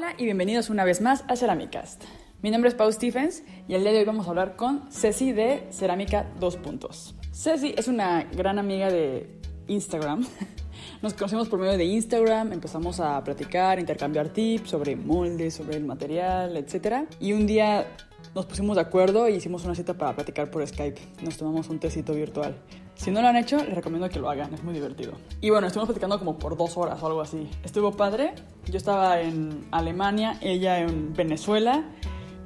Hola 0.00 0.14
y 0.16 0.24
bienvenidos 0.24 0.70
una 0.70 0.84
vez 0.84 1.02
más 1.02 1.26
a 1.28 1.36
Ceramicast. 1.36 2.04
Mi 2.40 2.50
nombre 2.50 2.70
es 2.70 2.74
Pau 2.74 2.90
Stephens 2.90 3.42
y 3.68 3.74
el 3.74 3.82
día 3.82 3.92
de 3.92 3.98
hoy 3.98 4.06
vamos 4.06 4.26
a 4.26 4.30
hablar 4.30 4.56
con 4.56 4.90
Ceci 4.90 5.32
de 5.32 5.66
Cerámica 5.70 6.26
2 6.40 6.56
Puntos. 6.56 7.14
Ceci 7.34 7.74
es 7.76 7.86
una 7.86 8.22
gran 8.22 8.58
amiga 8.58 8.90
de 8.90 9.28
Instagram. 9.66 10.26
Nos 11.02 11.12
conocimos 11.12 11.50
por 11.50 11.58
medio 11.58 11.76
de 11.76 11.84
Instagram, 11.84 12.54
empezamos 12.54 12.98
a 12.98 13.22
platicar, 13.22 13.78
intercambiar 13.78 14.30
tips 14.30 14.70
sobre 14.70 14.96
moldes, 14.96 15.52
sobre 15.52 15.76
el 15.76 15.84
material, 15.84 16.56
etc. 16.56 17.06
Y 17.20 17.34
un 17.34 17.46
día 17.46 17.86
nos 18.34 18.46
pusimos 18.46 18.76
de 18.76 18.82
acuerdo 18.82 19.28
y 19.28 19.34
hicimos 19.34 19.64
una 19.64 19.74
cita 19.74 19.94
para 19.94 20.14
platicar 20.14 20.50
por 20.50 20.66
Skype. 20.66 21.00
Nos 21.22 21.36
tomamos 21.36 21.68
un 21.68 21.78
tecito 21.78 22.12
virtual. 22.14 22.56
Si 22.94 23.10
no 23.10 23.22
lo 23.22 23.28
han 23.28 23.36
hecho, 23.36 23.56
les 23.56 23.74
recomiendo 23.74 24.08
que 24.08 24.18
lo 24.18 24.30
hagan, 24.30 24.52
es 24.54 24.62
muy 24.62 24.74
divertido. 24.74 25.14
Y 25.40 25.50
bueno, 25.50 25.66
estuvimos 25.66 25.88
platicando 25.88 26.18
como 26.18 26.38
por 26.38 26.56
dos 26.56 26.76
horas 26.76 27.02
o 27.02 27.06
algo 27.06 27.20
así. 27.20 27.48
Estuvo 27.64 27.92
padre. 27.92 28.34
Yo 28.66 28.76
estaba 28.76 29.20
en 29.20 29.66
Alemania, 29.70 30.38
ella 30.40 30.78
en 30.78 31.14
Venezuela. 31.14 31.84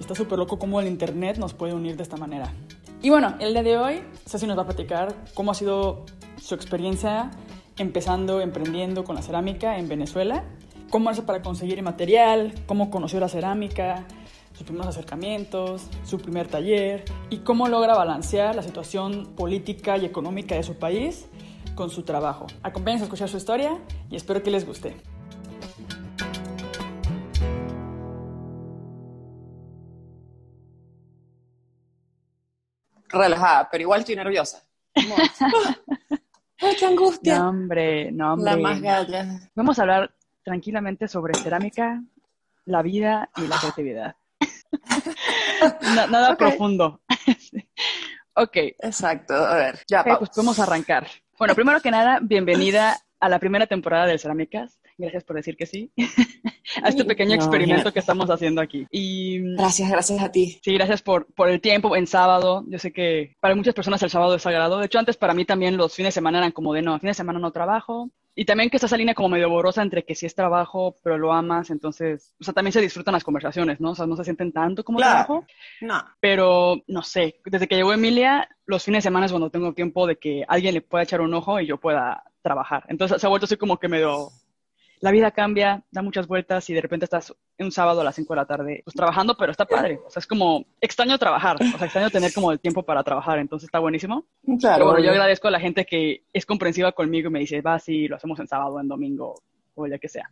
Está 0.01 0.15
súper 0.15 0.39
loco 0.39 0.59
cómo 0.59 0.81
el 0.81 0.87
internet 0.87 1.39
nos 1.39 1.55
puede 1.55 1.75
unir 1.75 1.97
de 1.97 2.03
esta 2.03 2.17
manera. 2.17 2.53
Y 3.03 3.11
bueno, 3.11 3.35
el 3.39 3.53
día 3.53 3.63
de 3.63 3.77
hoy, 3.77 4.03
Ceci 4.27 4.47
nos 4.47 4.57
va 4.57 4.63
a 4.63 4.67
platicar 4.67 5.15
cómo 5.35 5.51
ha 5.51 5.55
sido 5.55 6.07
su 6.41 6.55
experiencia 6.55 7.31
empezando, 7.77 8.41
emprendiendo 8.41 9.05
con 9.05 9.17
la 9.17 9.23
cerámica 9.23 9.79
en 9.79 9.89
Venezuela, 9.89 10.45
cómo 10.89 11.11
hace 11.11 11.23
para 11.23 11.43
conseguir 11.43 11.83
material, 11.83 12.55
cómo 12.67 12.91
conoció 12.91 13.21
la 13.21 13.29
cerámica, 13.29 14.07
sus 14.55 14.65
primeros 14.65 14.89
acercamientos, 14.89 15.89
su 16.05 16.19
primer 16.19 16.47
taller 16.49 17.05
y 17.29 17.39
cómo 17.39 17.69
logra 17.69 17.95
balancear 17.95 18.55
la 18.55 18.63
situación 18.63 19.35
política 19.35 19.97
y 19.99 20.05
económica 20.05 20.55
de 20.55 20.63
su 20.63 20.77
país 20.77 21.27
con 21.75 21.91
su 21.91 22.05
trabajo. 22.05 22.47
Acompáñense 22.63 23.05
a 23.05 23.07
escuchar 23.07 23.29
su 23.29 23.37
historia 23.37 23.79
y 24.09 24.17
espero 24.17 24.43
que 24.43 24.51
les 24.51 24.65
guste. 24.65 24.97
Relajada, 33.09 33.69
pero 33.71 33.83
igual 33.83 34.01
estoy 34.01 34.17
nerviosa. 34.17 34.65
¡Ay, 36.59 36.77
qué 36.79 36.87
angustia! 36.87 37.39
No, 37.39 37.49
hombre, 37.49 38.11
no, 38.13 38.35
hombre. 38.35 38.53
La 38.53 38.57
más 38.57 38.81
galla. 38.81 39.51
Vamos 39.55 39.79
a 39.79 39.83
hablar 39.83 40.15
tranquilamente 40.43 41.09
sobre 41.09 41.35
cerámica, 41.35 42.03
la 42.65 42.83
vida 42.83 43.31
y 43.37 43.47
la 43.47 43.59
creatividad. 43.59 44.17
Na- 45.95 46.07
nada 46.07 46.37
profundo. 46.37 47.01
ok, 48.35 48.57
Exacto, 48.81 49.35
a 49.35 49.55
ver, 49.57 49.81
ya, 49.89 50.03
pues 50.19 50.31
podemos 50.31 50.59
arrancar. 50.59 51.07
Bueno, 51.39 51.55
primero 51.55 51.81
que 51.81 51.91
nada, 51.91 52.19
bienvenida 52.23 52.97
a 53.21 53.29
la 53.29 53.39
primera 53.39 53.67
temporada 53.67 54.07
del 54.07 54.19
Cerámicas. 54.19 54.79
Gracias 54.97 55.25
por 55.25 55.37
decir 55.37 55.57
que 55.57 55.67
sí 55.67 55.91
a 56.83 56.89
este 56.89 57.05
pequeño 57.05 57.35
experimento 57.35 57.93
que 57.93 57.99
estamos 57.99 58.31
haciendo 58.31 58.61
aquí. 58.61 58.87
Y 58.91 59.41
Gracias, 59.55 59.91
gracias 59.91 60.23
a 60.23 60.31
ti. 60.31 60.59
Sí, 60.63 60.75
gracias 60.75 61.03
por, 61.03 61.27
por 61.35 61.49
el 61.49 61.61
tiempo 61.61 61.97
en 61.97 62.07
sábado. 62.07 62.65
Yo 62.69 62.79
sé 62.79 62.93
que 62.93 63.37
para 63.41 63.55
muchas 63.55 63.75
personas 63.75 64.03
el 64.03 64.11
sábado 64.11 64.35
es 64.35 64.43
sagrado. 64.43 64.79
De 64.79 64.87
hecho, 64.87 64.99
antes 64.99 65.17
para 65.17 65.35
mí 65.35 65.45
también 65.45 65.77
los 65.77 65.95
fines 65.95 66.09
de 66.09 66.15
semana 66.21 66.39
eran 66.39 66.53
como 66.53 66.73
de 66.73 66.83
no, 66.83 66.99
fin 66.99 67.09
de 67.09 67.15
semana 67.15 67.39
no 67.39 67.51
trabajo. 67.53 68.11
Y 68.37 68.47
también 68.47 68.69
que 68.69 68.79
está 68.79 68.87
esa 68.87 68.97
línea 68.97 69.15
como 69.15 69.29
medio 69.29 69.49
borrosa 69.49 69.81
entre 69.81 70.05
que 70.05 70.17
sí 70.17 70.27
es 70.27 70.35
trabajo, 70.35 70.99
pero 71.05 71.17
lo 71.17 71.33
amas. 71.33 71.71
Entonces, 71.71 72.35
o 72.41 72.45
sea, 72.45 72.53
también 72.53 72.73
se 72.73 72.81
disfrutan 72.81 73.13
las 73.15 73.23
conversaciones, 73.23 73.81
¿no? 73.81 73.93
O 73.93 73.95
sea, 73.95 74.07
no 74.07 74.17
se 74.17 74.25
sienten 74.25 74.51
tanto 74.51 74.83
como 74.85 74.99
Claro. 74.99 75.25
trabajo. 75.27 75.47
No, 75.81 76.03
Pero, 76.19 76.83
no 76.89 77.03
sé, 77.03 77.37
desde 77.45 77.69
que 77.69 77.77
llegó 77.77 77.93
Emilia, 77.93 78.49
los 78.67 78.83
fines 78.83 78.99
de 79.05 79.09
semana 79.09 79.27
es 79.27 79.33
cuando 79.33 79.51
tengo 79.51 79.73
tiempo 79.73 80.09
de 80.09 80.17
que 80.17 80.45
alguien 80.49 80.75
le 80.75 80.81
pueda 80.81 81.05
echar 81.05 81.21
un 81.21 81.33
ojo 81.33 81.61
y 81.61 81.67
yo 81.67 81.79
pueda 81.79 82.25
trabajar. 82.43 82.85
Entonces, 82.89 83.21
se 83.21 83.27
ha 83.27 83.31
vuelto 83.31 83.45
así 83.45 83.57
como 83.57 83.79
que 83.79 83.87
medio... 83.89 84.31
La 85.01 85.11
vida 85.11 85.31
cambia, 85.31 85.83
da 85.91 86.03
muchas 86.03 86.27
vueltas 86.27 86.69
y 86.71 86.75
de 86.75 86.81
repente 86.81 87.05
estás 87.05 87.35
un 87.59 87.71
sábado 87.73 88.01
a 88.01 88.05
las 88.05 88.15
5 88.15 88.33
de 88.33 88.37
la 88.37 88.47
tarde 88.47 88.83
pues 88.85 88.95
trabajando, 88.95 89.37
pero 89.37 89.53
está 89.53 89.67
padre. 89.67 90.01
O 90.07 90.11
sea, 90.11 90.21
es 90.21 90.27
como 90.27 90.65
extraño 90.81 91.19
trabajar, 91.19 91.57
o 91.57 91.79
sea, 91.79 91.85
extraño 91.87 92.11
tener 92.11 92.33
como 92.33 92.53
el 92.53 92.61
tiempo 92.61 92.83
para 92.83 93.03
trabajar, 93.03 93.39
entonces 93.39 93.69
está 93.69 93.79
buenísimo. 93.79 94.27
claro. 94.61 94.77
Pero 94.77 94.87
bueno, 94.87 95.05
yo 95.05 95.11
agradezco 95.11 95.49
a 95.49 95.51
la 95.51 95.61
gente 95.61 95.85
que 95.85 96.25
es 96.33 96.47
comprensiva 96.47 96.93
conmigo 96.93 97.29
y 97.29 97.33
me 97.33 97.41
dice, 97.41 97.61
va, 97.61 97.79
sí, 97.79 98.09
lo 98.09 98.17
hacemos 98.17 98.39
en 98.41 98.47
sábado, 98.47 98.81
en 98.81 98.89
domingo 98.89 99.35
o 99.75 99.85
día 99.87 99.99
que 99.99 100.09
sea. 100.09 100.31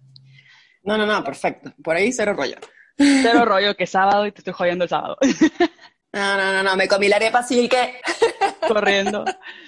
No, 0.84 0.96
no, 0.96 1.06
no, 1.06 1.22
perfecto. 1.22 1.72
Por 1.82 1.96
ahí 1.96 2.12
cero 2.12 2.32
rollo. 2.34 2.56
Cero 2.96 3.44
rollo 3.44 3.74
que 3.74 3.86
sábado 3.86 4.26
y 4.26 4.32
te 4.32 4.38
estoy 4.38 4.52
jodiendo 4.52 4.84
el 4.84 4.90
sábado. 4.90 5.16
No, 6.12 6.36
no, 6.36 6.52
no, 6.52 6.62
no, 6.62 6.76
me 6.76 6.88
comí 6.88 7.08
la 7.08 7.16
arepa 7.16 7.38
así 7.38 7.68
que... 7.68 7.94
corriendo. 8.68 9.24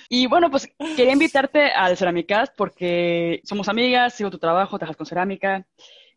Y 0.08 0.26
bueno, 0.26 0.50
pues 0.50 0.68
quería 0.96 1.12
invitarte 1.12 1.70
al 1.70 1.96
Ceramicast 1.96 2.54
porque 2.56 3.40
somos 3.44 3.68
amigas, 3.68 4.14
sigo 4.14 4.30
tu 4.30 4.38
trabajo, 4.38 4.78
trabajas 4.78 4.96
con 4.96 5.06
cerámica, 5.06 5.66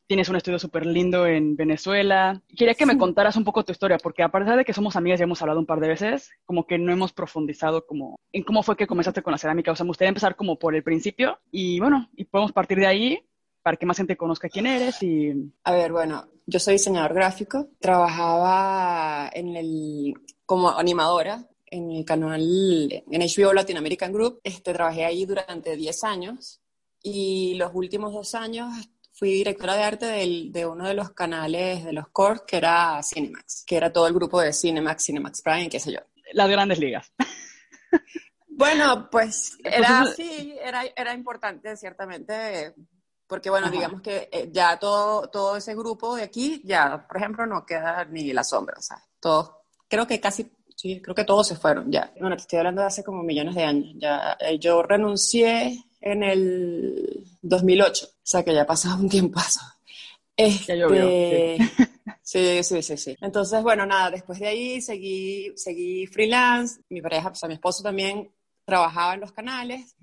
tienes 0.07 0.29
un 0.29 0.37
estudio 0.37 0.59
súper 0.59 0.85
lindo 0.85 1.27
en 1.27 1.55
Venezuela. 1.55 2.41
Quería 2.55 2.73
que 2.73 2.85
me 2.85 2.97
contaras 2.97 3.35
un 3.35 3.43
poco 3.43 3.63
tu 3.63 3.71
historia, 3.71 3.97
porque 3.97 4.23
a 4.23 4.29
pesar 4.29 4.57
de 4.57 4.65
que 4.65 4.73
somos 4.73 4.95
amigas, 4.95 5.19
ya 5.19 5.25
hemos 5.25 5.41
hablado 5.41 5.59
un 5.59 5.65
par 5.65 5.79
de 5.79 5.89
veces, 5.89 6.31
como 6.45 6.65
que 6.65 6.77
no 6.77 6.91
hemos 6.91 7.13
profundizado 7.13 7.85
como 7.85 8.19
en 8.31 8.43
cómo 8.43 8.63
fue 8.63 8.77
que 8.77 8.87
comenzaste 8.87 9.21
con 9.21 9.31
la 9.31 9.37
cerámica. 9.37 9.71
O 9.71 9.75
sea, 9.75 9.83
me 9.83 9.89
gustaría 9.89 10.09
empezar 10.09 10.35
como 10.35 10.57
por 10.57 10.75
el 10.75 10.83
principio 10.83 11.39
y 11.51 11.79
bueno, 11.79 12.09
y 12.15 12.25
podemos 12.25 12.53
partir 12.53 12.79
de 12.79 12.87
ahí 12.87 13.19
para 13.61 13.77
que 13.77 13.85
más 13.85 13.97
gente 13.97 14.15
conozca 14.15 14.49
quién 14.49 14.65
eres 14.65 15.03
y... 15.03 15.51
A 15.65 15.73
ver, 15.73 15.91
bueno, 15.91 16.25
yo 16.47 16.59
soy 16.59 16.73
diseñador 16.73 17.13
gráfico, 17.13 17.67
trabajaba 17.79 19.29
en 19.33 19.55
el, 19.55 20.13
como 20.45 20.69
animadora 20.69 21.47
en 21.69 21.91
el 21.91 22.05
canal, 22.05 22.41
en 22.41 23.21
HBO 23.21 23.53
Latin 23.53 23.77
American 23.77 24.13
Group. 24.13 24.39
Este, 24.43 24.73
trabajé 24.73 25.03
ahí 25.05 25.25
durante 25.25 25.75
10 25.75 26.03
años 26.05 26.61
y 27.03 27.55
los 27.55 27.71
últimos 27.75 28.13
dos 28.13 28.33
años 28.35 28.69
fui 29.11 29.33
directora 29.33 29.75
de 29.75 29.83
arte 29.83 30.05
del- 30.05 30.51
de 30.51 30.65
uno 30.65 30.87
de 30.87 30.93
los 30.93 31.11
canales 31.11 31.83
de 31.83 31.91
los 31.91 32.07
core, 32.09 32.39
que 32.47 32.57
era 32.57 33.01
Cinemax, 33.03 33.63
que 33.67 33.75
era 33.75 33.91
todo 33.91 34.07
el 34.07 34.13
grupo 34.13 34.39
de 34.39 34.53
Cinemax, 34.53 35.03
Cinemax 35.05 35.41
Prime, 35.41 35.69
qué 35.69 35.79
sé 35.79 35.91
yo. 35.91 35.99
Las 36.33 36.49
grandes 36.49 36.79
ligas. 36.79 37.11
Bueno, 38.47 39.09
pues 39.11 39.57
era 39.63 40.03
era, 40.63 40.83
era 40.95 41.13
importante 41.13 41.75
ciertamente, 41.77 42.73
porque 43.27 43.49
bueno, 43.49 43.67
Ajá. 43.67 43.75
digamos 43.75 44.01
que 44.01 44.29
eh, 44.31 44.49
ya 44.51 44.77
todo, 44.79 45.29
todo 45.29 45.57
ese 45.57 45.75
grupo 45.75 46.15
de 46.15 46.23
aquí, 46.23 46.61
ya, 46.63 47.05
por 47.07 47.17
ejemplo, 47.17 47.45
no 47.45 47.65
queda 47.65 48.05
ni 48.05 48.31
la 48.33 48.43
sombra, 48.43 48.75
o 48.77 48.81
sea, 48.81 49.03
todos, 49.19 49.51
creo 49.87 50.07
que 50.07 50.19
casi, 50.19 50.51
sí, 50.75 51.01
creo 51.01 51.15
que 51.15 51.25
todos 51.25 51.47
se 51.47 51.55
fueron 51.55 51.91
ya. 51.91 52.11
Bueno, 52.19 52.35
te 52.35 52.41
estoy 52.43 52.59
hablando 52.59 52.81
de 52.81 52.87
hace 52.87 53.03
como 53.03 53.23
millones 53.23 53.55
de 53.55 53.63
años, 53.63 53.93
ya, 53.97 54.37
eh, 54.39 54.57
yo 54.59 54.81
renuncié 54.83 55.83
en 55.99 56.23
el 56.23 57.25
2008, 57.41 58.05
o 58.05 58.09
sea 58.23 58.43
que 58.43 58.53
ya 58.53 58.61
ha 58.63 58.67
pasado 58.67 59.01
un 59.01 59.09
tiempazo. 59.09 59.59
Ya 60.37 60.75
llovió, 60.75 61.01
Este, 61.07 61.57
Sí, 62.27 62.61
sí, 62.61 62.83
sí, 62.83 62.97
sí. 62.97 63.15
Entonces, 63.21 63.63
bueno, 63.63 63.85
nada, 63.85 64.11
después 64.11 64.37
de 64.39 64.47
ahí 64.47 64.81
seguí, 64.81 65.53
seguí 65.55 66.05
freelance. 66.07 66.81
Mi 66.89 67.01
pareja, 67.01 67.29
o 67.29 67.35
sea, 67.35 67.47
mi 67.47 67.55
esposo 67.55 67.81
también 67.81 68.29
trabajaba 68.65 69.13
en 69.13 69.21
los 69.21 69.31
canales 69.31 69.95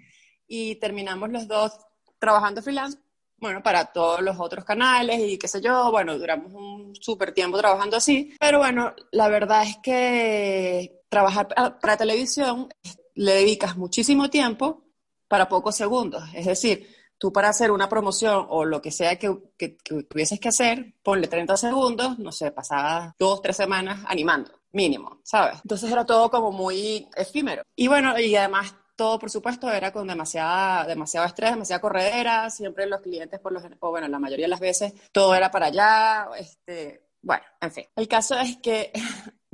y 0.49 0.77
terminamos 0.77 1.29
los 1.31 1.47
dos 1.47 1.79
trabajando 2.19 2.63
freelance, 2.63 2.99
bueno, 3.39 3.63
para 3.63 3.87
todos 3.87 4.21
los 4.23 4.39
otros 4.41 4.65
canales 4.65 5.21
y 5.21 5.39
qué 5.39 5.49
sé 5.49 5.61
yo. 5.61 5.91
Bueno, 5.91 6.19
duramos 6.19 6.53
un 6.53 6.95
súper 6.97 7.33
tiempo 7.33 7.59
trabajando 7.59 7.97
así. 7.97 8.35
Pero 8.41 8.59
bueno, 8.59 8.95
la 9.13 9.29
verdad 9.29 9.63
es 9.65 9.77
que 9.83 11.03
trabajar 11.09 11.49
para, 11.81 11.97
televisión 11.97 12.69
le 13.15 13.33
dedicas 13.35 13.77
muchísimo 13.77 14.31
tiempo 14.31 14.85
para 15.29 15.49
pocos 15.49 15.77
segundos. 15.77 16.23
Es 16.35 16.47
decir, 16.47 16.89
tú 17.19 17.33
para 17.33 17.49
hacer 17.49 17.71
una 17.71 17.89
promoción 17.89 18.47
o 18.49 18.65
lo 18.65 18.81
que 18.83 18.91
sea 18.91 19.19
que, 19.19 19.37
que- 19.59 19.77
que 19.79 20.03
tuvieses 20.05 20.41
que 20.41 20.49
hacer, 20.49 20.95
ponle 21.03 21.29
30 21.29 21.57
segundos, 21.57 22.19
no 22.19 22.33
sé, 22.33 22.51
pasabas 22.53 23.15
dos, 23.19 23.41
tres 23.43 23.57
semanas 23.57 24.01
animando, 24.07 24.51
mínimo, 24.73 25.21
¿sabes? 25.25 25.57
Entonces 25.63 25.91
era 25.91 26.05
todo 26.05 26.31
como 26.31 26.51
muy 26.53 27.09
efímero. 27.17 27.63
Y 27.77 27.89
bueno, 27.89 28.19
y 28.19 28.35
además 28.37 28.75
todo, 28.97 29.19
por 29.19 29.31
supuesto, 29.31 29.71
era 29.71 29.93
con 29.93 30.07
demasiada, 30.07 30.87
demasiado 30.87 31.27
estrés, 31.27 31.51
demasiada 31.51 31.81
corredera, 31.81 32.51
siempre 32.51 32.87
los 32.87 33.01
clientes, 33.01 33.41
por 33.41 33.53
los, 33.53 33.63
o 33.81 33.91
bueno, 33.91 34.09
la 34.09 34.19
mayoría 34.19 34.47
de 34.47 34.51
las 34.51 34.61
veces, 34.61 34.93
todo 35.13 35.35
era 35.35 35.51
para 35.51 35.67
allá, 35.67 36.29
este, 36.39 37.05
bueno, 37.23 37.43
en 37.61 37.73
fin. 37.73 37.85
El 37.97 38.09
caso 38.09 38.39
es 38.39 38.57
que 38.59 38.93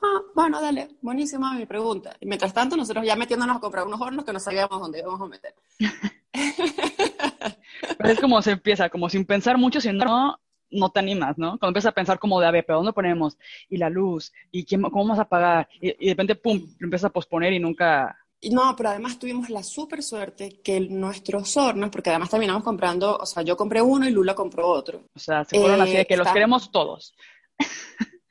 Ah, 0.00 0.20
bueno, 0.34 0.60
dale, 0.60 0.88
buenísima 1.02 1.52
mi 1.54 1.66
pregunta. 1.66 2.16
Y 2.20 2.26
mientras 2.26 2.54
tanto, 2.54 2.76
nosotros 2.76 3.04
ya 3.04 3.16
metiéndonos 3.16 3.56
a 3.56 3.60
comprar 3.60 3.86
unos 3.86 4.00
hornos 4.00 4.24
que 4.24 4.32
no 4.32 4.38
sabíamos 4.38 4.80
dónde 4.80 5.00
íbamos 5.00 5.20
a 5.20 5.26
meter. 5.26 5.54
Es 7.98 8.20
como 8.20 8.40
se 8.42 8.52
empieza, 8.52 8.88
como 8.88 9.08
sin 9.08 9.24
pensar 9.24 9.56
mucho, 9.56 9.80
sino 9.80 10.38
no 10.70 10.90
te 10.90 11.00
animas, 11.00 11.38
¿no? 11.38 11.58
Cuando 11.58 11.68
empiezas 11.68 11.90
a 11.90 11.94
pensar 11.94 12.18
como 12.18 12.40
de, 12.40 12.46
a 12.46 12.50
ver, 12.50 12.64
¿pero 12.66 12.78
dónde 12.78 12.92
ponemos? 12.92 13.38
Y 13.68 13.76
la 13.78 13.88
luz, 13.88 14.32
y 14.50 14.64
quién, 14.64 14.82
cómo 14.82 15.04
vamos 15.04 15.18
a 15.18 15.28
pagar, 15.28 15.68
y, 15.80 15.88
de 15.88 16.12
repente, 16.12 16.34
pum, 16.34 16.58
lo 16.78 16.86
empiezas 16.86 17.10
a 17.10 17.12
posponer 17.12 17.52
y 17.52 17.60
nunca... 17.60 18.18
No, 18.50 18.74
pero 18.76 18.90
además 18.90 19.18
tuvimos 19.18 19.50
la 19.50 19.62
súper 19.62 20.02
suerte 20.02 20.60
que 20.62 20.80
nuestros 20.80 21.56
hornos, 21.56 21.90
porque 21.90 22.10
además 22.10 22.30
terminamos 22.30 22.62
comprando, 22.62 23.16
o 23.16 23.26
sea, 23.26 23.42
yo 23.42 23.56
compré 23.56 23.80
uno 23.80 24.08
y 24.08 24.10
Lula 24.10 24.34
compró 24.34 24.68
otro. 24.68 25.04
O 25.14 25.18
sea, 25.18 25.44
se 25.44 25.58
fueron 25.58 25.80
así 25.80 25.92
de 25.92 26.06
que 26.06 26.16
los 26.16 26.28
eh, 26.28 26.30
queremos 26.32 26.70
todos. 26.70 27.14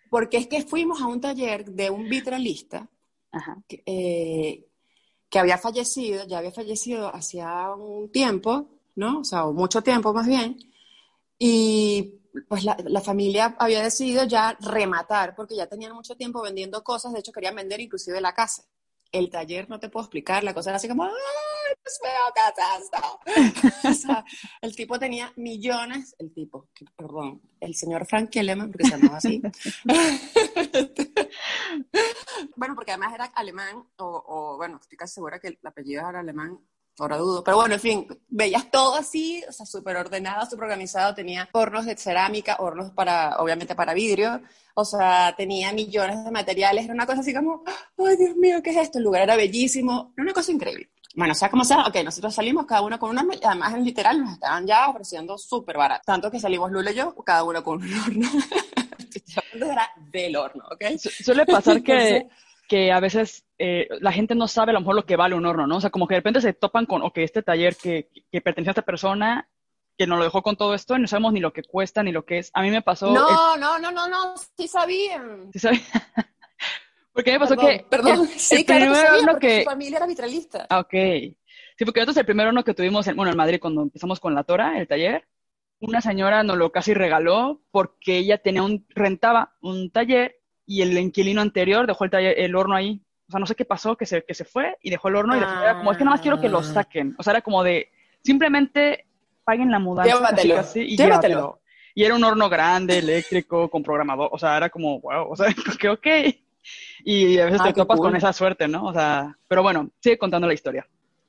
Porque 0.10 0.38
es 0.38 0.48
que 0.48 0.62
fuimos 0.64 1.02
a 1.02 1.08
un 1.08 1.20
taller 1.20 1.66
de 1.66 1.90
un 1.90 2.08
vitralista 2.08 2.88
Que, 3.68 3.82
eh, 3.86 4.68
que 5.30 5.40
había 5.40 5.58
fallecido, 5.58 6.28
ya 6.28 6.38
había 6.38 6.52
fallecido 6.52 7.14
hacía 7.14 7.72
un 7.74 8.12
tiempo, 8.12 8.70
¿no? 8.96 9.22
O 9.22 9.24
sea, 9.24 9.46
mucho 9.46 9.82
tiempo 9.82 10.14
más 10.14 10.28
bien. 10.28 10.58
Y 11.40 12.20
pues 12.48 12.64
la, 12.64 12.78
la, 12.86 13.02
familia 13.02 13.56
había 13.58 13.82
decidido 13.82 14.26
ya 14.26 14.56
rematar, 14.60 15.36
porque 15.36 15.56
ya 15.56 15.68
tenían 15.68 15.94
mucho 15.94 16.16
tiempo 16.16 16.42
vendiendo 16.42 16.84
cosas, 16.84 17.14
de 17.14 17.20
hecho 17.20 17.32
querían 17.32 17.56
vender 17.56 17.80
inclusive 17.80 18.22
la 18.22 18.34
casa. 18.34 18.64
El 19.14 19.30
taller 19.30 19.70
no 19.70 19.80
te 19.80 19.88
puedo 19.90 20.04
explicar, 20.04 20.44
la 20.44 20.54
cosa 20.54 20.72
era 20.72 20.78
así 20.78 20.90
como, 20.90 21.06
¡ay, 21.06 21.12
pues 21.82 22.00
veo 22.04 22.34
qué 22.34 22.42
o 23.90 23.94
sea, 23.94 24.26
el 24.62 24.76
tipo 24.76 25.00
tenía 25.00 25.32
millones, 25.36 26.16
el 26.20 26.32
tipo, 26.34 26.70
perdón, 26.96 27.42
el 27.60 27.76
señor 27.76 28.06
Frank 28.06 28.30
Kellerman, 28.30 28.72
porque 28.72 28.86
se 28.86 28.98
llamaba 28.98 29.18
así. 29.18 29.42
bueno, 32.56 32.76
porque 32.76 32.92
además 32.92 33.14
era 33.14 33.26
alemán, 33.26 33.86
o, 33.98 34.24
o 34.28 34.56
bueno, 34.58 34.78
estoy 34.82 34.98
casi 34.98 35.14
segura 35.14 35.40
que 35.40 35.50
el 35.50 35.60
apellido 35.64 36.10
era 36.10 36.20
alemán, 36.20 36.60
ahora 37.00 37.18
dudo. 37.18 37.44
Pero 37.44 37.58
bueno, 37.58 37.76
en 37.76 37.80
fin, 37.80 38.08
veías 38.28 38.70
todo 38.70 38.96
así, 38.96 39.44
o 39.48 39.52
sea, 39.52 39.66
súper 39.66 39.96
ordenado, 39.98 40.46
súper 40.46 40.66
organizado. 40.66 41.14
Tenía 41.14 41.50
hornos 41.52 41.86
de 41.86 41.98
cerámica, 41.98 42.58
hornos 42.60 42.92
para, 42.92 43.38
obviamente 43.38 43.76
para 43.76 43.94
vidrio. 43.94 44.42
O 44.76 44.86
sea, 44.86 45.34
tenía 45.36 45.72
millones 45.72 46.24
de 46.24 46.32
materiales. 46.32 46.86
Era 46.86 46.94
una 46.94 47.06
cosa 47.06 47.22
así 47.22 47.34
como, 47.34 47.64
ay, 47.98 48.18
Dios 48.18 48.36
mío, 48.36 48.62
¿qué 48.64 48.72
es 48.72 48.78
esto? 48.78 48.98
El 48.98 49.06
lugar 49.06 49.24
era 49.24 49.36
bellísimo. 49.36 50.14
Era 50.16 50.24
una 50.24 50.34
cosa 50.34 50.52
increíble. 50.52 50.90
Bueno, 51.16 51.36
sea 51.36 51.50
como 51.50 51.64
sea, 51.64 51.86
ok, 51.86 51.98
nosotros 52.04 52.34
salimos 52.34 52.66
cada 52.66 52.82
uno 52.82 52.98
con 52.98 53.12
un 53.12 53.20
horno, 53.20 53.34
y 53.36 53.46
además 53.46 53.76
en 53.76 53.86
literal 53.86 54.20
nos 54.20 54.34
estaban 54.34 54.66
ya 54.66 54.90
ofreciendo 54.90 55.38
súper 55.38 55.78
barato. 55.78 56.02
Tanto 56.06 56.32
que 56.32 56.40
salimos 56.40 56.72
Lula 56.72 56.92
y 56.92 56.96
yo, 56.96 57.14
cada 57.24 57.44
uno 57.44 57.64
con 57.64 57.84
un 57.84 57.94
horno. 57.94 58.30
era 59.72 59.92
del 60.12 60.36
horno, 60.36 60.64
¿ok? 60.72 60.98
suele 60.98 61.46
pasar 61.46 61.84
que 61.84 62.28
que 62.68 62.92
a 62.92 63.00
veces 63.00 63.46
eh, 63.66 63.88
la 64.02 64.12
gente 64.12 64.36
no 64.36 64.50
sabe 64.50 64.72
a 64.72 64.74
lo 64.74 64.82
mejor 64.82 64.96
lo 64.96 65.06
que 65.06 65.16
vale 65.16 65.36
un 65.36 65.46
horno, 65.46 65.66
¿no? 65.66 65.78
O 65.78 65.82
sea, 65.82 65.90
como 65.90 66.06
que 66.06 66.16
de 66.16 66.20
repente 66.20 66.42
se 66.42 66.52
topan 66.52 66.86
con, 66.86 67.02
ok, 67.02 67.20
este 67.20 67.44
taller 67.44 67.78
que, 67.78 68.10
que 68.30 68.42
pertenece 68.42 68.72
a 68.72 68.74
esta 68.74 68.82
persona, 68.82 69.48
que 69.98 70.06
nos 70.06 70.18
lo 70.18 70.26
dejó 70.26 70.42
con 70.42 70.58
todo 70.58 70.74
esto 70.74 70.98
y 70.98 71.00
no 71.00 71.08
sabemos 71.08 71.32
ni 71.32 71.40
lo 71.40 71.54
que 71.54 71.64
cuesta 71.64 72.04
ni 72.04 72.12
lo 72.12 72.26
que 72.26 72.40
es. 72.40 72.52
A 72.54 72.62
mí 72.62 72.70
me 72.70 72.82
pasó... 72.82 73.14
No, 73.14 73.56
no, 73.56 73.80
no, 73.80 73.90
no, 73.90 74.10
no, 74.10 74.34
sí 74.58 74.68
sabían. 74.68 75.50
Sí 75.54 75.60
sabían. 75.60 75.82
porque 77.14 77.32
a 77.32 77.34
mí 77.36 77.40
me 77.40 77.48
pasó 77.48 77.56
que... 77.56 77.86
Perdón, 77.90 78.28
sí, 78.36 78.66
claro 78.66 78.94
que 78.94 79.26
porque 79.32 79.60
su 79.60 79.70
familia 79.70 79.96
era 79.96 80.08
vitralista. 80.08 80.68
Ah, 80.70 80.80
ok. 80.80 80.92
Sí, 80.92 81.86
porque 81.86 82.02
nosotros 82.02 82.18
el 82.18 82.26
primer 82.26 82.48
horno 82.48 82.66
que 82.66 82.74
tuvimos, 82.74 83.08
en, 83.08 83.16
bueno, 83.16 83.32
en 83.32 83.38
Madrid, 83.38 83.62
cuando 83.62 83.82
empezamos 83.82 84.20
con 84.20 84.36
la 84.36 84.44
Tora, 84.44 84.78
el 84.78 84.90
taller, 84.90 85.26
una 85.80 86.02
señora 86.02 86.44
nos 86.44 86.58
lo 86.58 86.70
casi 86.74 86.94
regaló 86.94 87.62
porque 87.72 88.18
ella 88.18 88.40
tenía 88.40 88.64
un, 88.64 88.86
rentaba 88.90 89.56
un 89.62 89.90
taller 89.90 90.36
y 90.66 90.82
el 90.82 90.98
inquilino 90.98 91.40
anterior 91.40 91.88
dejó 91.88 92.04
el, 92.04 92.14
el 92.14 92.56
horno 92.58 92.76
ahí. 92.76 93.02
O 93.28 93.32
sea, 93.32 93.40
no 93.40 93.46
sé 93.46 93.56
qué 93.56 93.66
pasó, 93.66 93.96
que 93.96 94.06
se, 94.06 94.24
que 94.24 94.34
se 94.34 94.46
fue 94.46 94.78
y 94.82 94.90
dejó 94.90 95.08
el 95.08 95.16
horno 95.16 95.36
y 95.36 95.40
la 95.40 95.62
era 95.64 95.78
como, 95.78 95.92
es 95.92 95.98
que 95.98 96.04
nada 96.04 96.16
más 96.16 96.22
quiero 96.22 96.40
que 96.40 96.50
lo 96.50 96.60
ah. 96.60 96.64
saquen. 96.64 97.16
O 97.18 97.24
sea, 97.24 97.32
era 97.32 97.42
como 97.42 97.64
de, 97.64 97.90
simplemente 98.22 99.06
paguen 99.44 99.72
la 99.72 99.80
mudanza. 99.80 100.14
Llévatelo. 100.14 100.64
Y 100.76 100.98
llévatelo. 100.98 101.60
Y 101.96 102.04
era 102.04 102.16
un 102.16 102.24
horno 102.24 102.50
grande, 102.50 102.98
eléctrico, 102.98 103.70
con 103.70 103.84
programador. 103.84 104.30
O 104.32 104.38
sea, 104.38 104.58
era 104.58 104.70
como, 104.70 105.00
wow, 105.00 105.32
o 105.32 105.36
sea, 105.36 105.48
que 105.80 105.90
ok. 105.90 106.08
Y 107.04 107.38
a 107.40 107.46
veces 107.46 107.62
te 107.64 107.74
topas 107.74 108.00
con 108.00 108.16
esa 108.16 108.34
suerte, 108.34 108.68
¿no? 108.68 108.86
O 108.86 108.94
sea, 108.94 109.38
pero 109.48 109.62
bueno, 109.62 109.90
sigue 110.00 110.18
contando 110.18 110.48
la 110.48 110.54
historia. 110.54 110.88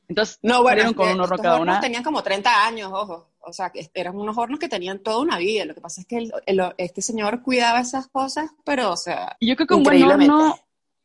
Entonces, 0.09 0.39
no, 0.43 0.63
bueno, 0.63 0.95
con 0.95 1.09
un 1.09 1.21
horno 1.21 1.39
cada 1.39 1.61
una. 1.61 1.81
Tenían 1.81 2.03
como 2.03 2.23
30 2.23 2.67
años, 2.67 2.91
ojo. 2.93 3.31
O 3.41 3.53
sea, 3.53 3.71
que 3.71 3.91
eran 3.95 4.17
unos 4.17 4.37
hornos 4.39 4.59
que 4.59 4.69
tenían 4.69 5.01
toda 5.01 5.19
una 5.19 5.39
vida. 5.39 5.65
Lo 5.65 5.75
que 5.75 5.81
pasa 5.81 6.01
es 6.01 6.07
que 6.07 6.31
este 6.79 7.03
señor 7.03 7.43
cuidaba 7.43 7.81
esas 7.81 8.09
cosas, 8.09 8.51
pero, 8.65 8.93
o 8.93 8.97
sea. 8.97 9.37
Y 9.41 9.49
yo 9.49 9.57
creo 9.57 9.67
que 9.67 9.75
un 9.75 9.83
buen 9.83 10.03
horno 10.03 10.57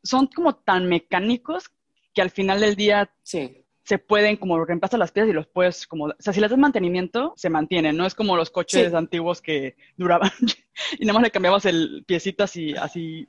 son 0.03 0.27
como 0.27 0.55
tan 0.55 0.87
mecánicos 0.87 1.71
que 2.13 2.21
al 2.21 2.29
final 2.29 2.59
del 2.59 2.75
día 2.75 3.11
sí. 3.23 3.63
se 3.83 3.97
pueden 3.97 4.37
como 4.37 4.63
reemplazar 4.63 4.99
las 4.99 5.11
piezas 5.11 5.29
y 5.29 5.33
los 5.33 5.47
puedes 5.47 5.87
como. 5.87 6.05
O 6.05 6.15
sea, 6.19 6.33
si 6.33 6.41
les 6.41 6.49
das 6.49 6.59
mantenimiento, 6.59 7.33
se 7.35 7.49
mantienen. 7.49 7.97
No 7.97 8.05
es 8.05 8.15
como 8.15 8.35
los 8.35 8.49
coches 8.49 8.93
antiguos 8.93 9.41
que 9.41 9.75
duraban 9.97 10.31
y 10.99 11.05
nada 11.05 11.13
más 11.13 11.23
le 11.23 11.31
cambiabas 11.31 11.65
el 11.65 12.03
piecito 12.05 12.43
así, 12.43 12.73
así 12.75 13.27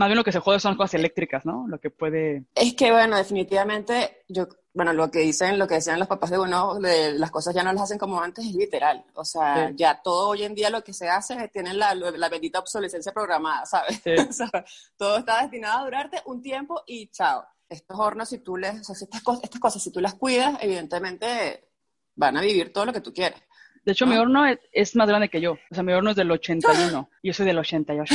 más 0.00 0.08
bien 0.08 0.16
lo 0.16 0.24
que 0.24 0.32
se 0.32 0.40
jode 0.40 0.58
son 0.60 0.78
cosas 0.78 0.94
eléctricas, 0.94 1.44
¿no? 1.44 1.68
Lo 1.68 1.78
que 1.78 1.90
puede... 1.90 2.46
Es 2.54 2.72
que, 2.72 2.90
bueno, 2.90 3.18
definitivamente, 3.18 4.24
yo, 4.28 4.48
bueno, 4.72 4.94
lo 4.94 5.10
que 5.10 5.18
dicen, 5.18 5.58
lo 5.58 5.68
que 5.68 5.74
decían 5.74 5.98
los 5.98 6.08
papás 6.08 6.30
de 6.30 6.38
uno, 6.38 6.80
de 6.80 7.12
las 7.18 7.30
cosas 7.30 7.54
ya 7.54 7.62
no 7.62 7.70
las 7.70 7.82
hacen 7.82 7.98
como 7.98 8.18
antes, 8.18 8.46
es 8.46 8.54
literal. 8.54 9.04
O 9.12 9.26
sea, 9.26 9.70
ya 9.74 10.00
todo 10.02 10.30
hoy 10.30 10.44
en 10.44 10.54
día 10.54 10.70
lo 10.70 10.82
que 10.82 10.94
se 10.94 11.10
hace 11.10 11.34
es 11.34 11.52
tienen 11.52 11.78
la, 11.78 11.94
la 11.94 12.28
bendita 12.30 12.60
obsolescencia 12.60 13.12
programada, 13.12 13.66
¿sabes? 13.66 14.00
o 14.30 14.32
sea, 14.32 14.64
todo 14.96 15.18
está 15.18 15.42
destinado 15.42 15.80
a 15.80 15.84
durarte 15.84 16.22
un 16.24 16.40
tiempo 16.40 16.82
y 16.86 17.08
chao. 17.08 17.44
Estos 17.68 18.00
hornos, 18.00 18.30
si 18.30 18.38
tú 18.38 18.56
les, 18.56 18.80
o 18.80 18.94
sea, 18.94 18.94
estas, 18.94 19.22
cosas, 19.22 19.44
estas 19.44 19.60
cosas, 19.60 19.82
si 19.82 19.92
tú 19.92 20.00
las 20.00 20.14
cuidas, 20.14 20.56
evidentemente 20.62 21.68
van 22.14 22.38
a 22.38 22.40
vivir 22.40 22.72
todo 22.72 22.86
lo 22.86 22.94
que 22.94 23.02
tú 23.02 23.12
quieres. 23.12 23.42
De 23.84 23.92
hecho, 23.92 24.06
mi 24.06 24.16
horno 24.16 24.46
es, 24.46 24.58
es, 24.72 24.96
más 24.96 25.08
grande 25.08 25.28
que 25.28 25.42
yo. 25.42 25.58
O 25.70 25.74
sea, 25.74 25.82
mi 25.82 25.92
horno 25.92 26.10
es 26.10 26.16
del 26.16 26.30
81 26.30 27.10
y 27.20 27.28
yo 27.28 27.34
soy 27.34 27.44
del 27.44 27.58
88. 27.58 28.14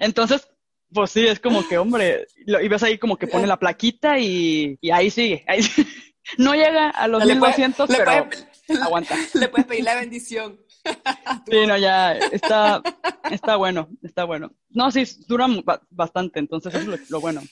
Entonces, 0.00 0.48
pues 0.92 1.10
sí, 1.10 1.26
es 1.26 1.40
como 1.40 1.66
que, 1.66 1.76
hombre, 1.76 2.26
y 2.46 2.68
ves 2.68 2.82
ahí 2.82 2.98
como 2.98 3.16
que 3.16 3.26
pone 3.26 3.46
la 3.46 3.58
plaquita 3.58 4.18
y, 4.18 4.78
ahí 4.92 5.10
sigue. 5.10 5.44
No 6.38 6.54
llega 6.54 6.88
a 6.88 7.06
los 7.06 7.22
1200, 7.22 7.86
pero 7.86 8.26
aguanta. 8.82 9.14
Le 9.34 9.48
puedes 9.48 9.66
pedir 9.66 9.84
la 9.84 9.96
bendición. 9.96 10.58
Sí, 11.50 11.66
no, 11.66 11.78
ya 11.78 12.12
está, 12.12 12.82
está 13.30 13.56
bueno. 13.56 13.88
Está 14.02 14.24
bueno. 14.24 14.52
No, 14.70 14.90
sí, 14.90 15.04
duran 15.26 15.62
bastante, 15.90 16.38
entonces 16.38 16.74
eso 16.74 16.94
es 16.94 17.10
lo, 17.10 17.20
bueno. 17.20 17.42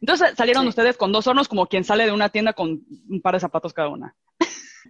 Entonces 0.00 0.34
salieron 0.36 0.66
ustedes 0.66 0.96
con 0.96 1.10
dos 1.12 1.26
hornos 1.26 1.48
como 1.48 1.66
quien 1.66 1.84
sale 1.84 2.06
de 2.06 2.12
una 2.12 2.28
tienda 2.28 2.52
con 2.52 2.84
un 3.08 3.20
par 3.20 3.34
de 3.34 3.40
zapatos 3.40 3.72
cada 3.72 3.88
una. 3.88 4.14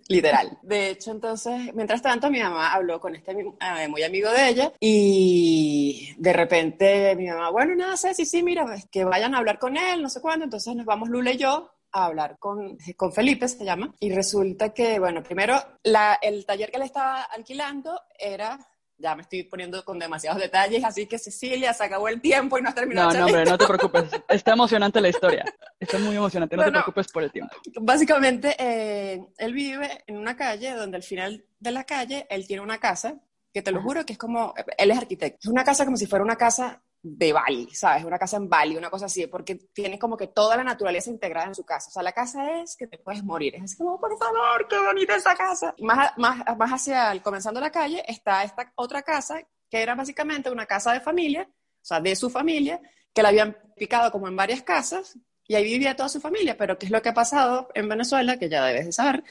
Literal. 0.09 0.59
De 0.63 0.91
hecho, 0.91 1.11
entonces, 1.11 1.75
mientras 1.75 2.03
tanto, 2.03 2.31
mi 2.31 2.41
mamá 2.41 2.73
habló 2.73 3.01
con 3.01 3.15
este 3.15 3.33
eh, 3.33 3.89
muy 3.89 4.03
amigo 4.03 4.31
de 4.31 4.49
ella 4.49 4.73
y 4.81 6.15
de 6.19 6.33
repente 6.33 7.15
mi 7.17 7.27
mamá, 7.27 7.51
bueno, 7.51 7.75
nada, 7.75 7.97
sé, 7.97 8.15
sí, 8.15 8.25
sí, 8.25 8.43
mira, 8.43 8.65
pues, 8.65 8.87
que 8.91 9.05
vayan 9.05 9.35
a 9.35 9.39
hablar 9.39 9.59
con 9.59 9.77
él, 9.77 10.03
no 10.03 10.09
sé 10.09 10.21
cuándo. 10.21 10.45
Entonces 10.45 10.75
nos 10.75 10.87
vamos 10.87 11.09
Lula 11.09 11.33
y 11.33 11.39
yo 11.39 11.71
a 11.93 12.05
hablar 12.05 12.39
con, 12.39 12.77
con 12.97 13.13
Felipe, 13.13 13.49
se 13.49 13.65
llama, 13.65 13.95
y 14.01 14.13
resulta 14.13 14.75
que, 14.75 14.99
bueno, 14.99 15.23
primero, 15.23 15.57
la, 15.83 16.19
el 16.21 16.45
taller 16.45 16.71
que 16.71 16.79
le 16.79 16.85
estaba 16.85 17.23
alquilando 17.23 18.01
era 18.19 18.59
ya 18.99 19.15
me 19.15 19.23
estoy 19.23 19.45
poniendo 19.45 19.85
con 19.85 19.99
demasiados 19.99 20.41
detalles, 20.41 20.85
así 20.85 21.07
que 21.07 21.19
Cecilia, 21.19 21.73
se 21.73 21.85
acabó 21.85 22.09
el 22.09 22.21
tiempo 22.21 22.59
y 22.59 22.63
no 22.63 22.69
has 22.69 22.75
terminado. 22.75 23.13
No, 23.13 23.19
no, 23.19 23.27
hombre, 23.27 23.45
no 23.45 23.57
te 23.57 23.67
preocupes. 23.67 24.05
Está 24.29 24.53
emocionante 24.53 25.01
la 25.01 25.09
historia. 25.09 25.45
Está 25.79 25.99
muy 25.99 26.17
emocionante, 26.17 26.57
no 26.57 26.65
te 26.65 26.73
preocupes 26.73 27.09
por 27.09 27.23
el 27.23 27.31
tiempo. 27.31 27.55
Básicamente, 27.81 28.57
eh, 28.59 29.25
él 29.39 29.53
vive 29.53 30.03
en 30.07 30.17
una 30.17 30.37
calle 30.37 30.75
donde 30.75 30.97
al 30.97 31.03
final 31.03 31.45
de 31.61 31.71
la 31.71 31.85
calle 31.85 32.27
él 32.29 32.47
tiene 32.47 32.63
una 32.63 32.79
casa, 32.79 33.21
que 33.53 33.63
te 33.63 33.73
lo 33.73 33.81
juro 33.81 34.05
que 34.05 34.15
es 34.15 34.19
como, 34.19 34.55
él 34.77 34.91
es 34.91 34.99
arquitecto. 34.99 35.39
Es 35.43 35.51
una 35.51 35.65
casa 35.65 35.85
como 35.85 35.97
si 35.97 36.07
fuera 36.07 36.25
una 36.25 36.37
casa 36.37 36.83
de 37.03 37.33
Bali, 37.33 37.69
¿sabes? 37.75 38.05
Una 38.05 38.19
casa 38.19 38.37
en 38.37 38.49
Bali, 38.49 38.77
una 38.77 38.91
cosa 38.91 39.07
así, 39.07 39.27
porque 39.27 39.57
tiene 39.73 39.99
como 39.99 40.17
que 40.17 40.29
toda 40.29 40.57
la 40.57 40.65
naturaleza 40.65 41.11
integrada 41.11 41.47
en 41.47 41.55
su 41.55 41.65
casa. 41.65 41.89
O 41.89 41.93
sea, 41.93 42.03
la 42.03 42.13
casa 42.13 42.61
es 42.61 42.77
que 42.77 42.87
te 42.87 42.99
puedes 42.99 43.23
morir. 43.23 43.55
Es 43.57 43.77
como, 43.77 44.01
por 44.01 44.17
favor, 44.19 44.67
qué 44.69 44.79
bonita 44.79 45.17
esa 45.17 45.35
casa. 45.35 45.75
Más, 45.81 46.13
más, 46.17 46.43
más 46.57 46.71
hacia 46.73 47.13
el, 47.13 47.23
comenzando 47.23 47.61
la 47.61 47.71
calle 47.71 48.03
está 48.07 48.43
esta 48.43 48.73
otra 48.77 49.03
casa 49.03 49.41
que 49.71 49.83
era 49.83 49.95
básicamente 49.95 50.51
una 50.51 50.67
casa 50.67 50.93
de 50.93 51.01
familia, 51.01 51.49
o 51.49 51.85
sea, 51.85 52.01
de 52.01 52.17
su 52.17 52.31
familia, 52.31 52.81
que 53.13 53.23
la 53.23 53.29
habían 53.29 53.57
picado 53.77 54.11
como 54.11 54.29
en 54.29 54.37
varias 54.37 54.63
casas 54.63 55.19
y 55.47 55.55
ahí 55.55 55.65
vivía 55.65 55.97
toda 55.97 56.09
su 56.09 56.21
familia. 56.21 56.57
Pero 56.57 56.79
¿qué 56.79 56.87
es 56.87 56.93
lo 56.93 57.03
que 57.03 57.11
ha 57.11 57.15
pasado 57.15 57.69
en 57.75 57.89
Venezuela? 57.89 58.39
Que 58.39 58.49
ya 58.49 58.65
debes 58.65 58.87
de 58.87 58.93
saber, 58.93 59.25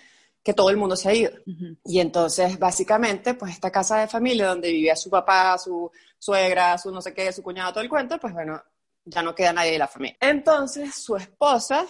que 0.47 0.53
todo 0.53 0.69
el 0.69 0.77
mundo 0.77 0.95
se 0.95 1.09
ha 1.09 1.13
ido. 1.13 1.31
Y 1.83 1.99
entonces, 1.99 2.57
básicamente, 2.57 3.33
pues 3.33 3.51
esta 3.51 3.69
casa 3.69 3.99
de 3.99 4.07
familia 4.07 4.47
donde 4.47 4.71
vivía 4.71 4.95
su 4.95 5.09
papá, 5.09 5.57
su 5.57 5.91
suegra, 6.17 6.77
su 6.77 6.89
no 6.89 7.01
sé 7.01 7.13
qué, 7.13 7.33
su 7.33 7.43
cuñado, 7.43 7.73
todo 7.73 7.83
el 7.83 7.89
cuento, 7.89 8.17
pues 8.17 8.33
bueno, 8.33 8.63
ya 9.03 9.21
no 9.21 9.35
queda 9.35 9.51
nadie 9.51 9.73
de 9.73 9.77
la 9.77 9.89
familia. 9.89 10.15
Entonces, 10.21 10.95
su 10.95 11.17
esposa, 11.17 11.85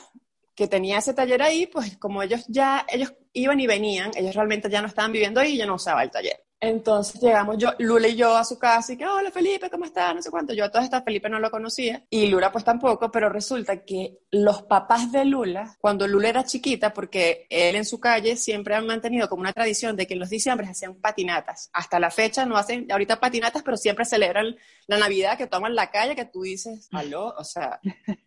que 0.56 0.68
tenía 0.68 0.98
ese 0.98 1.14
taller 1.14 1.44
ahí, 1.44 1.68
pues 1.68 1.98
como 1.98 2.24
ellos 2.24 2.46
ya, 2.48 2.84
ellos 2.90 3.14
iban 3.32 3.60
y 3.60 3.68
venían, 3.68 4.10
ellos 4.16 4.34
realmente 4.34 4.72
ya 4.72 4.82
no 4.82 4.88
estaban 4.88 5.12
viviendo 5.12 5.40
ahí 5.40 5.54
y 5.54 5.58
ya 5.58 5.68
no 5.68 5.76
usaba 5.76 6.02
el 6.02 6.10
taller. 6.10 6.44
Entonces 6.60 7.22
llegamos 7.22 7.58
yo, 7.60 7.70
Lula 7.78 8.08
y 8.08 8.16
yo 8.16 8.36
a 8.36 8.44
su 8.44 8.58
casa 8.58 8.94
y 8.94 8.98
que, 8.98 9.06
hola 9.06 9.30
Felipe, 9.30 9.70
¿cómo 9.70 9.86
estás? 9.86 10.16
No 10.16 10.22
sé 10.24 10.32
cuánto. 10.32 10.54
Yo 10.56 10.66
a 10.66 10.70
todas 10.70 10.86
estas 10.86 11.04
Felipe 11.04 11.30
no 11.30 11.40
lo 11.40 11.52
conocía 11.52 12.04
y 12.10 12.28
Lula 12.28 12.52
pues 12.52 12.64
tampoco, 12.64 13.12
pero 13.12 13.30
resulta 13.30 13.84
que 13.84 14.18
los 14.32 14.64
papás 14.64 15.12
de 15.12 15.24
Lula, 15.24 15.76
cuando 15.80 16.08
Lula 16.08 16.30
era 16.30 16.44
chiquita, 16.46 16.94
porque 16.94 17.46
él 17.52 17.76
en 17.76 17.86
su 17.86 18.00
calle 18.00 18.36
siempre 18.36 18.74
han 18.74 18.88
mantenido 18.88 19.30
como 19.30 19.42
una 19.42 19.54
tradición 19.54 19.96
de 19.96 20.08
que 20.08 20.16
en 20.16 20.20
los 20.20 20.32
diciembre 20.32 20.68
hacían 20.68 20.96
patinatas. 20.96 21.70
Hasta 21.74 22.00
la 22.00 22.10
fecha 22.10 22.44
no 22.46 22.58
hacen 22.58 22.92
ahorita 22.92 23.20
patinatas, 23.20 23.62
pero 23.62 23.78
siempre 23.78 24.06
celebran 24.06 24.56
la 24.88 24.98
Navidad 24.98 25.38
que 25.38 25.46
toman 25.46 25.76
la 25.76 25.92
calle, 25.92 26.16
que 26.16 26.26
tú 26.26 26.42
dices, 26.42 26.88
aló, 26.92 27.36
o 27.38 27.44
sea, 27.44 27.80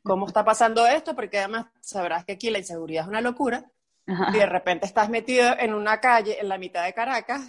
¿cómo 0.05 0.29
está 0.29 0.45
pasando 0.45 0.87
esto? 0.87 1.17
Porque 1.17 1.39
además 1.39 1.67
sabrás 1.81 2.25
que 2.25 2.33
aquí 2.33 2.49
la 2.51 2.59
inseguridad 2.59 3.03
es 3.05 3.09
una 3.09 3.21
locura. 3.21 3.71
Y 4.07 4.39
de 4.39 4.47
repente 4.47 4.87
estás 4.87 5.09
metido 5.09 5.57
en 5.57 5.73
una 5.73 6.01
calle 6.01 6.41
en 6.41 6.49
la 6.49 6.59
mitad 6.59 6.85
de 6.85 6.93
Caracas, 6.93 7.43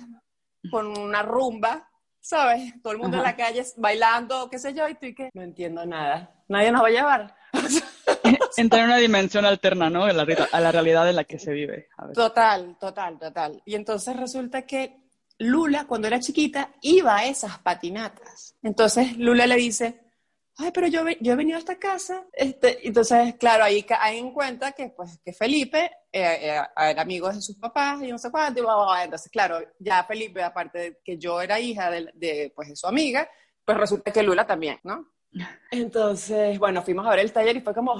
con 0.70 0.98
una 0.98 1.24
rumba, 1.24 1.90
¿sabes? 2.20 2.74
Todo 2.82 2.94
el 2.94 3.00
mundo 3.00 3.18
en 3.18 3.24
la 3.24 3.36
calle 3.36 3.66
bailando, 3.78 4.50
qué 4.50 4.60
sé 4.60 4.74
yo, 4.74 4.88
y 4.88 4.96
tú 4.96 5.08
y 5.08 5.16
que 5.16 5.30
no 5.34 5.42
entiendo 5.42 5.86
nada. 5.86 6.36
Nadie 6.48 6.72
nos 6.72 6.84
va 6.84 6.88
a 6.88 6.92
llevar. 6.92 7.36
Entrar 8.58 8.84
en 8.84 8.90
una 8.90 8.98
dimensión 8.98 9.46
alterna, 9.46 9.90
¿no? 9.90 10.06
A 10.06 10.14
la, 10.14 10.26
a 10.52 10.60
la 10.60 10.72
realidad 10.72 11.10
en 11.10 11.16
la 11.16 11.24
que 11.24 11.40
se 11.40 11.52
vive. 11.52 11.88
Total, 12.14 12.78
total, 12.80 13.18
total. 13.18 13.62
Y 13.66 13.76
entonces 13.76 14.16
resulta 14.16 14.64
que 14.64 14.98
Lula, 15.40 15.86
cuando 15.88 16.08
era 16.08 16.20
chiquita, 16.20 16.70
iba 16.82 17.18
a 17.18 17.26
esas 17.26 17.58
patinatas. 17.60 18.56
Entonces 18.62 19.18
Lula 19.18 19.48
le 19.48 19.56
dice, 19.56 20.11
ay, 20.58 20.72
pero 20.74 20.88
yo, 20.88 21.04
yo 21.20 21.34
he 21.34 21.36
venido 21.36 21.58
a 21.58 21.60
esta 21.60 21.80
casa. 21.80 22.26
Este, 22.34 22.88
entonces, 22.88 23.36
claro, 23.36 23.64
ahí 23.64 23.84
cae 23.84 24.18
en 24.18 24.32
cuenta 24.32 24.72
que, 24.72 24.90
pues, 24.90 25.20
que 25.24 25.34
Felipe 25.34 25.92
eh, 26.12 26.38
eh, 26.42 26.62
era 26.78 27.02
amigo 27.02 27.32
de 27.32 27.42
sus 27.42 27.58
papás 27.58 28.02
y 28.04 28.08
no 28.08 28.18
sé 28.18 28.32
cuánto. 28.32 28.62
Y 28.62 29.04
Entonces, 29.04 29.32
claro, 29.32 29.60
ya 29.80 30.04
Felipe, 30.04 30.44
aparte 30.44 30.80
de 30.80 31.00
que 31.04 31.18
yo 31.18 31.42
era 31.42 31.60
hija 31.60 31.90
de, 31.90 32.12
de, 32.14 32.52
pues, 32.56 32.70
de 32.70 32.76
su 32.76 32.88
amiga, 32.88 33.30
pues 33.66 33.78
resulta 33.78 34.12
que 34.12 34.24
Lula 34.24 34.46
también, 34.46 34.80
¿no? 34.84 35.08
Entonces, 35.72 36.58
bueno, 36.60 36.82
fuimos 36.82 37.06
a 37.06 37.12
ver 37.12 37.20
el 37.20 37.32
taller 37.32 37.58
y 37.58 37.62
fue 37.62 37.74
como, 37.74 37.96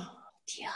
Dios 0.46 0.74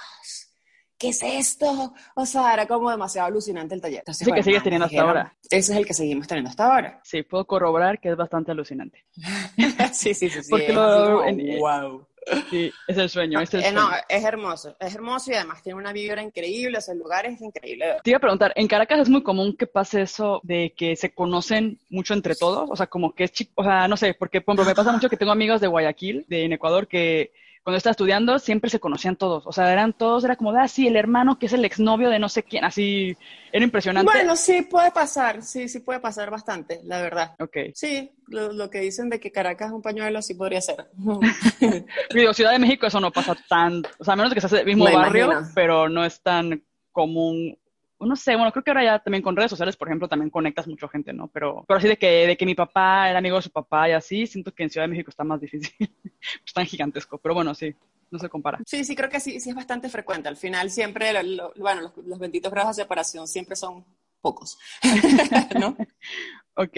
¿qué 0.97 1.09
es 1.09 1.21
esto? 1.23 1.93
O 2.15 2.25
sea, 2.25 2.53
era 2.53 2.67
como 2.67 2.89
demasiado 2.89 3.27
alucinante 3.27 3.75
el 3.75 3.81
taller. 3.81 4.03
sí, 4.11 4.31
que 4.31 4.43
sigues 4.43 4.63
teniendo 4.63 4.85
hasta 4.85 5.01
ahora. 5.01 5.35
Ese 5.49 5.73
es 5.73 5.77
el 5.77 5.85
que 5.85 5.93
seguimos 5.93 6.27
teniendo 6.27 6.49
hasta 6.49 6.73
ahora. 6.73 7.01
Sí, 7.03 7.23
puedo 7.23 7.45
corroborar 7.45 7.99
que 7.99 8.09
es 8.09 8.17
bastante 8.17 8.51
alucinante. 8.51 9.05
sí, 9.93 10.13
sí, 10.13 10.29
sí. 10.29 10.43
sí 10.43 10.49
Porque 10.49 10.73
lo, 10.73 11.23
wow. 11.59 12.07
Sí, 12.49 12.71
es 12.87 12.97
el 12.97 13.09
sueño, 13.09 13.39
es 13.39 13.53
el 13.53 13.63
eh, 13.63 13.71
No, 13.71 13.89
es 14.09 14.23
hermoso, 14.23 14.75
es 14.79 14.95
hermoso 14.95 15.31
y 15.31 15.35
además 15.35 15.61
tiene 15.61 15.77
una 15.77 15.93
vibra 15.93 16.23
increíble, 16.23 16.77
o 16.79 16.81
sea, 16.81 16.93
el 16.93 16.99
lugar 16.99 17.25
es 17.27 17.39
increíble. 17.39 17.97
Te 18.03 18.09
iba 18.09 18.17
a 18.17 18.21
preguntar, 18.21 18.51
en 18.55 18.67
Caracas 18.67 19.01
es 19.01 19.09
muy 19.09 19.21
común 19.21 19.55
que 19.55 19.67
pase 19.67 20.01
eso 20.01 20.39
de 20.43 20.73
que 20.75 20.95
se 20.95 21.13
conocen 21.13 21.79
mucho 21.89 22.15
entre 22.15 22.35
todos, 22.35 22.67
o 22.69 22.75
sea, 22.75 22.87
como 22.87 23.13
que 23.13 23.25
es 23.25 23.31
chico, 23.31 23.51
o 23.55 23.63
sea, 23.63 23.87
no 23.87 23.95
sé, 23.95 24.15
porque 24.15 24.41
por 24.41 24.55
ejemplo, 24.55 24.71
me 24.71 24.75
pasa 24.75 24.91
mucho 24.91 25.07
que 25.07 25.17
tengo 25.17 25.31
amigos 25.31 25.61
de 25.61 25.67
Guayaquil, 25.67 26.25
de 26.27 26.45
en 26.45 26.53
Ecuador, 26.53 26.87
que 26.87 27.31
cuando 27.65 27.77
estaba 27.77 27.93
estudiando 27.93 28.37
siempre 28.37 28.69
se 28.69 28.79
conocían 28.79 29.15
todos, 29.15 29.47
o 29.47 29.51
sea, 29.51 29.73
eran 29.73 29.91
todos, 29.91 30.23
era 30.23 30.35
como, 30.35 30.51
ah, 30.51 30.67
sí, 30.67 30.85
el 30.85 30.95
hermano 30.95 31.39
que 31.39 31.47
es 31.47 31.53
el 31.53 31.65
exnovio 31.65 32.11
de 32.11 32.19
no 32.19 32.29
sé 32.29 32.43
quién, 32.43 32.63
así, 32.63 33.17
era 33.51 33.65
impresionante. 33.65 34.05
Bueno, 34.05 34.35
sí, 34.35 34.61
puede 34.61 34.91
pasar, 34.91 35.41
sí, 35.41 35.67
sí 35.67 35.79
puede 35.79 35.99
pasar 35.99 36.29
bastante, 36.29 36.81
la 36.83 37.01
verdad. 37.01 37.33
Ok. 37.39 37.57
Sí, 37.73 38.11
lo, 38.27 38.69
que 38.69 38.81
dicen 38.81 39.09
de 39.09 39.19
que 39.19 39.31
Caracas 39.31 39.69
es 39.69 39.73
un 39.73 39.81
pañuelo, 39.81 40.21
sí 40.21 40.35
podría 40.35 40.61
ser. 40.61 40.91
Digo, 42.13 42.35
Ciudad 42.35 42.51
de 42.51 42.59
México 42.59 42.85
eso 42.85 42.99
no 42.99 43.11
pasa 43.11 43.35
tan, 43.49 43.81
o 43.97 44.03
sea, 44.03 44.13
a 44.13 44.15
menos 44.15 44.31
que 44.31 44.41
se 44.41 44.45
hace 44.45 44.59
el 44.59 44.67
mismo 44.67 44.85
barrio, 44.85 45.31
pero 45.55 45.89
no 45.89 46.05
es 46.05 46.21
tan 46.21 46.63
común 46.91 47.57
no 48.05 48.15
sé, 48.15 48.35
bueno, 48.35 48.51
creo 48.51 48.63
que 48.63 48.71
ahora 48.71 48.83
ya 48.83 48.99
también 48.99 49.21
con 49.21 49.35
redes 49.35 49.49
sociales, 49.49 49.75
por 49.75 49.87
ejemplo, 49.87 50.07
también 50.07 50.29
conectas 50.29 50.67
mucha 50.67 50.87
gente, 50.87 51.13
¿no? 51.13 51.27
Pero, 51.27 51.63
pero 51.67 51.77
así 51.77 51.87
de 51.87 51.97
que, 51.97 52.27
de 52.27 52.37
que 52.37 52.45
mi 52.45 52.55
papá 52.55 53.09
era 53.09 53.19
amigo 53.19 53.37
de 53.37 53.41
su 53.41 53.51
papá 53.51 53.89
y 53.89 53.93
así, 53.93 54.27
siento 54.27 54.53
que 54.53 54.63
en 54.63 54.69
Ciudad 54.69 54.85
de 54.85 54.91
México 54.91 55.09
está 55.09 55.23
más 55.23 55.41
difícil. 55.41 55.73
es 56.45 56.53
tan 56.53 56.65
gigantesco, 56.65 57.17
pero 57.17 57.35
bueno, 57.35 57.53
sí, 57.53 57.75
no 58.11 58.19
se 58.19 58.29
compara. 58.29 58.59
Sí, 58.65 58.83
sí, 58.83 58.95
creo 58.95 59.09
que 59.09 59.19
sí, 59.19 59.39
sí 59.39 59.49
es 59.49 59.55
bastante 59.55 59.89
frecuente. 59.89 60.29
Al 60.29 60.37
final 60.37 60.69
siempre, 60.69 61.11
bueno, 61.57 61.81
los, 61.81 62.05
los 62.05 62.19
benditos 62.19 62.51
grados 62.51 62.75
de 62.75 62.83
separación 62.83 63.27
siempre 63.27 63.55
son 63.55 63.85
pocos, 64.21 64.57
¿no? 65.59 65.77
ok. 66.55 66.77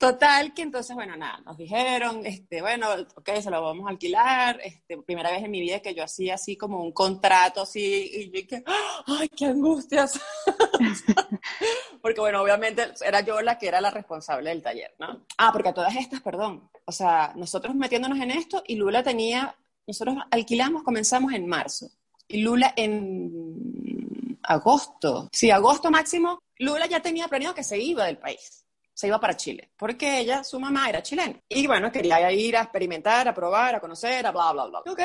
Total, 0.00 0.54
que 0.54 0.62
entonces, 0.62 0.96
bueno, 0.96 1.14
nada, 1.14 1.42
nos 1.44 1.58
dijeron, 1.58 2.24
este, 2.24 2.62
bueno, 2.62 2.86
ok, 3.16 3.32
se 3.42 3.50
lo 3.50 3.62
vamos 3.62 3.86
a 3.86 3.90
alquilar, 3.90 4.58
este, 4.64 4.96
primera 5.02 5.30
vez 5.30 5.44
en 5.44 5.50
mi 5.50 5.60
vida 5.60 5.80
que 5.80 5.94
yo 5.94 6.02
hacía 6.02 6.36
así 6.36 6.56
como 6.56 6.82
un 6.82 6.92
contrato 6.92 7.60
así, 7.60 8.10
y 8.10 8.24
yo 8.28 8.32
dije, 8.32 8.64
ay, 9.06 9.28
qué 9.28 9.44
angustias. 9.44 10.18
porque, 12.00 12.18
bueno, 12.18 12.40
obviamente 12.40 12.94
era 13.04 13.20
yo 13.20 13.42
la 13.42 13.58
que 13.58 13.68
era 13.68 13.82
la 13.82 13.90
responsable 13.90 14.48
del 14.48 14.62
taller, 14.62 14.94
¿no? 14.98 15.26
Ah, 15.36 15.52
porque 15.52 15.68
a 15.68 15.74
todas 15.74 15.94
estas, 15.94 16.22
perdón, 16.22 16.70
o 16.86 16.92
sea, 16.92 17.34
nosotros 17.36 17.74
metiéndonos 17.74 18.18
en 18.20 18.30
esto 18.30 18.62
y 18.66 18.76
Lula 18.76 19.02
tenía, 19.02 19.54
nosotros 19.86 20.16
alquilamos, 20.30 20.82
comenzamos 20.82 21.34
en 21.34 21.46
marzo, 21.46 21.90
y 22.26 22.40
Lula 22.40 22.72
en 22.74 24.38
agosto, 24.44 25.28
sí, 25.30 25.50
agosto 25.50 25.90
máximo, 25.90 26.38
Lula 26.58 26.86
ya 26.86 27.02
tenía 27.02 27.28
planeado 27.28 27.54
que 27.54 27.64
se 27.64 27.78
iba 27.78 28.06
del 28.06 28.16
país 28.16 28.59
se 29.00 29.06
iba 29.06 29.18
para 29.18 29.34
Chile, 29.34 29.70
porque 29.78 30.18
ella, 30.18 30.44
su 30.44 30.60
mamá, 30.60 30.86
era 30.90 31.02
chilena. 31.02 31.40
Y 31.48 31.66
bueno, 31.66 31.90
quería 31.90 32.30
ir 32.32 32.54
a 32.54 32.64
experimentar, 32.64 33.26
a 33.26 33.32
probar, 33.32 33.74
a 33.74 33.80
conocer, 33.80 34.26
a 34.26 34.30
bla, 34.30 34.52
bla, 34.52 34.66
bla. 34.66 34.80
Ok, 34.80 35.00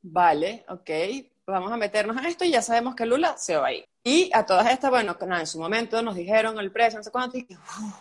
vale, 0.00 0.64
ok, 0.70 0.90
vamos 1.46 1.70
a 1.70 1.76
meternos 1.76 2.16
en 2.16 2.24
esto 2.24 2.46
y 2.46 2.52
ya 2.52 2.62
sabemos 2.62 2.94
que 2.94 3.04
Lula 3.04 3.36
se 3.36 3.56
va 3.56 3.66
a 3.66 3.72
ir. 3.74 3.84
Y 4.02 4.30
a 4.32 4.46
todas 4.46 4.70
estas, 4.70 4.90
bueno, 4.90 5.18
en 5.20 5.46
su 5.46 5.58
momento 5.58 6.00
nos 6.00 6.14
dijeron 6.16 6.58
el 6.58 6.72
precio, 6.72 6.98
no 6.98 7.02
sé 7.02 7.10
cuánto, 7.10 7.36
y 7.36 7.46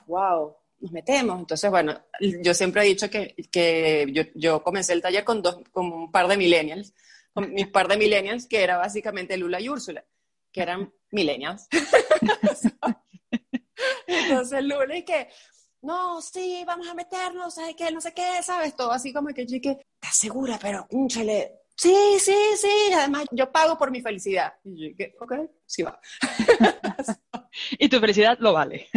wow, 0.07 0.55
nos 0.79 0.91
metemos. 0.93 1.37
Entonces, 1.37 1.69
bueno, 1.69 1.99
yo 2.41 2.53
siempre 2.53 2.83
he 2.83 2.85
dicho 2.85 3.09
que, 3.09 3.35
que 3.51 4.07
yo, 4.13 4.23
yo, 4.35 4.63
comencé 4.63 4.93
el 4.93 5.01
taller 5.01 5.25
con, 5.25 5.41
dos, 5.41 5.59
con 5.69 5.91
un 5.91 6.11
par 6.13 6.29
de 6.29 6.37
millennials, 6.37 6.93
con 7.33 7.53
mis 7.53 7.67
par 7.67 7.89
de 7.89 7.97
millennials, 7.97 8.47
que 8.47 8.63
era 8.63 8.77
básicamente 8.77 9.35
Lula 9.35 9.59
y 9.59 9.67
Úrsula, 9.67 10.05
que 10.49 10.61
eran 10.61 10.93
millennials. 11.11 11.67
Entonces 14.07 14.63
Lula 14.63 14.97
y 14.97 15.03
que, 15.03 15.29
no, 15.81 16.21
sí, 16.21 16.63
vamos 16.65 16.87
a 16.87 16.93
meternos, 16.93 17.53
¿sabes 17.53 17.75
qué? 17.75 17.91
No 17.91 18.01
sé 18.01 18.13
qué, 18.13 18.41
¿sabes? 18.41 18.75
Todo 18.75 18.91
así 18.91 19.13
como 19.13 19.29
que, 19.29 19.45
chique, 19.45 19.77
¿estás 20.01 20.17
segura? 20.17 20.57
Pero, 20.61 20.87
cúnchale, 20.89 21.59
sí, 21.75 21.95
sí, 22.19 22.37
sí, 22.57 22.93
además 22.93 23.25
yo 23.31 23.51
pago 23.51 23.77
por 23.77 23.91
mi 23.91 24.01
felicidad. 24.01 24.53
Y 24.63 24.95
yo 24.95 25.05
ok, 25.19 25.33
sí 25.65 25.83
va. 25.83 25.99
y 27.71 27.87
tu 27.87 27.99
felicidad 27.99 28.37
lo 28.39 28.53
vale. 28.53 28.89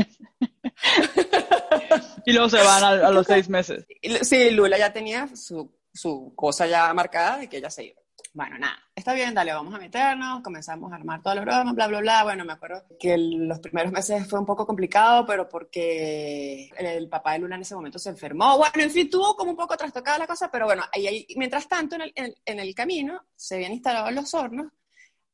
y 2.25 2.33
luego 2.33 2.49
se 2.49 2.59
van 2.59 2.85
a, 2.85 3.11
los 3.11 3.27
seis 3.27 3.49
meses. 3.49 3.87
Sí, 4.23 4.51
Lula 4.51 4.79
ya 4.79 4.93
tenía 4.93 5.29
su, 5.37 5.71
su 5.93 6.33
cosa 6.35 6.67
ya 6.67 6.93
marcada 6.95 7.39
de 7.39 7.49
que 7.49 7.59
ella 7.59 7.71
se 7.71 7.85
iba. 7.85 8.01
Bueno, 8.39 8.57
nada, 8.57 8.79
está 8.95 9.15
bien, 9.15 9.35
dale, 9.35 9.53
vamos 9.53 9.75
a 9.75 9.79
meternos, 9.79 10.43
comenzamos 10.43 10.93
a 10.93 10.95
armar 10.95 11.21
todo 11.21 11.35
el 11.35 11.41
broma, 11.41 11.73
bla, 11.73 11.89
bla, 11.89 11.99
bla. 11.99 12.23
Bueno, 12.23 12.45
me 12.45 12.53
acuerdo 12.53 12.85
que 12.97 13.19
los 13.19 13.59
primeros 13.59 13.91
meses 13.91 14.29
fue 14.31 14.39
un 14.39 14.47
poco 14.47 14.65
complicado, 14.65 15.27
pero 15.27 15.49
porque 15.49 16.71
el, 16.79 17.09
papá 17.09 17.33
de 17.33 17.41
Luna 17.41 17.57
en 17.57 17.63
ese 17.63 17.75
momento 17.75 17.99
se 17.99 18.11
enfermó. 18.11 18.57
Bueno, 18.57 18.75
en 18.77 18.93
fin, 18.93 19.11
tuvo 19.11 19.35
como 19.35 19.51
un 19.51 19.57
poco 19.57 19.77
trastocada 19.77 20.21
la 20.21 20.29
cosa, 20.29 20.53
pero 20.53 20.67
bueno, 20.67 20.85
ahí, 20.95 21.27
mientras 21.35 21.67
tanto, 21.67 21.97
en 21.97 22.03
el, 22.15 22.37
en 22.45 22.61
el 22.61 22.75
camino 22.77 23.25
se 23.35 23.57
habían 23.57 23.73
instalado 23.73 24.09
los 24.13 24.33
hornos, 24.33 24.69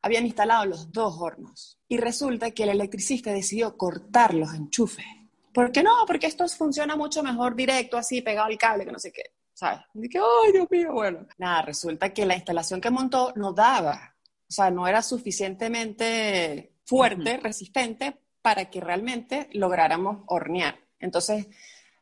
habían 0.00 0.24
instalado 0.24 0.64
los 0.64 0.90
dos 0.90 1.14
hornos. 1.18 1.78
Y 1.86 1.98
resulta 1.98 2.52
que 2.52 2.62
el 2.62 2.70
electricista 2.70 3.34
decidió 3.34 3.76
cortar 3.76 4.32
los 4.32 4.54
enchufes. 4.54 5.04
¿Por 5.52 5.70
qué 5.72 5.82
no? 5.82 5.92
Porque 6.06 6.26
esto 6.26 6.48
funciona 6.48 6.96
mucho 6.96 7.22
mejor 7.22 7.54
directo, 7.54 7.98
así, 7.98 8.22
pegado 8.22 8.46
al 8.46 8.56
cable, 8.56 8.86
que 8.86 8.92
no 8.92 8.98
sé 8.98 9.12
qué. 9.12 9.24
¿Sabes? 9.54 9.80
Y 9.94 10.08
que, 10.08 10.18
ay, 10.18 10.52
Dios 10.52 10.66
mío, 10.70 10.92
bueno. 10.92 11.26
Nada, 11.38 11.62
resulta 11.62 12.12
que 12.12 12.26
la 12.26 12.34
instalación 12.34 12.80
que 12.80 12.90
montó 12.90 13.32
no 13.36 13.52
daba, 13.52 14.14
o 14.48 14.52
sea, 14.52 14.70
no 14.70 14.86
era 14.86 15.00
suficientemente 15.00 16.74
fuerte, 16.84 17.38
resistente, 17.38 18.20
para 18.42 18.68
que 18.68 18.80
realmente 18.80 19.48
lográramos 19.52 20.24
hornear. 20.26 20.78
Entonces, 20.98 21.46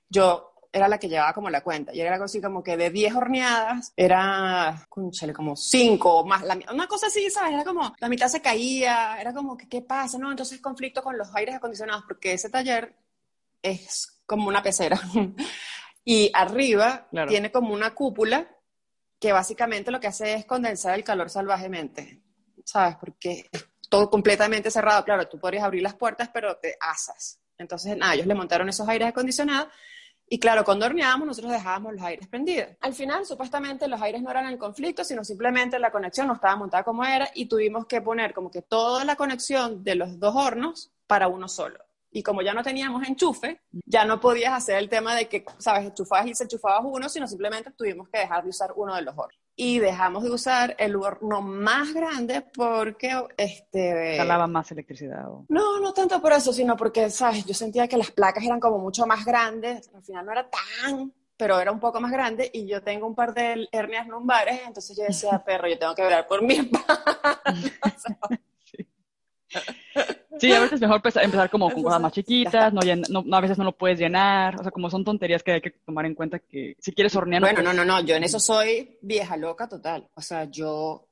yo 0.09 0.53
era 0.73 0.89
la 0.89 0.99
que 0.99 1.09
llevaba 1.09 1.35
como 1.35 1.51
la 1.51 1.63
cuenta. 1.63 1.95
Y 1.95 2.01
era 2.01 2.15
algo 2.15 2.25
así 2.25 2.41
como 2.41 2.63
que 2.63 2.77
de 2.77 2.91
10 2.91 3.15
horneadas, 3.15 3.93
era, 3.95 4.87
cúnchale, 4.89 5.33
como 5.33 5.55
5 5.55 6.17
o 6.17 6.27
más. 6.27 6.43
una 6.73 6.87
cosa 6.87 7.09
así, 7.09 7.31
¿sabes? 7.31 7.53
Era 7.53 7.65
como, 7.65 7.95
la 7.99 8.09
mitad 8.09 8.29
se 8.29 8.41
caía, 8.41 9.21
era 9.21 9.35
como 9.35 9.57
que, 9.57 9.69
¿qué 9.69 9.83
pasa? 9.83 10.19
No, 10.19 10.31
entonces 10.31 10.61
conflicto 10.61 11.03
con 11.03 11.19
los 11.19 11.35
aires 11.35 11.55
acondicionados, 11.55 12.05
porque 12.09 12.33
ese 12.33 12.49
taller 12.49 12.97
es 13.61 14.23
como 14.27 14.49
una 14.49 14.63
pecera. 14.63 14.99
Y 16.05 16.31
arriba 16.35 17.09
tiene 17.29 17.53
como 17.53 17.73
una 17.73 17.95
cúpula 17.95 18.49
que 19.19 19.33
básicamente 19.33 19.91
lo 19.91 20.01
que 20.01 20.09
hace 20.09 20.35
es 20.35 20.45
condensar 20.45 20.95
el 20.95 21.05
calor 21.05 21.31
salvajemente, 21.31 22.23
¿sabes? 22.65 22.97
Porque 22.97 23.49
es 23.53 23.67
todo 23.89 24.11
completamente 24.11 24.71
cerrado. 24.71 25.05
Claro, 25.05 25.29
tú 25.29 25.39
podrías 25.39 25.63
abrir 25.63 25.83
las 25.83 25.95
puertas, 25.95 26.29
pero 26.33 26.57
te 26.57 26.77
asas. 26.81 27.39
Entonces, 27.57 27.97
nada, 27.97 28.15
ellos 28.15 28.27
le 28.27 28.35
montaron 28.35 28.69
esos 28.69 28.89
aires 28.89 29.09
acondicionados 29.09 29.69
y 30.29 30.39
claro, 30.39 30.65
cuando 30.65 30.87
horneábamos 30.87 31.27
nosotros 31.27 31.53
dejábamos 31.53 31.93
los 31.93 32.03
aires 32.03 32.27
prendidos. 32.27 32.69
Al 32.81 32.95
final, 32.95 33.27
supuestamente 33.27 33.87
los 33.87 34.01
aires 34.01 34.23
no 34.23 34.31
eran 34.31 34.47
el 34.47 34.57
conflicto, 34.57 35.05
sino 35.05 35.23
simplemente 35.25 35.79
la 35.79 35.93
conexión 35.93 36.27
no 36.27 36.33
estaba 36.33 36.57
montada 36.57 36.85
como 36.85 37.05
era 37.05 37.29
y 37.35 37.47
tuvimos 37.47 37.87
que 37.87 38.01
poner 38.01 38.33
como 38.33 38.51
que 38.51 38.63
toda 38.63 39.05
la 39.05 39.15
conexión 39.15 39.85
de 39.85 39.95
los 39.95 40.19
dos 40.19 40.35
hornos 40.35 40.91
para 41.07 41.29
uno 41.29 41.49
solo 41.49 41.79
y 42.13 42.23
como 42.23 42.43
ya 42.43 42.53
no 42.53 42.63
teníamos 42.63 43.09
enchufe, 43.09 43.63
ya 43.87 44.05
no 44.05 44.21
podías 44.21 44.53
hacer 44.53 44.77
el 44.79 44.89
tema 44.89 45.17
de 45.17 45.29
que, 45.29 45.45
sabes, 45.59 45.87
enchufabas 45.87 46.27
y 46.27 46.35
se 46.35 46.45
enchufabas 46.45 46.83
uno, 46.85 47.09
sino 47.09 47.27
simplemente 47.27 47.71
tuvimos 47.73 48.09
que 48.09 48.19
dejar 48.19 48.45
de 48.45 48.51
usar 48.51 48.73
uno 48.77 48.95
de 48.95 49.03
los 49.03 49.17
hornos. 49.17 49.39
Y 49.57 49.79
dejamos 49.79 50.23
de 50.23 50.31
usar 50.31 50.75
el 50.79 50.97
horno 50.97 51.41
más 51.41 51.93
grande 51.93 52.43
porque, 52.55 53.11
este... 53.37 54.17
Jalaba 54.19 54.47
más 54.47 54.71
electricidad. 54.73 55.27
No, 55.49 55.81
no 55.81 55.93
tanto 55.93 56.21
por 56.21 56.33
eso, 56.33 56.53
sino 56.53 56.77
porque, 56.77 57.11
sabes, 57.11 57.45
yo 57.47 57.55
sentía 57.55 57.89
que 57.89 57.97
las 57.97 58.11
placas 58.11 58.45
eran 58.45 58.61
como 58.61 58.79
mucho 58.79 59.07
más 59.07 59.25
grandes, 59.25 59.91
al 59.95 60.03
final 60.03 60.27
no 60.27 60.33
era 60.33 60.49
tan 60.49 61.13
pero 61.35 61.59
era 61.59 61.73
un 61.73 61.81
poco 61.81 62.01
más 62.01 62.13
grande 62.13 62.49
y 62.53 62.69
yo 62.69 62.85
tengo 62.85 63.05
un 63.05 63.17
par 63.17 63.35
de 63.35 63.67
hernias 63.73 64.07
lumbares, 64.07 64.61
entonces 64.65 64.97
yo 64.97 65.03
decía, 65.03 65.43
perro, 65.45 65.67
yo 65.67 65.77
tengo 65.77 65.93
que 65.93 66.03
velar 66.03 66.29
por 66.29 66.41
mi 66.41 66.71
Sí, 70.39 70.53
a 70.53 70.61
veces 70.61 70.75
es 70.75 70.81
mejor 70.81 71.01
empezar 71.05 71.51
como 71.51 71.71
con 71.71 71.83
cosas 71.83 72.01
más 72.01 72.13
chiquitas, 72.13 72.73
no, 72.73 72.81
a 72.81 73.41
veces 73.41 73.59
no 73.59 73.65
lo 73.65 73.77
puedes 73.77 73.99
llenar, 73.99 74.59
o 74.59 74.63
sea, 74.63 74.73
como 74.73 74.91
son 74.91 75.05
tonterías 75.05 75.43
que 75.43 75.53
hay 75.53 75.61
que 75.61 75.71
tomar 75.71 76.05
en 76.07 76.15
cuenta 76.15 76.41
que 76.41 76.77
si 76.81 76.93
quieres 76.93 77.15
hornear... 77.15 77.43
Bueno, 77.43 77.63
no, 77.63 77.73
no, 77.73 77.85
no, 77.85 78.01
yo 78.01 78.17
en 78.17 78.25
eso 78.25 78.41
soy 78.41 78.99
vieja 79.03 79.37
loca 79.37 79.69
total, 79.69 80.09
o 80.15 80.21
sea, 80.21 80.45
yo 80.45 81.07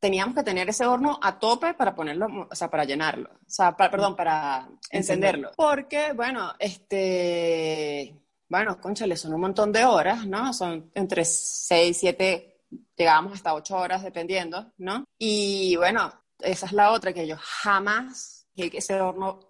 teníamos 0.00 0.34
que 0.34 0.42
tener 0.42 0.68
ese 0.68 0.84
horno 0.84 1.18
a 1.22 1.38
tope 1.38 1.74
para 1.74 1.94
ponerlo, 1.94 2.48
o 2.50 2.54
sea, 2.54 2.68
para 2.68 2.84
llenarlo, 2.84 3.30
o 3.30 3.50
sea, 3.50 3.76
perdón, 3.76 4.16
para 4.16 4.68
encenderlo, 4.90 5.52
porque, 5.54 6.12
bueno, 6.12 6.52
este, 6.58 8.14
bueno, 8.48 8.80
conchale, 8.80 9.16
son 9.16 9.34
un 9.34 9.42
montón 9.42 9.70
de 9.70 9.84
horas, 9.84 10.26
¿no? 10.26 10.52
Son 10.52 10.90
entre 10.94 11.24
6, 11.24 11.96
7, 11.98 12.56
llegábamos 12.96 13.34
hasta 13.34 13.54
8 13.54 13.76
horas 13.76 14.02
dependiendo, 14.02 14.72
¿no? 14.78 15.04
Y 15.18 15.76
bueno, 15.76 16.12
esa 16.40 16.66
es 16.66 16.72
la 16.72 16.92
otra 16.92 17.12
que 17.12 17.26
yo 17.26 17.36
jamás 17.38 18.36
que 18.56 18.78
ese 18.78 19.00
horno 19.00 19.40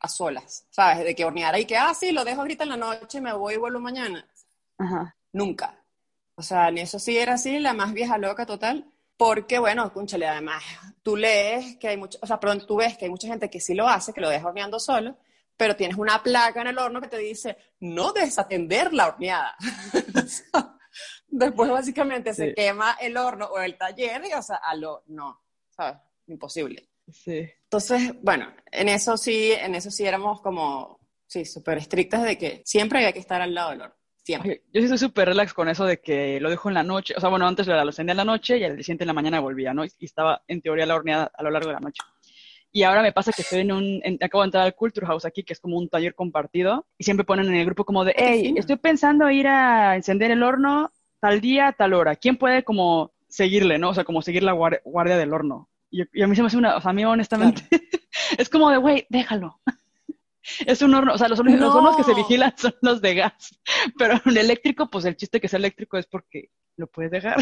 a 0.00 0.08
solas, 0.08 0.66
¿sabes? 0.70 1.04
De 1.04 1.14
que 1.14 1.24
horneara 1.24 1.58
y 1.58 1.66
que, 1.66 1.76
ah, 1.76 1.94
sí, 1.94 2.12
lo 2.12 2.24
dejo 2.24 2.40
ahorita 2.40 2.64
en 2.64 2.70
la 2.70 2.76
noche 2.76 3.18
y 3.18 3.20
me 3.20 3.32
voy 3.32 3.54
y 3.54 3.58
vuelvo 3.58 3.80
mañana. 3.80 4.26
Ajá. 4.78 5.16
Nunca. 5.32 5.78
O 6.34 6.42
sea, 6.42 6.68
en 6.68 6.78
eso 6.78 6.98
sí 6.98 7.16
era 7.16 7.34
así, 7.34 7.58
la 7.58 7.74
más 7.74 7.92
vieja 7.92 8.18
loca 8.18 8.44
total, 8.44 8.90
porque, 9.16 9.58
bueno, 9.58 9.92
cúnchale, 9.92 10.26
además, 10.26 10.62
tú 11.02 11.16
lees 11.16 11.76
que 11.76 11.88
hay 11.88 11.96
mucho, 11.96 12.18
o 12.20 12.26
sea, 12.26 12.40
pronto 12.40 12.66
tú 12.66 12.76
ves 12.76 12.98
que 12.98 13.04
hay 13.04 13.10
mucha 13.10 13.28
gente 13.28 13.48
que 13.48 13.60
sí 13.60 13.74
lo 13.74 13.88
hace, 13.88 14.12
que 14.12 14.20
lo 14.20 14.28
deja 14.28 14.48
horneando 14.48 14.80
solo, 14.80 15.16
pero 15.56 15.76
tienes 15.76 15.96
una 15.96 16.22
placa 16.22 16.60
en 16.60 16.66
el 16.66 16.78
horno 16.78 17.00
que 17.00 17.08
te 17.08 17.18
dice, 17.18 17.56
no 17.80 18.12
desatender 18.12 18.92
la 18.92 19.08
horneada. 19.08 19.56
Después, 21.28 21.70
básicamente, 21.70 22.34
se 22.34 22.54
quema 22.54 22.96
el 23.00 23.16
horno 23.16 23.46
o 23.46 23.58
el 23.60 23.76
taller 23.78 24.24
y, 24.26 24.32
o 24.32 24.42
sea, 24.42 24.56
a 24.56 24.74
lo, 24.74 25.04
no, 25.06 25.40
¿sabes? 25.70 25.96
Imposible. 26.26 26.88
Sí. 27.12 27.48
Entonces, 27.64 28.14
bueno, 28.22 28.52
en 28.70 28.88
eso 28.88 29.16
sí, 29.16 29.52
en 29.52 29.74
eso 29.74 29.90
sí 29.90 30.04
éramos 30.04 30.40
como, 30.40 30.98
sí, 31.26 31.44
súper 31.44 31.78
estrictas 31.78 32.22
de 32.22 32.38
que 32.38 32.62
siempre 32.64 32.98
había 32.98 33.12
que 33.12 33.18
estar 33.18 33.40
al 33.40 33.54
lado 33.54 33.70
del 33.70 33.82
horno. 33.82 33.94
Siempre. 34.22 34.62
Yo 34.72 34.80
sí 34.80 34.84
estoy 34.84 34.96
súper 34.96 35.28
relax 35.28 35.52
con 35.52 35.68
eso 35.68 35.84
de 35.84 36.00
que 36.00 36.40
lo 36.40 36.48
dejo 36.48 36.70
en 36.70 36.74
la 36.74 36.82
noche, 36.82 37.12
o 37.14 37.20
sea, 37.20 37.28
bueno, 37.28 37.46
antes 37.46 37.66
lo 37.66 37.78
encendía 37.82 38.12
en 38.12 38.16
la 38.16 38.24
noche 38.24 38.56
y 38.56 38.64
al 38.64 38.74
día 38.74 38.82
siguiente 38.82 39.04
en 39.04 39.08
la 39.08 39.12
mañana 39.12 39.38
volvía, 39.38 39.74
¿no? 39.74 39.84
Y, 39.84 39.90
estaba 40.00 40.42
en 40.48 40.62
teoría 40.62 40.86
la 40.86 40.94
horneada 40.94 41.30
a 41.34 41.42
lo 41.42 41.50
largo 41.50 41.68
de 41.68 41.74
la 41.74 41.80
noche. 41.80 42.02
Y 42.72 42.84
ahora 42.84 43.02
me 43.02 43.12
pasa 43.12 43.32
que 43.32 43.42
estoy 43.42 43.60
en 43.60 43.72
un, 43.72 44.02
acabo 44.22 44.42
de 44.42 44.46
entrar 44.46 44.64
al 44.64 44.74
Culture 44.74 45.06
House 45.06 45.26
aquí, 45.26 45.44
que 45.44 45.52
es 45.52 45.60
como 45.60 45.76
un 45.76 45.90
taller 45.90 46.14
compartido, 46.14 46.86
y 46.96 47.04
siempre 47.04 47.24
ponen 47.24 47.46
en 47.48 47.54
el 47.54 47.66
grupo 47.66 47.84
como 47.84 48.02
de, 48.02 48.14
hey, 48.16 48.54
estoy 48.56 48.76
pensando 48.76 49.30
ir 49.30 49.46
a 49.46 49.94
encender 49.94 50.30
el 50.30 50.42
horno 50.42 50.90
tal 51.20 51.40
día, 51.40 51.74
tal 51.76 51.92
hora. 51.92 52.16
¿Quién 52.16 52.36
puede 52.36 52.64
como 52.64 53.12
seguirle, 53.28 53.78
no? 53.78 53.90
O 53.90 53.94
sea, 53.94 54.04
como 54.04 54.22
seguir 54.22 54.42
la 54.42 54.52
guardia 54.52 55.18
del 55.18 55.34
horno. 55.34 55.68
Y, 55.94 56.22
a 56.22 56.26
mí 56.26 56.34
se 56.34 56.42
me 56.42 56.48
hace 56.48 56.56
una, 56.56 56.76
o 56.76 56.80
sea, 56.80 56.90
a 56.90 56.94
mí 56.94 57.04
honestamente, 57.04 57.62
es 58.36 58.48
como 58.48 58.68
de, 58.70 58.78
güey, 58.78 59.06
déjalo. 59.08 59.60
Es 60.66 60.82
un 60.82 60.92
horno, 60.92 61.14
o 61.14 61.16
sea, 61.16 61.28
los 61.28 61.40
hornos, 61.40 61.96
que 61.96 62.02
se 62.02 62.12
vigilan 62.12 62.52
son 62.58 62.74
los 62.82 63.00
de 63.00 63.14
gas, 63.14 63.58
pero 63.96 64.20
un 64.26 64.36
eléctrico, 64.36 64.90
pues 64.90 65.06
el 65.06 65.16
chiste 65.16 65.40
que 65.40 65.48
sea 65.48 65.56
eléctrico 65.56 65.96
es 65.96 66.04
porque 66.04 66.50
lo 66.76 66.86
puedes 66.86 67.10
dejar. 67.10 67.38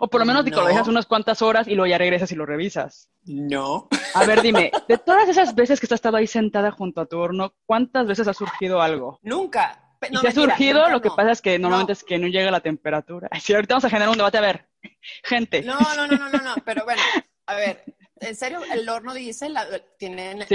O 0.00 0.08
por 0.08 0.20
lo 0.20 0.26
menos 0.26 0.44
no. 0.44 0.56
lo 0.56 0.66
dejas 0.66 0.88
unas 0.88 1.06
cuantas 1.06 1.42
horas 1.42 1.68
y 1.68 1.76
luego 1.76 1.86
ya 1.86 1.98
regresas 1.98 2.32
y 2.32 2.34
lo 2.34 2.44
revisas. 2.44 3.08
No. 3.24 3.88
A 4.14 4.24
ver, 4.24 4.42
dime, 4.42 4.72
de 4.88 4.98
todas 4.98 5.28
esas 5.28 5.54
veces 5.54 5.78
que 5.78 5.86
has 5.86 5.92
estado 5.92 6.16
ahí 6.16 6.26
sentada 6.26 6.72
junto 6.72 7.00
a 7.00 7.06
tu 7.06 7.18
horno, 7.18 7.54
¿cuántas 7.66 8.08
veces 8.08 8.26
ha 8.26 8.34
surgido 8.34 8.82
algo? 8.82 9.20
Nunca. 9.22 9.94
y 10.10 10.16
si 10.16 10.26
ha 10.26 10.32
surgido, 10.32 10.88
lo 10.88 11.00
que 11.00 11.10
pasa 11.10 11.30
es 11.30 11.40
que 11.40 11.56
normalmente 11.56 11.92
es 11.92 12.02
que 12.02 12.18
no 12.18 12.26
llega 12.26 12.50
la 12.50 12.60
temperatura. 12.62 13.28
Si 13.40 13.54
ahorita 13.54 13.74
vamos 13.74 13.84
a 13.84 13.90
generar 13.90 14.08
un 14.08 14.16
debate, 14.16 14.38
a 14.38 14.40
ver, 14.40 14.68
gente. 15.22 15.62
No, 15.62 15.78
no, 15.78 16.08
no, 16.08 16.16
no, 16.16 16.30
no, 16.30 16.38
no, 16.38 16.54
pero 16.64 16.82
bueno, 16.84 17.00
a 17.50 17.54
ver, 17.54 17.84
en 18.20 18.36
serio, 18.36 18.60
el 18.72 18.88
horno 18.88 19.12
dice, 19.12 19.48
la, 19.48 19.66
tiene 19.98 20.46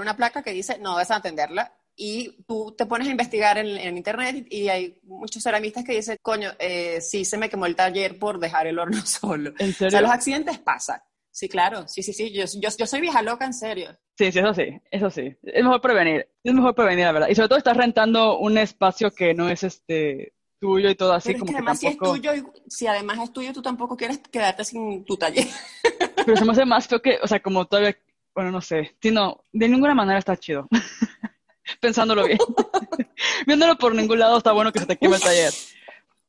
una 0.00 0.16
placa 0.16 0.42
que 0.42 0.52
dice, 0.52 0.78
no 0.78 0.94
vas 0.94 1.10
a 1.10 1.16
atenderla. 1.16 1.72
Y 2.00 2.44
tú 2.44 2.76
te 2.78 2.86
pones 2.86 3.08
a 3.08 3.10
investigar 3.10 3.58
en, 3.58 3.96
internet 3.96 4.46
y 4.48 4.68
hay 4.68 5.00
muchos 5.02 5.42
ceramistas 5.42 5.84
que 5.84 5.96
dicen, 5.96 6.16
coño, 6.22 6.52
eh, 6.60 7.00
sí 7.00 7.24
se 7.24 7.36
me 7.36 7.50
quemó 7.50 7.66
el 7.66 7.74
taller 7.74 8.20
por 8.20 8.38
dejar 8.38 8.68
el 8.68 8.78
horno 8.78 9.00
solo. 9.04 9.52
¿En 9.58 9.72
serio? 9.72 9.88
O 9.88 9.90
sea, 9.90 10.00
los 10.00 10.12
accidentes 10.12 10.58
pasan. 10.58 11.00
Sí, 11.30 11.48
claro, 11.48 11.86
sí, 11.86 12.02
sí, 12.02 12.12
sí, 12.12 12.32
yo, 12.32 12.44
yo, 12.60 12.68
yo, 12.76 12.86
soy 12.86 13.00
vieja 13.00 13.20
loca, 13.22 13.44
en 13.44 13.54
serio. 13.54 13.96
Sí, 14.16 14.32
sí, 14.32 14.38
eso 14.38 14.54
sí, 14.54 14.80
eso 14.90 15.10
sí. 15.10 15.36
Es 15.42 15.62
mejor 15.62 15.80
prevenir, 15.80 16.28
es 16.42 16.54
mejor 16.54 16.74
prevenir, 16.74 17.04
la 17.04 17.12
verdad. 17.12 17.28
Y 17.28 17.34
sobre 17.34 17.48
todo 17.48 17.58
estás 17.58 17.76
rentando 17.76 18.38
un 18.38 18.58
espacio 18.58 19.10
que 19.10 19.34
no 19.34 19.48
es 19.48 19.62
este 19.62 20.34
tuyo 20.58 20.90
y 20.90 20.94
todo 20.94 21.12
así. 21.12 21.34
como 21.34 21.46
que 21.46 21.56
además 21.56 21.78
si 21.78 21.86
es 21.86 21.98
tuyo, 21.98 22.32
si 22.68 22.86
además 22.86 23.18
es 23.22 23.32
tuyo, 23.32 23.52
tú 23.52 23.62
tampoco 23.62 23.96
quieres 23.96 24.18
quedarte 24.18 24.64
sin 24.64 25.04
tu 25.04 25.16
taller. 25.16 25.46
Pero 26.26 26.36
se 26.36 26.44
me 26.44 26.52
hace 26.52 26.64
más 26.64 26.86
feo 26.86 27.00
que, 27.00 27.18
o 27.22 27.26
sea, 27.26 27.40
como 27.40 27.66
todavía, 27.66 27.96
bueno, 28.34 28.50
no 28.50 28.60
sé, 28.60 28.96
si 29.00 29.10
no, 29.10 29.44
de 29.52 29.68
ninguna 29.68 29.94
manera 29.94 30.18
está 30.18 30.36
chido. 30.36 30.68
Pensándolo 31.80 32.26
bien. 32.26 32.38
Viéndolo 33.46 33.76
por 33.76 33.94
ningún 33.94 34.18
lado 34.18 34.38
está 34.38 34.52
bueno 34.52 34.72
que 34.72 34.80
se 34.80 34.86
te 34.86 34.96
queme 34.96 35.16
el 35.16 35.22
taller. 35.22 35.52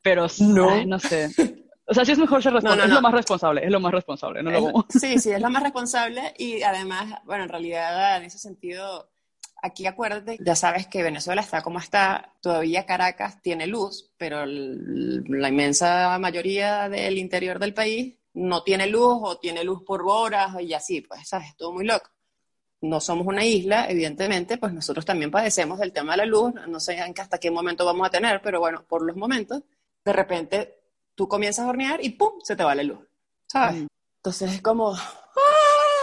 Pero 0.02 0.28
no, 0.40 0.86
no 0.86 1.00
sé. 1.00 1.30
O 1.86 1.94
sea, 1.94 2.06
sí 2.06 2.12
es 2.12 2.20
mejor 2.20 2.44
ser 2.44 2.54
responsable, 2.54 2.86
es 2.86 2.92
lo 2.92 3.02
más 3.02 3.14
responsable, 3.14 3.66
es 3.66 3.72
lo 3.72 3.80
más 3.80 3.92
responsable, 3.92 4.44
no 4.44 4.52
lo 4.52 4.86
Sí, 4.90 5.18
sí, 5.18 5.32
es 5.32 5.42
lo 5.42 5.50
más 5.50 5.64
responsable 5.64 6.34
y 6.38 6.62
además, 6.62 7.20
bueno, 7.26 7.46
en 7.46 7.50
realidad 7.50 8.18
en 8.18 8.26
ese 8.26 8.38
sentido 8.38 9.10
Aquí 9.62 9.86
acuérdate, 9.88 10.38
ya 10.40 10.56
sabes 10.56 10.88
que 10.88 11.04
Venezuela 11.04 11.42
está 11.42 11.62
como 11.62 11.80
está, 11.80 12.34
todavía 12.42 12.86
Caracas 12.86 13.42
tiene 13.42 13.68
luz, 13.68 14.12
pero 14.18 14.46
la 14.46 15.50
inmensa 15.50 16.18
mayoría 16.18 16.88
del 16.88 17.18
interior 17.18 17.60
del 17.60 17.74
país 17.74 18.16
no 18.34 18.64
tiene 18.64 18.88
luz 18.88 19.18
o 19.22 19.38
tiene 19.38 19.64
luz 19.64 19.84
por 19.86 20.04
horas 20.08 20.52
y 20.62 20.74
así, 20.74 21.02
pues, 21.02 21.28
¿sabes? 21.28 21.56
Todo 21.58 21.74
muy 21.74 21.86
loco. 21.86 22.10
no 22.82 23.02
somos 23.02 23.28
una 23.28 23.44
isla, 23.46 23.88
evidentemente, 23.90 24.58
pues 24.58 24.72
nosotros 24.74 25.06
también 25.06 25.32
padecemos 25.32 25.80
del 25.80 25.92
tema 25.92 26.14
de 26.14 26.18
la 26.20 26.26
luz, 26.26 26.54
no 26.68 26.80
sé 26.80 26.98
hasta 27.00 27.38
qué 27.38 27.52
momento 27.52 27.86
vamos 27.86 28.08
a 28.08 28.10
tener, 28.10 28.42
pero 28.42 28.60
bueno, 28.60 28.86
por 28.88 29.02
los 29.02 29.18
momentos, 29.18 29.64
de 30.06 30.14
repente 30.14 30.80
tú 31.16 31.28
comienzas 31.28 31.66
a 31.66 31.70
hornear 31.70 32.04
y 32.04 32.12
¡pum! 32.12 32.40
se 32.42 32.56
te 32.56 32.64
va 32.64 32.76
la 32.76 32.84
luz, 32.84 33.00
¿sabes? 33.48 33.86
Entonces 34.20 34.54
es 34.54 34.62
como. 34.62 34.96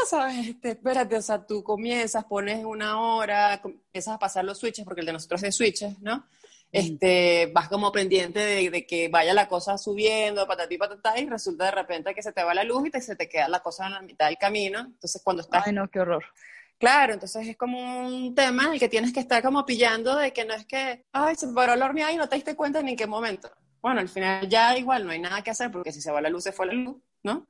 ¿Sabes? 0.06 0.48
Este, 0.48 0.70
espérate, 0.70 1.16
o 1.16 1.22
sea, 1.22 1.44
tú 1.44 1.62
comienzas, 1.62 2.24
pones 2.24 2.64
una 2.64 3.00
hora, 3.00 3.60
empiezas 3.62 4.14
a 4.14 4.18
pasar 4.18 4.44
los 4.44 4.58
switches, 4.58 4.84
porque 4.84 5.00
el 5.00 5.06
de 5.06 5.12
nosotros 5.12 5.42
es 5.42 5.48
de 5.48 5.52
switches, 5.52 6.00
¿no? 6.00 6.26
Este, 6.72 7.50
vas 7.54 7.68
como 7.68 7.92
pendiente 7.92 8.40
de, 8.40 8.86
que 8.86 9.08
vaya 9.08 9.32
la 9.32 9.48
cosa 9.48 9.78
subiendo, 9.78 10.46
patatí, 10.46 10.76
patatá, 10.76 11.18
y 11.18 11.26
resulta 11.26 11.66
de 11.66 11.70
repente 11.70 12.14
que 12.14 12.22
se 12.22 12.32
te 12.32 12.42
va 12.42 12.54
la 12.54 12.64
luz 12.64 12.86
y 12.86 12.90
te, 12.90 13.00
se 13.00 13.16
te 13.16 13.28
queda 13.28 13.48
la 13.48 13.60
cosa 13.60 13.86
en 13.86 13.92
la 13.92 14.02
mitad 14.02 14.26
del 14.26 14.36
camino. 14.36 14.80
Entonces, 14.80 15.22
cuando 15.24 15.42
estás... 15.42 15.66
Ay, 15.66 15.72
no, 15.72 15.88
qué 15.88 16.00
horror. 16.00 16.24
Claro, 16.78 17.14
entonces 17.14 17.48
es 17.48 17.56
como 17.56 18.06
un 18.06 18.34
tema 18.34 18.66
en 18.66 18.74
el 18.74 18.78
que 18.78 18.88
tienes 18.88 19.12
que 19.12 19.20
estar 19.20 19.42
como 19.42 19.64
pillando 19.64 20.16
de 20.16 20.32
que 20.32 20.44
no 20.44 20.52
es 20.52 20.66
que, 20.66 21.06
ay, 21.12 21.34
se 21.34 21.48
paró 21.48 21.74
la 21.74 21.86
horneada 21.86 22.12
y 22.12 22.16
no 22.16 22.28
te 22.28 22.36
diste 22.36 22.54
cuenta 22.54 22.82
ni 22.82 22.90
en 22.90 22.96
qué 22.96 23.06
momento. 23.06 23.50
Bueno, 23.80 24.00
al 24.00 24.08
final 24.08 24.46
ya 24.48 24.76
igual 24.76 25.06
no 25.06 25.12
hay 25.12 25.20
nada 25.20 25.42
que 25.42 25.50
hacer 25.50 25.70
porque 25.70 25.92
si 25.92 26.02
se 26.02 26.10
va 26.10 26.20
la 26.20 26.28
luz, 26.28 26.44
se 26.44 26.52
fue 26.52 26.66
la 26.66 26.74
luz, 26.74 26.96
¿no? 27.22 27.46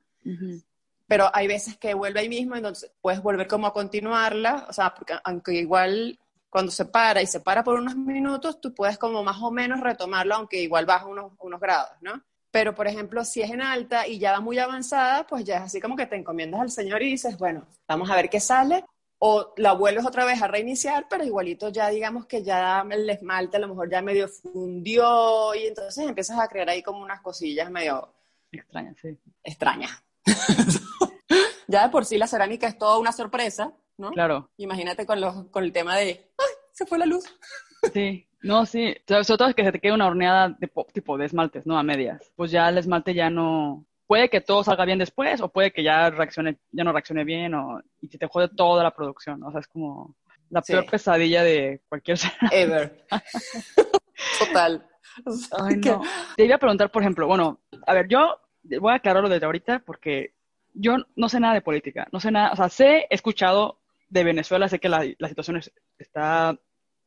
Pero 1.07 1.29
hay 1.33 1.47
veces 1.47 1.77
que 1.77 1.93
vuelve 1.93 2.19
ahí 2.19 2.29
mismo, 2.29 2.55
entonces 2.55 2.91
puedes 3.01 3.21
volver 3.21 3.47
como 3.47 3.67
a 3.67 3.73
continuarla, 3.73 4.65
o 4.69 4.73
sea, 4.73 4.93
porque 4.93 5.13
aunque 5.23 5.53
igual 5.53 6.19
cuando 6.49 6.71
se 6.71 6.85
para 6.85 7.21
y 7.21 7.27
se 7.27 7.39
para 7.39 7.63
por 7.63 7.79
unos 7.79 7.95
minutos, 7.95 8.59
tú 8.59 8.73
puedes 8.73 8.97
como 8.97 9.23
más 9.23 9.41
o 9.41 9.51
menos 9.51 9.79
retomarlo, 9.79 10.35
aunque 10.35 10.61
igual 10.61 10.85
baja 10.85 11.05
unos, 11.05 11.33
unos 11.39 11.59
grados, 11.59 11.91
¿no? 12.01 12.21
Pero, 12.51 12.73
por 12.73 12.87
ejemplo, 12.87 13.23
si 13.25 13.41
es 13.41 13.51
en 13.51 13.61
alta 13.61 14.07
y 14.07 14.19
ya 14.19 14.31
va 14.31 14.39
muy 14.39 14.57
avanzada, 14.57 15.27
pues 15.27 15.43
ya 15.43 15.57
es 15.57 15.63
así 15.63 15.81
como 15.81 15.95
que 15.95 16.07
te 16.07 16.15
encomiendas 16.15 16.61
al 16.61 16.71
Señor 16.71 17.03
y 17.03 17.11
dices, 17.11 17.37
bueno, 17.37 17.67
vamos 17.87 18.09
a 18.09 18.15
ver 18.15 18.29
qué 18.29 18.39
sale 18.39 18.83
o 19.19 19.53
la 19.57 19.73
vuelves 19.73 20.05
otra 20.05 20.25
vez 20.25 20.41
a 20.41 20.47
reiniciar, 20.47 21.07
pero 21.09 21.23
igualito 21.23 21.69
ya 21.69 21.89
digamos 21.89 22.25
que 22.25 22.43
ya 22.43 22.85
el 22.89 23.09
esmalte 23.09 23.57
a 23.57 23.59
lo 23.59 23.67
mejor 23.67 23.89
ya 23.89 24.01
medio 24.01 24.27
fundió 24.27 25.55
y 25.55 25.67
entonces 25.67 26.07
empiezas 26.07 26.39
a 26.39 26.47
crear 26.47 26.69
ahí 26.69 26.83
como 26.83 27.01
unas 27.01 27.21
cosillas 27.21 27.69
medio 27.71 28.13
extrañas, 28.51 28.95
sí. 29.01 29.17
Extrañas. 29.43 30.03
ya 31.67 31.83
de 31.83 31.89
por 31.89 32.05
sí 32.05 32.17
la 32.17 32.27
cerámica 32.27 32.67
es 32.67 32.77
toda 32.77 32.97
una 32.99 33.11
sorpresa, 33.11 33.73
¿no? 33.97 34.11
Claro. 34.11 34.49
Imagínate 34.57 35.05
con, 35.05 35.21
los, 35.21 35.45
con 35.49 35.63
el 35.63 35.71
tema 35.71 35.95
de, 35.95 36.31
¡ay! 36.37 36.45
Se 36.73 36.85
fue 36.85 36.97
la 36.97 37.05
luz. 37.05 37.25
Sí, 37.93 38.27
no, 38.41 38.65
sí. 38.65 38.95
Sobre 39.07 39.23
todo 39.23 39.47
es 39.49 39.55
que 39.55 39.63
se 39.63 39.71
te 39.71 39.79
quede 39.79 39.93
una 39.93 40.07
horneada 40.07 40.49
de 40.49 40.69
tipo 40.91 41.15
de 41.15 41.25
esmaltes, 41.25 41.67
¿no? 41.67 41.77
A 41.77 41.83
medias. 41.83 42.31
Pues 42.35 42.49
ya 42.49 42.67
el 42.67 42.79
esmalte 42.79 43.13
ya 43.13 43.29
no, 43.29 43.85
puede 44.07 44.29
que 44.29 44.41
todo 44.41 44.63
salga 44.63 44.85
bien 44.85 44.97
después 44.97 45.41
o 45.41 45.49
puede 45.49 45.71
que 45.71 45.83
ya 45.83 46.09
reaccione, 46.09 46.57
ya 46.71 46.83
no 46.83 46.93
reaccione 46.93 47.23
bien 47.23 47.53
o, 47.53 47.79
y 48.01 48.07
se 48.07 48.17
te 48.17 48.27
jode 48.27 48.49
toda 48.49 48.83
la 48.83 48.95
producción. 48.95 49.43
O 49.43 49.51
sea, 49.51 49.59
es 49.59 49.67
como 49.67 50.15
la 50.49 50.61
peor 50.61 50.85
pesadilla 50.89 51.43
de 51.43 51.81
cualquier. 51.89 52.17
Ever. 52.51 53.05
Total. 54.39 54.87
Ay, 55.59 55.75
no. 55.77 56.01
Te 56.35 56.45
iba 56.45 56.55
a 56.55 56.59
preguntar, 56.59 56.89
por 56.89 57.03
ejemplo, 57.03 57.27
bueno, 57.27 57.59
a 57.85 57.93
ver, 57.93 58.07
yo 58.07 58.39
voy 58.79 58.91
a 58.91 58.95
aclararlo 58.95 59.29
desde 59.29 59.45
ahorita 59.45 59.79
porque 59.79 60.33
yo 60.73 60.97
no 61.15 61.29
sé 61.29 61.39
nada 61.39 61.53
de 61.53 61.61
política, 61.61 62.07
no 62.11 62.19
sé 62.19 62.31
nada, 62.31 62.51
o 62.51 62.55
sea, 62.55 62.69
sé, 62.69 63.07
he 63.09 63.15
escuchado 63.15 63.79
de 64.09 64.23
Venezuela, 64.23 64.69
sé 64.69 64.79
que 64.79 64.89
la, 64.89 65.05
la 65.17 65.27
situación 65.27 65.61
está 65.97 66.57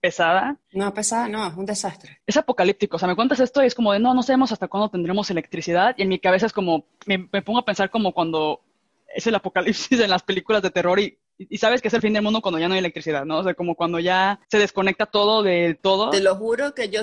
pesada. 0.01 0.57
No, 0.73 0.93
pesada, 0.93 1.29
no, 1.29 1.47
es 1.47 1.55
un 1.55 1.67
desastre. 1.67 2.21
Es 2.27 2.37
apocalíptico, 2.37 2.97
o 2.97 2.99
sea, 2.99 3.09
me 3.09 3.17
cuentas 3.17 3.41
esto 3.41 3.63
y 3.63 3.67
es 3.67 3.75
como 3.75 3.93
de, 3.93 4.01
no, 4.01 4.15
no 4.15 4.23
sabemos 4.23 4.51
hasta 4.53 4.69
cuándo 4.69 4.89
tendremos 4.89 5.31
electricidad, 5.31 5.95
y 5.97 6.03
en 6.03 6.09
mi 6.09 6.19
cabeza 6.19 6.47
es 6.47 6.53
como, 6.53 6.87
me, 7.07 7.19
pongo 7.43 7.61
a 7.61 7.65
pensar 7.65 7.91
como 7.91 8.13
cuando 8.13 8.61
es 9.15 9.27
el 9.27 9.35
apocalipsis 9.35 10.01
en 10.01 10.11
las 10.11 10.23
películas 10.23 10.63
de 10.63 10.71
terror 10.71 10.99
y, 10.99 11.19
y, 11.49 11.59
sabes 11.59 11.81
que 11.81 11.89
es 11.89 11.95
el 11.95 12.01
fin 12.01 12.13
del 12.13 12.23
mundo 12.23 12.41
cuando 12.41 12.59
ya 12.59 12.69
no 12.69 12.75
hay 12.75 12.81
electricidad, 12.81 13.25
¿no? 13.25 13.39
O 13.39 13.45
sea, 13.45 13.55
como 13.55 13.75
cuando 13.75 13.99
ya 13.99 14.41
se 14.51 14.59
desconecta 14.59 15.07
todo 15.07 15.43
de 15.43 15.79
todo. 15.81 16.11
Te 16.11 16.21
lo 16.21 16.37
juro 16.37 16.75
que 16.75 16.89
yo, 16.89 17.01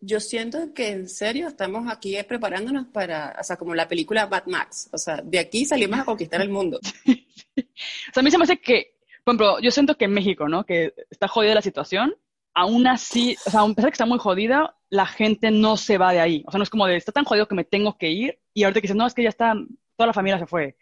yo 0.00 0.20
siento 0.20 0.72
que 0.74 0.88
en 0.88 1.08
serio 1.08 1.48
estamos 1.48 1.90
aquí 1.90 2.16
preparándonos 2.26 2.86
para, 2.86 3.36
o 3.40 3.44
sea, 3.44 3.56
como 3.56 3.74
la 3.74 3.88
película 3.88 4.26
Bad 4.26 4.46
Max, 4.46 4.88
o 4.92 4.98
sea, 4.98 5.20
de 5.22 5.38
aquí 5.38 5.64
salimos 5.64 6.00
a 6.00 6.04
conquistar 6.04 6.40
el 6.40 6.50
mundo. 6.50 6.78
o 7.06 8.12
sea, 8.12 8.20
a 8.20 8.22
mí 8.22 8.30
se 8.30 8.38
me 8.38 8.44
hace 8.44 8.58
que 8.58 8.98
por 9.28 9.34
ejemplo, 9.34 9.60
yo 9.60 9.70
siento 9.70 9.94
que 9.94 10.06
en 10.06 10.14
México, 10.14 10.48
¿no? 10.48 10.64
Que 10.64 10.94
está 11.10 11.28
jodida 11.28 11.54
la 11.54 11.60
situación, 11.60 12.14
aún 12.54 12.86
así, 12.86 13.36
o 13.44 13.50
sea, 13.50 13.60
a 13.60 13.66
pesar 13.66 13.84
de 13.84 13.90
que 13.90 13.94
está 13.94 14.06
muy 14.06 14.18
jodida, 14.18 14.74
la 14.88 15.04
gente 15.04 15.50
no 15.50 15.76
se 15.76 15.98
va 15.98 16.14
de 16.14 16.20
ahí. 16.20 16.44
O 16.46 16.50
sea, 16.50 16.56
no 16.56 16.64
es 16.64 16.70
como 16.70 16.86
de, 16.86 16.96
está 16.96 17.12
tan 17.12 17.26
jodido 17.26 17.46
que 17.46 17.54
me 17.54 17.64
tengo 17.64 17.98
que 17.98 18.08
ir, 18.08 18.38
y 18.54 18.64
ahorita 18.64 18.80
que 18.80 18.86
dices, 18.86 18.96
no, 18.96 19.06
es 19.06 19.12
que 19.12 19.22
ya 19.22 19.28
está, 19.28 19.52
toda 19.96 20.06
la 20.06 20.14
familia 20.14 20.38
se 20.38 20.46
fue. 20.46 20.78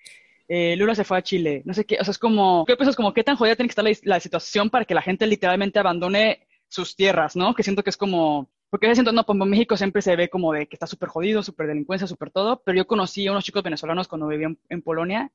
Eh, 0.49 0.77
Lula 0.77 0.95
se 0.95 1.05
fue 1.05 1.19
a 1.19 1.23
Chile, 1.23 1.63
no 1.65 1.75
sé 1.75 1.85
qué, 1.85 1.99
o 2.01 2.05
sea, 2.05 2.13
es 2.13 2.19
como, 2.19 2.65
¿qué 2.67 2.77
piensas? 2.77 2.95
Como, 2.95 3.13
¿qué 3.13 3.25
tan 3.25 3.37
jodida 3.37 3.57
tiene 3.57 3.69
que 3.69 3.73
estar 3.73 3.85
la, 4.05 4.21
situación 4.21 4.71
para 4.71 4.85
que 4.85 4.95
la 4.95 5.03
gente 5.03 5.27
literalmente 5.27 5.79
abandone 5.79 6.47
sus 6.69 6.95
tierras, 6.95 7.35
¿no? 7.35 7.55
Que 7.55 7.65
siento 7.65 7.83
que 7.83 7.91
es 7.91 7.97
como, 7.97 8.49
porque 8.71 8.87
yo 8.87 8.95
siento, 8.95 9.13
no, 9.13 9.25
pues 9.25 9.37
México 9.39 9.77
siempre 9.77 10.03
se 10.03 10.15
ve 10.15 10.29
como 10.29 10.53
de 10.53 10.69
que 10.69 10.77
está 10.77 10.87
súper 10.87 11.09
jodido, 11.09 11.43
súper 11.43 11.67
delincuencia, 11.67 12.07
súper 12.07 12.31
todo, 12.31 12.63
pero 12.65 12.77
yo 12.77 12.87
conocí 12.87 13.27
a 13.27 13.33
unos 13.33 13.45
chicos 13.45 13.63
venezolanos 13.63 14.07
cuando 14.07 14.29
vivían 14.29 14.57
en 14.69 14.83
Polonia 14.83 15.33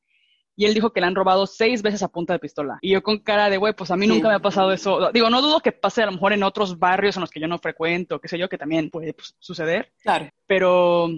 y 0.56 0.66
él 0.66 0.74
dijo 0.74 0.92
que 0.92 1.02
le 1.02 1.08
han 1.08 1.16
robado 1.16 1.48
seis 1.48 1.82
veces 1.82 2.04
a 2.04 2.10
punta 2.10 2.34
de 2.34 2.40
pistola. 2.40 2.78
Y 2.82 2.92
yo 2.92 3.02
con 3.02 3.20
cara 3.20 3.50
de, 3.50 3.58
güey, 3.58 3.74
pues 3.74 3.90
a 3.92 3.98
mí 3.98 4.06
nunca 4.08 4.28
me 4.28 4.36
ha 4.36 4.40
pasado 4.40 4.72
eso. 4.72 5.12
Digo, 5.12 5.30
no 5.30 5.42
dudo 5.42 5.62
que 5.62 5.72
pase 5.72 6.04
a 6.04 6.06
lo 6.06 6.12
mejor 6.12 6.34
en 6.34 6.44
otros 6.44 6.78
barrios 6.78 7.16
en 7.16 7.22
los 7.22 7.32
que 7.32 7.40
yo 7.40 7.48
no 7.48 7.58
frecuento, 7.58 8.20
qué 8.20 8.28
sé 8.28 8.38
yo, 8.38 8.50
que 8.50 8.58
también 8.58 8.90
puede 8.90 9.14
pues, 9.14 9.36
suceder. 9.40 9.92
Claro. 10.04 10.30
Pero, 10.48 11.10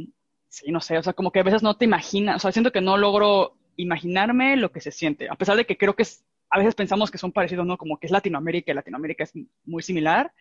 sí, 0.50 0.72
no 0.72 0.80
sé, 0.80 0.98
o 0.98 1.04
sea, 1.04 1.14
como 1.14 1.32
que 1.32 1.40
a 1.40 1.44
veces 1.44 1.64
no 1.64 1.76
te 1.76 1.86
imaginas, 1.86 2.38
o 2.38 2.40
sea, 2.40 2.52
siento 2.52 2.72
que 2.72 2.82
no 2.82 2.98
logro 2.98 3.56
imaginarme 3.76 4.56
lo 4.56 4.72
que 4.72 4.82
se 4.82 4.92
siente, 4.92 5.28
a 5.30 5.36
pesar 5.36 5.58
de 5.58 5.66
que 5.66 5.78
creo 5.78 5.96
que 5.96 6.04
es, 6.04 6.24
a 6.50 6.58
veces 6.58 6.76
pensamos 6.76 7.12
que 7.12 7.18
son 7.18 7.32
parecidos, 7.32 7.66
¿no? 7.66 7.78
Como 7.78 7.98
que 7.98 8.08
es 8.08 8.12
Latinoamérica 8.12 8.72
y 8.72 8.76
Latinoamérica 8.76 9.24
es 9.24 9.34
muy 9.66 9.82
similar. 9.82 10.32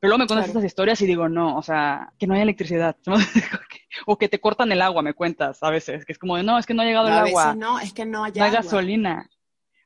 Pero 0.00 0.10
luego 0.10 0.24
me 0.24 0.26
cuentas 0.26 0.48
estas 0.48 0.64
historias 0.64 1.00
y 1.00 1.06
digo, 1.06 1.28
no, 1.28 1.56
o 1.56 1.62
sea, 1.62 2.12
que 2.18 2.26
no 2.26 2.34
hay 2.34 2.42
electricidad. 2.42 2.96
o 4.06 4.18
que 4.18 4.28
te 4.28 4.40
cortan 4.40 4.70
el 4.72 4.82
agua, 4.82 5.02
me 5.02 5.14
cuentas 5.14 5.62
a 5.62 5.70
veces, 5.70 6.04
que 6.04 6.12
es 6.12 6.18
como 6.18 6.36
de, 6.36 6.42
no, 6.42 6.58
es 6.58 6.66
que 6.66 6.74
no 6.74 6.82
ha 6.82 6.84
llegado 6.84 7.08
el 7.08 7.14
agua. 7.14 7.54
no, 7.54 7.78
es 7.78 7.92
que 7.92 8.04
no 8.04 8.24
hay, 8.24 8.32
no 8.32 8.44
hay 8.44 8.50
gasolina. 8.50 9.30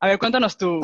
A 0.01 0.07
ver, 0.07 0.19
cuéntanos 0.19 0.57
tú, 0.57 0.81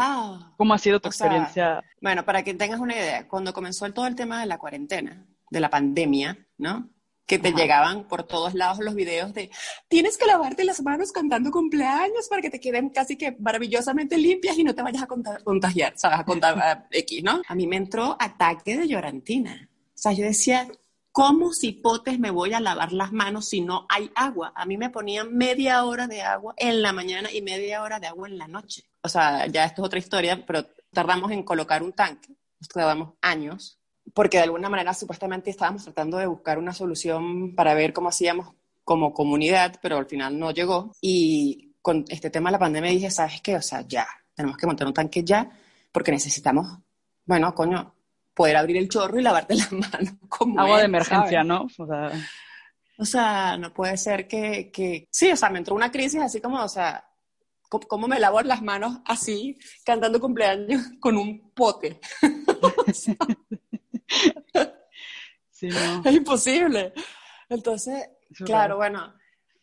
¿cómo 0.56 0.74
ha 0.74 0.78
sido 0.78 1.00
tu 1.00 1.08
experiencia? 1.08 1.82
bueno, 2.00 2.24
para 2.24 2.42
que 2.42 2.52
tengas 2.54 2.80
una 2.80 2.94
idea, 2.94 3.28
cuando 3.28 3.52
comenzó 3.52 3.90
todo 3.92 4.06
el 4.06 4.16
tema 4.16 4.40
de 4.40 4.46
la 4.46 4.58
cuarentena, 4.58 5.24
de 5.50 5.60
la 5.60 5.70
pandemia, 5.70 6.36
¿no? 6.58 6.88
Que 7.26 7.38
te 7.38 7.52
llegaban 7.52 8.06
por 8.06 8.24
todos 8.24 8.54
lados 8.54 8.78
los 8.80 8.94
videos 8.94 9.32
de 9.32 9.50
tienes 9.88 10.18
que 10.18 10.26
lavarte 10.26 10.64
las 10.64 10.82
manos 10.82 11.12
cantando 11.12 11.50
cumpleaños 11.50 12.28
para 12.28 12.42
que 12.42 12.50
te 12.50 12.60
queden 12.60 12.90
casi 12.90 13.16
que 13.16 13.32
maravillosamente 13.38 14.18
limpias 14.18 14.58
y 14.58 14.64
no 14.64 14.74
te 14.74 14.82
vayas 14.82 15.04
a 15.04 15.06
contagiar, 15.42 15.94
¿sabes? 15.96 16.20
A 16.20 16.24
contar 16.24 16.86
X, 16.90 17.22
¿no? 17.22 17.40
A 17.46 17.54
mí 17.54 17.66
me 17.66 17.76
entró 17.76 18.16
ataque 18.20 18.76
de 18.76 18.88
llorantina. 18.88 19.68
O 19.72 19.98
sea, 19.98 20.12
yo 20.12 20.24
decía, 20.24 20.68
¿cómo 21.12 21.52
cipotes 21.54 22.18
me 22.18 22.30
voy 22.30 22.52
a 22.52 22.60
lavar 22.60 22.92
las 22.92 23.12
manos 23.12 23.48
si 23.48 23.60
no 23.62 23.86
hay 23.88 24.10
agua? 24.14 24.52
A 24.54 24.66
mí 24.66 24.76
me 24.76 24.90
ponían 24.90 25.34
media 25.34 25.84
hora 25.84 26.06
de 26.06 26.20
agua 26.20 26.54
en 26.58 26.82
la 26.82 26.92
mañana 26.92 27.30
y 27.32 27.40
media 27.40 27.82
hora 27.82 28.00
de 28.00 28.08
agua 28.08 28.28
en 28.28 28.36
la 28.36 28.48
noche. 28.48 28.84
O 29.02 29.08
sea, 29.08 29.46
ya 29.46 29.64
esto 29.64 29.82
es 29.82 29.86
otra 29.86 29.98
historia, 29.98 30.44
pero 30.46 30.66
tardamos 30.92 31.30
en 31.30 31.42
colocar 31.42 31.82
un 31.82 31.92
tanque, 31.92 32.36
nos 32.60 32.68
tardamos 32.68 33.14
años 33.22 33.78
porque 34.12 34.36
de 34.36 34.44
alguna 34.44 34.68
manera 34.68 34.92
supuestamente 34.92 35.50
estábamos 35.50 35.84
tratando 35.84 36.18
de 36.18 36.26
buscar 36.26 36.58
una 36.58 36.72
solución 36.72 37.54
para 37.54 37.74
ver 37.74 37.92
cómo 37.92 38.08
hacíamos 38.08 38.54
como 38.84 39.14
comunidad, 39.14 39.78
pero 39.80 39.96
al 39.96 40.06
final 40.06 40.38
no 40.38 40.50
llegó. 40.50 40.92
Y 41.00 41.74
con 41.80 42.04
este 42.08 42.30
tema 42.30 42.50
de 42.50 42.52
la 42.52 42.58
pandemia 42.58 42.90
dije, 42.90 43.10
¿sabes 43.10 43.40
qué? 43.40 43.56
O 43.56 43.62
sea, 43.62 43.80
ya, 43.82 44.06
tenemos 44.34 44.56
que 44.56 44.66
montar 44.66 44.86
un 44.86 44.94
tanque 44.94 45.24
ya, 45.24 45.50
porque 45.90 46.12
necesitamos, 46.12 46.78
bueno, 47.24 47.54
coño, 47.54 47.94
poder 48.34 48.56
abrir 48.56 48.76
el 48.76 48.88
chorro 48.88 49.18
y 49.18 49.22
lavarte 49.22 49.54
las 49.56 49.72
manos. 49.72 50.14
Como 50.28 50.60
Agua 50.60 50.78
de 50.78 50.84
emergencia, 50.84 51.42
¿no? 51.42 51.66
O 52.96 53.04
sea, 53.04 53.56
no 53.56 53.72
puede 53.72 53.96
ser 53.96 54.28
que, 54.28 54.70
que, 54.70 55.08
sí, 55.10 55.32
o 55.32 55.36
sea, 55.36 55.50
me 55.50 55.58
entró 55.58 55.74
una 55.74 55.90
crisis 55.90 56.20
así 56.20 56.40
como, 56.40 56.62
o 56.62 56.68
sea, 56.68 57.04
¿cómo 57.68 58.06
me 58.06 58.20
lavo 58.20 58.40
las 58.42 58.62
manos 58.62 59.00
así, 59.04 59.58
cantando 59.84 60.20
cumpleaños 60.20 60.82
con 61.00 61.16
un 61.16 61.50
pote? 61.50 62.00
Es 66.04 66.14
imposible. 66.14 66.92
Entonces, 67.48 68.08
claro, 68.44 68.76
bueno, 68.76 69.14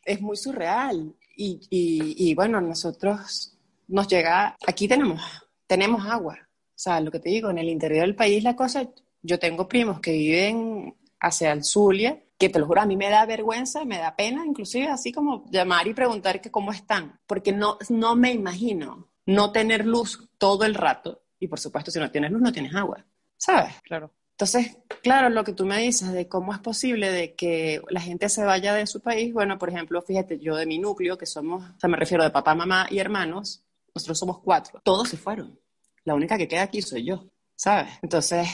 es 0.04 0.22
muy 0.22 0.36
surreal. 0.36 1.16
Y, 1.36 1.60
y, 1.70 2.36
bueno, 2.36 2.62
nosotros 2.62 3.58
nos 3.88 4.08
llega, 4.08 4.56
aquí 4.68 4.88
tenemos, 4.88 5.22
tenemos 5.66 6.06
agua. 6.06 6.38
O 6.42 6.74
sea, 6.76 7.00
lo 7.00 7.12
que 7.12 7.20
te 7.20 7.30
digo, 7.30 7.50
en 7.50 7.58
el 7.58 7.70
interior 7.70 8.06
del 8.06 8.16
país 8.16 8.44
la 8.44 8.56
cosa, 8.56 8.88
yo 9.22 9.40
tengo 9.40 9.68
primos 9.68 10.00
que 10.00 10.12
viven 10.12 10.96
hacia 11.20 11.52
el 11.52 11.64
Zulia, 11.64 12.22
que 12.38 12.50
te 12.50 12.60
lo 12.60 12.66
juro, 12.66 12.82
a 12.82 12.86
mí 12.86 12.96
me 12.96 13.10
da 13.10 13.26
vergüenza, 13.26 13.86
me 13.86 13.98
da 13.98 14.16
pena, 14.16 14.46
inclusive 14.46 14.88
así 14.88 15.12
como 15.12 15.46
llamar 15.52 15.88
y 15.88 15.94
preguntar 15.94 16.42
que 16.42 16.52
cómo 16.52 16.72
están, 16.72 17.20
porque 17.28 17.52
no, 17.52 17.78
no 17.90 18.16
me 18.16 18.32
imagino 18.32 19.12
no 19.26 19.52
tener 19.52 19.86
luz 19.86 20.30
todo 20.38 20.66
el 20.66 20.74
rato. 20.74 21.24
Y 21.40 21.48
por 21.48 21.60
supuesto, 21.60 21.92
si 21.92 22.00
no 22.00 22.12
tienes 22.12 22.32
luz, 22.32 22.42
no 22.42 22.52
tienes 22.52 22.74
agua. 22.76 23.06
¿Sabes? 23.38 23.82
Claro. 23.84 24.12
Entonces, 24.41 24.75
claro, 25.04 25.30
lo 25.30 25.43
que 25.43 25.54
tú 25.54 25.67
me 25.67 25.77
dices 25.77 26.12
de 26.13 26.27
cómo 26.27 26.51
es 26.51 26.58
posible 26.58 27.12
de 27.12 27.36
que 27.36 27.80
la 27.89 28.01
gente 28.01 28.27
se 28.27 28.43
vaya 28.43 28.73
de 28.73 28.88
su 28.88 28.99
país, 28.99 29.32
bueno, 29.32 29.60
por 29.60 29.69
ejemplo, 29.69 30.01
fíjate, 30.01 30.39
yo 30.39 30.56
de 30.56 30.65
mi 30.65 30.80
núcleo, 30.80 31.15
que 31.15 31.27
somos, 31.27 31.63
o 31.63 31.80
sea, 31.80 31.88
me 31.88 31.95
refiero 31.95 32.23
de 32.23 32.32
papá, 32.32 32.56
mamá 32.56 32.88
y 32.89 32.97
hermanos, 32.97 33.63
nosotros 33.93 34.17
somos 34.17 34.39
cuatro, 34.39 34.82
todos 34.84 35.10
se 35.10 35.17
fueron. 35.17 35.60
la 36.06 36.15
única 36.15 36.39
que 36.39 36.47
queda 36.47 36.63
aquí 36.63 36.82
soy 36.82 37.06
yo, 37.06 37.27
¿sabes? 37.56 37.91
Entonces, 38.01 38.47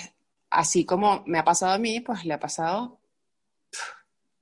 así 0.50 0.84
como 0.84 1.24
me 1.26 1.40
ha 1.40 1.46
pasado 1.46 1.72
a 1.72 1.78
mí, 1.78 2.02
pues 2.02 2.26
le 2.26 2.34
ha 2.34 2.40
pasado 2.42 3.00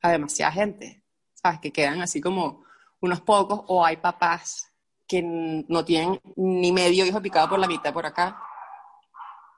a 0.01 0.10
demasiada 0.10 0.51
gente, 0.51 1.03
¿sabes? 1.36 1.60
Que 1.60 1.71
quedan 1.71 2.01
así 2.01 2.21
como 2.21 2.63
unos 3.01 3.21
pocos, 3.21 3.62
o 3.67 3.86
hay 3.86 3.97
papás 3.97 4.71
que 5.08 5.21
no 5.21 5.86
tienen 5.86 6.19
ni 6.38 6.71
medio 6.71 7.05
hijo 7.05 7.21
picado 7.21 7.49
por 7.49 7.60
la 7.60 7.67
mitad 7.67 7.93
por 7.93 8.08
acá. 8.08 8.36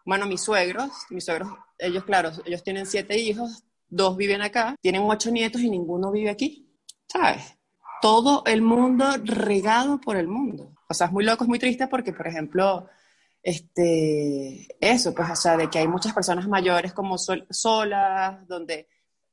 Bueno, 0.07 0.25
mis 0.25 0.39
suegros, 0.39 0.89
mis 1.09 1.25
suegros, 1.25 1.49
ellos, 1.77 2.05
claro, 2.05 2.31
ellos 2.45 2.63
tienen 2.63 2.85
siete 2.85 3.17
hijos, 3.19 3.65
dos 3.89 4.15
viven 4.15 4.41
acá, 4.41 4.73
tienen 4.81 5.01
ocho 5.03 5.29
nietos 5.31 5.59
y 5.59 5.69
ninguno 5.69 6.13
vive 6.13 6.29
aquí, 6.29 6.65
¿sabes? 7.09 7.57
Todo 8.01 8.41
el 8.45 8.61
mundo 8.61 9.05
regado 9.21 9.99
por 9.99 10.15
el 10.15 10.29
mundo. 10.29 10.73
O 10.87 10.93
sea, 10.93 11.07
es 11.07 11.13
muy 11.13 11.25
loco, 11.25 11.43
es 11.43 11.49
muy 11.49 11.59
triste 11.59 11.87
porque, 11.87 12.13
por 12.13 12.25
ejemplo, 12.25 12.87
este, 13.43 14.65
eso, 14.79 15.13
pues, 15.13 15.29
o 15.29 15.35
sea, 15.35 15.57
de 15.57 15.69
que 15.69 15.79
hay 15.79 15.89
muchas 15.89 16.13
personas 16.13 16.47
mayores 16.47 16.93
como 16.93 17.17
solas, 17.17 18.47
donde 18.47 18.87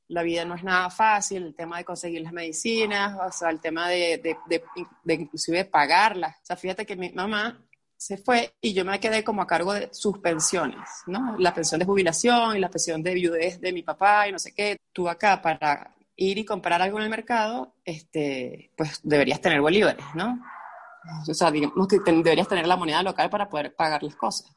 la 0.09 0.23
vida 0.23 0.43
no 0.43 0.55
es 0.55 0.63
nada 0.65 0.89
fácil, 0.89 1.43
el 1.43 1.55
tema 1.55 1.77
de 1.77 1.85
conseguir 1.85 2.19
las 2.19 2.33
medicinas, 2.33 3.17
o 3.17 3.31
sea, 3.31 3.49
el 3.49 3.61
tema 3.61 3.87
de, 3.87 4.17
de, 4.17 4.37
de, 4.47 4.61
de 5.05 5.13
inclusive 5.13 5.63
pagarlas. 5.63 6.35
O 6.43 6.45
sea, 6.45 6.57
fíjate 6.57 6.85
que 6.85 6.97
mi 6.97 7.13
mamá 7.13 7.64
se 7.97 8.17
fue 8.17 8.55
y 8.61 8.73
yo 8.73 8.85
me 8.85 8.99
quedé 8.99 9.23
como 9.23 9.41
a 9.41 9.47
cargo 9.47 9.73
de 9.73 9.89
sus 9.91 10.19
pensiones, 10.19 10.87
¿no? 11.07 11.37
La 11.39 11.53
pensión 11.53 11.79
de 11.79 11.85
jubilación 11.85 12.57
y 12.57 12.59
la 12.59 12.69
pensión 12.69 13.01
de 13.01 13.13
viudez 13.13 13.59
de 13.59 13.73
mi 13.73 13.83
papá 13.83 14.27
y 14.27 14.31
no 14.31 14.39
sé 14.39 14.53
qué. 14.53 14.77
Tú 14.91 15.07
acá 15.09 15.41
para 15.41 15.95
ir 16.15 16.37
y 16.37 16.45
comprar 16.45 16.81
algo 16.81 16.97
en 16.97 17.05
el 17.05 17.09
mercado, 17.09 17.75
este, 17.83 18.71
pues 18.77 18.99
deberías 19.03 19.41
tener 19.41 19.61
bolívares, 19.61 20.05
¿no? 20.13 20.39
O 21.27 21.33
sea, 21.33 21.51
digamos 21.51 21.87
que 21.87 21.99
deberías 22.05 22.47
tener 22.47 22.67
la 22.67 22.77
moneda 22.77 23.03
local 23.03 23.29
para 23.29 23.47
poder 23.47 23.75
pagar 23.75 24.01
las 24.01 24.15
cosas. 24.15 24.55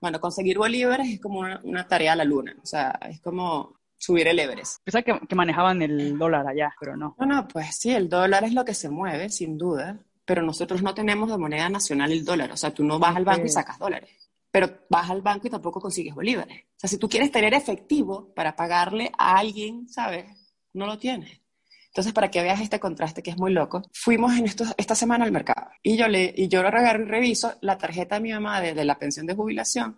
Bueno, 0.00 0.20
conseguir 0.20 0.56
bolívares 0.56 1.08
es 1.08 1.20
como 1.20 1.40
una, 1.40 1.60
una, 1.62 1.86
tarea 1.86 2.14
a 2.14 2.16
la 2.16 2.24
luna, 2.24 2.56
o 2.62 2.66
sea, 2.66 2.98
es 3.02 3.20
como 3.20 3.78
subir 3.98 4.26
el 4.28 4.38
Everest. 4.38 4.82
Pensaba 4.82 5.02
que, 5.02 5.26
que 5.26 5.34
manejaban 5.34 5.82
el 5.82 6.16
dólar 6.16 6.46
allá, 6.46 6.74
pero 6.80 6.96
no. 6.96 7.14
No, 7.18 7.26
no, 7.26 7.48
pues 7.48 7.76
sí, 7.76 7.92
el 7.92 8.08
dólar 8.08 8.44
es 8.44 8.54
lo 8.54 8.64
que 8.64 8.72
se 8.72 8.88
mueve, 8.88 9.28
sin 9.28 9.58
duda, 9.58 9.98
pero 10.28 10.42
nosotros 10.42 10.82
no 10.82 10.92
tenemos 10.92 11.30
de 11.30 11.38
moneda 11.38 11.70
nacional 11.70 12.12
el 12.12 12.22
dólar, 12.22 12.52
o 12.52 12.56
sea, 12.58 12.70
tú 12.70 12.84
no 12.84 12.98
vas 12.98 13.16
al 13.16 13.24
banco 13.24 13.46
y 13.46 13.48
sacas 13.48 13.78
dólares, 13.78 14.10
pero 14.50 14.80
vas 14.90 15.08
al 15.08 15.22
banco 15.22 15.46
y 15.46 15.50
tampoco 15.50 15.80
consigues 15.80 16.14
bolívares. 16.14 16.64
O 16.64 16.80
sea, 16.80 16.90
si 16.90 16.98
tú 16.98 17.08
quieres 17.08 17.32
tener 17.32 17.54
efectivo 17.54 18.30
para 18.34 18.54
pagarle 18.54 19.10
a 19.16 19.38
alguien, 19.38 19.88
¿sabes? 19.88 20.26
No 20.74 20.84
lo 20.84 20.98
tienes. 20.98 21.40
Entonces, 21.86 22.12
para 22.12 22.30
que 22.30 22.42
veas 22.42 22.60
este 22.60 22.78
contraste 22.78 23.22
que 23.22 23.30
es 23.30 23.38
muy 23.38 23.54
loco, 23.54 23.82
fuimos 23.94 24.36
en 24.36 24.44
esta 24.44 24.94
semana 24.94 25.24
al 25.24 25.32
mercado 25.32 25.70
y 25.82 25.96
yo, 25.96 26.06
le, 26.08 26.34
y 26.36 26.48
yo 26.48 26.60
agarro 26.60 27.04
y 27.04 27.06
reviso 27.06 27.54
la 27.62 27.78
tarjeta 27.78 28.16
de 28.16 28.20
mi 28.20 28.30
mamá 28.30 28.60
de, 28.60 28.74
de 28.74 28.84
la 28.84 28.98
pensión 28.98 29.24
de 29.24 29.34
jubilación 29.34 29.96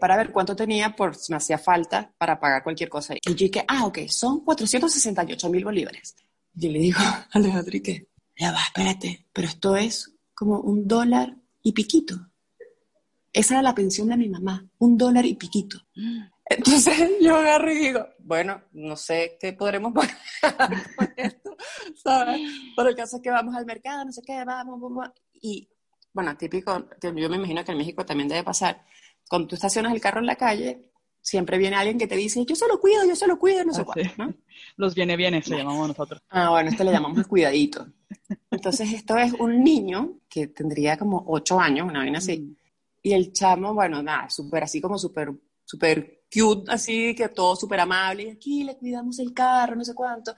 para 0.00 0.16
ver 0.16 0.32
cuánto 0.32 0.56
tenía 0.56 0.96
por 0.96 1.14
si 1.14 1.32
me 1.32 1.36
hacía 1.36 1.56
falta 1.56 2.12
para 2.18 2.40
pagar 2.40 2.64
cualquier 2.64 2.88
cosa. 2.88 3.14
Y 3.14 3.20
yo 3.24 3.46
dije, 3.46 3.64
ah, 3.68 3.86
ok, 3.86 4.00
son 4.08 4.40
468 4.40 5.48
mil 5.48 5.64
bolívares. 5.64 6.16
Y 6.56 6.68
le 6.68 6.80
digo 6.80 6.98
a 7.00 7.28
Alejandro, 7.30 7.76
¿y 7.76 7.80
qué? 7.80 8.09
Ya 8.40 8.52
va, 8.52 8.62
espérate, 8.62 9.26
pero 9.34 9.48
esto 9.48 9.76
es 9.76 10.16
como 10.32 10.60
un 10.60 10.88
dólar 10.88 11.36
y 11.62 11.72
piquito. 11.72 12.14
Esa 13.34 13.54
era 13.54 13.62
la 13.62 13.74
pensión 13.74 14.08
de 14.08 14.16
mi 14.16 14.30
mamá, 14.30 14.66
un 14.78 14.96
dólar 14.96 15.26
y 15.26 15.34
piquito. 15.34 15.76
Entonces 16.46 16.94
yo 17.20 17.36
agarro 17.36 17.70
y 17.70 17.78
digo, 17.78 18.06
bueno, 18.18 18.62
no 18.72 18.96
sé 18.96 19.36
qué 19.38 19.52
podremos 19.52 19.92
pagar 19.92 20.16
con 20.96 21.12
esto, 21.18 21.54
¿sabes? 22.02 22.40
Por 22.74 22.88
el 22.88 22.96
caso 22.96 23.16
es 23.16 23.22
que 23.22 23.30
vamos 23.30 23.54
al 23.54 23.66
mercado, 23.66 24.06
no 24.06 24.12
sé 24.12 24.22
qué, 24.26 24.42
vamos, 24.42 24.80
vamos. 24.80 25.10
Y 25.34 25.68
bueno, 26.14 26.34
típico, 26.38 26.88
yo 26.98 27.12
me 27.12 27.36
imagino 27.36 27.62
que 27.62 27.72
en 27.72 27.78
México 27.78 28.06
también 28.06 28.30
debe 28.30 28.42
pasar 28.42 28.86
cuando 29.28 29.48
tú 29.48 29.56
estacionas 29.56 29.92
el 29.92 30.00
carro 30.00 30.20
en 30.20 30.26
la 30.26 30.36
calle, 30.36 30.89
siempre 31.20 31.58
viene 31.58 31.76
alguien 31.76 31.98
que 31.98 32.06
te 32.06 32.16
dice, 32.16 32.44
yo 32.44 32.56
solo 32.56 32.80
cuido, 32.80 33.04
yo 33.06 33.14
solo 33.14 33.38
cuido, 33.38 33.64
no 33.64 33.72
sé 33.72 33.82
ah, 33.86 34.12
¿no? 34.18 34.34
Los 34.76 34.94
viene 34.94 35.16
bienes 35.16 35.44
se 35.44 35.56
llamamos 35.56 35.88
nosotros. 35.88 36.22
Ah, 36.30 36.50
bueno, 36.50 36.70
este 36.70 36.84
le 36.84 36.92
llamamos 36.92 37.18
el 37.18 37.26
cuidadito. 37.26 37.86
Entonces, 38.50 38.92
esto 38.92 39.16
es 39.16 39.32
un 39.34 39.62
niño 39.62 40.20
que 40.28 40.48
tendría 40.48 40.96
como 40.96 41.24
ocho 41.28 41.60
años, 41.60 41.88
una 41.88 42.00
vaina 42.00 42.18
así. 42.18 42.38
Mm. 42.38 42.56
Y 43.02 43.12
el 43.12 43.32
chamo, 43.32 43.74
bueno, 43.74 44.02
nada, 44.02 44.28
súper 44.28 44.64
así 44.64 44.80
como 44.80 44.98
súper, 44.98 45.32
súper 45.64 46.24
cute, 46.32 46.70
así 46.70 47.14
que 47.14 47.28
todo 47.28 47.56
súper 47.56 47.80
amable. 47.80 48.24
Y 48.24 48.30
aquí 48.30 48.64
le 48.64 48.76
cuidamos 48.76 49.18
el 49.18 49.32
carro, 49.32 49.76
no 49.76 49.84
sé 49.84 49.94
cuánto. 49.94 50.34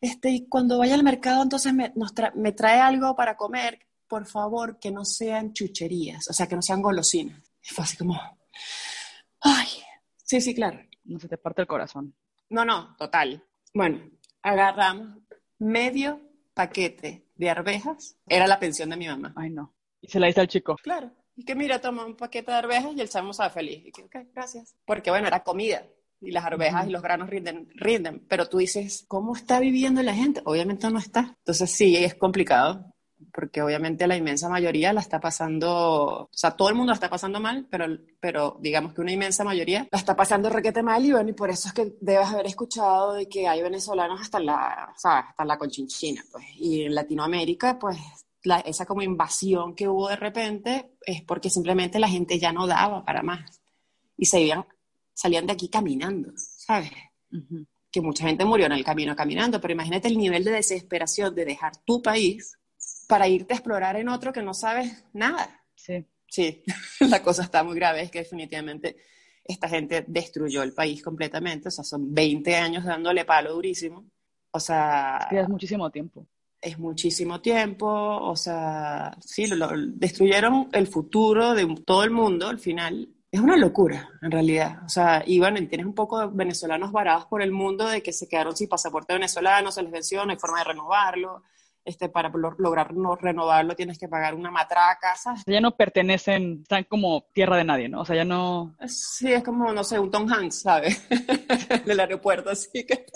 Este, 0.00 0.30
y 0.30 0.48
cuando 0.48 0.78
vaya 0.78 0.94
al 0.94 1.02
mercado, 1.02 1.42
entonces 1.42 1.72
me, 1.74 1.92
me 2.34 2.52
trae 2.52 2.80
algo 2.80 3.14
para 3.16 3.36
comer, 3.36 3.78
por 4.06 4.26
favor, 4.26 4.78
que 4.78 4.90
no 4.90 5.04
sean 5.04 5.52
chucherías, 5.52 6.28
o 6.30 6.32
sea, 6.32 6.46
que 6.46 6.56
no 6.56 6.62
sean 6.62 6.80
golosinas. 6.80 7.40
Y 7.62 7.74
fue 7.74 7.84
así 7.84 7.96
como, 7.96 8.18
ay, 9.40 9.68
sí, 10.28 10.40
sí, 10.40 10.54
claro. 10.54 10.78
No 11.04 11.18
se 11.18 11.28
te 11.28 11.38
parte 11.38 11.62
el 11.62 11.68
corazón. 11.68 12.14
No, 12.50 12.64
no, 12.64 12.94
total. 12.96 13.44
Bueno, 13.74 14.10
agarramos 14.42 15.18
medio 15.58 16.20
paquete 16.54 17.26
de 17.34 17.50
arvejas. 17.50 18.16
Era 18.26 18.46
la 18.46 18.58
pensión 18.58 18.90
de 18.90 18.96
mi 18.96 19.06
mamá. 19.06 19.32
Ay, 19.36 19.50
no. 19.50 19.74
Y 20.00 20.08
se 20.08 20.20
la 20.20 20.28
hice 20.28 20.40
al 20.40 20.48
chico. 20.48 20.76
Claro. 20.82 21.10
Y 21.34 21.44
que 21.44 21.54
mira, 21.54 21.80
toma 21.80 22.04
un 22.04 22.16
paquete 22.16 22.50
de 22.50 22.58
arvejas 22.58 22.92
y 22.94 23.00
el 23.00 23.08
chamo 23.08 23.30
estaba 23.30 23.50
feliz. 23.50 23.86
Y 23.86 23.92
que, 23.92 24.02
ok, 24.02 24.16
gracias. 24.34 24.74
Porque 24.84 25.10
bueno, 25.10 25.26
era 25.28 25.42
comida. 25.42 25.86
Y 26.20 26.32
las 26.32 26.44
arvejas 26.44 26.88
y 26.88 26.90
los 26.90 27.00
granos 27.00 27.30
rinden, 27.30 27.68
rinden. 27.74 28.26
Pero 28.28 28.48
tú 28.48 28.58
dices, 28.58 29.04
¿cómo 29.06 29.36
está 29.36 29.60
viviendo 29.60 30.02
la 30.02 30.14
gente? 30.14 30.42
Obviamente 30.44 30.90
no 30.90 30.98
está. 30.98 31.36
Entonces 31.38 31.70
sí, 31.70 31.96
es 31.96 32.14
complicado 32.14 32.92
porque 33.32 33.62
obviamente 33.62 34.06
la 34.06 34.16
inmensa 34.16 34.48
mayoría 34.48 34.92
la 34.92 35.00
está 35.00 35.20
pasando, 35.20 36.22
o 36.22 36.30
sea, 36.32 36.52
todo 36.52 36.68
el 36.68 36.74
mundo 36.74 36.90
la 36.90 36.94
está 36.94 37.10
pasando 37.10 37.40
mal, 37.40 37.66
pero, 37.70 37.86
pero 38.20 38.58
digamos 38.60 38.94
que 38.94 39.00
una 39.00 39.12
inmensa 39.12 39.44
mayoría 39.44 39.86
la 39.90 39.98
está 39.98 40.16
pasando 40.16 40.48
requete 40.48 40.82
mal 40.82 41.04
y 41.04 41.12
bueno, 41.12 41.30
y 41.30 41.34
por 41.34 41.50
eso 41.50 41.68
es 41.68 41.74
que 41.74 41.96
debes 42.00 42.28
haber 42.28 42.46
escuchado 42.46 43.14
de 43.14 43.28
que 43.28 43.48
hay 43.48 43.62
venezolanos 43.62 44.20
hasta 44.20 44.40
la, 44.40 44.92
o 44.94 44.98
sea, 44.98 45.18
hasta 45.20 45.44
la 45.44 45.58
conchinchina, 45.58 46.24
pues, 46.30 46.44
y 46.56 46.82
en 46.82 46.94
Latinoamérica, 46.94 47.78
pues, 47.78 47.98
la, 48.44 48.60
esa 48.60 48.86
como 48.86 49.02
invasión 49.02 49.74
que 49.74 49.88
hubo 49.88 50.08
de 50.08 50.16
repente 50.16 50.92
es 51.04 51.22
porque 51.22 51.50
simplemente 51.50 51.98
la 51.98 52.08
gente 52.08 52.38
ya 52.38 52.52
no 52.52 52.66
daba 52.66 53.04
para 53.04 53.22
más 53.22 53.60
y 54.16 54.26
se 54.26 54.40
iban, 54.40 54.64
salían 55.12 55.46
de 55.46 55.52
aquí 55.52 55.68
caminando, 55.68 56.32
¿sabes? 56.36 56.90
Que 57.90 58.00
mucha 58.00 58.26
gente 58.26 58.44
murió 58.44 58.66
en 58.66 58.72
el 58.72 58.84
camino 58.84 59.16
caminando, 59.16 59.60
pero 59.60 59.72
imagínate 59.72 60.08
el 60.08 60.18
nivel 60.18 60.44
de 60.44 60.52
desesperación 60.52 61.34
de 61.34 61.44
dejar 61.44 61.72
tu 61.84 62.02
país 62.02 62.57
para 63.08 63.26
irte 63.26 63.54
a 63.54 63.56
explorar 63.56 63.96
en 63.96 64.08
otro 64.08 64.32
que 64.32 64.42
no 64.42 64.54
sabes 64.54 65.04
nada. 65.12 65.64
Sí. 65.74 66.06
Sí, 66.28 66.62
la 67.00 67.22
cosa 67.22 67.42
está 67.42 67.64
muy 67.64 67.74
grave, 67.74 68.02
es 68.02 68.10
que 68.10 68.20
definitivamente 68.20 68.96
esta 69.44 69.68
gente 69.68 70.04
destruyó 70.06 70.62
el 70.62 70.74
país 70.74 71.02
completamente, 71.02 71.68
o 71.68 71.70
sea, 71.70 71.84
son 71.84 72.14
20 72.14 72.54
años 72.54 72.84
dándole 72.84 73.24
palo 73.24 73.54
durísimo, 73.54 74.04
o 74.50 74.60
sea... 74.60 75.26
Es 75.30 75.48
muchísimo 75.48 75.90
tiempo. 75.90 76.26
Es 76.60 76.78
muchísimo 76.78 77.40
tiempo, 77.40 77.86
o 77.88 78.36
sea, 78.36 79.16
sí, 79.24 79.46
lo, 79.46 79.68
destruyeron 79.94 80.68
el 80.72 80.86
futuro 80.86 81.54
de 81.54 81.66
todo 81.86 82.04
el 82.04 82.10
mundo 82.10 82.48
al 82.48 82.58
final. 82.58 83.08
Es 83.30 83.40
una 83.40 83.56
locura, 83.56 84.10
en 84.20 84.30
realidad. 84.30 84.82
O 84.84 84.88
sea, 84.88 85.22
y 85.24 85.38
bueno, 85.38 85.58
tienes 85.68 85.86
un 85.86 85.94
poco 85.94 86.18
de 86.18 86.26
venezolanos 86.32 86.90
varados 86.90 87.26
por 87.26 87.42
el 87.42 87.52
mundo 87.52 87.86
de 87.86 88.02
que 88.02 88.12
se 88.12 88.28
quedaron 88.28 88.56
sin 88.56 88.68
pasaporte 88.68 89.12
venezolano, 89.12 89.70
se 89.70 89.82
les 89.82 89.92
venció, 89.92 90.26
no 90.26 90.32
hay 90.32 90.38
forma 90.38 90.58
de 90.58 90.64
renovarlo 90.64 91.42
este, 91.88 92.10
para 92.10 92.30
lograr 92.58 92.92
no 92.92 93.16
renovarlo 93.16 93.74
tienes 93.74 93.98
que 93.98 94.08
pagar 94.08 94.34
una 94.34 94.50
matraca, 94.50 95.16
¿sabes? 95.16 95.42
Ya 95.46 95.60
no 95.60 95.74
pertenecen, 95.74 96.60
están 96.62 96.84
como 96.84 97.24
tierra 97.32 97.56
de 97.56 97.64
nadie, 97.64 97.88
¿no? 97.88 98.02
O 98.02 98.04
sea, 98.04 98.14
ya 98.14 98.26
no... 98.26 98.76
Sí, 98.86 99.32
es 99.32 99.42
como, 99.42 99.72
no 99.72 99.82
sé, 99.82 99.98
un 99.98 100.10
Tom 100.10 100.30
Hanks, 100.30 100.60
¿sabes? 100.60 101.08
Del 101.86 102.00
aeropuerto, 102.00 102.50
así 102.50 102.84
que... 102.86 103.06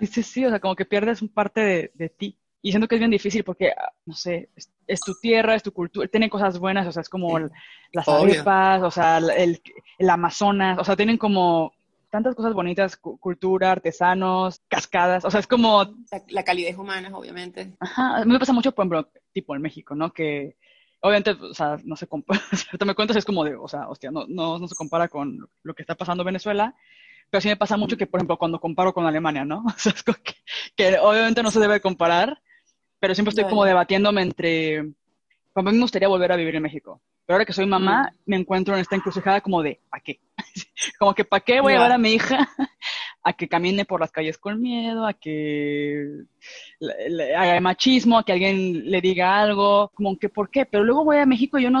sí, 0.00 0.06
sí, 0.06 0.22
sí, 0.22 0.44
o 0.46 0.48
sea, 0.48 0.60
como 0.60 0.74
que 0.74 0.86
pierdes 0.86 1.20
un 1.20 1.28
parte 1.28 1.60
de, 1.60 1.92
de 1.94 2.08
ti. 2.08 2.38
Y 2.62 2.70
siento 2.70 2.88
que 2.88 2.94
es 2.94 3.00
bien 3.00 3.10
difícil 3.10 3.44
porque, 3.44 3.70
ah, 3.70 3.92
no 4.06 4.14
sé, 4.14 4.48
es, 4.86 5.00
tu 5.00 5.14
tierra, 5.20 5.54
es 5.54 5.62
tu 5.62 5.72
cultura, 5.72 6.08
tiene 6.08 6.30
cosas 6.30 6.58
buenas, 6.58 6.86
o 6.86 6.92
sea, 6.92 7.02
es 7.02 7.08
como 7.10 7.38
las 7.92 8.08
arepas, 8.08 8.82
o 8.82 8.90
sea, 8.90 9.18
el, 9.18 9.60
el 9.98 10.10
Amazonas, 10.10 10.78
o 10.78 10.84
sea, 10.84 10.96
tienen 10.96 11.18
como 11.18 11.72
tantas 12.10 12.34
cosas 12.34 12.54
bonitas, 12.54 12.96
cultura, 12.96 13.72
artesanos, 13.72 14.62
cascadas, 14.68 15.24
o 15.24 15.30
sea, 15.30 15.40
es 15.40 15.46
como... 15.46 15.94
La, 16.28 16.42
calidez 16.42 16.76
humana, 16.76 17.10
obviamente. 17.16 17.74
Ajá, 17.80 18.24
me 18.24 18.38
pasa 18.38 18.52
mucho, 18.52 18.72
por 18.72 18.84
ejemplo, 18.84 19.10
tipo 19.32 19.54
en 19.54 19.62
México, 19.62 19.94
¿no? 19.94 20.12
Que 20.12 20.56
obviamente, 21.00 21.32
o 21.32 21.54
sea, 21.54 21.76
no 21.84 21.96
se 21.96 22.06
compara, 22.06 22.40
me 22.86 22.94
cuentas, 22.94 23.16
es 23.16 23.24
como 23.24 23.44
de, 23.44 23.56
o 23.56 23.68
sea, 23.68 23.88
hostia, 23.88 24.10
no, 24.10 24.26
no, 24.28 24.58
no 24.58 24.68
se 24.68 24.74
compara 24.74 25.08
con 25.08 25.48
lo 25.62 25.74
que 25.74 25.82
está 25.82 25.94
pasando 25.94 26.22
en 26.22 26.26
Venezuela, 26.26 26.74
pero 27.30 27.40
sí 27.40 27.48
me 27.48 27.56
pasa 27.56 27.76
mucho 27.76 27.96
que, 27.96 28.06
por 28.06 28.18
ejemplo, 28.18 28.38
cuando 28.38 28.60
comparo 28.60 28.92
con 28.94 29.06
Alemania, 29.06 29.44
¿no? 29.44 29.64
O 29.66 29.78
sea, 29.78 29.92
es 29.92 30.02
como 30.02 30.18
que, 30.22 30.34
que 30.76 30.98
obviamente 30.98 31.42
no 31.42 31.50
se 31.50 31.60
debe 31.60 31.80
comparar, 31.80 32.40
pero 33.00 33.14
siempre 33.14 33.30
estoy 33.30 33.44
como 33.44 33.64
debatiéndome 33.64 34.22
entre, 34.22 34.92
a 35.60 35.62
mí 35.62 35.72
me 35.72 35.82
gustaría 35.82 36.08
volver 36.08 36.32
a 36.32 36.36
vivir 36.36 36.56
en 36.56 36.62
México, 36.62 37.00
pero 37.26 37.34
ahora 37.34 37.44
que 37.44 37.52
soy 37.52 37.66
mamá, 37.66 38.12
me 38.26 38.36
encuentro 38.36 38.74
en 38.74 38.80
esta 38.80 38.96
encrucijada 38.96 39.40
como 39.40 39.62
de, 39.62 39.80
¿para 39.90 40.02
qué? 40.02 40.20
como 40.98 41.14
que 41.14 41.24
¿para 41.24 41.40
qué 41.40 41.60
voy 41.60 41.72
a 41.72 41.76
llevar 41.76 41.92
a 41.92 41.98
mi 41.98 42.12
hija 42.12 42.48
a 43.22 43.32
que 43.32 43.48
camine 43.48 43.84
por 43.84 44.00
las 44.00 44.10
calles 44.10 44.38
con 44.38 44.60
miedo, 44.60 45.06
a 45.06 45.12
que 45.12 46.22
haga 47.36 47.60
machismo, 47.60 48.18
a 48.18 48.24
que 48.24 48.32
alguien 48.32 48.90
le 48.90 49.00
diga 49.00 49.40
algo, 49.40 49.90
como 49.94 50.18
que 50.18 50.28
¿por 50.28 50.50
qué? 50.50 50.64
Pero 50.64 50.84
luego 50.84 51.04
voy 51.04 51.18
a 51.18 51.26
México 51.26 51.58
y 51.58 51.64
yo 51.64 51.70
no, 51.70 51.80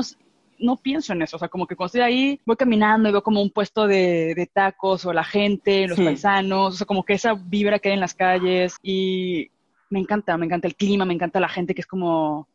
no 0.58 0.76
pienso 0.76 1.12
en 1.12 1.22
eso, 1.22 1.36
o 1.36 1.38
sea, 1.38 1.48
como 1.48 1.66
que 1.66 1.76
cuando 1.76 1.86
estoy 1.86 2.00
ahí, 2.02 2.40
voy 2.44 2.56
caminando 2.56 3.08
y 3.08 3.12
veo 3.12 3.22
como 3.22 3.40
un 3.40 3.50
puesto 3.50 3.86
de, 3.86 4.48
tacos 4.52 5.04
o 5.06 5.12
la 5.12 5.24
gente, 5.24 5.86
los 5.86 5.98
paisanos, 5.98 6.74
o 6.74 6.76
sea, 6.76 6.86
como 6.86 7.04
que 7.04 7.14
esa 7.14 7.34
vibra 7.34 7.78
que 7.78 7.88
hay 7.88 7.94
en 7.94 8.00
las 8.00 8.14
calles 8.14 8.76
y 8.82 9.50
me 9.90 10.00
encanta, 10.00 10.36
me 10.36 10.46
encanta 10.46 10.68
el 10.68 10.74
clima, 10.74 11.04
me 11.04 11.14
encanta 11.14 11.40
la 11.40 11.48
gente 11.48 11.74
que 11.74 11.80
es 11.82 11.86
como... 11.86 12.48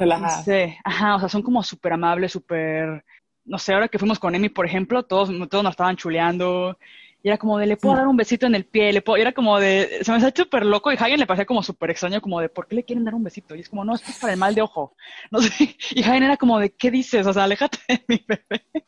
Relajada. 0.00 0.42
Sé, 0.42 0.78
ajá, 0.82 1.16
o 1.16 1.20
sea, 1.20 1.28
son 1.28 1.42
como 1.42 1.62
súper 1.62 1.92
amables, 1.92 2.32
súper... 2.32 3.04
No 3.44 3.58
sé, 3.58 3.74
ahora 3.74 3.88
que 3.88 3.98
fuimos 3.98 4.18
con 4.18 4.34
Emi, 4.34 4.48
por 4.48 4.66
ejemplo, 4.66 5.02
todos, 5.02 5.30
todos 5.48 5.64
nos 5.64 5.72
estaban 5.72 5.96
chuleando 5.96 6.78
y 7.22 7.28
era 7.28 7.38
como 7.38 7.58
de, 7.58 7.66
le 7.66 7.76
puedo 7.76 7.96
dar 7.96 8.06
un 8.06 8.16
besito 8.16 8.46
en 8.46 8.54
el 8.54 8.64
pie, 8.64 8.92
le 8.92 9.02
puedo, 9.02 9.18
y 9.18 9.20
era 9.20 9.32
como 9.32 9.58
de, 9.58 9.98
se 10.02 10.10
me 10.10 10.18
ha 10.18 10.28
hecho 10.28 10.44
súper 10.44 10.64
loco 10.64 10.90
y 10.90 10.96
Hagen 10.96 11.20
le 11.20 11.26
parecía 11.26 11.44
como 11.44 11.62
súper 11.62 11.90
extraño, 11.90 12.20
como 12.20 12.40
de, 12.40 12.48
¿por 12.48 12.66
qué 12.66 12.76
le 12.76 12.84
quieren 12.84 13.04
dar 13.04 13.14
un 13.14 13.24
besito? 13.24 13.54
Y 13.54 13.60
es 13.60 13.68
como, 13.68 13.84
no, 13.84 13.94
es 13.94 14.02
para 14.20 14.32
el 14.32 14.38
mal 14.38 14.54
de 14.54 14.62
ojo. 14.62 14.96
No 15.30 15.40
sé, 15.40 15.50
y 15.90 16.02
Hagen 16.02 16.22
era 16.22 16.36
como 16.36 16.58
de, 16.58 16.70
¿qué 16.70 16.90
dices? 16.90 17.26
O 17.26 17.32
sea, 17.32 17.44
aléjate 17.44 17.78
de 17.88 18.04
mi 18.08 18.24
bebé. 18.26 18.64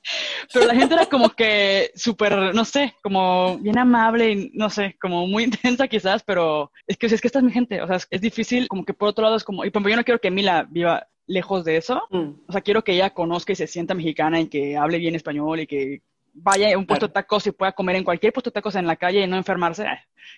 Pero 0.53 0.66
la 0.66 0.75
gente 0.75 0.95
era 0.95 1.07
como 1.07 1.31
que 1.31 1.90
súper, 1.95 2.55
no 2.55 2.64
sé, 2.64 2.95
como 3.03 3.59
bien 3.59 3.79
amable 3.79 4.31
y 4.31 4.51
no 4.55 4.71
sé, 4.71 4.97
como 5.01 5.27
muy 5.27 5.45
intensa 5.53 5.88
quizás, 5.88 6.23
pero 6.23 6.71
es 6.87 6.97
que, 6.97 7.07
es 7.07 7.21
que 7.21 7.29
esta 7.29 7.38
es 7.38 7.45
mi 7.45 7.53
gente, 7.53 7.83
o 7.83 7.87
sea, 7.87 7.99
es, 8.11 8.21
difícil, 8.21 8.68
como 8.68 8.85
que 8.85 8.95
por 8.95 9.09
otro 9.09 9.25
lado 9.25 9.37
es 9.37 9.45
como, 9.45 9.64
y 9.64 9.71
por 9.71 9.88
yo 9.88 9.97
no 9.97 10.05
quiero 10.05 10.21
que 10.21 10.31
Mila 10.31 10.66
viva 10.68 11.07
lejos 11.27 11.64
de 11.64 11.77
eso. 11.77 12.03
Mm. 12.11 12.31
O 12.47 12.53
sea, 12.53 12.61
quiero 12.61 12.83
que 12.83 12.92
ella 12.92 13.11
conozca 13.11 13.53
y 13.53 13.57
se 13.57 13.66
sienta 13.66 13.95
mexicana 13.95 14.40
y 14.40 14.49
que 14.49 14.77
hable 14.77 14.99
bien 14.99 15.14
español 15.14 15.61
y 15.61 15.66
que 15.66 16.03
vaya 16.33 16.75
a 16.75 16.79
un 16.79 16.87
puesto 16.87 17.07
de 17.07 17.12
tacos 17.12 17.47
y 17.47 17.53
pueda 17.53 17.73
comer 17.73 17.97
en 17.97 18.05
cualquier 18.05 18.33
puesto 18.33 18.51
de 18.51 18.55
tacos 18.55 18.75
en 18.75 18.87
la 18.87 18.97
calle 18.97 19.23
y 19.23 19.27
no 19.27 19.37
enfermarse. 19.37 19.87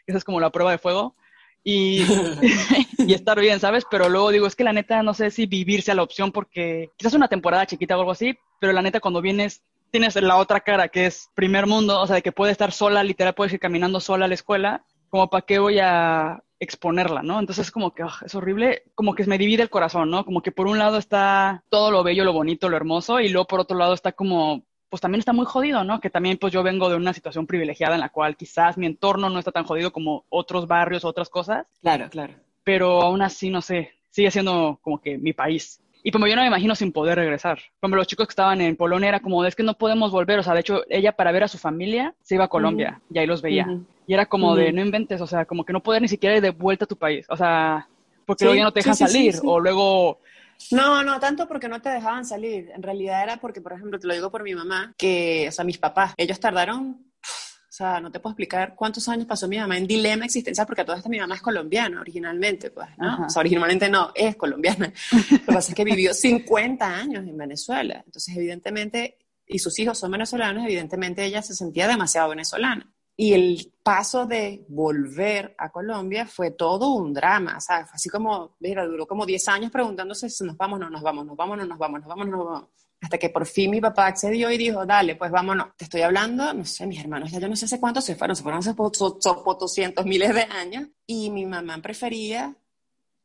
Esa 0.07 0.19
es 0.19 0.25
como 0.25 0.41
la 0.41 0.51
prueba 0.51 0.71
de 0.71 0.79
fuego. 0.79 1.17
Y, 1.63 2.03
y, 2.99 3.15
estar 3.15 3.41
bien, 3.41 3.61
¿sabes? 3.61 3.85
Pero 3.91 4.09
luego 4.09 4.31
digo, 4.31 4.47
es 4.47 4.57
que 4.57 4.65
la 4.65 4.73
neta 4.73 5.03
no 5.03 5.15
sé 5.15 5.31
si 5.31 5.47
vivirse 5.47 5.93
a 5.93 5.95
la 5.95 6.03
opción 6.03 6.33
porque 6.33 6.91
quizás 6.97 7.15
una 7.15 7.29
temporada 7.29 7.67
chiquita 7.67 7.97
o 7.97 8.01
algo 8.01 8.13
así, 8.13 8.39
pero 8.61 8.73
la 8.73 8.83
neta 8.83 9.01
cuando 9.01 9.23
vienes 9.23 9.63
tienes 9.91 10.17
la 10.17 10.39
otra 10.39 10.59
cara 10.61 10.89
que 10.89 11.07
es 11.07 11.31
primer 11.35 11.67
mundo, 11.67 12.01
o 12.01 12.07
sea, 12.09 12.17
de 12.17 12.23
que 12.23 12.33
puede 12.33 12.51
estar 12.51 12.73
sola, 12.73 13.05
literal 13.05 13.35
puedes 13.35 13.53
ir 13.53 13.61
caminando 13.61 14.01
sola 14.01 14.25
a 14.25 14.29
la 14.29 14.35
escuela, 14.35 14.85
como 15.09 15.31
para 15.31 15.47
qué 15.47 15.61
voy 15.61 15.79
a 15.79 16.43
exponerla, 16.59 17.23
¿no? 17.23 17.39
Entonces 17.39 17.67
es 17.67 17.71
como 17.71 17.95
que 17.95 18.03
ah, 18.03 18.17
es 18.27 18.35
horrible, 18.35 18.83
como 18.97 19.15
que 19.15 19.25
me 19.27 19.39
divide 19.39 19.63
el 19.63 19.71
corazón, 19.71 20.11
¿no? 20.11 20.25
Como 20.25 20.43
que 20.43 20.51
por 20.51 20.67
un 20.67 20.81
lado 20.81 20.99
está 20.99 21.63
todo 21.69 21.93
lo 21.93 22.03
bello, 22.03 22.25
lo 22.25 22.33
bonito, 22.33 22.69
lo 22.69 22.77
hermoso, 22.77 23.21
y 23.21 23.29
luego 23.29 23.47
por 23.47 23.61
otro 23.61 23.79
lado 23.79 23.95
está 23.95 24.11
como 24.11 24.65
pues 24.95 25.01
también 25.01 25.19
está 25.19 25.33
muy 25.33 25.45
jodido, 25.45 25.83
¿no? 25.83 25.99
Que 25.99 26.09
también 26.09 26.39
pues 26.39 26.53
yo 26.53 26.63
vengo 26.63 26.89
de 26.89 26.95
una 26.95 27.13
situación 27.13 27.49
privilegiada 27.49 27.97
en 27.97 28.01
la 28.01 28.11
cual 28.11 28.37
quizás 28.37 28.79
mi 28.79 28.87
entorno 28.87 29.29
no 29.29 29.41
está 29.41 29.51
tan 29.51 29.65
jodido 29.65 29.93
como 29.93 30.25
otros 30.29 30.69
barrios 30.69 31.05
o 31.05 31.09
otras 31.09 31.29
cosas. 31.29 31.67
Claro, 31.83 32.09
claro. 32.11 32.35
Pero 32.63 33.03
aún 33.03 33.21
así, 33.21 33.51
no 33.51 33.61
sé, 33.61 33.91
sigue 34.11 34.31
siendo 34.31 34.79
como 34.83 35.01
que 35.01 35.19
mi 35.19 35.33
país. 35.33 35.83
Y 36.05 36.13
como 36.13 36.29
yo 36.29 36.37
no 36.37 36.43
me 36.43 36.47
imagino 36.47 36.77
sin 36.77 36.93
poder 36.93 37.19
regresar. 37.19 37.59
Como 37.81 37.97
los 37.97 38.07
chicos 38.07 38.29
que 38.29 38.31
estaban 38.31 38.61
en 38.61 38.77
Polonia 38.77 39.09
era 39.09 39.19
como, 39.19 39.45
es 39.45 39.57
que 39.57 39.65
no 39.65 39.75
podemos 39.75 40.13
volver. 40.13 40.39
O 40.39 40.45
sea, 40.45 40.55
de 40.55 40.61
hecho, 40.61 40.85
ella 40.89 41.11
para 41.11 41.33
ver 41.33 41.43
a 41.43 41.49
su 41.49 41.59
familia 41.59 42.15
se 42.23 42.37
iba 42.37 42.45
a 42.45 42.49
Colombia 42.49 43.01
y 43.11 43.19
ahí 43.19 43.27
los 43.27 43.43
veía. 43.43 43.67
Y 44.07 44.15
era 44.15 44.27
como 44.27 44.55
de, 44.55 44.73
no 44.73 44.81
inventes, 44.81 45.21
o 45.21 45.27
sea, 45.27 45.45
como 45.45 45.65
que 45.65 45.73
no 45.73 45.83
poder 45.83 46.03
ni 46.03 46.09
siquiera 46.09 46.37
ir 46.37 46.41
de 46.41 46.51
vuelta 46.51 46.85
a 46.85 46.89
tu 46.89 46.97
país. 46.97 47.27
O 47.29 47.37
sea, 47.37 47.89
porque 48.27 48.45
luego 48.45 48.59
ya 48.59 48.63
no 48.63 48.73
te 48.73 48.79
dejan 48.79 48.95
salir. 48.95 49.35
O 49.43 49.59
luego 49.59 50.21
no, 50.71 51.03
no 51.03 51.21
tanto 51.21 51.47
porque 51.47 51.69
no 51.69 51.81
te 51.81 51.89
dejaban 51.89 52.25
salir. 52.25 52.71
En 52.75 52.83
realidad 52.83 53.23
era 53.23 53.37
porque, 53.39 53.61
por 53.61 53.73
ejemplo, 53.73 53.99
te 53.99 54.07
lo 54.07 54.15
digo 54.15 54.31
por 54.31 54.43
mi 54.43 54.55
mamá, 54.55 54.95
que, 54.97 55.47
o 55.49 55.53
sea, 55.53 55.65
mis 55.65 55.79
papás, 55.79 56.15
ellos 56.17 56.41
tardaron, 56.41 57.13
o 57.23 57.77
sea, 57.77 58.01
no 58.01 58.11
te 58.11 58.21
puedo 58.21 58.33
explicar 58.33 58.75
cuántos 58.77 59.09
años 59.09 59.27
pasó 59.27 59.49
mi 59.49 59.59
mamá 59.59 59.77
en 59.77 59.87
dilema 59.87 60.25
existencial, 60.25 60.67
porque 60.67 60.85
toda 60.85 60.99
esta 60.99 61.09
mi 61.09 61.19
mamá 61.19 61.35
es 61.35 61.43
colombiana 61.43 62.01
originalmente, 62.01 62.71
pues, 62.71 62.89
¿no? 62.99 63.27
O 63.27 63.29
sea, 63.29 63.41
originalmente 63.41 63.89
no, 63.89 64.13
es 64.15 64.37
colombiana. 64.37 64.93
Lo 65.31 65.39
que 65.39 65.53
pasa 65.53 65.73
es 65.73 65.75
que 65.75 65.85
vivió 65.85 66.15
50 66.15 66.87
años 66.87 67.25
en 67.27 67.37
Venezuela. 67.37 68.03
Entonces, 68.07 68.37
evidentemente, 68.37 69.19
y 69.47 69.59
sus 69.59 69.79
hijos 69.79 69.99
son 69.99 70.13
venezolanos, 70.13 70.65
evidentemente 70.65 71.25
ella 71.25 71.43
se 71.43 71.55
sentía 71.55 71.89
demasiado 71.89 72.31
venezolana. 72.31 72.94
Y 73.17 73.33
el 73.33 73.73
paso 73.83 74.27
de 74.27 74.65
volver 74.69 75.55
a 75.59 75.71
Colombia 75.71 76.27
fue 76.27 76.51
todo 76.51 76.95
un 76.95 77.13
drama, 77.13 77.61
¿sabes? 77.61 77.89
Fue 77.89 77.97
así 77.97 78.09
como, 78.09 78.57
mira, 78.61 78.85
duró 78.87 79.07
como 79.07 79.25
10 79.25 79.49
años 79.49 79.71
preguntándose 79.71 80.29
si 80.29 80.45
nos 80.45 80.57
vamos, 80.57 80.81
no 80.81 80.91
nos 80.91 81.03
vamos, 81.03 81.25
nos 81.25 81.37
vamos, 81.37 81.59
no 81.59 81.65
nos 81.65 81.79
vamos, 81.79 82.01
nos 82.01 82.09
vamos, 82.09 82.29
no 82.29 82.37
nos 82.37 82.47
vamos. 82.47 82.69
Hasta 83.01 83.19
que 83.19 83.29
por 83.29 83.47
fin 83.47 83.71
mi 83.71 83.81
papá 83.81 84.07
accedió 84.07 84.51
y 84.51 84.57
dijo, 84.57 84.85
dale, 84.87 85.15
pues 85.15 85.31
vámonos. 85.31 85.77
Te 85.77 85.85
estoy 85.85 86.01
hablando, 86.01 86.53
no 86.55 86.65
sé, 86.65 86.87
mis 86.87 86.99
hermanos 86.99 87.31
ya 87.31 87.39
yo 87.39 87.49
no 87.49 87.55
sé 87.55 87.67
hace 87.67 87.79
cuántos 87.79 88.05
se 88.05 88.17
fueron, 88.17 88.35
se 88.35 88.43
fueron 88.43 88.61
hace 88.61 88.73
200 88.73 90.07
miles 90.07 90.35
de 90.35 90.43
años. 90.43 90.89
Y 91.07 91.31
mi 91.31 91.45
mamá 91.45 91.79
prefería 91.83 92.57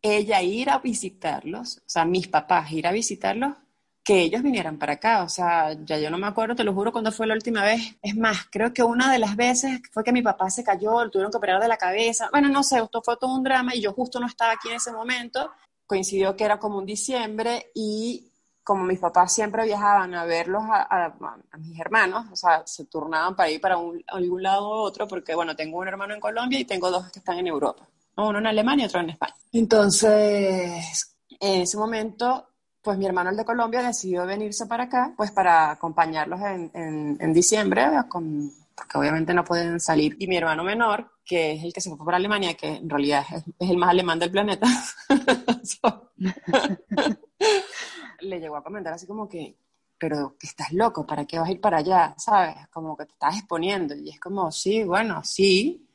ella 0.02 0.42
ir 0.42 0.70
a 0.70 0.80
visitarlos, 0.80 1.78
o 1.78 1.84
sea, 1.90 2.06
mis 2.06 2.28
papás 2.28 2.72
ir 2.72 2.88
a 2.88 2.92
visitarlos 2.92 3.54
que 4.04 4.22
ellos 4.22 4.42
vinieran 4.42 4.78
para 4.78 4.94
acá. 4.94 5.24
O 5.24 5.30
sea, 5.30 5.74
ya 5.84 5.98
yo 5.98 6.10
no 6.10 6.18
me 6.18 6.28
acuerdo, 6.28 6.56
te 6.56 6.64
lo 6.64 6.74
juro, 6.74 6.92
cuándo 6.92 7.12
fue 7.12 7.28
la 7.28 7.34
última 7.34 7.64
vez. 7.64 7.96
Es 8.02 8.16
más, 8.16 8.48
creo 8.50 8.74
que 8.74 8.84
una 8.84 9.12
de 9.12 9.20
las 9.20 9.36
veces 9.36 9.82
fue 9.92 10.04
que 10.04 10.12
mi 10.12 10.22
papá 10.22 10.50
se 10.50 10.64
cayó, 10.64 11.04
lo 11.04 11.12
tuvieron 11.12 11.32
que 11.32 11.38
operar 11.38 11.62
de 11.62 11.68
la 11.68 11.78
cabeza. 11.78 12.30
Bueno, 12.32 12.50
no 12.50 12.64
sé, 12.64 12.80
esto 12.80 13.02
fue 13.02 13.18
todo 13.18 13.36
un 13.36 13.44
drama 13.44 13.76
y 13.76 13.82
yo 13.82 13.94
justo 13.94 14.20
no 14.20 14.28
estaba 14.28 14.54
aquí 14.54 14.70
en 14.70 14.76
ese 14.76 14.92
momento. 14.92 15.52
Coincidió 15.86 16.36
que 16.36 16.44
era 16.44 16.60
como 16.60 16.78
un 16.78 16.86
diciembre 16.86 17.72
y 17.74 18.30
como 18.70 18.84
mis 18.84 19.00
papás 19.00 19.34
siempre 19.34 19.66
viajaban 19.66 20.14
a 20.14 20.26
verlos 20.26 20.62
a, 20.70 21.12
mis 21.58 21.80
hermanos, 21.80 22.28
o 22.32 22.36
sea, 22.36 22.62
se 22.68 22.86
turnaban 22.86 23.36
para 23.36 23.50
ir 23.50 23.60
para 23.60 23.78
un, 23.78 24.04
algún 24.06 24.44
lado 24.44 24.70
u 24.70 24.74
otro, 24.74 25.08
porque 25.08 25.34
bueno, 25.34 25.56
tengo 25.56 25.80
un 25.80 25.88
hermano 25.88 26.14
en 26.14 26.20
Colombia 26.20 26.60
y 26.60 26.66
tengo 26.66 26.92
dos 26.92 27.10
que 27.12 27.18
están 27.18 27.40
en 27.40 27.48
Europa, 27.48 27.88
uno 28.18 28.38
en 28.38 28.46
Alemania 28.46 28.84
y 28.84 28.88
otro 28.88 29.00
en 29.00 29.10
España. 29.10 29.34
Entonces, 29.54 31.18
en 31.40 31.62
ese 31.62 31.78
momento 31.78 32.48
pues 32.90 32.98
mi 32.98 33.06
hermano 33.06 33.30
el 33.30 33.38
de 33.38 33.46
Colombia 33.46 33.84
decidió 33.84 34.26
venirse 34.26 34.66
para 34.66 34.86
acá, 34.86 35.14
pues 35.16 35.30
para 35.30 35.70
acompañarlos 35.70 36.42
en, 36.42 37.18
en, 37.22 37.34
diciembre, 37.34 37.86
con, 38.08 38.52
porque 38.74 38.98
obviamente 38.98 39.32
no 39.32 39.44
pueden 39.44 39.80
salir. 39.80 40.16
Y 40.18 40.26
mi 40.26 40.38
hermano 40.38 40.64
menor, 40.64 41.12
que 41.24 41.52
es 41.52 41.64
el 41.64 41.72
que 41.72 41.82
se 41.82 41.96
fue 41.96 42.04
para 42.04 42.18
Alemania, 42.18 42.56
que 42.56 42.78
en 42.78 42.90
realidad 42.90 43.24
es, 43.32 43.44
el 43.60 43.78
más 43.78 43.92
alemán 43.92 44.18
del 44.18 44.32
planeta, 44.32 44.66
le 48.22 48.40
llegó 48.40 48.56
a 48.56 48.64
comentar 48.64 48.92
así 48.92 49.06
como 49.06 49.30
que, 49.30 49.56
pero 49.96 50.36
que 50.40 50.48
estás 50.48 50.74
loco, 50.74 51.06
¿para 51.06 51.26
qué 51.26 51.38
vas 51.38 51.50
a 51.50 51.52
ir 51.52 51.62
para 51.62 51.78
allá? 51.78 52.16
¿Sabes? 52.18 52.56
Como 52.72 52.98
que 52.98 53.06
te 53.06 53.12
estás 53.12 53.38
exponiendo. 53.38 53.94
Y 53.94 54.10
es 54.10 54.20
como, 54.20 54.52
sí, 54.52 54.84
bueno, 54.84 55.24
sí, 55.24 55.88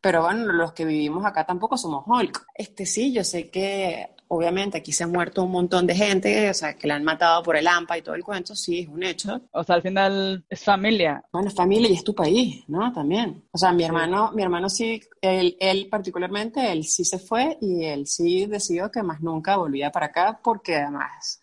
pero 0.00 0.22
bueno, 0.22 0.54
los 0.54 0.72
que 0.72 0.86
vivimos 0.86 1.22
acá 1.26 1.44
tampoco 1.44 1.76
somos 1.76 2.02
Hulk. 2.06 2.46
Este 2.54 2.86
sí, 2.86 3.12
yo 3.12 3.24
sé 3.24 3.50
que 3.50 4.16
obviamente 4.32 4.78
aquí 4.78 4.92
se 4.92 5.04
ha 5.04 5.08
muerto 5.08 5.42
un 5.42 5.50
montón 5.50 5.86
de 5.86 5.94
gente, 5.94 6.48
o 6.48 6.54
sea, 6.54 6.74
que 6.74 6.86
la 6.86 6.94
han 6.94 7.02
matado 7.02 7.42
por 7.42 7.56
el 7.56 7.66
AMPA 7.66 7.98
y 7.98 8.02
todo 8.02 8.14
el 8.14 8.22
cuento, 8.22 8.54
sí, 8.54 8.80
es 8.80 8.88
un 8.88 9.02
hecho. 9.02 9.40
O 9.52 9.64
sea, 9.64 9.74
al 9.74 9.82
final 9.82 10.44
es 10.48 10.62
familia. 10.62 11.24
Bueno, 11.32 11.48
es 11.48 11.54
familia 11.54 11.90
y 11.90 11.94
es 11.94 12.04
tu 12.04 12.14
país, 12.14 12.64
¿no? 12.68 12.92
También. 12.92 13.44
O 13.50 13.58
sea, 13.58 13.72
mi 13.72 13.82
hermano, 13.82 14.30
mi 14.32 14.42
hermano 14.42 14.68
sí, 14.68 15.00
él, 15.20 15.56
él 15.58 15.88
particularmente, 15.90 16.70
él 16.70 16.84
sí 16.84 17.04
se 17.04 17.18
fue 17.18 17.58
y 17.60 17.84
él 17.84 18.06
sí 18.06 18.46
decidió 18.46 18.88
que 18.88 19.02
más 19.02 19.20
nunca 19.20 19.56
volvía 19.56 19.90
para 19.90 20.06
acá 20.06 20.40
porque 20.42 20.76
además 20.76 21.40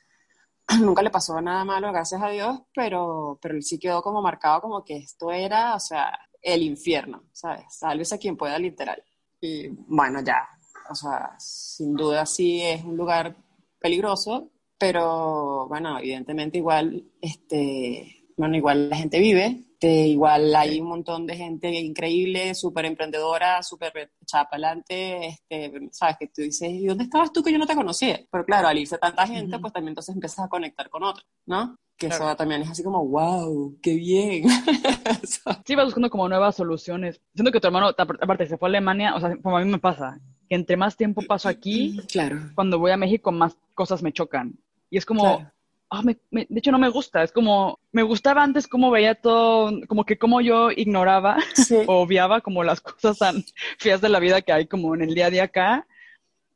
nunca 0.80 1.02
le 1.02 1.10
pasó 1.10 1.41
nada 1.41 1.65
malo, 1.65 1.91
gracias 1.91 2.21
a 2.21 2.30
Dios, 2.30 2.62
pero, 2.73 3.38
pero 3.41 3.56
él 3.56 3.63
sí 3.63 3.78
quedó 3.78 4.02
como 4.02 4.21
marcado 4.21 4.62
como 4.62 4.86
que 4.86 4.95
esto 4.95 5.30
era, 5.32 5.76
o 5.76 5.80
sea, 5.82 6.17
el 6.41 6.62
infierno, 6.63 7.26
¿sabes? 7.34 7.65
Sálvese 7.69 8.15
a 8.15 8.17
quien 8.17 8.38
pueda, 8.38 8.58
literal. 8.58 9.04
Y 9.41 9.67
bueno, 9.67 10.21
ya, 10.21 10.47
o 10.89 10.95
sea, 10.95 11.36
sin 11.39 11.95
duda 11.95 12.26
sí 12.26 12.62
es 12.62 12.84
un 12.84 12.97
lugar 12.97 13.36
peligroso, 13.80 14.52
pero 14.78 15.67
bueno, 15.67 15.97
evidentemente 16.00 16.58
igual, 16.58 17.04
este, 17.21 18.26
bueno, 18.36 18.56
igual 18.56 18.89
la 18.89 18.97
gente 18.97 19.19
vive, 19.19 19.67
este, 19.80 20.08
igual 20.08 20.56
hay 20.56 20.82
un 20.82 20.88
montón 20.88 21.28
de 21.28 21.38
gente 21.38 21.69
increíble, 21.69 22.56
súper 22.56 22.86
emprendedora, 22.86 23.62
súper 23.62 24.12
echada 24.19 24.50
para 24.50 24.69
adelante, 24.69 25.28
este, 25.28 25.89
sabes 25.91 26.17
que 26.17 26.28
tú 26.30 26.41
dices, 26.41 26.67
¿y 26.71 26.88
dónde 26.88 27.04
estabas 27.04 27.32
tú 27.32 27.43
que 27.43 27.52
yo 27.52 27.60
no 27.60 27.67
te 27.67 27.76
conocía? 27.76 28.19
Pero 28.32 28.43
claro, 28.43 28.69
al 28.69 28.80
irse 28.80 28.97
tanta 28.97 29.28
gente, 29.28 29.60
pues 29.60 29.71
también 29.71 29.91
entonces 29.91 30.15
empiezas 30.15 30.45
a 30.45 30.50
conectar 30.50 30.89
con 30.89 31.04
otros, 31.04 31.27
¿no? 31.46 31.75
Que 31.96 32.08
eso 32.08 32.35
también 32.35 32.63
es 32.63 32.71
así 32.71 32.83
como, 32.83 33.06
wow, 33.06 33.77
qué 33.79 33.94
bien. 33.94 34.48
sí, 35.65 35.75
vas 35.75 35.85
buscando 35.85 36.10
como 36.10 36.27
nuevas 36.27 36.56
soluciones. 36.56 37.21
Siento 37.35 37.52
que 37.52 37.60
tu 37.60 37.67
hermano, 37.67 37.90
aparte, 37.90 38.48
se 38.48 38.58
fue 38.58 38.67
a 38.67 38.69
Alemania, 38.69 39.15
o 39.15 39.19
sea, 39.19 39.35
como 39.38 39.58
a 39.58 39.62
mí 39.62 39.69
me 39.69 39.77
pasa, 39.77 40.19
que 40.48 40.56
entre 40.56 40.77
más 40.77 40.95
tiempo 40.95 41.21
paso 41.21 41.50
aquí, 41.50 42.00
claro. 42.12 42.39
cuando 42.56 42.79
voy 42.79 42.91
a 42.91 42.98
México, 42.98 43.31
más 43.31 43.58
cosas 43.73 44.02
me 44.02 44.13
chocan. 44.13 44.54
Y 44.89 44.98
es 44.98 45.06
como, 45.06 45.45
ah, 45.89 46.02
de 46.04 46.48
hecho 46.56 46.71
no 46.71 46.79
me 46.79 46.89
gusta, 46.89 47.23
es 47.23 47.31
como, 47.31 47.79
me 47.91 48.04
gustaba 48.04 48.43
antes 48.43 48.67
cómo 48.67 48.91
veía 48.91 49.15
todo, 49.15 49.71
como 49.87 50.06
que 50.06 50.17
como 50.17 50.41
yo 50.41 50.71
ignoraba 50.71 51.37
o 51.87 52.02
obviaba 52.02 52.41
como 52.41 52.63
las 52.63 52.81
cosas 52.81 53.17
tan 53.17 53.43
feas 53.77 54.02
de 54.02 54.10
la 54.10 54.19
vida 54.19 54.41
que 54.41 54.54
hay 54.54 54.67
como 54.67 54.95
en 54.95 55.02
el 55.02 55.13
día 55.13 55.27
a 55.27 55.31
día 55.31 55.43
acá. 55.43 55.87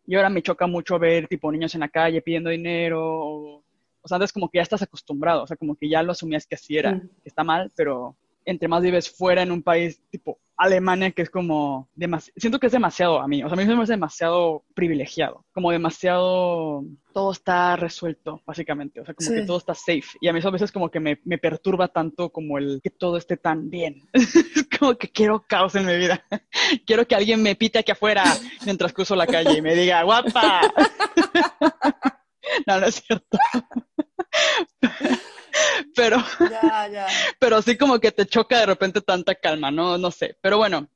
Y 0.08 0.16
ahora 0.16 0.30
me 0.30 0.42
choca 0.42 0.68
mucho 0.68 0.98
ver 0.98 1.28
tipo 1.28 1.52
niños 1.52 1.74
en 1.76 1.82
la 1.82 1.90
calle 1.90 2.22
pidiendo 2.22 2.50
dinero 2.50 3.02
o, 3.02 3.64
o 4.02 4.08
sea, 4.08 4.16
antes 4.16 4.34
como 4.34 4.50
que 4.50 4.58
ya 4.58 4.64
estás 4.64 4.82
acostumbrado, 4.82 5.44
o 5.44 5.48
sea, 5.48 5.58
como 5.58 5.76
que 5.76 5.88
ya 5.88 6.02
lo 6.02 6.12
asumías 6.12 6.48
que 6.48 6.56
así 6.56 6.76
era, 6.76 7.00
que 7.00 7.30
está 7.30 7.44
mal, 7.44 7.72
pero 7.76 8.16
entre 8.46 8.68
más 8.68 8.82
vives 8.82 9.10
fuera 9.10 9.42
en 9.42 9.52
un 9.52 9.64
país 9.64 10.02
tipo 10.10 10.40
Alemania, 10.62 11.10
que 11.10 11.24
es 11.24 11.30
como, 11.32 11.90
siento 12.36 12.60
que 12.60 12.68
es 12.68 12.72
demasiado 12.72 13.20
a 13.20 13.28
mí, 13.28 13.44
o 13.44 13.48
sea, 13.48 13.54
a 13.54 13.58
mí 13.58 13.66
me 13.66 13.74
parece 13.74 13.94
demasiado 13.94 14.64
privilegiado, 14.76 15.44
como 15.54 15.72
demasiado, 15.72 16.84
todo 17.14 17.32
está 17.32 17.76
resuelto, 17.76 18.44
básicamente, 18.46 19.02
o 19.02 19.06
sea, 19.06 19.16
como 19.16 19.32
que 19.32 19.42
todo 19.42 19.58
está 19.58 19.74
safe. 19.74 20.20
Y 20.22 20.28
a 20.28 20.34
mí 20.34 20.38
eso 20.38 20.50
a 20.50 20.52
veces 20.52 20.72
como 20.72 20.92
que 20.92 21.00
me, 21.00 21.20
me 21.26 21.40
perturba 21.40 21.88
tanto 21.88 22.30
como 22.30 22.60
el 22.60 22.80
que 22.84 22.92
todo 22.92 23.18
esté 23.18 23.38
tan 23.38 23.72
bien. 23.72 24.08
como 24.80 24.96
que 24.96 25.10
quiero 25.10 25.44
caos 25.48 25.74
en 25.74 25.88
mi 25.88 25.98
vida. 25.98 26.24
quiero 26.86 27.08
que 27.08 27.16
alguien 27.16 27.42
me 27.42 27.56
pite 27.56 27.80
aquí 27.80 27.92
afuera 27.92 28.24
mientras 28.64 28.94
cruzo 28.94 29.16
la 29.16 29.26
calle 29.26 29.58
y 29.58 29.62
me 29.64 29.74
diga, 29.74 30.04
guapa. 30.04 30.62
no, 32.68 32.80
no 32.80 32.86
es 32.86 32.96
cierto. 32.96 33.40
pero, 35.96 36.18
pero 37.40 37.58
así 37.58 37.78
como 37.78 38.00
que 38.00 38.12
te 38.12 38.26
choca 38.26 38.60
de 38.60 38.66
repente 38.66 39.02
tanta 39.02 39.36
calma, 39.36 39.72
no, 39.72 39.98
no 39.98 40.12
sé. 40.12 40.38
Pero 40.42 40.58
bueno, 40.58 40.88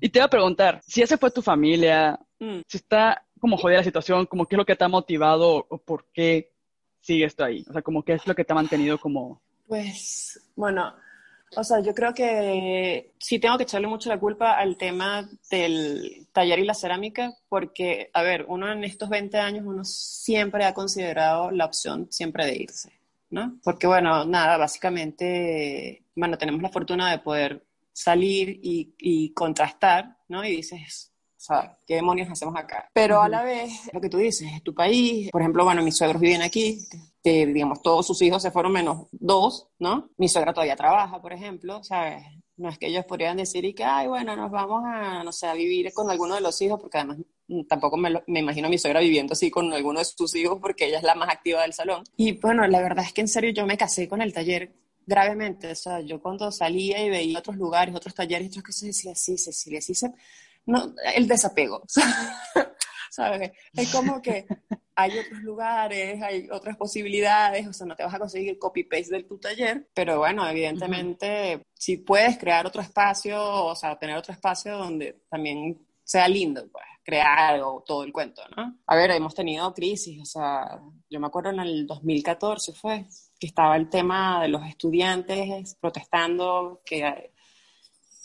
y 0.00 0.08
te 0.08 0.18
iba 0.18 0.26
a 0.26 0.30
preguntar, 0.30 0.80
si 0.86 1.02
ese 1.02 1.18
fue 1.18 1.30
tu 1.30 1.42
familia, 1.42 2.18
mm. 2.38 2.60
si 2.66 2.76
está 2.76 3.24
como 3.40 3.56
jodida 3.56 3.78
la 3.78 3.84
situación, 3.84 4.26
como 4.26 4.46
qué 4.46 4.56
es 4.56 4.58
lo 4.58 4.66
que 4.66 4.76
te 4.76 4.84
ha 4.84 4.88
motivado 4.88 5.66
o 5.68 5.78
por 5.78 6.06
qué 6.12 6.52
sigue 7.00 7.26
esto 7.26 7.44
ahí, 7.44 7.64
o 7.68 7.72
sea, 7.72 7.82
como 7.82 8.02
qué 8.02 8.14
es 8.14 8.26
lo 8.26 8.34
que 8.34 8.44
te 8.44 8.52
ha 8.52 8.56
mantenido 8.56 8.98
como... 8.98 9.42
Pues, 9.66 10.40
bueno, 10.56 10.94
o 11.56 11.62
sea, 11.62 11.80
yo 11.80 11.94
creo 11.94 12.14
que 12.14 13.12
sí 13.18 13.38
tengo 13.38 13.56
que 13.56 13.64
echarle 13.64 13.86
mucho 13.86 14.08
la 14.08 14.18
culpa 14.18 14.52
al 14.52 14.76
tema 14.76 15.28
del 15.50 16.26
taller 16.32 16.58
y 16.58 16.64
la 16.64 16.74
cerámica, 16.74 17.34
porque, 17.48 18.10
a 18.12 18.22
ver, 18.22 18.44
uno 18.48 18.70
en 18.70 18.84
estos 18.84 19.08
20 19.08 19.38
años, 19.38 19.64
uno 19.66 19.84
siempre 19.84 20.64
ha 20.64 20.74
considerado 20.74 21.50
la 21.50 21.66
opción 21.66 22.08
siempre 22.10 22.46
de 22.46 22.56
irse. 22.56 22.92
¿No? 23.30 23.58
Porque 23.62 23.86
bueno, 23.86 24.24
nada, 24.24 24.56
básicamente, 24.56 26.04
bueno, 26.14 26.38
tenemos 26.38 26.62
la 26.62 26.70
fortuna 26.70 27.10
de 27.10 27.18
poder 27.18 27.66
salir 27.92 28.58
y, 28.62 29.32
contrastar, 29.32 30.18
¿no? 30.28 30.44
Y 30.44 30.56
dices, 30.56 31.12
o 31.36 31.40
sea, 31.40 31.78
¿qué 31.86 31.96
demonios 31.96 32.28
hacemos 32.30 32.56
acá? 32.56 32.90
Pero 32.92 33.22
a 33.22 33.28
la 33.28 33.42
vez, 33.42 33.90
lo 33.92 34.00
que 34.00 34.08
tú 34.08 34.18
dices, 34.18 34.50
es 34.52 34.62
tu 34.62 34.74
país. 34.74 35.30
Por 35.30 35.40
ejemplo, 35.40 35.64
bueno, 35.64 35.82
mis 35.82 35.96
suegros 35.96 36.20
viven 36.20 36.42
aquí, 36.42 36.78
que, 37.22 37.46
digamos, 37.46 37.82
todos 37.82 38.06
sus 38.06 38.20
hijos 38.22 38.42
se 38.42 38.50
fueron 38.50 38.72
menos 38.72 39.06
dos, 39.12 39.68
¿no? 39.78 40.10
Mi 40.16 40.28
suegra 40.28 40.52
todavía 40.52 40.76
trabaja, 40.76 41.22
por 41.22 41.32
ejemplo, 41.32 41.82
¿sabes? 41.84 42.22
No 42.56 42.68
es 42.68 42.78
que 42.78 42.86
ellos 42.88 43.04
podrían 43.04 43.36
decir 43.36 43.64
y 43.64 43.74
que, 43.74 43.84
ay, 43.84 44.08
bueno, 44.08 44.36
nos 44.36 44.50
vamos 44.50 44.82
a, 44.86 45.24
no 45.24 45.32
sé, 45.32 45.46
a 45.46 45.54
vivir 45.54 45.92
con 45.92 46.10
alguno 46.10 46.34
de 46.34 46.40
los 46.40 46.60
hijos, 46.60 46.80
porque 46.80 46.98
además 46.98 47.18
tampoco 47.68 47.96
me, 47.96 48.10
me, 48.26 48.40
imagino 48.40 48.68
a 48.68 48.70
mi 48.70 48.78
suegra 48.78 49.00
viviendo 49.00 49.32
así 49.32 49.50
con 49.50 49.72
alguno 49.72 49.98
de 49.98 50.04
sus 50.04 50.34
hijos, 50.34 50.58
porque 50.60 50.86
ella 50.86 50.98
es 50.98 51.04
la 51.04 51.14
más 51.14 51.28
activa 51.28 51.62
del 51.62 51.72
salón. 51.72 52.04
Y 52.16 52.32
bueno, 52.32 52.66
la 52.66 52.80
verdad 52.80 53.04
es 53.04 53.12
que 53.12 53.20
en 53.20 53.28
serio 53.28 53.50
yo 53.50 53.66
me 53.66 53.76
casé 53.76 54.08
con 54.08 54.22
el 54.22 54.32
taller 54.32 54.72
gravemente. 55.06 55.70
O 55.70 55.74
sea, 55.74 56.00
yo 56.00 56.20
cuando 56.20 56.50
salía 56.50 57.04
y 57.04 57.10
veía 57.10 57.38
otros 57.38 57.56
lugares, 57.56 57.94
otros 57.94 58.14
talleres, 58.14 58.48
otras 58.48 58.64
cosas, 58.64 58.82
decía, 58.82 59.14
sí, 59.14 59.36
Cecilia, 59.38 59.80
sí, 59.80 59.94
se... 59.94 60.10
no, 60.66 60.94
el 61.14 61.28
desapego. 61.28 61.82
¿Sabes? 63.10 63.52
Es 63.72 63.92
como 63.92 64.20
que 64.20 64.44
hay 64.96 65.18
otros 65.18 65.40
lugares, 65.42 66.20
hay 66.20 66.48
otras 66.50 66.76
posibilidades, 66.76 67.66
o 67.66 67.72
sea, 67.72 67.86
no 67.86 67.94
te 67.94 68.02
vas 68.02 68.14
a 68.14 68.18
conseguir 68.18 68.58
copy-paste 68.58 69.14
de 69.14 69.22
tu 69.22 69.38
taller, 69.38 69.88
pero 69.94 70.18
bueno, 70.18 70.48
evidentemente, 70.48 71.62
si 71.74 71.98
puedes 71.98 72.38
crear 72.38 72.66
otro 72.66 72.82
espacio, 72.82 73.40
o 73.40 73.76
sea, 73.76 73.96
tener 73.98 74.16
otro 74.16 74.32
espacio 74.32 74.76
donde 74.76 75.22
también 75.28 75.86
sea 76.02 76.26
lindo, 76.26 76.68
pues, 76.72 76.84
crear 77.04 77.38
algo, 77.38 77.84
todo 77.86 78.02
el 78.02 78.12
cuento, 78.12 78.42
¿no? 78.56 78.78
A 78.86 78.96
ver, 78.96 79.10
hemos 79.10 79.34
tenido 79.34 79.72
crisis, 79.74 80.20
o 80.22 80.24
sea, 80.24 80.80
yo 81.10 81.20
me 81.20 81.26
acuerdo 81.26 81.50
en 81.50 81.60
el 81.60 81.86
2014 81.86 82.72
fue, 82.72 83.06
que 83.38 83.46
estaba 83.46 83.76
el 83.76 83.88
tema 83.90 84.42
de 84.42 84.48
los 84.48 84.66
estudiantes 84.66 85.76
protestando, 85.80 86.80
que, 86.84 87.30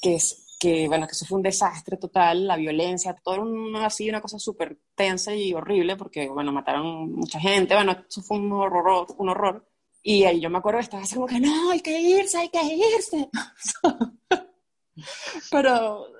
que 0.02 0.16
es 0.16 0.46
que 0.60 0.90
bueno, 0.90 1.08
que 1.08 1.14
eso 1.14 1.26
fue 1.26 1.38
un 1.38 1.44
desastre 1.44 1.96
total, 1.96 2.46
la 2.46 2.58
violencia, 2.58 3.16
todo 3.24 3.42
una, 3.42 3.86
así, 3.86 4.10
una 4.10 4.20
cosa 4.22 4.38
súper 4.38 4.78
tensa 4.94 5.34
y 5.34 5.54
horrible, 5.54 5.96
porque 5.96 6.28
bueno, 6.28 6.52
mataron 6.52 7.14
mucha 7.14 7.40
gente, 7.40 7.76
bueno, 7.76 7.96
eso 8.08 8.22
fue 8.22 8.38
un 8.38 8.52
horror, 8.52 9.08
un 9.18 9.30
horror. 9.30 9.66
Y 10.04 10.26
ahí 10.26 10.42
yo 10.42 10.50
me 10.50 10.58
acuerdo 10.58 10.80
que 10.80 10.84
estaba 10.84 11.04
así 11.04 11.16
como 11.16 11.28
que, 11.28 11.40
no, 11.40 11.72
hay 11.72 11.80
que 11.80 12.00
irse, 12.00 12.38
hay 12.38 12.50
que 12.50 12.62
irse. 12.64 13.30
pero... 15.52 16.19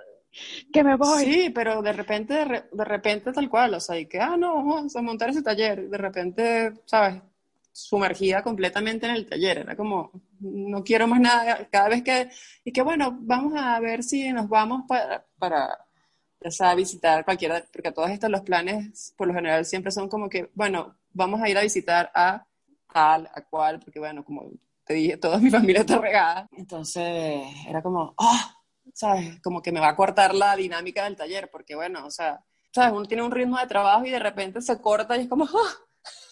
Que 0.72 0.84
me 0.84 0.96
voy. 0.96 1.24
Sí, 1.24 1.50
pero 1.50 1.82
de 1.82 1.94
repente, 1.94 2.34
de, 2.72 2.86
repente 2.86 3.32
tal 3.32 3.50
cual, 3.50 3.74
o 3.74 3.80
sea, 3.80 3.98
y 3.98 4.06
que, 4.06 4.20
ah, 4.20 4.38
no, 4.38 4.56
vamos 4.56 4.96
a 4.96 5.02
montar 5.02 5.30
ese 5.30 5.42
taller. 5.42 5.90
De 5.90 5.98
repente, 5.98 6.74
¿sabes? 6.86 7.22
sumergida 7.72 8.44
completamente 8.44 9.06
en 9.06 9.16
el 9.16 9.26
taller, 9.26 9.60
era 9.60 9.76
como, 9.76 10.12
no 10.40 10.84
quiero 10.84 11.08
más 11.08 11.20
nada, 11.20 11.68
cada 11.72 11.90
vez 11.90 12.04
que, 12.04 12.30
y 12.64 12.72
que 12.72 12.82
bueno, 12.82 13.18
vamos 13.22 13.54
a 13.56 13.80
ver 13.80 14.04
si 14.04 14.32
nos 14.34 14.50
vamos 14.50 14.84
para, 14.88 15.26
para 15.38 15.86
ya 16.42 16.52
sea, 16.52 16.76
visitar 16.76 17.26
cualquiera, 17.26 17.64
porque 17.72 17.92
todos 17.92 18.10
estos 18.10 18.30
los 18.30 18.42
planes, 18.42 19.14
por 19.18 19.28
lo 19.28 19.34
general, 19.34 19.66
siempre 19.66 19.92
son 19.92 20.10
como 20.10 20.30
que, 20.30 20.50
bueno, 20.54 20.96
vamos 21.14 21.42
a 21.42 21.50
ir 21.50 21.58
a 21.58 21.62
visitar 21.62 22.12
a 22.14 22.46
tal, 22.94 23.30
a 23.34 23.42
cual, 23.42 23.80
porque 23.80 24.00
bueno, 24.00 24.24
como 24.24 24.50
te 24.86 24.94
dije, 24.96 25.18
toda 25.18 25.38
mi 25.38 25.50
familia 25.50 25.82
está 25.82 26.00
regada, 26.00 26.48
entonces 26.58 27.44
era 27.68 27.82
como, 27.82 28.14
oh, 28.18 28.40
¿sabes? 28.94 29.42
Como 29.42 29.62
que 29.62 29.72
me 29.72 29.80
va 29.80 29.90
a 29.90 29.96
cortar 29.96 30.34
la 30.34 30.56
dinámica 30.56 31.04
del 31.04 31.16
taller, 31.16 31.50
porque 31.52 31.76
bueno, 31.76 32.06
o 32.06 32.12
sea, 32.12 32.44
¿sabes? 32.74 32.94
Uno 32.94 33.06
tiene 33.06 33.24
un 33.24 33.32
ritmo 33.32 33.58
de 33.58 33.68
trabajo 33.68 34.06
y 34.06 34.12
de 34.12 34.20
repente 34.20 34.62
se 34.62 34.80
corta 34.82 35.18
y 35.18 35.22
es 35.22 35.28
como, 35.28 35.46
oh. 35.46 35.68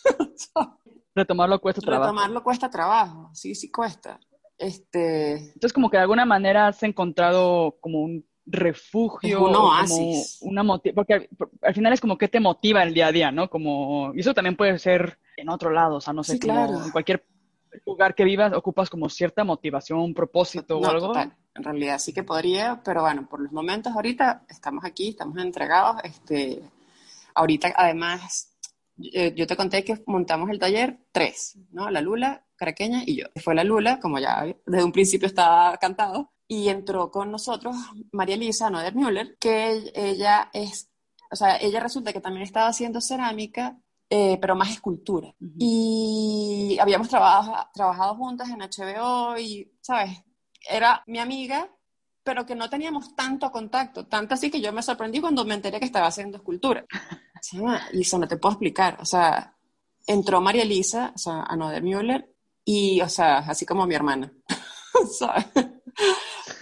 Retomarlo 1.15 1.59
cuesta 1.59 1.81
trabajo. 1.81 2.11
Retomarlo 2.11 2.43
cuesta 2.43 2.69
trabajo, 2.69 3.29
sí, 3.33 3.55
sí 3.55 3.71
cuesta. 3.71 4.19
Este... 4.57 5.33
Entonces, 5.37 5.73
como 5.73 5.89
que 5.89 5.97
de 5.97 6.03
alguna 6.03 6.25
manera 6.25 6.67
has 6.67 6.81
encontrado 6.83 7.77
como 7.79 8.01
un 8.01 8.25
refugio, 8.45 9.45
un 9.45 9.55
oasis. 9.55 10.37
Como 10.39 10.51
una 10.51 10.77
porque 10.95 11.29
al, 11.61 11.73
final 11.73 11.93
es 11.93 12.01
como 12.01 12.17
que 12.17 12.27
te 12.27 12.39
motiva 12.39 12.83
el 12.83 12.93
día 12.93 13.07
a 13.07 13.11
día, 13.11 13.31
¿no? 13.31 13.49
Como, 13.49 14.13
y 14.15 14.21
eso 14.21 14.33
también 14.33 14.55
puede 14.55 14.79
ser 14.79 15.19
en 15.35 15.49
otro 15.49 15.69
lado, 15.69 15.97
o 15.97 16.01
sea, 16.01 16.13
no 16.13 16.23
sé, 16.23 16.39
claro. 16.39 16.83
en 16.83 16.91
cualquier 16.91 17.23
lugar 17.85 18.15
que 18.15 18.23
vivas 18.23 18.53
ocupas 18.53 18.89
como 18.89 19.09
cierta 19.09 19.43
motivación, 19.43 19.99
un 19.99 20.13
propósito 20.13 20.79
o 20.79 20.85
algo. 20.85 21.07
Total. 21.07 21.35
En 21.55 21.63
realidad 21.63 21.99
sí 21.99 22.13
que 22.13 22.23
podría, 22.23 22.81
pero 22.83 23.01
bueno, 23.01 23.27
por 23.27 23.39
los 23.39 23.51
momentos 23.51 23.93
ahorita 23.93 24.45
estamos 24.47 24.85
aquí, 24.85 25.09
estamos 25.09 25.37
entregados, 25.37 25.97
este, 26.03 26.61
ahorita 27.33 27.73
además 27.75 28.57
eh, 29.01 29.33
yo 29.35 29.45
te 29.45 29.55
conté 29.55 29.83
que 29.83 30.03
montamos 30.05 30.49
el 30.49 30.59
taller 30.59 30.99
tres, 31.11 31.57
¿no? 31.71 31.89
La 31.89 32.01
Lula, 32.01 32.45
Caraqueña 32.55 33.03
y 33.05 33.17
yo. 33.17 33.27
Fue 33.37 33.53
la 33.55 33.63
Lula, 33.63 33.99
como 33.99 34.19
ya 34.19 34.45
desde 34.65 34.83
un 34.83 34.91
principio 34.91 35.27
estaba 35.27 35.77
cantado, 35.77 36.31
y 36.47 36.69
entró 36.69 37.11
con 37.11 37.31
nosotros 37.31 37.75
María 38.11 38.35
Elisa 38.35 38.69
Noder 38.69 38.95
Müller, 38.95 39.37
que 39.39 39.91
ella 39.93 40.49
es, 40.53 40.89
o 41.29 41.35
sea, 41.35 41.57
ella 41.57 41.79
resulta 41.79 42.13
que 42.13 42.21
también 42.21 42.43
estaba 42.43 42.67
haciendo 42.67 43.01
cerámica, 43.01 43.77
eh, 44.09 44.37
pero 44.39 44.55
más 44.55 44.69
escultura. 44.69 45.33
Y 45.57 46.77
habíamos 46.79 47.09
trabajado, 47.09 47.69
trabajado 47.73 48.15
juntas 48.15 48.49
en 48.49 48.59
HBO 48.59 49.37
y, 49.37 49.71
¿sabes? 49.81 50.23
Era 50.69 51.03
mi 51.07 51.19
amiga, 51.19 51.69
pero 52.23 52.45
que 52.45 52.55
no 52.55 52.69
teníamos 52.69 53.15
tanto 53.15 53.51
contacto, 53.51 54.05
tanto 54.05 54.33
así 54.33 54.51
que 54.51 54.61
yo 54.61 54.73
me 54.73 54.83
sorprendí 54.83 55.19
cuando 55.21 55.45
me 55.45 55.55
enteré 55.55 55.79
que 55.79 55.85
estaba 55.85 56.07
haciendo 56.07 56.37
escultura. 56.37 56.85
y 57.93 58.01
eso 58.01 58.17
no 58.17 58.27
te 58.27 58.37
puedo 58.37 58.53
explicar. 58.53 58.97
O 58.99 59.05
sea, 59.05 59.55
entró 60.05 60.41
María 60.41 60.63
Elisa, 60.63 61.11
o 61.15 61.17
sea, 61.17 61.45
Noder 61.55 61.83
Müller, 61.83 62.29
y, 62.65 63.01
o 63.01 63.09
sea, 63.09 63.39
así 63.39 63.65
como 63.65 63.85
mi 63.85 63.95
hermana. 63.95 64.31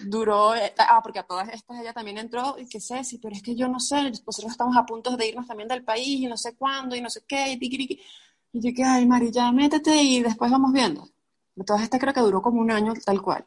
Duró, 0.05 0.55
eh, 0.55 0.73
ah, 0.77 1.01
porque 1.03 1.19
a 1.19 1.23
todas 1.23 1.49
estas 1.49 1.79
ella 1.79 1.93
también 1.93 2.17
entró, 2.17 2.55
y 2.57 2.67
que 2.67 2.79
sé, 2.79 3.03
sí, 3.03 3.19
pero 3.19 3.35
es 3.35 3.41
que 3.41 3.55
yo 3.55 3.67
no 3.67 3.79
sé, 3.79 4.09
nosotros 4.09 4.51
estamos 4.51 4.75
a 4.77 4.85
punto 4.85 5.15
de 5.17 5.27
irnos 5.27 5.47
también 5.47 5.67
del 5.67 5.83
país, 5.83 6.21
y 6.21 6.27
no 6.27 6.37
sé 6.37 6.55
cuándo, 6.55 6.95
y 6.95 7.01
no 7.01 7.09
sé 7.09 7.23
qué, 7.27 7.51
y 7.51 7.57
tiqui, 7.57 7.99
Y 8.51 8.61
yo 8.61 8.75
que, 8.75 8.83
ay, 8.83 9.05
Mari, 9.05 9.31
ya 9.31 9.51
métete 9.51 10.01
y 10.01 10.21
después 10.21 10.51
vamos 10.51 10.71
viendo. 10.71 11.09
Todas 11.65 11.83
estas 11.83 11.99
creo 11.99 12.13
que 12.13 12.21
duró 12.21 12.41
como 12.41 12.61
un 12.61 12.71
año 12.71 12.93
tal 13.05 13.21
cual. 13.21 13.45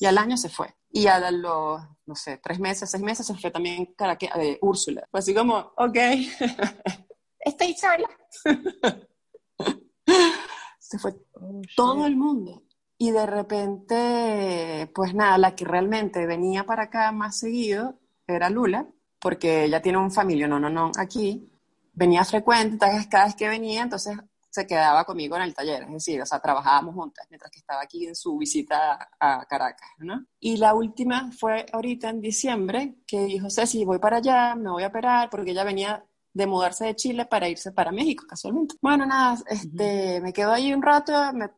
Y 0.00 0.06
al 0.06 0.18
año 0.18 0.36
se 0.36 0.48
fue. 0.48 0.74
Y 0.90 1.06
a 1.06 1.30
los, 1.30 1.80
no 2.06 2.14
sé, 2.14 2.38
tres 2.38 2.58
meses, 2.60 2.90
seis 2.90 3.02
meses 3.02 3.26
se 3.26 3.34
fue 3.34 3.50
también 3.50 3.94
eh, 4.36 4.58
Úrsula. 4.62 5.06
Fue 5.10 5.20
así 5.20 5.34
como, 5.34 5.72
ok, 5.76 5.96
estoy 7.40 7.74
sola. 7.74 8.08
se 10.78 10.98
fue 10.98 11.14
oh, 11.34 11.60
todo 11.76 12.06
el 12.06 12.16
mundo. 12.16 12.62
Y 12.98 13.12
de 13.12 13.26
repente, 13.26 14.90
pues 14.92 15.14
nada, 15.14 15.38
la 15.38 15.54
que 15.54 15.64
realmente 15.64 16.26
venía 16.26 16.64
para 16.64 16.84
acá 16.84 17.12
más 17.12 17.38
seguido 17.38 18.00
era 18.26 18.50
Lula, 18.50 18.88
porque 19.20 19.64
ella 19.64 19.80
tiene 19.80 19.98
un 19.98 20.10
familia, 20.10 20.48
no, 20.48 20.58
no, 20.58 20.68
no, 20.68 20.90
aquí. 20.98 21.48
Venía 21.92 22.24
frecuente, 22.24 22.86
cada 23.10 23.26
vez 23.26 23.34
que 23.36 23.48
venía, 23.48 23.82
entonces 23.82 24.16
se 24.50 24.66
quedaba 24.66 25.04
conmigo 25.04 25.36
en 25.36 25.42
el 25.42 25.54
taller, 25.54 25.84
es 25.84 25.92
decir, 25.92 26.20
o 26.20 26.26
sea, 26.26 26.40
trabajábamos 26.40 26.94
juntas 26.94 27.26
mientras 27.30 27.50
que 27.50 27.58
estaba 27.58 27.82
aquí 27.82 28.06
en 28.06 28.16
su 28.16 28.36
visita 28.38 29.10
a 29.20 29.44
Caracas, 29.46 29.90
¿no? 29.98 30.24
Y 30.40 30.56
la 30.56 30.74
última 30.74 31.30
fue 31.32 31.66
ahorita 31.72 32.10
en 32.10 32.20
diciembre, 32.20 32.96
que 33.06 33.24
dijo, 33.24 33.50
Ceci, 33.50 33.84
voy 33.84 33.98
para 33.98 34.16
allá, 34.16 34.54
me 34.56 34.70
voy 34.70 34.82
a 34.82 34.88
operar, 34.88 35.30
porque 35.30 35.52
ella 35.52 35.64
venía 35.64 36.04
de 36.32 36.46
mudarse 36.46 36.84
de 36.84 36.96
Chile 36.96 37.26
para 37.26 37.48
irse 37.48 37.72
para 37.72 37.92
México, 37.92 38.24
casualmente. 38.28 38.76
Bueno, 38.80 39.06
nada, 39.06 39.38
este, 39.48 40.20
me 40.20 40.32
quedo 40.32 40.52
ahí 40.52 40.72
un 40.72 40.82
rato, 40.82 41.12
me, 41.32 41.50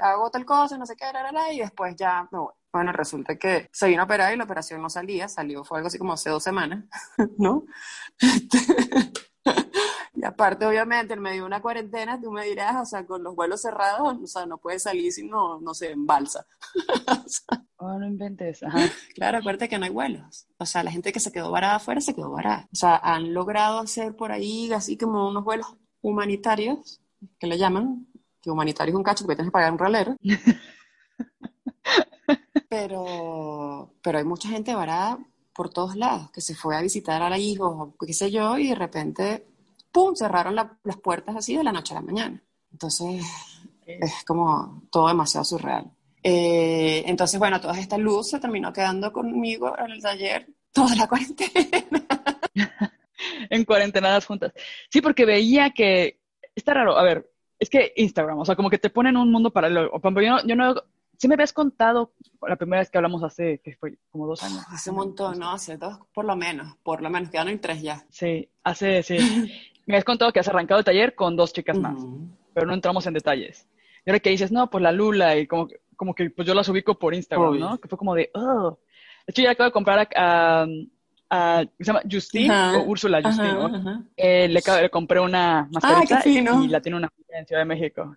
hago 0.00 0.30
tal 0.30 0.44
cosa, 0.44 0.76
no 0.76 0.86
sé 0.86 0.96
qué, 0.96 1.06
y 1.52 1.58
después 1.60 1.96
ya 1.96 2.28
me 2.30 2.38
voy. 2.38 2.52
Bueno, 2.70 2.92
resulta 2.92 3.36
que 3.36 3.68
se 3.72 3.88
vino 3.88 4.02
a 4.02 4.04
operar 4.04 4.32
y 4.32 4.36
la 4.36 4.44
operación 4.44 4.82
no 4.82 4.90
salía, 4.90 5.26
salió, 5.28 5.64
fue 5.64 5.78
algo 5.78 5.88
así 5.88 5.98
como 5.98 6.12
hace 6.12 6.30
dos 6.30 6.42
semanas, 6.42 6.84
¿no? 7.38 7.64
Este, 8.20 8.58
y 10.20 10.24
aparte, 10.24 10.66
obviamente, 10.66 11.14
en 11.14 11.20
medio 11.20 11.42
de 11.42 11.46
una 11.46 11.62
cuarentena, 11.62 12.20
tú 12.20 12.32
me 12.32 12.44
dirás, 12.44 12.74
o 12.82 12.84
sea, 12.84 13.06
con 13.06 13.22
los 13.22 13.36
vuelos 13.36 13.62
cerrados, 13.62 14.18
o 14.20 14.26
sea, 14.26 14.46
no 14.46 14.58
puedes 14.58 14.82
salir 14.82 15.12
si 15.12 15.22
no, 15.22 15.60
no 15.60 15.74
sé, 15.74 15.92
en 15.92 16.06
balsa. 16.06 16.44
oh, 17.76 17.96
no 17.96 18.04
inventes. 18.04 18.62
Claro, 19.14 19.38
acuérdate 19.38 19.68
que 19.68 19.78
no 19.78 19.84
hay 19.84 19.92
vuelos. 19.92 20.48
O 20.58 20.66
sea, 20.66 20.82
la 20.82 20.90
gente 20.90 21.12
que 21.12 21.20
se 21.20 21.30
quedó 21.30 21.52
varada 21.52 21.76
afuera 21.76 22.00
se 22.00 22.16
quedó 22.16 22.32
varada. 22.32 22.68
O 22.72 22.74
sea, 22.74 22.96
han 22.96 23.32
logrado 23.32 23.78
hacer 23.78 24.16
por 24.16 24.32
ahí 24.32 24.72
así 24.72 24.96
como 24.96 25.28
unos 25.28 25.44
vuelos 25.44 25.68
humanitarios, 26.00 27.00
que 27.38 27.46
le 27.46 27.56
llaman, 27.56 28.08
que 28.42 28.50
humanitario 28.50 28.94
es 28.94 28.96
un 28.96 29.04
cacho 29.04 29.24
porque 29.24 29.36
tienes 29.36 29.50
que 29.50 29.52
pagar 29.52 29.70
un 29.70 29.78
ralero. 29.78 30.16
pero, 32.68 33.94
pero 34.02 34.18
hay 34.18 34.24
mucha 34.24 34.48
gente 34.48 34.74
varada 34.74 35.16
por 35.54 35.70
todos 35.70 35.94
lados, 35.94 36.32
que 36.32 36.40
se 36.40 36.56
fue 36.56 36.76
a 36.76 36.82
visitar 36.82 37.22
a 37.22 37.30
la 37.30 37.38
hijo, 37.38 37.94
qué 38.04 38.12
sé 38.12 38.32
yo, 38.32 38.58
y 38.58 38.70
de 38.70 38.74
repente 38.74 39.46
¡pum!, 39.92 40.14
cerraron 40.14 40.54
las 40.54 40.96
puertas 41.02 41.36
así 41.36 41.56
de 41.56 41.64
la 41.64 41.72
noche 41.72 41.94
a 41.94 42.00
la 42.00 42.06
mañana. 42.06 42.42
Entonces, 42.72 43.24
es 43.86 44.24
como 44.24 44.82
todo 44.90 45.08
demasiado 45.08 45.44
surreal. 45.44 45.90
Eh, 46.22 47.04
entonces, 47.06 47.38
bueno, 47.38 47.60
toda 47.60 47.78
esta 47.78 47.96
luz 47.96 48.30
se 48.30 48.40
terminó 48.40 48.72
quedando 48.72 49.12
conmigo 49.12 49.74
en 49.78 49.92
el 49.92 50.02
taller 50.02 50.48
toda 50.72 50.94
la 50.94 51.06
cuarentena. 51.08 51.86
en 53.50 53.64
cuarentenadas 53.64 54.26
juntas. 54.26 54.52
Sí, 54.90 55.00
porque 55.00 55.24
veía 55.24 55.70
que 55.70 56.20
está 56.54 56.74
raro. 56.74 56.98
A 56.98 57.02
ver, 57.02 57.30
es 57.58 57.70
que 57.70 57.92
Instagram, 57.96 58.38
o 58.38 58.44
sea, 58.44 58.56
como 58.56 58.70
que 58.70 58.78
te 58.78 58.90
ponen 58.90 59.16
un 59.16 59.30
mundo 59.30 59.50
paralelo. 59.50 59.90
Yo 60.00 60.10
no, 60.10 60.46
yo 60.46 60.56
no 60.56 60.74
sí 61.18 61.28
me 61.28 61.34
habías 61.34 61.52
contado 61.52 62.12
la 62.46 62.56
primera 62.56 62.80
vez 62.80 62.90
que 62.90 62.98
hablamos 62.98 63.22
hace, 63.22 63.58
que 63.58 63.76
fue 63.76 63.98
como 64.10 64.26
dos 64.26 64.42
años. 64.42 64.64
Hace 64.68 64.90
un 64.90 64.96
montón, 64.96 65.38
¿no? 65.38 65.50
Hace 65.50 65.76
dos, 65.76 65.98
por 66.14 66.24
lo 66.24 66.36
menos, 66.36 66.76
por 66.82 67.02
lo 67.02 67.10
menos, 67.10 67.30
quedaron 67.30 67.52
en 67.52 67.60
tres 67.60 67.82
ya. 67.82 68.06
Sí, 68.08 68.48
hace, 68.62 69.02
sí. 69.02 69.18
me 69.88 69.96
has 69.96 70.04
contado 70.04 70.32
que 70.32 70.38
has 70.38 70.48
arrancado 70.48 70.78
el 70.78 70.84
taller 70.84 71.14
con 71.14 71.34
dos 71.34 71.52
chicas 71.52 71.78
más, 71.78 71.96
pero 72.52 72.66
no 72.66 72.74
entramos 72.74 73.06
en 73.06 73.14
detalles. 73.14 73.66
Y 74.04 74.10
ahora 74.10 74.20
que 74.20 74.30
dices, 74.30 74.52
no, 74.52 74.68
pues 74.68 74.82
la 74.82 74.92
Lula, 74.92 75.36
y 75.36 75.46
como, 75.46 75.68
como 75.96 76.14
que 76.14 76.28
pues 76.30 76.46
yo 76.46 76.54
las 76.54 76.68
ubico 76.68 76.98
por 76.98 77.14
Instagram, 77.14 77.58
¿no? 77.58 77.78
Que 77.78 77.88
fue 77.88 77.98
como 77.98 78.14
de, 78.14 78.30
oh. 78.34 78.78
De 79.26 79.30
hecho, 79.32 79.42
ya 79.42 79.50
acabo 79.50 79.68
de 79.68 79.72
comprar 79.72 80.08
a, 80.14 80.66
a, 81.30 81.64
se 81.78 81.84
llama 81.84 82.02
Justine 82.10 82.76
o 82.76 82.84
Úrsula 82.84 83.22
Justine, 83.22 83.52
¿no? 83.54 84.04
Eh, 84.16 84.48
le, 84.48 84.60
le, 84.82 84.90
compré 84.90 85.20
una 85.20 85.68
mascarita 85.72 86.22
y, 86.26 86.38
y, 86.38 86.68
la 86.68 86.80
tiene 86.80 86.98
una 86.98 87.10
en 87.30 87.46
Ciudad 87.46 87.62
de 87.62 87.66
México. 87.66 88.14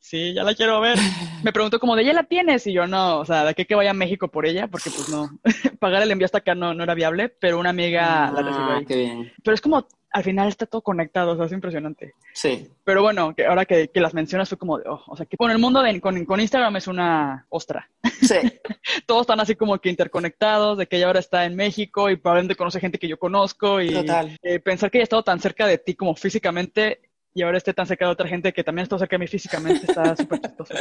Sí, 0.00 0.32
ya 0.32 0.44
la 0.44 0.54
quiero 0.54 0.80
ver. 0.80 0.98
Me 1.42 1.52
preguntó 1.52 1.80
como 1.80 1.96
de, 1.96 2.04
¿ya 2.04 2.12
la 2.12 2.24
tienes? 2.24 2.66
Y 2.66 2.72
yo, 2.72 2.86
no, 2.86 3.18
o 3.18 3.24
sea, 3.24 3.44
¿de 3.44 3.54
qué 3.54 3.66
que 3.66 3.74
vaya 3.74 3.90
a 3.90 3.94
México 3.94 4.28
por 4.28 4.46
ella? 4.46 4.68
Porque 4.68 4.90
pues 4.90 5.08
no, 5.08 5.30
pagar 5.80 6.02
el 6.02 6.10
envío 6.10 6.26
hasta 6.26 6.38
acá 6.38 6.54
no, 6.54 6.74
no 6.74 6.84
era 6.84 6.94
viable, 6.94 7.28
pero 7.28 7.58
una 7.58 7.70
amiga 7.70 8.30
la 8.30 8.42
recibió 8.42 8.70
ahí. 8.72 8.84
Qué 8.84 8.96
bien. 8.96 9.32
Pero 9.42 9.54
es 9.54 9.60
como 9.60 9.86
al 10.10 10.24
final 10.24 10.48
está 10.48 10.66
todo 10.66 10.82
conectado, 10.82 11.32
o 11.32 11.36
sea, 11.36 11.46
es 11.46 11.52
impresionante. 11.52 12.14
Sí. 12.32 12.68
Pero 12.84 13.02
bueno, 13.02 13.34
que 13.34 13.44
ahora 13.44 13.64
que, 13.64 13.88
que 13.88 14.00
las 14.00 14.14
mencionas 14.14 14.48
fue 14.48 14.58
como 14.58 14.78
de, 14.78 14.88
oh, 14.88 15.02
o 15.06 15.16
sea, 15.16 15.26
que 15.26 15.36
con 15.36 15.50
el 15.50 15.58
mundo 15.58 15.82
de, 15.82 16.00
con, 16.00 16.24
con, 16.24 16.40
Instagram 16.40 16.76
es 16.76 16.86
una 16.86 17.46
ostra. 17.50 17.90
Sí. 18.20 18.36
Todos 19.06 19.22
están 19.22 19.40
así 19.40 19.54
como 19.54 19.78
que 19.78 19.90
interconectados, 19.90 20.78
de 20.78 20.86
que 20.86 20.96
ella 20.96 21.06
ahora 21.06 21.20
está 21.20 21.44
en 21.44 21.56
México 21.56 22.08
y 22.10 22.16
probablemente 22.16 22.56
conoce 22.56 22.80
gente 22.80 22.98
que 22.98 23.08
yo 23.08 23.18
conozco 23.18 23.80
y 23.80 23.92
Total. 23.92 24.36
Eh, 24.42 24.60
pensar 24.60 24.90
que 24.90 24.98
ella 24.98 25.02
ha 25.02 25.04
estado 25.04 25.24
tan 25.24 25.40
cerca 25.40 25.66
de 25.66 25.78
ti 25.78 25.94
como 25.94 26.14
físicamente 26.14 27.00
y 27.34 27.42
ahora 27.42 27.58
esté 27.58 27.74
tan 27.74 27.86
cerca 27.86 28.06
de 28.06 28.12
otra 28.12 28.28
gente 28.28 28.52
que 28.52 28.64
también 28.64 28.84
está 28.84 28.98
cerca 28.98 29.16
de 29.16 29.20
mí 29.20 29.26
físicamente 29.26 29.86
está 29.86 30.16
súper 30.16 30.40
chistoso. 30.40 30.74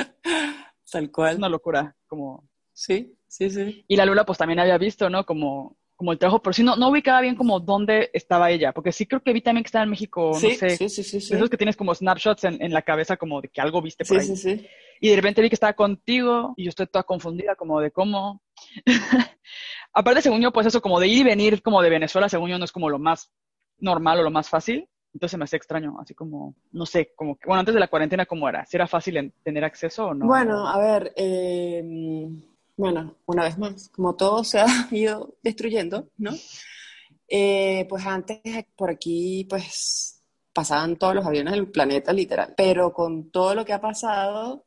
Tal 0.90 1.12
cual. 1.12 1.34
Es 1.34 1.38
una 1.38 1.50
locura, 1.50 1.96
como... 2.08 2.48
Sí, 2.72 3.16
sí, 3.28 3.50
sí. 3.50 3.84
Y 3.88 3.96
la 3.96 4.06
Lula 4.06 4.24
pues 4.24 4.38
también 4.38 4.60
había 4.60 4.78
visto, 4.78 5.10
¿no? 5.10 5.26
Como 5.26 5.76
como 5.98 6.12
el 6.12 6.20
trabajo, 6.20 6.42
pero 6.42 6.54
sí 6.54 6.64
no, 6.64 6.76
no 6.76 6.90
ubicaba 6.90 7.22
bien 7.22 7.36
como 7.36 7.60
dónde 7.60 8.12
estaba 8.14 8.52
ella, 8.52 8.72
porque 8.72 8.92
sí 8.92 9.06
creo 9.08 9.22
que 9.22 9.34
vi 9.34 9.42
también 9.42 9.64
que 9.64 9.70
estaba 9.70 9.84
en 9.84 9.90
México, 9.90 10.30
no 10.32 10.40
sé, 10.40 10.78
sí, 10.78 10.90
sí, 10.90 11.04
sí, 11.04 11.20
sí. 11.20 11.34
esos 11.34 11.50
que 11.50 11.58
tienes 11.58 11.76
como 11.76 11.94
snapshots 11.94 12.44
en, 12.44 12.62
en, 12.62 12.72
la 12.72 12.84
cabeza 12.84 13.18
como 13.18 13.42
de 13.42 13.50
que 13.50 13.60
algo 13.60 13.82
viste 13.82 14.06
por 14.06 14.22
sí, 14.22 14.30
ahí. 14.32 14.38
Sí, 14.38 14.58
sí. 14.58 14.68
Y 15.02 15.10
de 15.10 15.16
repente 15.16 15.42
vi 15.42 15.50
que 15.50 15.56
estaba 15.56 15.74
contigo 15.74 16.54
y 16.56 16.66
yo 16.66 16.70
estoy 16.70 16.88
toda 16.88 17.04
confundida 17.04 17.56
como 17.56 17.82
de 17.82 17.92
cómo... 17.92 18.42
Aparte, 19.94 20.22
según 20.22 20.42
yo, 20.42 20.52
pues 20.52 20.68
eso 20.68 20.82
como 20.82 21.00
de 21.00 21.08
ir 21.08 21.20
y 21.20 21.24
venir 21.24 21.62
como 21.62 21.82
de 21.82 21.90
Venezuela, 21.90 22.30
según 22.30 22.50
yo, 22.50 22.60
no 22.60 22.66
es 22.66 22.72
como 22.72 22.90
lo 22.90 23.00
más 23.00 23.32
normal 23.80 24.20
o 24.20 24.24
lo 24.24 24.32
más 24.32 24.50
fácil. 24.50 24.88
Entonces 25.14 25.40
me 25.40 25.46
hace 25.46 25.58
extraño, 25.58 25.98
así 26.00 26.14
como, 26.14 26.56
no 26.72 26.86
sé, 26.86 27.14
como, 27.16 27.40
bueno, 27.46 27.60
antes 27.60 27.74
de 27.74 27.80
la 27.80 27.88
cuarentena, 27.88 28.28
¿cómo 28.28 28.48
era? 28.48 28.66
¿Si 28.66 28.78
era 28.78 28.86
fácil 28.86 29.34
tener 29.44 29.64
acceso 29.64 30.08
o 30.08 30.14
no? 30.14 30.28
Bueno, 30.28 30.68
a 30.68 30.78
ver, 30.78 31.14
eh, 31.16 31.82
bueno, 32.78 33.16
una 33.26 33.44
vez 33.44 33.58
más, 33.58 33.90
como 33.90 34.16
todo 34.16 34.44
se 34.44 34.60
ha 34.62 34.88
ido 34.92 35.36
destruyendo, 35.44 36.10
¿no? 36.18 36.32
Eh, 37.28 37.86
pues 37.90 38.06
antes 38.06 38.40
por 38.76 38.90
aquí, 38.90 39.46
pues 39.50 40.22
pasaban 40.54 40.98
todos 40.98 41.16
los 41.16 41.26
aviones 41.26 41.54
del 41.54 41.70
planeta, 41.70 42.14
literal. 42.14 42.54
Pero 42.58 42.94
con 42.94 43.30
todo 43.32 43.56
lo 43.56 43.66
que 43.66 43.74
ha 43.74 43.82
pasado 43.82 44.66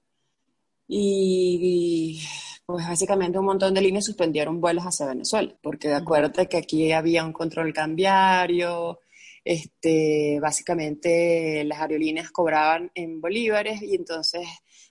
y, 0.86 2.20
pues 2.66 2.86
básicamente 2.86 3.38
un 3.38 3.46
montón 3.46 3.74
de 3.74 3.80
líneas 3.80 4.04
suspendieron 4.04 4.60
vuelos 4.60 4.84
hacia 4.84 5.06
Venezuela, 5.06 5.54
porque 5.62 5.88
de 5.88 5.94
acuerdo 5.94 6.48
que 6.48 6.56
aquí 6.58 6.92
había 6.92 7.24
un 7.24 7.32
control 7.32 7.72
cambiario, 7.72 9.00
este, 9.44 10.38
básicamente 10.40 11.64
las 11.64 11.80
aerolíneas 11.80 12.30
cobraban 12.30 12.90
en 12.94 13.20
bolívares 13.20 13.82
y 13.82 13.94
entonces 13.94 14.46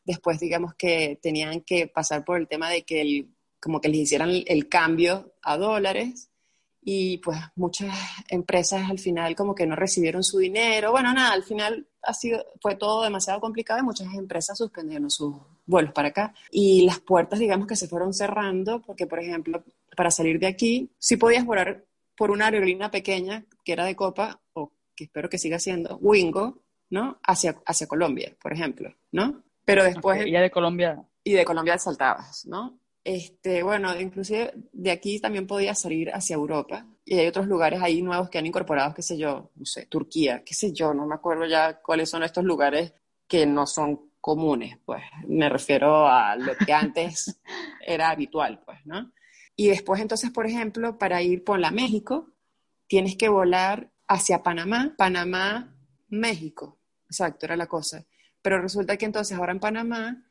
después 0.09 0.39
digamos 0.39 0.73
que 0.73 1.19
tenían 1.21 1.61
que 1.61 1.87
pasar 1.87 2.25
por 2.25 2.39
el 2.39 2.47
tema 2.47 2.67
de 2.69 2.83
que 2.83 3.01
el, 3.01 3.29
como 3.59 3.79
que 3.79 3.89
les 3.89 3.99
hicieran 3.99 4.31
el 4.47 4.67
cambio 4.67 5.35
a 5.43 5.55
dólares 5.55 6.31
y 6.81 7.19
pues 7.19 7.37
muchas 7.55 7.95
empresas 8.27 8.89
al 8.89 8.97
final 8.97 9.35
como 9.35 9.53
que 9.53 9.67
no 9.67 9.75
recibieron 9.75 10.23
su 10.23 10.39
dinero. 10.39 10.91
Bueno, 10.91 11.13
nada, 11.13 11.33
al 11.33 11.43
final 11.43 11.87
ha 12.01 12.13
sido, 12.15 12.43
fue 12.59 12.75
todo 12.75 13.03
demasiado 13.03 13.39
complicado 13.39 13.79
y 13.79 13.83
muchas 13.83 14.11
empresas 14.15 14.57
suspendieron 14.57 15.11
sus 15.11 15.35
vuelos 15.67 15.93
para 15.93 16.07
acá. 16.07 16.33
Y 16.49 16.85
las 16.85 16.99
puertas, 16.99 17.37
digamos 17.37 17.67
que 17.67 17.75
se 17.75 17.87
fueron 17.87 18.11
cerrando 18.11 18.81
porque, 18.81 19.05
por 19.05 19.19
ejemplo, 19.19 19.63
para 19.95 20.09
salir 20.09 20.39
de 20.39 20.47
aquí, 20.47 20.89
sí 20.97 21.17
podías 21.17 21.45
volar 21.45 21.85
por 22.17 22.31
una 22.31 22.45
aerolínea 22.45 22.89
pequeña 22.89 23.45
que 23.63 23.73
era 23.73 23.85
de 23.85 23.95
Copa, 23.95 24.41
o 24.53 24.71
que 24.95 25.03
espero 25.03 25.29
que 25.29 25.37
siga 25.37 25.59
siendo, 25.59 25.97
Wingo, 25.97 26.63
¿no? 26.89 27.19
Hacia, 27.23 27.61
hacia 27.67 27.85
Colombia, 27.85 28.35
por 28.41 28.53
ejemplo, 28.53 28.91
¿no? 29.11 29.43
Pero 29.69 29.83
después... 29.83 30.21
Okay, 30.21 30.31
de 30.31 30.51
Colombia. 30.51 31.03
Y 31.23 31.33
de 31.33 31.45
Colombia 31.45 31.77
saltabas, 31.77 32.45
¿no? 32.47 32.79
Este, 33.03 33.61
bueno, 33.63 33.99
inclusive 33.99 34.51
de 34.73 34.91
aquí 34.91 35.19
también 35.19 35.47
podías 35.47 35.79
salir 35.79 36.09
hacia 36.09 36.35
Europa 36.35 36.85
y 37.05 37.17
hay 37.17 37.27
otros 37.27 37.47
lugares 37.47 37.81
ahí 37.81 38.01
nuevos 38.01 38.29
que 38.29 38.37
han 38.37 38.45
incorporado, 38.45 38.93
qué 38.93 39.01
sé 39.01 39.17
yo, 39.17 39.51
no 39.55 39.65
sé, 39.65 39.85
Turquía, 39.85 40.43
qué 40.43 40.53
sé 40.53 40.73
yo, 40.73 40.93
no 40.93 41.05
me 41.05 41.15
acuerdo 41.15 41.45
ya 41.45 41.81
cuáles 41.81 42.09
son 42.09 42.23
estos 42.23 42.43
lugares 42.43 42.93
que 43.27 43.45
no 43.45 43.65
son 43.65 44.11
comunes, 44.19 44.77
pues 44.85 45.01
me 45.27 45.49
refiero 45.49 46.07
a 46.07 46.35
lo 46.35 46.55
que 46.55 46.73
antes 46.73 47.39
era 47.85 48.09
habitual, 48.09 48.61
pues, 48.65 48.79
¿no? 48.85 49.11
Y 49.55 49.67
después 49.67 50.01
entonces, 50.01 50.31
por 50.31 50.45
ejemplo, 50.45 50.97
para 50.97 51.21
ir 51.21 51.43
por 51.43 51.59
la 51.59 51.71
México, 51.71 52.33
tienes 52.87 53.15
que 53.15 53.29
volar 53.29 53.91
hacia 54.07 54.43
Panamá, 54.43 54.93
Panamá, 54.97 55.75
México, 56.09 56.79
exacto, 57.05 57.45
era 57.45 57.55
la 57.55 57.67
cosa. 57.67 58.05
Pero 58.41 58.61
resulta 58.61 58.97
que 58.97 59.05
entonces 59.05 59.37
ahora 59.37 59.51
en 59.51 59.59
Panamá 59.59 60.25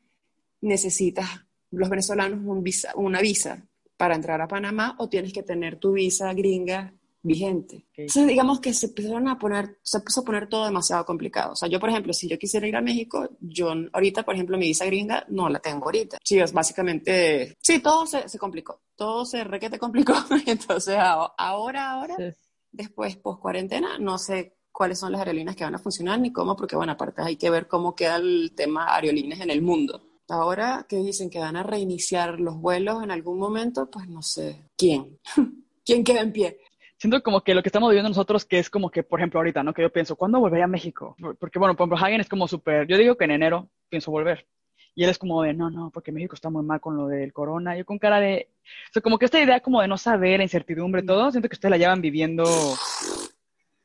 necesitas 0.61 1.29
los 1.71 1.89
venezolanos 1.89 2.39
un 2.43 2.63
visa, 2.63 2.91
una 2.95 3.21
visa 3.21 3.67
para 3.97 4.15
entrar 4.15 4.41
a 4.41 4.47
Panamá 4.47 4.95
o 4.97 5.09
tienes 5.09 5.33
que 5.33 5.43
tener 5.43 5.77
tu 5.77 5.93
visa 5.93 6.33
gringa 6.33 6.93
vigente. 7.21 7.87
Okay. 7.91 8.05
Entonces, 8.05 8.27
digamos 8.27 8.59
que 8.61 8.73
se 8.73 8.87
empezaron 8.87 9.27
a 9.27 9.37
poner, 9.37 9.77
se 9.81 9.97
empezó 9.97 10.21
a 10.21 10.25
poner 10.25 10.47
todo 10.47 10.65
demasiado 10.65 11.05
complicado. 11.05 11.51
O 11.51 11.55
sea, 11.55 11.67
yo, 11.67 11.79
por 11.79 11.89
ejemplo, 11.89 12.13
si 12.13 12.27
yo 12.27 12.39
quisiera 12.39 12.67
ir 12.67 12.75
a 12.75 12.81
México, 12.81 13.29
yo 13.41 13.73
ahorita, 13.91 14.23
por 14.23 14.35
ejemplo, 14.35 14.57
mi 14.57 14.67
visa 14.67 14.85
gringa 14.85 15.25
no 15.27 15.49
la 15.49 15.59
tengo 15.59 15.85
ahorita. 15.85 16.17
Sí, 16.23 16.39
es 16.39 16.53
básicamente, 16.53 17.57
sí, 17.59 17.79
todo 17.79 18.05
se, 18.05 18.27
se 18.29 18.39
complicó, 18.39 18.81
todo 18.95 19.25
se 19.25 19.43
requete 19.43 19.77
complicó. 19.77 20.13
Entonces, 20.45 20.95
ahora, 20.97 21.91
ahora, 21.91 22.15
sí. 22.15 22.37
después, 22.71 23.17
post 23.17 23.41
cuarentena, 23.41 23.99
no 23.99 24.17
sé 24.17 24.58
cuáles 24.79 24.97
son 24.97 25.11
las 25.11 25.19
aerolíneas 25.19 25.57
que 25.57 25.65
van 25.65 25.75
a 25.75 25.77
funcionar 25.77 26.21
ni 26.21 26.31
cómo, 26.31 26.55
porque 26.55 26.77
bueno, 26.77 26.93
aparte 26.93 27.21
hay 27.21 27.35
que 27.35 27.49
ver 27.49 27.67
cómo 27.67 27.97
queda 27.97 28.15
el 28.15 28.53
tema 28.55 28.95
aerolíneas 28.95 29.41
en 29.41 29.49
el 29.49 29.61
mundo. 29.61 30.01
Ahora 30.29 30.85
que 30.87 30.95
dicen 30.95 31.29
que 31.29 31.37
van 31.37 31.57
a 31.57 31.63
reiniciar 31.63 32.39
los 32.39 32.55
vuelos 32.55 33.03
en 33.03 33.11
algún 33.11 33.39
momento, 33.39 33.91
pues 33.91 34.07
no 34.07 34.21
sé 34.21 34.63
quién. 34.77 35.19
¿Quién 35.85 36.05
queda 36.05 36.21
en 36.21 36.31
pie? 36.31 36.59
Siento 36.97 37.21
como 37.21 37.41
que 37.41 37.53
lo 37.53 37.61
que 37.61 37.67
estamos 37.67 37.89
viviendo 37.89 38.07
nosotros, 38.07 38.45
que 38.45 38.57
es 38.57 38.69
como 38.69 38.89
que, 38.89 39.03
por 39.03 39.19
ejemplo, 39.19 39.41
ahorita, 39.41 39.63
¿no? 39.63 39.73
Que 39.73 39.81
yo 39.81 39.91
pienso, 39.91 40.15
¿cuándo 40.15 40.39
volveré 40.39 40.63
a 40.63 40.67
México? 40.67 41.17
Porque, 41.37 41.59
bueno, 41.59 41.75
por 41.75 41.83
ejemplo, 41.83 42.05
Hagen 42.05 42.21
es 42.21 42.29
como 42.29 42.47
súper, 42.47 42.87
yo 42.87 42.97
digo 42.97 43.17
que 43.17 43.25
en 43.25 43.31
enero 43.31 43.67
pienso 43.89 44.11
volver. 44.11 44.47
Y 44.95 45.03
él 45.03 45.09
es 45.09 45.17
como 45.17 45.41
de, 45.41 45.53
no, 45.53 45.69
no, 45.69 45.91
porque 45.93 46.13
México 46.13 46.35
está 46.35 46.49
muy 46.49 46.63
mal 46.63 46.79
con 46.79 46.95
lo 46.95 47.07
del 47.07 47.33
corona. 47.33 47.77
Yo 47.77 47.85
con 47.85 47.99
cara 47.99 48.21
de, 48.21 48.47
o 48.63 48.93
sea, 48.93 49.01
como 49.01 49.19
que 49.19 49.25
esta 49.25 49.41
idea 49.41 49.59
como 49.59 49.81
de 49.81 49.89
no 49.89 49.97
saber, 49.97 50.37
la 50.37 50.43
incertidumbre, 50.43 51.03
todo, 51.03 51.31
siento 51.31 51.49
que 51.49 51.55
ustedes 51.55 51.71
la 51.71 51.77
llevan 51.77 51.99
viviendo 51.99 52.45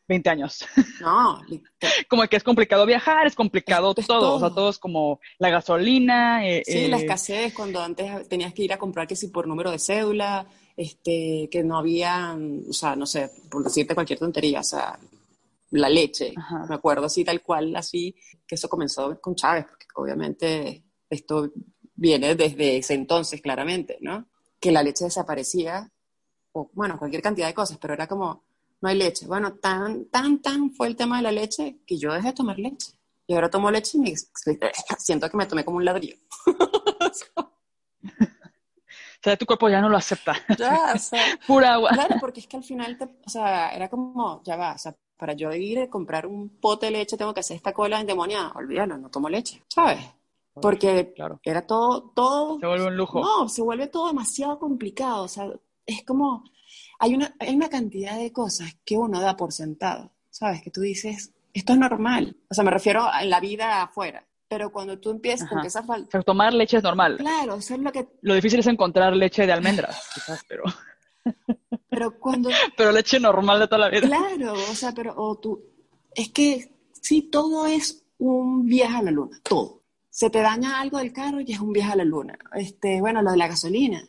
20 0.09 0.30
años. 0.30 0.64
No, 1.00 1.42
como 2.09 2.26
que 2.28 2.36
es 2.36 2.42
complicado 2.42 2.86
viajar, 2.86 3.26
es 3.26 3.34
complicado 3.34 3.94
todo, 3.94 4.36
o 4.36 4.40
sea, 4.40 4.48
todo 4.50 4.70
es 4.70 4.78
como 4.78 5.20
la 5.38 5.50
gasolina. 5.50 6.46
Eh, 6.48 6.62
sí, 6.64 6.88
la 6.88 6.96
eh, 6.96 7.00
escasez, 7.00 7.52
cuando 7.52 7.82
antes 7.82 8.26
tenías 8.28 8.55
que 8.55 8.62
ir 8.62 8.72
a 8.72 8.78
comprar 8.78 9.07
que 9.07 9.16
si 9.16 9.28
por 9.28 9.46
número 9.46 9.70
de 9.70 9.78
cédula, 9.78 10.46
este, 10.76 11.48
que 11.50 11.62
no 11.62 11.76
había, 11.76 12.38
o 12.68 12.72
sea, 12.72 12.96
no 12.96 13.05
sé, 13.05 13.30
por 13.50 13.64
decirte 13.64 13.94
cualquier 13.94 14.18
tontería, 14.18 14.61
o 14.61 14.64
sea, 14.64 14.98
la 15.72 15.88
leche, 15.88 16.32
me 16.68 16.74
acuerdo 16.74 17.07
así 17.07 17.24
tal 17.24 17.42
cual, 17.42 17.74
así, 17.76 18.14
que 18.46 18.55
eso 18.55 18.68
comenzó 18.68 19.20
con 19.20 19.34
Chávez, 19.34 19.66
porque 19.68 19.86
obviamente 19.96 20.84
esto 21.11 21.50
viene 21.96 22.34
desde 22.34 22.78
ese 22.78 22.94
entonces, 22.94 23.42
claramente, 23.42 23.98
¿no? 24.00 24.26
Que 24.61 24.72
la 24.72 24.82
leche 24.82 25.05
desaparecía, 25.05 25.90
o 26.52 26.70
bueno, 26.72 26.98
cualquier 26.98 27.22
cantidad 27.22 27.46
de 27.46 27.55
cosas, 27.55 27.78
pero 27.78 27.94
era 27.94 28.07
como, 28.07 28.44
no 28.81 28.89
hay 28.89 28.97
leche. 28.97 29.27
Bueno, 29.27 29.55
tan, 29.55 30.07
tan, 30.07 30.41
tan 30.41 30.72
fue 30.72 30.89
el 30.89 30.97
tema 30.97 31.16
de 31.18 31.22
la 31.22 31.33
leche 31.33 31.79
que 31.87 31.99
yo 31.99 32.12
dejé 32.12 32.29
de 32.29 32.35
tomar 32.35 32.59
leche. 32.59 32.93
Y 33.27 33.35
ahora 33.35 33.49
tomo 33.49 33.70
leche 33.70 33.97
y 33.97 34.01
me 34.01 34.14
siento 34.99 35.31
que 35.31 35.37
me 35.37 35.47
tomé 35.47 35.64
como 35.64 35.79
un 35.79 35.85
ladrillo. 35.85 36.16
o 36.47 37.11
sea, 39.22 39.37
tu 39.39 39.47
cuerpo 39.47 39.70
ya 39.70 39.81
no 39.81 39.89
lo 39.89 39.97
acepta. 39.97 40.35
Ya, 40.59 40.93
o 40.95 40.99
sea, 40.99 41.39
Pura 41.47 41.75
agua. 41.75 41.91
Claro, 41.91 42.16
porque 42.20 42.41
es 42.41 42.47
que 42.47 42.59
al 42.59 42.64
final, 42.64 42.99
o 43.25 43.31
sea, 43.31 43.70
era 43.70 43.89
como, 43.89 44.43
ya 44.45 44.57
va, 44.57 44.75
o 44.75 44.79
sea, 44.79 44.95
para 45.16 45.33
yo 45.33 45.53
ir 45.53 45.79
a 45.79 45.89
comprar 45.89 46.27
un 46.27 46.61
pote 46.61 46.87
de 46.87 46.93
leche 46.93 47.16
tengo 47.16 47.33
que 47.33 47.41
hacer 47.41 47.57
esta 47.57 47.72
cola 47.72 48.01
endemoniada. 48.01 48.53
Olvídalo, 48.57 48.99
no 48.99 49.09
tomo 49.09 49.31
leche, 49.31 49.62
¿sabes? 49.68 50.05
Porque 50.61 51.12
claro. 51.14 51.41
era 51.43 51.66
todo, 51.66 52.11
todo... 52.14 52.59
Se 52.61 52.66
vuelve 52.66 52.87
un 52.87 52.97
lujo. 52.97 53.20
No, 53.20 53.49
se 53.49 53.62
vuelve 53.62 53.89
todo 53.89 54.09
demasiado 54.09 54.59
complicado. 54.59 55.25
O 55.25 55.29
sea, 55.29 55.49
es 55.87 56.05
como, 56.05 56.45
hay 56.99 57.14
una, 57.14 57.34
hay 57.38 57.55
una 57.55 57.68
cantidad 57.68 58.16
de 58.16 58.32
cosas 58.32 58.76
que 58.84 58.97
uno 58.97 59.20
da 59.20 59.36
por 59.36 59.53
sentado, 59.53 60.12
¿sabes? 60.30 60.62
Que 60.62 60.70
tú 60.70 60.80
dices, 60.80 61.32
esto 61.53 61.72
es 61.72 61.78
normal. 61.78 62.36
O 62.49 62.55
sea, 62.55 62.64
me 62.64 62.70
refiero 62.70 63.05
a 63.05 63.24
la 63.24 63.40
vida 63.40 63.82
afuera. 63.82 64.24
Pero 64.49 64.70
cuando 64.70 64.99
tú 64.99 65.11
empiezas, 65.11 65.49
con 65.49 65.64
esa 65.64 65.82
falta... 65.82 66.09
Pero 66.12 66.22
tomar 66.22 66.53
leche 66.53 66.76
es 66.76 66.82
normal. 66.82 67.16
Claro, 67.16 67.57
eso 67.57 67.74
es 67.74 67.80
lo 67.80 67.90
que... 67.90 68.07
Lo 68.20 68.34
difícil 68.34 68.61
es 68.61 68.66
encontrar 68.66 69.14
leche 69.16 69.47
de 69.47 69.53
almendras, 69.53 70.11
quizás, 70.14 70.45
pero... 70.49 70.64
Pero 71.88 72.18
cuando... 72.18 72.51
pero 72.76 72.90
leche 72.90 73.20
normal 73.20 73.61
de 73.61 73.68
toda 73.68 73.78
la 73.78 73.88
vida. 73.88 74.09
Claro, 74.09 74.53
o 74.53 74.74
sea, 74.74 74.92
pero 74.92 75.14
o 75.16 75.38
tú... 75.38 75.62
Es 76.12 76.30
que 76.30 76.72
sí, 77.01 77.22
todo 77.30 77.68
es 77.68 78.05
un 78.18 78.66
viaje 78.66 78.97
a 78.97 79.03
la 79.03 79.12
luna, 79.12 79.38
todo. 79.45 79.82
Se 80.11 80.28
te 80.28 80.40
daña 80.40 80.80
algo 80.80 80.99
del 80.99 81.12
carro 81.12 81.40
y 81.40 81.53
es 81.53 81.61
un 81.61 81.72
viaje 81.72 81.92
a 81.92 81.97
la 81.97 82.05
luna. 82.05 82.36
Este, 82.53 83.01
bueno, 83.01 83.22
lo 83.22 83.30
de 83.30 83.36
la 83.36 83.47
gasolina 83.47 84.05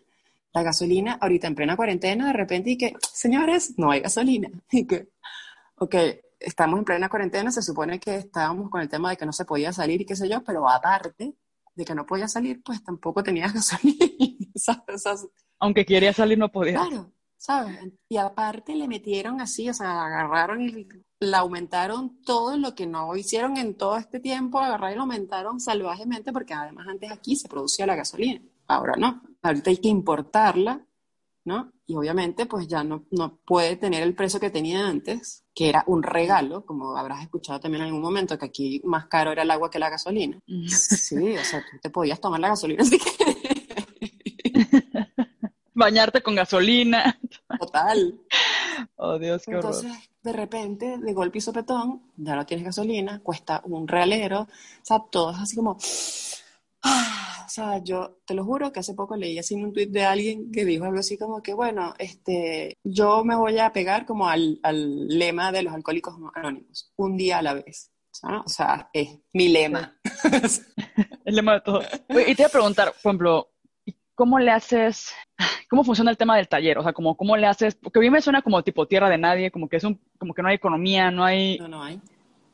la 0.56 0.64
gasolina, 0.64 1.18
ahorita 1.20 1.48
en 1.48 1.56
plena 1.56 1.76
cuarentena, 1.76 2.28
de 2.28 2.34
repente, 2.34 2.72
y 2.72 2.78
que, 2.78 2.94
señores, 3.14 3.78
no 3.78 3.92
hay 3.92 4.00
gasolina. 4.00 4.50
Y 4.72 4.88
que, 4.88 5.10
ok, 5.76 5.96
estamos 6.40 6.80
en 6.80 6.86
plena 6.86 7.10
cuarentena, 7.10 7.52
se 7.52 7.62
supone 7.62 8.00
que 8.00 8.16
estábamos 8.16 8.70
con 8.70 8.80
el 8.80 8.88
tema 8.88 9.10
de 9.10 9.18
que 9.18 9.26
no 9.26 9.34
se 9.34 9.44
podía 9.44 9.74
salir 9.74 10.02
y 10.02 10.06
qué 10.06 10.16
sé 10.16 10.30
yo, 10.30 10.42
pero 10.44 10.68
aparte 10.70 11.36
de 11.76 11.86
que 11.86 11.94
no 11.94 12.06
podía 12.06 12.30
salir, 12.30 12.64
pues 12.64 12.82
tampoco 12.82 13.22
tenías 13.22 13.54
gasolina. 13.54 14.06
Aunque 15.60 15.86
quería 15.86 16.14
salir, 16.14 16.38
no 16.38 16.50
podía. 16.50 16.76
Claro, 16.76 17.12
¿sabes? 17.36 17.78
Y 18.08 18.16
aparte 18.16 18.76
le 18.76 18.88
metieron 18.88 19.42
así, 19.42 19.70
o 19.70 19.74
sea, 19.74 20.06
agarraron 20.06 20.62
y 20.62 20.88
la 21.20 21.40
aumentaron 21.40 22.22
todo 22.22 22.56
lo 22.56 22.76
que 22.76 22.86
no 22.86 23.14
hicieron 23.18 23.58
en 23.58 23.76
todo 23.76 23.98
este 23.98 24.22
tiempo, 24.22 24.60
agarraron 24.60 24.94
y 24.94 24.96
lo 24.96 25.02
aumentaron 25.02 25.60
salvajemente, 25.60 26.32
porque 26.32 26.54
además 26.54 26.88
antes 26.88 27.12
aquí 27.12 27.36
se 27.36 27.50
producía 27.50 27.86
la 27.86 27.96
gasolina 27.96 28.42
ahora 28.68 28.94
no, 28.98 29.22
ahorita 29.42 29.70
hay 29.70 29.78
que 29.78 29.88
importarla, 29.90 30.86
¿no? 31.46 31.72
Y 31.88 31.96
obviamente 31.96 32.46
pues 32.48 32.68
ya 32.68 32.84
no, 32.84 33.06
no 33.12 33.38
puede 33.46 33.76
tener 33.76 34.02
el 34.04 34.16
precio 34.16 34.40
que 34.40 34.50
tenía 34.50 34.88
antes, 34.88 35.46
que 35.54 35.70
era 35.70 35.84
un 35.88 36.02
regalo, 36.04 36.66
como 36.66 36.98
habrás 36.98 37.22
escuchado 37.22 37.60
también 37.60 37.82
en 37.84 37.88
algún 37.88 38.02
momento, 38.02 38.38
que 38.38 38.46
aquí 38.46 38.82
más 38.84 39.06
caro 39.06 39.32
era 39.32 39.44
el 39.44 39.52
agua 39.52 39.70
que 39.70 39.80
la 39.80 39.90
gasolina. 39.90 40.40
Sí, 40.68 41.38
o 41.38 41.44
sea, 41.44 41.62
tú 41.62 41.78
te 41.82 41.90
podías 41.90 42.20
tomar 42.20 42.40
la 42.40 42.50
gasolina 42.50 42.84
si 42.84 42.98
Bañarte 45.76 46.24
con 46.24 46.36
gasolina. 46.36 47.20
Total. 47.60 48.20
Oh, 48.96 49.20
Dios, 49.20 49.44
qué 49.46 49.52
Entonces, 49.52 49.92
de 50.24 50.34
repente, 50.34 50.98
de 50.98 51.14
golpe 51.14 51.38
y 51.38 51.42
sopetón, 51.42 52.02
ya 52.18 52.36
no 52.36 52.46
tienes 52.46 52.66
gasolina, 52.66 53.20
cuesta 53.22 53.62
un 53.66 53.88
realero, 53.88 54.42
o 54.42 54.48
sea, 54.82 55.00
todo 55.12 55.32
es 55.32 55.38
así 55.38 55.56
como... 55.56 55.78
¡ah! 56.86 57.26
o 57.46 57.50
sea, 57.50 57.84
yo 57.84 58.18
te 58.26 58.34
lo 58.34 58.44
juro 58.44 58.72
que 58.72 58.80
hace 58.80 58.94
poco 58.94 59.16
leí 59.16 59.38
así 59.38 59.56
un 59.56 59.74
tuit 59.74 59.90
de 59.90 60.04
alguien 60.04 60.52
que 60.52 60.66
dijo 60.66 60.86
algo 60.86 61.00
así 61.00 61.18
como 61.18 61.42
que, 61.42 61.54
bueno, 61.54 61.94
este, 62.00 62.78
yo 62.84 63.24
me 63.24 63.36
voy 63.36 63.60
a 63.60 63.72
pegar 63.72 64.06
como 64.06 64.28
al, 64.28 64.60
al 64.64 65.08
lema 65.08 65.52
de 65.52 65.64
los 65.64 65.74
alcohólicos 65.74 66.16
anónimos, 66.34 66.92
un 66.96 67.18
día 67.18 67.40
a 67.40 67.42
la 67.42 67.54
vez. 67.54 67.92
O 68.24 68.50
sea, 68.50 68.90
es 68.94 69.20
mi 69.34 69.50
lema. 69.50 69.98
El 71.26 71.36
lema 71.36 71.56
de 71.56 71.62
todo. 71.62 71.82
Y 71.82 72.36
te 72.36 72.44
voy 72.44 72.46
a 72.46 72.50
preguntar, 72.50 72.88
por 72.92 72.98
ejemplo, 72.98 73.50
¿cómo 74.14 74.40
le 74.40 74.52
haces, 74.52 75.14
cómo 75.70 75.84
funciona 75.84 76.12
el 76.12 76.18
tema 76.18 76.38
del 76.38 76.48
taller? 76.48 76.78
O 76.78 76.84
sea, 76.84 76.94
como, 76.94 77.18
¿cómo 77.18 77.36
le 77.36 77.48
haces? 77.48 77.76
Porque 77.76 78.00
a 78.00 78.02
mí 78.02 78.10
me 78.10 78.22
suena 78.22 78.42
como 78.42 78.64
tipo 78.64 78.88
tierra 78.88 79.10
de 79.10 79.18
nadie, 79.18 79.52
como 79.52 79.68
que 79.68 79.78
es 79.78 79.84
un, 79.84 80.00
como 80.18 80.34
que 80.34 80.42
no 80.42 80.48
hay 80.48 80.56
economía, 80.56 81.12
no 81.12 81.26
hay... 81.26 81.58
No, 81.58 81.68
no 81.68 81.84
hay. 81.84 82.00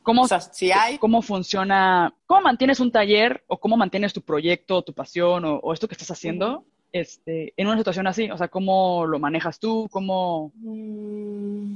¿Cómo, 0.04 0.28
si 0.28 0.72
hay... 0.72 0.98
¿Cómo 0.98 1.22
funciona? 1.22 2.14
¿Cómo 2.26 2.42
mantienes 2.42 2.80
un 2.80 2.92
taller 2.92 3.44
o 3.48 3.60
cómo 3.60 3.78
mantienes 3.78 4.14
tu 4.14 4.22
proyecto, 4.22 4.82
tu 4.82 4.94
pasión 4.94 5.44
o, 5.46 5.74
esto 5.74 5.88
que 5.88 5.94
estás 5.94 6.12
haciendo 6.12 6.66
este, 6.92 7.54
en 7.56 7.68
una 7.68 7.78
situación 7.78 8.08
así? 8.08 8.30
O 8.32 8.38
sea, 8.38 8.48
¿cómo 8.48 9.06
lo 9.06 9.20
manejas 9.20 9.60
tú? 9.60 9.88
¿Cómo 9.92 10.52
mm. 10.56 11.76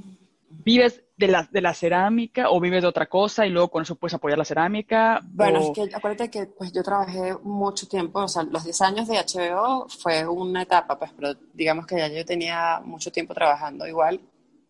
vives 0.49 1.03
de 1.17 1.27
la, 1.27 1.47
de 1.51 1.61
la 1.61 1.73
cerámica 1.73 2.49
o 2.49 2.59
vives 2.59 2.81
de 2.81 2.87
otra 2.87 3.05
cosa 3.05 3.45
y 3.45 3.49
luego 3.49 3.69
con 3.69 3.83
eso 3.83 3.95
puedes 3.95 4.15
apoyar 4.15 4.39
la 4.39 4.45
cerámica? 4.45 5.21
Bueno, 5.23 5.59
es 5.59 5.69
que 5.69 5.95
acuérdate 5.95 6.29
que 6.31 6.47
pues, 6.47 6.73
yo 6.73 6.83
trabajé 6.83 7.35
mucho 7.43 7.87
tiempo, 7.87 8.19
o 8.19 8.27
sea, 8.27 8.43
los 8.43 8.63
10 8.63 8.81
años 8.81 9.07
de 9.07 9.17
HBO 9.17 9.87
fue 9.87 10.27
una 10.27 10.63
etapa, 10.63 10.97
pues, 10.97 11.11
pero 11.15 11.35
digamos 11.53 11.85
que 11.85 11.97
ya 11.97 12.07
yo 12.07 12.25
tenía 12.25 12.81
mucho 12.83 13.11
tiempo 13.11 13.33
trabajando 13.33 13.87
igual 13.87 14.19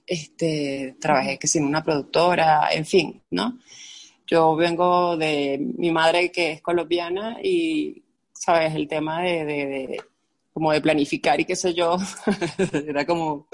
este, 0.08 0.98
trabajé 1.00 1.38
que 1.38 1.48
sin 1.48 1.66
una 1.66 1.84
productora, 1.84 2.70
en 2.72 2.86
fin, 2.86 3.24
¿no? 3.32 3.60
Yo 4.28 4.56
vengo 4.56 5.18
de 5.18 5.60
mi 5.78 5.92
madre 5.92 6.32
que 6.32 6.54
es 6.54 6.62
colombiana 6.62 7.38
y, 7.44 8.04
¿sabes? 8.34 8.74
El 8.76 8.88
tema 8.88 9.22
de, 9.22 10.02
como 10.54 10.72
de 10.72 10.82
planificar 10.82 11.40
y 11.40 11.46
qué 11.46 11.56
sé 11.56 11.74
yo, 11.74 11.98
era 12.88 13.06
como, 13.06 13.48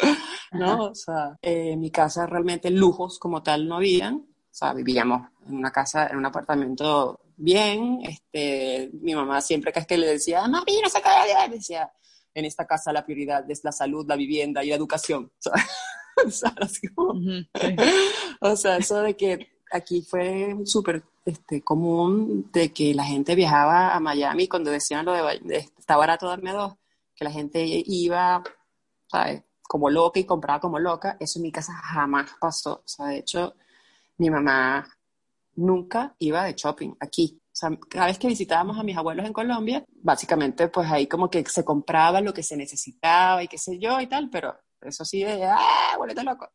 ¿no? 0.51 0.85
O 0.85 0.95
sea, 0.95 1.37
en 1.41 1.79
mi 1.79 1.91
casa 1.91 2.25
realmente 2.25 2.69
lujos 2.69 3.19
como 3.19 3.43
tal 3.43 3.67
no 3.67 3.77
habían, 3.77 4.15
o 4.15 4.53
sea, 4.53 4.73
vivíamos 4.73 5.27
en 5.47 5.55
una 5.55 5.71
casa, 5.71 6.07
en 6.07 6.17
un 6.17 6.25
apartamento 6.25 7.19
bien, 7.35 8.01
este, 8.03 8.91
mi 9.01 9.15
mamá 9.15 9.41
siempre 9.41 9.73
que 9.73 9.79
es 9.79 9.87
que 9.87 9.97
le 9.97 10.07
decía, 10.07 10.47
mami, 10.47 10.79
no 10.81 10.89
se 10.89 11.01
cae, 11.01 11.49
decía, 11.49 11.91
en 12.33 12.45
esta 12.45 12.65
casa 12.65 12.93
la 12.93 13.03
prioridad 13.05 13.49
es 13.49 13.63
la 13.63 13.71
salud, 13.71 14.05
la 14.07 14.15
vivienda 14.15 14.63
y 14.63 14.69
la 14.69 14.75
educación. 14.75 15.31
O 18.41 18.55
sea, 18.55 18.77
eso 18.77 19.01
de 19.01 19.15
que 19.15 19.51
aquí 19.71 20.01
fue 20.01 20.55
súper 20.65 21.03
este, 21.25 21.63
común 21.63 22.49
de 22.51 22.73
que 22.73 22.93
la 22.93 23.03
gente 23.03 23.35
viajaba 23.35 23.95
a 23.95 23.99
Miami 23.99 24.47
cuando 24.47 24.71
decían 24.71 25.05
lo 25.05 25.13
de, 25.13 25.69
está 25.77 25.97
barato 25.97 26.27
darme 26.27 26.51
dos, 26.51 26.73
que 27.15 27.23
la 27.23 27.31
gente 27.31 27.63
iba, 27.65 28.43
¿sabes? 29.07 29.43
Como 29.61 29.89
loca 29.89 30.19
y 30.19 30.25
compraba 30.25 30.59
como 30.59 30.79
loca. 30.79 31.17
Eso 31.19 31.39
en 31.39 31.43
mi 31.43 31.51
casa 31.51 31.73
jamás 31.73 32.31
pasó. 32.39 32.81
O 32.83 32.87
sea, 32.87 33.07
de 33.07 33.19
hecho, 33.19 33.55
mi 34.17 34.29
mamá 34.29 34.87
nunca 35.55 36.15
iba 36.19 36.43
de 36.43 36.53
shopping 36.53 36.93
aquí. 36.99 37.39
O 37.45 37.55
sea, 37.55 37.69
cada 37.89 38.07
vez 38.07 38.17
que 38.17 38.27
visitábamos 38.27 38.79
a 38.79 38.83
mis 38.83 38.97
abuelos 38.97 39.25
en 39.25 39.33
Colombia, 39.33 39.83
básicamente 40.01 40.69
pues 40.69 40.89
ahí 40.89 41.07
como 41.07 41.29
que 41.29 41.43
se 41.45 41.65
compraba 41.65 42.21
lo 42.21 42.33
que 42.33 42.43
se 42.43 42.55
necesitaba 42.55 43.43
y 43.43 43.47
qué 43.47 43.57
sé 43.57 43.77
yo 43.77 43.99
y 43.99 44.07
tal, 44.07 44.29
pero 44.29 44.57
eso 44.81 45.05
sí 45.05 45.23
de, 45.23 45.45
¡ah, 45.45 45.95
boleto 45.97 46.23
loco! 46.23 46.49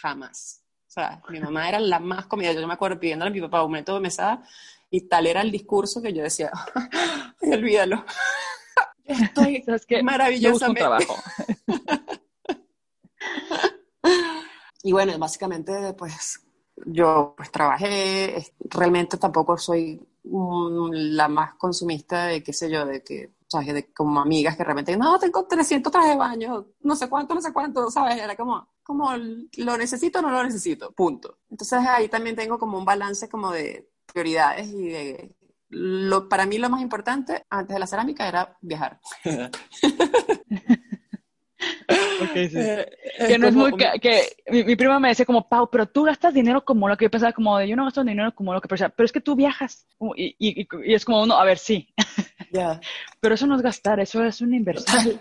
Jamás. 0.00 0.62
O 0.86 0.90
sea, 0.90 1.22
mi 1.28 1.40
mamá 1.40 1.68
era 1.68 1.80
la 1.80 1.98
más 1.98 2.26
comida. 2.26 2.52
Yo 2.52 2.66
me 2.66 2.74
acuerdo 2.74 3.00
pidiéndole 3.00 3.30
a 3.30 3.34
mi 3.34 3.40
papá 3.40 3.64
un 3.64 3.72
método 3.72 3.96
de 3.96 4.02
mesada 4.02 4.46
y 4.90 5.08
tal 5.08 5.26
era 5.26 5.40
el 5.40 5.50
discurso 5.50 6.00
que 6.00 6.12
yo 6.12 6.22
decía, 6.22 6.50
¡ay, 7.42 7.52
olvídalo! 7.52 8.04
estoy 9.04 9.64
maravillosamente. 10.02 10.80
trabajo. 10.80 11.16
y 14.82 14.92
bueno, 14.92 15.18
básicamente, 15.18 15.94
pues 15.94 16.40
yo 16.86 17.34
pues 17.36 17.50
trabajé, 17.50 18.52
realmente 18.60 19.16
tampoco 19.16 19.56
soy 19.58 20.00
la 20.24 21.28
más 21.28 21.54
consumista 21.54 22.26
de, 22.26 22.42
qué 22.42 22.52
sé 22.52 22.70
yo, 22.70 22.86
de 22.86 23.02
que 23.02 23.32
de 23.60 23.92
como 23.92 24.20
amigas 24.20 24.56
que 24.56 24.64
realmente, 24.64 24.96
no, 24.96 25.18
tengo 25.18 25.46
300 25.46 25.92
trajes 25.92 26.10
de 26.10 26.16
baño, 26.16 26.66
no 26.80 26.96
sé 26.96 27.08
cuánto, 27.08 27.34
no 27.34 27.40
sé 27.40 27.52
cuánto, 27.52 27.90
¿sabes? 27.90 28.20
Era 28.20 28.36
como, 28.36 28.68
como, 28.82 29.10
lo 29.56 29.76
necesito 29.76 30.18
o 30.18 30.22
no 30.22 30.30
lo 30.30 30.42
necesito, 30.42 30.92
punto. 30.92 31.38
Entonces 31.50 31.78
ahí 31.86 32.08
también 32.08 32.36
tengo 32.36 32.58
como 32.58 32.78
un 32.78 32.84
balance 32.84 33.28
como 33.28 33.52
de 33.52 33.90
prioridades 34.12 34.68
y 34.68 34.88
de, 34.88 35.36
lo, 35.68 36.28
para 36.28 36.46
mí 36.46 36.58
lo 36.58 36.70
más 36.70 36.82
importante 36.82 37.44
antes 37.50 37.74
de 37.74 37.80
la 37.80 37.86
cerámica 37.86 38.28
era 38.28 38.56
viajar. 38.60 39.00
Okay, 42.30 42.48
sí. 42.48 42.58
Eh, 42.58 42.86
que 43.26 43.38
no 43.38 43.48
es 43.48 43.54
muy... 43.54 43.72
Que, 44.00 44.36
mi, 44.48 44.76
prima 44.76 44.98
me 44.98 45.08
decía 45.08 45.24
como, 45.24 45.48
Pau, 45.48 45.68
pero 45.70 45.86
tú 45.86 46.04
gastas 46.04 46.34
dinero 46.34 46.64
como 46.64 46.88
lo 46.88 46.96
que 46.96 47.06
yo 47.06 47.10
pensaba, 47.10 47.32
como 47.32 47.58
de, 47.58 47.68
yo 47.68 47.76
no 47.76 47.84
gasto 47.84 48.04
dinero 48.04 48.34
como 48.34 48.52
lo 48.52 48.60
que 48.60 48.68
pensaba, 48.68 48.92
pero 48.94 49.04
es 49.06 49.12
que 49.12 49.20
tú 49.20 49.34
viajas. 49.34 49.86
Y, 50.16 50.36
y, 50.38 50.68
y 50.84 50.94
es 50.94 51.04
como 51.04 51.22
uno, 51.22 51.34
a 51.34 51.44
ver, 51.44 51.58
sí. 51.58 51.88
Ya. 52.54 52.80
pero 53.20 53.34
eso 53.34 53.46
no 53.46 53.56
es 53.56 53.62
gastar, 53.62 53.98
eso 53.98 54.22
es 54.24 54.40
una 54.40 54.56
inversión. 54.56 55.20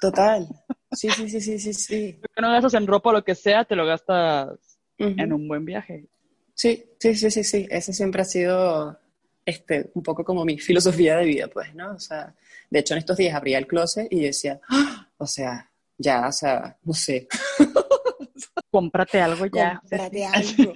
Total. 0.00 0.48
Sí, 0.90 1.08
sí, 1.10 1.28
sí, 1.28 1.40
sí, 1.40 1.58
sí, 1.58 1.74
sí. 1.74 2.20
que 2.34 2.42
no 2.42 2.50
gastas 2.50 2.74
en 2.74 2.86
ropa 2.86 3.10
o 3.10 3.12
lo 3.12 3.24
que 3.24 3.34
sea, 3.34 3.64
te 3.64 3.76
lo 3.76 3.86
gastas 3.86 4.58
en 4.98 5.32
un 5.32 5.46
buen 5.46 5.64
viaje. 5.64 6.06
Sí, 6.54 6.84
sí, 6.98 7.14
sí, 7.14 7.30
sí, 7.30 7.44
sí. 7.44 7.66
Ese 7.70 7.92
siempre 7.92 8.22
ha 8.22 8.24
sido 8.24 8.98
este, 9.44 9.90
un 9.94 10.02
poco 10.02 10.24
como 10.24 10.44
mi 10.44 10.58
filosofía 10.58 11.16
de 11.16 11.26
vida, 11.26 11.48
pues, 11.48 11.74
¿no? 11.74 11.92
O 11.92 11.98
sea, 11.98 12.34
de 12.70 12.78
hecho 12.78 12.94
en 12.94 12.98
estos 12.98 13.16
días 13.16 13.34
abría 13.34 13.58
el 13.58 13.66
closet 13.66 14.08
y 14.10 14.20
decía, 14.20 14.60
¡Ah! 14.68 15.08
o 15.18 15.26
sea, 15.26 15.70
ya, 15.98 16.28
o 16.28 16.32
sea, 16.32 16.76
no 16.82 16.94
sé. 16.94 17.28
Cómprate 18.70 19.20
algo 19.20 19.46
ya. 19.46 19.80
Cómprate 19.80 20.24
algo. 20.32 20.72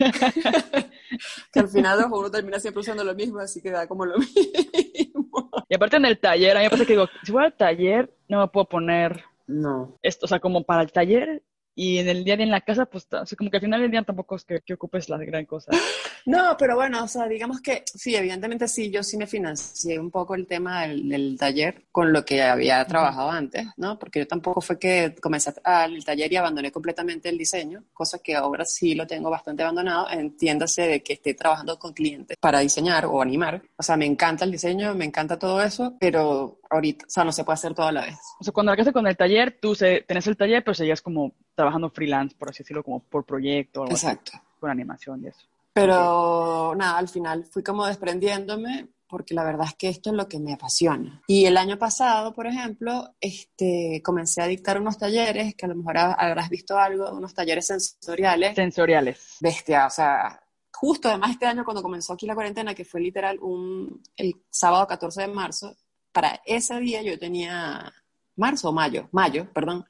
que 1.53 1.61
al 1.61 1.69
final 1.69 2.07
uno 2.11 2.31
termina 2.31 2.59
siempre 2.59 2.81
usando 2.81 3.05
lo 3.05 3.15
mismo, 3.15 3.39
así 3.39 3.61
que 3.61 3.71
da 3.71 3.87
como 3.87 4.05
lo 4.05 4.19
mismo. 4.19 5.51
Y 5.69 5.75
aparte 5.75 5.97
en 5.97 6.05
el 6.07 6.19
taller, 6.19 6.57
a 6.57 6.61
mí 6.61 6.67
me 6.67 6.71
pasa 6.71 6.85
que 6.85 6.93
digo, 6.93 7.09
si 7.25 7.33
voy 7.33 7.45
al 7.45 7.57
taller, 7.57 8.13
no 8.29 8.41
me 8.41 8.49
puedo 8.49 8.67
poner 8.69 9.25
no. 9.47 9.97
Esto, 10.03 10.27
o 10.27 10.29
sea, 10.29 10.41
como 10.41 10.65
para 10.65 10.83
el 10.83 10.93
taller 10.93 11.43
y 11.79 11.99
en 11.99 12.09
el 12.09 12.25
día 12.25 12.39
de 12.39 12.45
en 12.45 12.51
la 12.51 12.63
casa, 12.63 12.87
pues, 12.87 13.07
como 13.37 13.51
que 13.51 13.59
al 13.59 13.63
final 13.63 13.83
del 13.83 13.91
día 13.91 14.03
tampoco 14.03 14.37
es 14.37 14.45
que, 14.45 14.63
que, 14.63 14.73
ocupes 14.75 15.11
la 15.11 15.19
gran 15.19 15.45
cosa. 15.45 15.71
No, 16.27 16.57
pero 16.59 16.75
bueno, 16.75 17.05
o 17.05 17.07
sea, 17.07 17.29
digamos 17.29 17.61
que 17.61 17.85
sí, 17.87 18.17
evidentemente 18.17 18.67
sí, 18.67 18.91
yo 18.91 19.05
sí 19.05 19.17
me 19.17 19.29
financié 19.29 19.97
un 19.97 20.11
poco 20.11 20.35
el 20.35 20.45
tema 20.45 20.85
del, 20.89 21.37
taller 21.39 21.85
con 21.93 22.13
lo 22.13 22.25
que 22.25 22.43
había 22.43 22.85
trabajado 22.85 23.31
antes, 23.31 23.65
¿no? 23.77 23.97
Porque 23.97 24.19
yo 24.19 24.27
tampoco 24.27 24.61
fue 24.61 24.77
que 24.77 25.15
comencé 25.23 25.55
al 25.63 26.05
taller 26.05 26.33
y 26.33 26.35
abandoné 26.35 26.73
completamente 26.73 27.29
el 27.29 27.39
diseño, 27.39 27.85
cosa 27.93 28.19
que 28.19 28.35
ahora 28.35 28.65
sí 28.65 28.97
lo 28.97 29.07
tengo 29.07 29.31
bastante 29.31 29.63
abandonado, 29.63 30.11
entiéndase 30.11 30.83
de 30.89 31.01
que 31.01 31.13
esté 31.13 31.35
trabajando 31.35 31.79
con 31.79 31.93
clientes 31.93 32.37
para 32.41 32.59
diseñar 32.59 33.07
o 33.07 33.23
animar. 33.23 33.63
O 33.77 33.83
sea, 33.85 33.97
me 33.97 34.07
encanta 34.07 34.45
el 34.45 34.51
diseño, 34.51 34.97
me 34.97 35.05
encanta 35.05 35.39
todo 35.39 35.63
eso, 35.63 35.97
pero 36.01 36.59
ahorita, 36.71 37.07
o 37.07 37.11
sea, 37.11 37.23
no 37.23 37.31
se 37.31 37.45
puede 37.45 37.55
hacer 37.55 37.73
todo 37.73 37.87
a 37.87 37.93
la 37.93 38.01
vez. 38.01 38.19
O 38.41 38.43
sea, 38.43 38.53
cuando 38.53 38.73
arrancaste 38.73 38.93
con 38.93 39.07
el 39.07 39.17
taller, 39.17 39.59
tú 39.61 39.77
se, 39.77 40.01
tenés 40.01 40.27
el 40.27 40.37
taller, 40.37 40.65
pero 40.65 40.75
seguías 40.75 41.03
como 41.03 41.35
trabajando 41.67 41.91
freelance, 41.91 42.37
por 42.37 42.51
así 42.51 42.59
decirlo, 42.63 42.85
como 42.85 43.01
por 43.01 43.25
proyecto. 43.25 43.83
O 43.83 43.91
Exacto. 43.91 44.33
con 44.61 44.71
animación 44.71 45.25
y 45.25 45.29
eso. 45.29 45.41
Pero 45.73 46.75
nada, 46.77 46.97
al 46.97 47.09
final 47.09 47.45
fui 47.45 47.63
como 47.63 47.85
desprendiéndome 47.87 48.89
porque 49.09 49.35
la 49.35 49.45
verdad 49.45 49.67
es 49.69 49.75
que 49.75 49.89
esto 49.89 50.11
es 50.11 50.17
lo 50.17 50.29
que 50.29 50.39
me 50.39 50.53
apasiona. 50.53 51.23
Y 51.27 51.45
el 51.45 51.57
año 51.57 51.79
pasado, 51.79 52.33
por 52.35 52.47
ejemplo, 52.47 53.15
este, 53.21 54.01
comencé 54.05 54.43
a 54.43 54.47
dictar 54.47 54.81
unos 54.81 54.99
talleres, 54.99 55.55
que 55.55 55.67
a 55.67 55.69
lo 55.69 55.77
mejor 55.77 55.99
habrás 55.99 56.49
visto 56.49 56.79
algo, 56.79 57.13
unos 57.13 57.35
talleres 57.35 57.67
sensoriales. 57.67 58.55
Sensoriales. 58.55 59.37
Bestia, 59.41 59.87
o 59.87 59.91
sea, 59.91 60.41
justo 60.73 61.09
además 61.09 61.33
este 61.33 61.47
año 61.47 61.65
cuando 61.65 61.83
comenzó 61.83 62.15
aquí 62.15 62.27
la 62.27 62.35
cuarentena, 62.35 62.75
que 62.75 62.85
fue 62.85 63.01
literal 63.01 63.39
un, 63.41 64.03
el 64.17 64.35
sábado 64.51 64.87
14 64.87 65.23
de 65.23 65.29
marzo, 65.29 65.77
para 66.11 66.41
ese 66.45 66.79
día 66.81 67.03
yo 67.03 67.19
tenía, 67.19 67.93
marzo 68.35 68.71
o 68.71 68.73
mayo, 68.73 69.09
mayo, 69.13 69.53
perdón, 69.53 69.87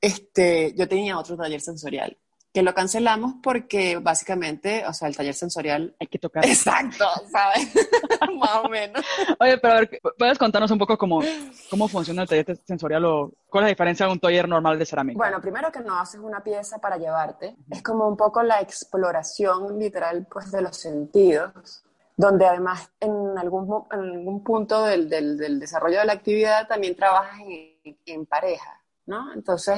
este, 0.00 0.74
yo 0.76 0.88
tenía 0.88 1.18
otro 1.18 1.36
taller 1.36 1.60
sensorial 1.60 2.16
que 2.52 2.62
lo 2.62 2.74
cancelamos 2.74 3.34
porque 3.42 3.98
básicamente, 3.98 4.84
o 4.86 4.92
sea, 4.92 5.06
el 5.06 5.16
taller 5.16 5.34
sensorial... 5.34 5.94
Hay 6.00 6.08
que 6.08 6.18
tocar. 6.18 6.44
Exacto, 6.44 7.06
¿sabes? 7.30 7.72
Más 8.38 8.56
o 8.64 8.68
menos. 8.68 9.04
Oye, 9.38 9.58
pero 9.58 9.74
a 9.74 9.76
ver, 9.80 10.00
¿puedes 10.18 10.38
contarnos 10.38 10.70
un 10.70 10.78
poco 10.78 10.98
cómo, 10.98 11.22
cómo 11.70 11.86
funciona 11.86 12.22
el 12.22 12.28
taller 12.28 12.58
sensorial 12.66 13.04
o 13.04 13.32
cuál 13.48 13.64
es 13.64 13.66
la 13.66 13.70
diferencia 13.70 14.06
de 14.06 14.12
un 14.12 14.18
taller 14.18 14.48
normal 14.48 14.78
de 14.78 14.86
cerámica? 14.86 15.16
Bueno, 15.16 15.40
primero 15.40 15.70
que 15.70 15.80
no 15.80 15.98
haces 15.98 16.20
una 16.20 16.42
pieza 16.42 16.78
para 16.78 16.96
llevarte, 16.96 17.54
es 17.70 17.82
como 17.82 18.08
un 18.08 18.16
poco 18.16 18.42
la 18.42 18.60
exploración 18.60 19.78
literal 19.78 20.26
pues 20.30 20.50
de 20.50 20.62
los 20.62 20.76
sentidos 20.76 21.84
donde 22.16 22.46
además 22.46 22.90
en 23.00 23.38
algún, 23.38 23.86
en 23.92 23.98
algún 23.98 24.44
punto 24.44 24.84
del, 24.84 25.08
del, 25.08 25.58
desarrollo 25.58 26.00
de 26.00 26.04
la 26.04 26.12
actividad 26.12 26.68
también 26.68 26.94
trabajas 26.94 27.40
en, 27.40 27.96
en, 28.04 28.26
pareja, 28.26 28.78
¿no? 29.10 29.32
Entonces, 29.34 29.76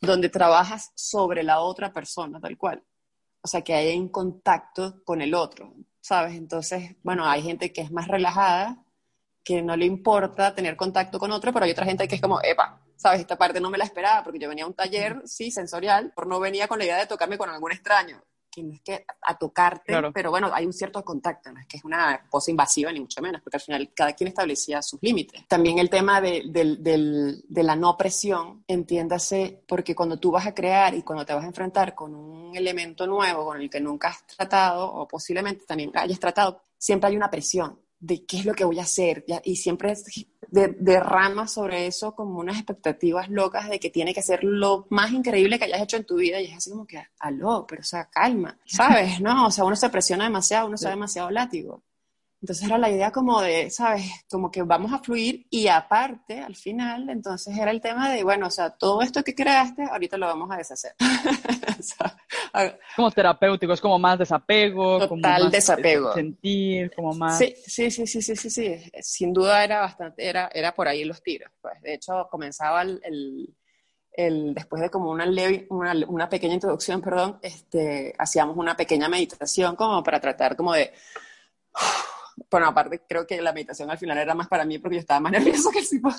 donde 0.00 0.28
trabajas 0.28 0.92
sobre 0.94 1.42
la 1.42 1.60
otra 1.60 1.92
persona, 1.92 2.38
tal 2.40 2.56
cual. 2.56 2.84
O 3.40 3.48
sea, 3.48 3.62
que 3.62 3.74
hay 3.74 3.90
en 3.90 4.08
contacto 4.08 5.02
con 5.04 5.20
el 5.22 5.34
otro, 5.34 5.74
¿sabes? 6.00 6.34
Entonces, 6.36 6.96
bueno, 7.02 7.26
hay 7.26 7.42
gente 7.42 7.72
que 7.72 7.80
es 7.80 7.90
más 7.90 8.06
relajada, 8.06 8.84
que 9.42 9.62
no 9.62 9.76
le 9.76 9.86
importa 9.86 10.54
tener 10.54 10.76
contacto 10.76 11.18
con 11.18 11.32
otro, 11.32 11.52
pero 11.52 11.64
hay 11.64 11.70
otra 11.72 11.86
gente 11.86 12.06
que 12.06 12.16
es 12.16 12.20
como, 12.20 12.40
epa, 12.42 12.80
¿sabes? 12.96 13.20
Esta 13.20 13.38
parte 13.38 13.60
no 13.60 13.70
me 13.70 13.78
la 13.78 13.84
esperaba 13.84 14.22
porque 14.22 14.38
yo 14.38 14.48
venía 14.48 14.64
a 14.64 14.68
un 14.68 14.74
taller, 14.74 15.22
sí, 15.24 15.50
sensorial, 15.50 16.12
pero 16.14 16.28
no 16.28 16.38
venía 16.40 16.68
con 16.68 16.78
la 16.78 16.84
idea 16.84 16.98
de 16.98 17.06
tocarme 17.06 17.38
con 17.38 17.50
algún 17.50 17.72
extraño 17.72 18.22
no 18.62 18.72
es 18.74 18.80
que 18.80 19.04
a 19.22 19.38
tocarte, 19.38 19.94
pero 20.12 20.30
bueno, 20.30 20.50
hay 20.52 20.66
un 20.66 20.72
cierto 20.72 21.04
contacto, 21.04 21.52
no 21.52 21.60
es 21.60 21.66
que 21.66 21.78
es 21.78 21.84
una 21.84 22.26
cosa 22.28 22.50
invasiva 22.50 22.92
ni 22.92 23.00
mucho 23.00 23.20
menos, 23.20 23.42
porque 23.42 23.56
al 23.56 23.62
final 23.62 23.90
cada 23.94 24.12
quien 24.12 24.28
establecía 24.28 24.82
sus 24.82 25.02
límites. 25.02 25.46
También 25.48 25.78
el 25.78 25.90
tema 25.90 26.20
de, 26.20 26.42
de, 26.46 27.62
la 27.62 27.76
no 27.76 27.96
presión, 27.96 28.64
entiéndase, 28.68 29.62
porque 29.66 29.94
cuando 29.94 30.18
tú 30.18 30.30
vas 30.30 30.46
a 30.46 30.54
crear 30.54 30.94
y 30.94 31.02
cuando 31.02 31.24
te 31.26 31.34
vas 31.34 31.44
a 31.44 31.48
enfrentar 31.48 31.94
con 31.94 32.14
un 32.14 32.56
elemento 32.56 33.06
nuevo 33.06 33.44
con 33.46 33.60
el 33.60 33.68
que 33.68 33.80
nunca 33.80 34.08
has 34.08 34.26
tratado 34.26 34.92
o 34.92 35.08
posiblemente 35.08 35.64
también 35.66 35.90
hayas 35.94 36.20
tratado, 36.20 36.62
siempre 36.78 37.10
hay 37.10 37.16
una 37.16 37.30
presión 37.30 37.85
de 37.98 38.24
qué 38.24 38.38
es 38.38 38.44
lo 38.44 38.54
que 38.54 38.64
voy 38.64 38.78
a 38.78 38.82
hacer. 38.82 39.24
Y 39.44 39.56
siempre 39.56 39.94
derrama 40.50 41.48
sobre 41.48 41.86
eso 41.86 42.14
como 42.14 42.38
unas 42.38 42.56
expectativas 42.56 43.28
locas 43.28 43.68
de 43.68 43.80
que 43.80 43.90
tiene 43.90 44.14
que 44.14 44.22
ser 44.22 44.44
lo 44.44 44.86
más 44.90 45.12
increíble 45.12 45.58
que 45.58 45.64
hayas 45.64 45.82
hecho 45.82 45.96
en 45.96 46.04
tu 46.04 46.16
vida. 46.16 46.40
Y 46.40 46.46
es 46.46 46.56
así 46.56 46.70
como 46.70 46.86
que, 46.86 47.02
aló, 47.18 47.66
pero 47.66 47.80
o 47.80 47.84
sea, 47.84 48.08
calma, 48.10 48.58
¿sabes? 48.66 49.20
No, 49.20 49.46
o 49.46 49.50
sea, 49.50 49.64
uno 49.64 49.76
se 49.76 49.90
presiona 49.90 50.24
demasiado, 50.24 50.66
uno 50.66 50.76
está 50.76 50.90
demasiado 50.90 51.30
látigo. 51.30 51.82
Entonces 52.42 52.66
era 52.66 52.76
la 52.76 52.90
idea 52.90 53.10
como 53.10 53.40
de, 53.40 53.70
¿sabes? 53.70 54.04
Como 54.30 54.50
que 54.50 54.62
vamos 54.62 54.92
a 54.92 54.98
fluir 54.98 55.46
y 55.50 55.68
aparte, 55.68 56.40
al 56.40 56.54
final, 56.54 57.08
entonces 57.08 57.56
era 57.56 57.70
el 57.70 57.80
tema 57.80 58.10
de, 58.10 58.22
bueno, 58.24 58.48
o 58.48 58.50
sea, 58.50 58.70
todo 58.70 59.00
esto 59.00 59.24
que 59.24 59.34
creaste, 59.34 59.84
ahorita 59.84 60.18
lo 60.18 60.26
vamos 60.26 60.50
a 60.50 60.56
deshacer. 60.58 60.94
como 62.94 63.10
terapéutico, 63.10 63.72
es 63.72 63.80
como 63.80 63.98
más 63.98 64.18
desapego. 64.18 64.98
Total 64.98 65.08
como 65.08 65.22
más 65.22 65.50
desapego. 65.50 66.12
Sentir, 66.12 66.92
como 66.94 67.14
más... 67.14 67.38
Sí, 67.38 67.54
sí, 67.66 67.90
sí, 67.90 68.06
sí, 68.06 68.20
sí, 68.20 68.36
sí, 68.36 68.50
sí. 68.50 68.92
Sin 69.00 69.32
duda 69.32 69.64
era 69.64 69.80
bastante, 69.80 70.28
era, 70.28 70.50
era 70.52 70.74
por 70.74 70.88
ahí 70.88 71.04
los 71.04 71.22
tiros. 71.22 71.50
Pues. 71.60 71.80
De 71.80 71.94
hecho, 71.94 72.28
comenzaba 72.30 72.82
el, 72.82 73.00
el, 74.12 74.54
después 74.54 74.82
de 74.82 74.90
como 74.90 75.10
una, 75.10 75.24
leve, 75.24 75.66
una, 75.70 75.94
una, 76.06 76.28
pequeña 76.28 76.54
introducción, 76.54 77.00
perdón, 77.00 77.38
este, 77.42 78.14
hacíamos 78.18 78.56
una 78.58 78.76
pequeña 78.76 79.08
meditación 79.08 79.74
como 79.74 80.02
para 80.02 80.20
tratar 80.20 80.54
como 80.54 80.74
de 80.74 80.92
bueno, 82.50 82.66
aparte 82.68 83.02
creo 83.08 83.26
que 83.26 83.40
la 83.40 83.52
meditación 83.52 83.90
al 83.90 83.98
final 83.98 84.18
era 84.18 84.34
más 84.34 84.48
para 84.48 84.64
mí 84.64 84.78
porque 84.78 84.96
yo 84.96 85.00
estaba 85.00 85.20
más 85.20 85.32
nerviosa 85.38 85.70
que 85.72 85.80
el 85.80 85.88
tipo. 85.88 86.10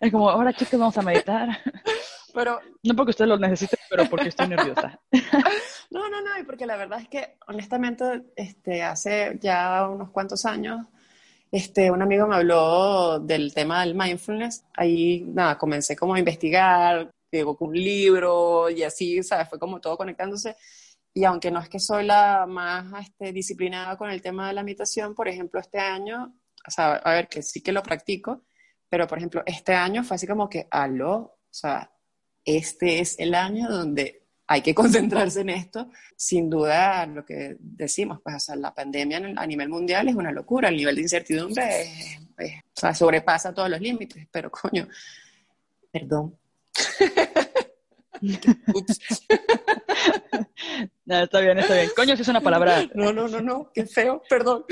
es 0.00 0.12
como, 0.12 0.30
ahora 0.30 0.52
chicos, 0.52 0.78
vamos 0.78 0.98
a 0.98 1.02
meditar. 1.02 1.48
Pero, 2.34 2.60
no 2.82 2.96
porque 2.96 3.10
usted 3.10 3.26
lo 3.26 3.36
necesite, 3.38 3.78
pero 3.90 4.08
porque 4.08 4.28
estoy 4.28 4.48
nerviosa. 4.48 4.98
no, 5.90 6.08
no, 6.08 6.22
no, 6.22 6.38
y 6.40 6.44
porque 6.44 6.64
la 6.66 6.76
verdad 6.76 7.00
es 7.00 7.08
que 7.08 7.36
honestamente 7.46 8.22
este, 8.36 8.82
hace 8.82 9.38
ya 9.40 9.86
unos 9.88 10.10
cuantos 10.10 10.46
años 10.46 10.86
este, 11.52 11.90
un 11.90 12.00
amigo 12.00 12.26
me 12.26 12.36
habló 12.36 13.20
del 13.20 13.52
tema 13.52 13.82
del 13.84 13.94
mindfulness. 13.94 14.64
Ahí, 14.74 15.22
nada, 15.28 15.58
comencé 15.58 15.94
como 15.94 16.14
a 16.14 16.18
investigar, 16.18 17.10
llegó 17.30 17.56
con 17.56 17.68
un 17.68 17.74
libro 17.74 18.70
y 18.70 18.82
así, 18.82 19.22
¿sabes? 19.22 19.50
Fue 19.50 19.58
como 19.58 19.78
todo 19.78 19.98
conectándose. 19.98 20.56
Y 21.14 21.24
aunque 21.24 21.50
no 21.50 21.60
es 21.60 21.68
que 21.68 21.78
soy 21.78 22.04
la 22.04 22.46
más 22.46 22.86
este, 23.06 23.32
disciplinada 23.32 23.96
con 23.96 24.10
el 24.10 24.22
tema 24.22 24.48
de 24.48 24.54
la 24.54 24.62
meditación, 24.62 25.14
por 25.14 25.28
ejemplo, 25.28 25.60
este 25.60 25.78
año, 25.78 26.34
o 26.66 26.70
sea, 26.70 26.94
a 26.94 27.12
ver, 27.14 27.28
que 27.28 27.42
sí 27.42 27.60
que 27.60 27.72
lo 27.72 27.82
practico, 27.82 28.44
pero 28.88 29.06
por 29.06 29.18
ejemplo, 29.18 29.42
este 29.44 29.74
año 29.74 30.04
fue 30.04 30.14
así 30.14 30.26
como 30.26 30.48
que, 30.48 30.68
aló, 30.70 31.14
o 31.16 31.38
sea, 31.50 31.90
este 32.44 33.00
es 33.00 33.18
el 33.18 33.34
año 33.34 33.68
donde 33.68 34.26
hay 34.46 34.62
que 34.62 34.74
concentrarse 34.74 35.42
en 35.42 35.50
esto. 35.50 35.90
Sin 36.16 36.48
duda, 36.48 37.04
lo 37.06 37.24
que 37.24 37.56
decimos, 37.58 38.20
pues, 38.22 38.36
o 38.36 38.40
sea, 38.40 38.56
la 38.56 38.74
pandemia 38.74 39.18
a 39.36 39.46
nivel 39.46 39.68
mundial 39.68 40.08
es 40.08 40.14
una 40.14 40.32
locura, 40.32 40.68
el 40.68 40.76
nivel 40.76 40.96
de 40.96 41.02
incertidumbre 41.02 41.62
o 42.38 42.80
sea, 42.80 42.94
sobrepasa 42.94 43.54
todos 43.54 43.68
los 43.70 43.80
límites, 43.80 44.26
pero 44.30 44.50
coño, 44.50 44.88
perdón. 45.90 46.36
Ups. 48.74 49.26
Está 51.06 51.40
bien, 51.40 51.58
está 51.58 51.74
bien. 51.74 51.90
Coño, 51.94 52.16
si 52.16 52.22
es 52.22 52.28
una 52.28 52.40
palabra. 52.40 52.84
No, 52.94 53.12
no, 53.12 53.28
no, 53.28 53.40
no, 53.40 53.70
qué 53.74 53.86
feo, 53.86 54.22
perdón. 54.28 54.64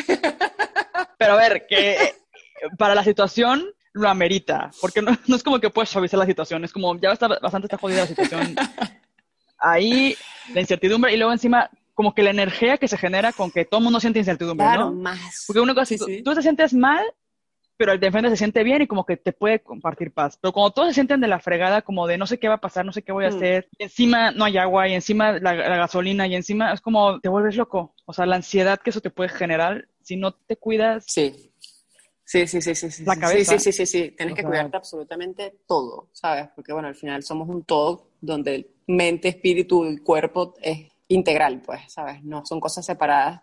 Pero 1.19 1.33
a 1.33 1.37
ver, 1.37 1.67
que 1.69 2.15
para 2.79 2.95
la 2.95 3.05
situación 3.05 3.65
lo 3.93 4.09
amerita, 4.09 4.71
porque 4.81 5.03
no, 5.03 5.17
es 5.35 5.43
como 5.43 5.61
que 5.61 5.71
puedes 5.71 5.91
suavizar 5.91 6.19
la 6.19 6.27
situación, 6.27 6.65
es 6.65 6.73
como 6.73 6.99
ya 6.99 7.13
está, 7.13 7.29
bastante 7.29 7.67
está 7.67 7.79
jodida 7.79 8.03
la 8.03 8.07
situación. 8.07 8.55
Ahí, 9.59 10.17
la 10.55 10.61
incertidumbre, 10.61 11.13
y 11.13 11.17
luego 11.17 11.33
encima, 11.33 11.69
como 11.95 12.15
que 12.15 12.23
la 12.23 12.31
energía 12.31 12.79
que 12.79 12.89
se 12.89 12.97
genera 12.97 13.33
con 13.33 13.51
que 13.51 13.65
todo 13.65 13.79
el 13.79 13.85
mundo 13.85 14.01
siente 14.01 14.19
incertidumbre, 14.19 14.65
claro, 14.65 14.87
¿no? 14.87 14.93
más. 14.93 15.45
Porque 15.47 15.61
uno 15.61 15.75
cosa, 15.75 15.95
tú 16.25 16.35
te 16.35 16.43
sientes 16.43 16.73
mal, 16.73 17.05
pero 17.81 17.93
el 17.93 17.99
de 17.99 18.09
enfrente 18.09 18.29
se 18.29 18.37
siente 18.37 18.63
bien 18.63 18.83
y 18.83 18.87
como 18.87 19.07
que 19.07 19.17
te 19.17 19.33
puede 19.33 19.61
compartir 19.61 20.13
paz. 20.13 20.39
Pero 20.39 20.53
cuando 20.53 20.71
todos 20.71 20.89
se 20.89 20.95
sienten 20.97 21.19
de 21.19 21.29
la 21.29 21.41
fregada, 21.41 21.81
como 21.81 22.07
de 22.07 22.19
no 22.19 22.27
sé 22.27 22.39
qué 22.39 22.47
va 22.47 22.57
a 22.57 22.61
pasar, 22.61 22.85
no 22.85 22.93
sé 22.93 23.01
qué 23.01 23.11
voy 23.11 23.25
a 23.25 23.31
mm. 23.31 23.37
hacer, 23.37 23.69
y 23.79 23.85
encima 23.85 24.33
no 24.33 24.45
hay 24.45 24.59
agua, 24.59 24.87
y 24.87 24.93
encima 24.93 25.33
la, 25.41 25.55
gasolina, 25.55 26.27
y 26.27 26.35
encima 26.35 26.75
es 26.75 26.83
como 26.83 27.19
te 27.21 27.31
vuelves 27.31 27.57
loco. 27.57 27.95
O 28.05 28.13
sea, 28.13 28.27
la 28.27 28.37
ansiedad 28.37 28.81
que 28.81 28.91
eso 28.91 29.01
te 29.01 29.09
puede 29.09 29.31
generar 29.31 29.89
si 30.03 30.17
no 30.17 30.35
te 30.35 30.59
cuidas. 30.59 31.05
Sí. 31.07 31.51
Sí, 32.23 32.47
sí, 32.47 32.61
sí, 32.61 32.75
sí. 32.75 33.03
La 33.07 33.17
cabeza. 33.17 33.59
Sí, 33.59 33.73
sí, 33.73 33.73
sí, 33.73 33.87
sí. 33.87 34.15
Tienes 34.15 34.35
que 34.35 34.45
cuidarte 34.45 34.77
absolutamente 34.77 35.61
todo, 35.67 36.11
¿sabes? 36.13 36.51
Porque, 36.55 36.75
bueno, 36.75 36.89
al 36.89 36.97
final 36.97 37.23
somos 37.23 37.49
un 37.49 37.65
todo 37.65 38.11
donde 38.21 38.75
mente, 38.89 39.29
espíritu 39.29 39.87
y 39.87 39.97
cuerpo 39.97 40.53
es 40.61 40.87
integral, 41.09 41.63
pues, 41.65 41.81
¿sabes? 41.91 42.23
No 42.25 42.45
son 42.45 42.61
cosas 42.61 42.85
separadas 42.85 43.41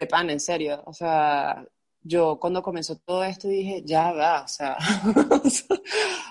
de 0.00 0.06
pan, 0.08 0.30
en 0.30 0.40
serio. 0.40 0.82
O 0.84 0.92
sea, 0.92 1.64
yo 2.02 2.38
cuando 2.40 2.62
comenzó 2.62 2.96
todo 2.96 3.24
esto 3.24 3.48
dije, 3.48 3.82
ya 3.84 4.12
va, 4.12 4.42
o 4.44 4.48
sea, 4.48 4.76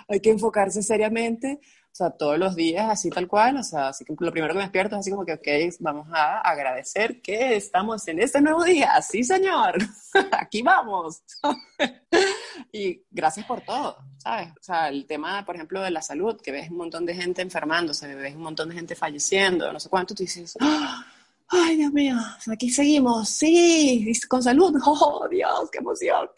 hay 0.07 0.19
que 0.19 0.31
enfocarse 0.31 0.81
seriamente, 0.81 1.59
o 1.61 1.95
sea, 1.97 2.11
todos 2.11 2.37
los 2.37 2.55
días, 2.55 2.87
así 2.89 3.09
tal 3.09 3.27
cual, 3.27 3.57
o 3.57 3.63
sea, 3.63 3.87
así 3.87 4.05
que 4.05 4.13
lo 4.19 4.31
primero 4.31 4.53
que 4.53 4.59
me 4.59 4.65
despierto 4.65 4.95
es 4.95 4.99
así 4.99 5.09
como 5.09 5.25
que, 5.25 5.33
ok, 5.33 5.47
vamos 5.79 6.07
a 6.11 6.41
agradecer 6.41 7.21
que 7.21 7.55
estamos 7.55 8.07
en 8.07 8.19
este 8.19 8.39
nuevo 8.39 8.63
día, 8.63 9.01
sí 9.01 9.23
señor, 9.23 9.77
aquí 10.31 10.61
vamos. 10.61 11.23
y 12.71 13.01
gracias 13.09 13.45
por 13.47 13.61
todo, 13.61 13.97
¿sabes? 14.17 14.49
O 14.49 14.63
sea, 14.63 14.89
el 14.89 15.07
tema, 15.07 15.43
por 15.43 15.55
ejemplo, 15.55 15.81
de 15.81 15.89
la 15.89 16.03
salud, 16.03 16.39
que 16.39 16.51
ves 16.51 16.69
un 16.69 16.77
montón 16.77 17.05
de 17.05 17.15
gente 17.15 17.41
enfermándose, 17.41 18.13
ves 18.13 18.35
un 18.35 18.43
montón 18.43 18.69
de 18.69 18.75
gente 18.75 18.95
falleciendo, 18.95 19.73
no 19.73 19.79
sé 19.79 19.89
cuánto, 19.89 20.13
tú 20.13 20.21
dices, 20.21 20.55
¡Ah! 20.59 21.03
Ay, 21.49 21.77
Dios 21.77 21.93
mío, 21.93 22.15
aquí 22.51 22.69
seguimos, 22.69 23.29
sí, 23.29 24.11
con 24.27 24.43
salud, 24.43 24.73
oh, 24.85 25.27
Dios, 25.29 25.69
qué 25.71 25.79
emoción, 25.79 26.29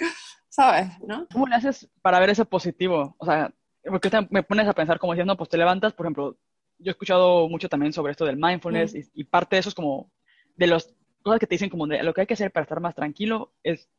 ¿sabes? 0.49 0.87
¿no? 1.05 1.27
¿Cómo 1.31 1.47
le 1.47 1.55
haces 1.55 1.89
para 2.01 2.19
ver 2.19 2.31
ese 2.31 2.45
positivo? 2.45 3.15
O 3.17 3.25
sea, 3.25 3.53
porque 3.83 4.09
me 4.29 4.43
pones 4.43 4.67
a 4.67 4.73
pensar 4.73 4.99
como 4.99 5.13
diciendo, 5.13 5.37
pues 5.37 5.49
te 5.49 5.57
levantas, 5.57 5.93
por 5.93 6.05
ejemplo, 6.05 6.37
yo 6.77 6.89
he 6.89 6.91
escuchado 6.91 7.49
mucho 7.49 7.69
también 7.69 7.93
sobre 7.93 8.11
esto 8.11 8.25
del 8.25 8.37
mindfulness 8.37 8.95
y, 9.13 9.23
parte 9.25 9.55
de 9.55 9.59
eso 9.61 9.69
es 9.69 9.75
como 9.75 10.11
de 10.55 10.67
las 10.67 10.93
cosas 11.21 11.39
que 11.39 11.47
te 11.47 11.55
dicen 11.55 11.69
como 11.69 11.87
de 11.87 12.01
lo 12.03 12.13
que 12.13 12.21
hay 12.21 12.27
que 12.27 12.33
hacer 12.33 12.51
para 12.51 12.63
estar 12.63 12.79
más 12.79 12.95
tranquilo 12.95 13.53
es, 13.63 13.89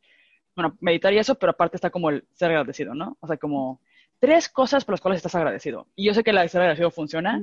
bueno, 0.57 0.77
meditar 0.81 1.13
y 1.13 1.19
eso, 1.19 1.35
pero 1.35 1.53
aparte 1.53 1.77
está 1.77 1.91
como 1.91 2.11
el 2.11 2.27
ser 2.33 2.51
agradecido, 2.51 2.95
¿no? 2.95 3.19
O 3.21 3.27
sea, 3.27 3.37
como 3.37 3.81
tres 4.19 4.49
cosas 4.49 4.85
por 4.85 4.95
las 4.95 5.01
cuales 5.01 5.19
estás 5.19 5.35
agradecido. 5.35 5.89
Y 5.95 6.07
yo 6.07 6.15
sé 6.15 6.25
que 6.25 6.33
la 6.33 6.43
de 6.43 6.49
ser 6.49 6.63
agradecido 6.63 6.91
funciona, 6.91 7.41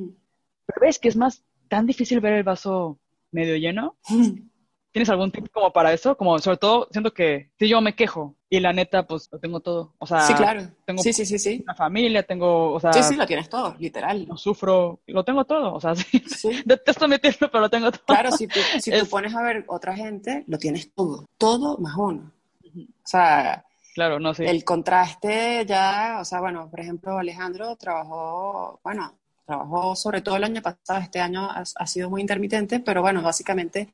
pero 0.66 0.82
ves 0.82 1.00
que 1.00 1.08
es 1.08 1.16
más 1.16 1.44
tan 1.68 1.86
difícil 1.86 2.20
ver 2.20 2.34
el 2.34 2.44
vaso 2.44 3.00
medio 3.32 3.56
lleno. 3.56 3.98
¿Tienes 4.92 5.10
algún 5.10 5.32
tip 5.32 5.48
como 5.52 5.72
para 5.72 5.94
eso? 5.94 6.18
Como 6.18 6.40
sobre 6.40 6.58
todo, 6.58 6.88
siento 6.92 7.14
que 7.14 7.52
si 7.60 7.68
yo 7.68 7.82
me 7.82 7.94
quejo 7.94 8.36
y 8.50 8.60
la 8.60 8.74
neta, 8.74 9.06
pues 9.06 9.30
lo 9.32 9.38
tengo 9.38 9.60
todo. 9.60 9.94
O 10.00 10.08
sea, 10.08 10.22
sí, 10.22 10.34
claro. 10.34 10.64
Tengo 10.86 11.04
sí, 11.04 11.14
sí, 11.14 11.24
sí, 11.24 11.38
sí. 11.38 11.62
una 11.64 11.76
familia, 11.76 12.24
tengo, 12.24 12.74
o 12.74 12.80
sea. 12.80 12.92
Sí, 12.94 13.04
sí, 13.04 13.16
lo 13.16 13.28
tienes 13.28 13.48
todo, 13.48 13.76
literal. 13.78 14.28
No 14.28 14.38
sufro, 14.38 15.02
lo 15.06 15.24
tengo 15.24 15.46
todo. 15.46 15.76
O 15.76 15.80
sea, 15.80 15.94
sí. 15.96 16.20
Detesto 16.66 17.08
meterlo, 17.08 17.52
pero 17.52 17.62
lo 17.62 17.70
tengo 17.70 17.92
todo. 17.92 18.06
Claro, 18.08 18.32
si 18.32 18.48
tú, 18.48 18.60
si 18.80 18.90
tú 18.90 19.06
pones 19.08 19.36
a 19.36 19.44
ver 19.44 19.66
otra 19.68 19.96
gente, 19.96 20.44
lo 20.48 20.58
tienes 20.58 20.92
todo. 20.94 21.26
Todo 21.38 21.78
más 21.78 21.96
uno. 21.96 22.32
O 22.66 23.08
sea, 23.08 23.64
Claro, 23.98 24.20
no 24.20 24.32
sé. 24.36 24.48
El 24.48 24.64
contraste 24.64 25.66
ya, 25.66 26.20
o 26.22 26.24
sea, 26.24 26.40
bueno, 26.40 26.70
por 26.70 26.80
ejemplo, 26.80 27.18
Alejandro 27.18 27.76
trabajó, 27.78 28.80
bueno, 28.84 29.18
trabajó 29.48 29.96
sobre 29.96 30.22
todo 30.22 30.36
el 30.36 30.44
año 30.44 30.62
pasado, 30.62 31.00
este 31.00 31.22
año 31.22 31.50
ha, 31.50 31.88
sido 31.88 32.10
muy 32.10 32.22
intermitente, 32.22 32.82
pero 32.82 33.02
bueno, 33.02 33.22
básicamente 33.22 33.94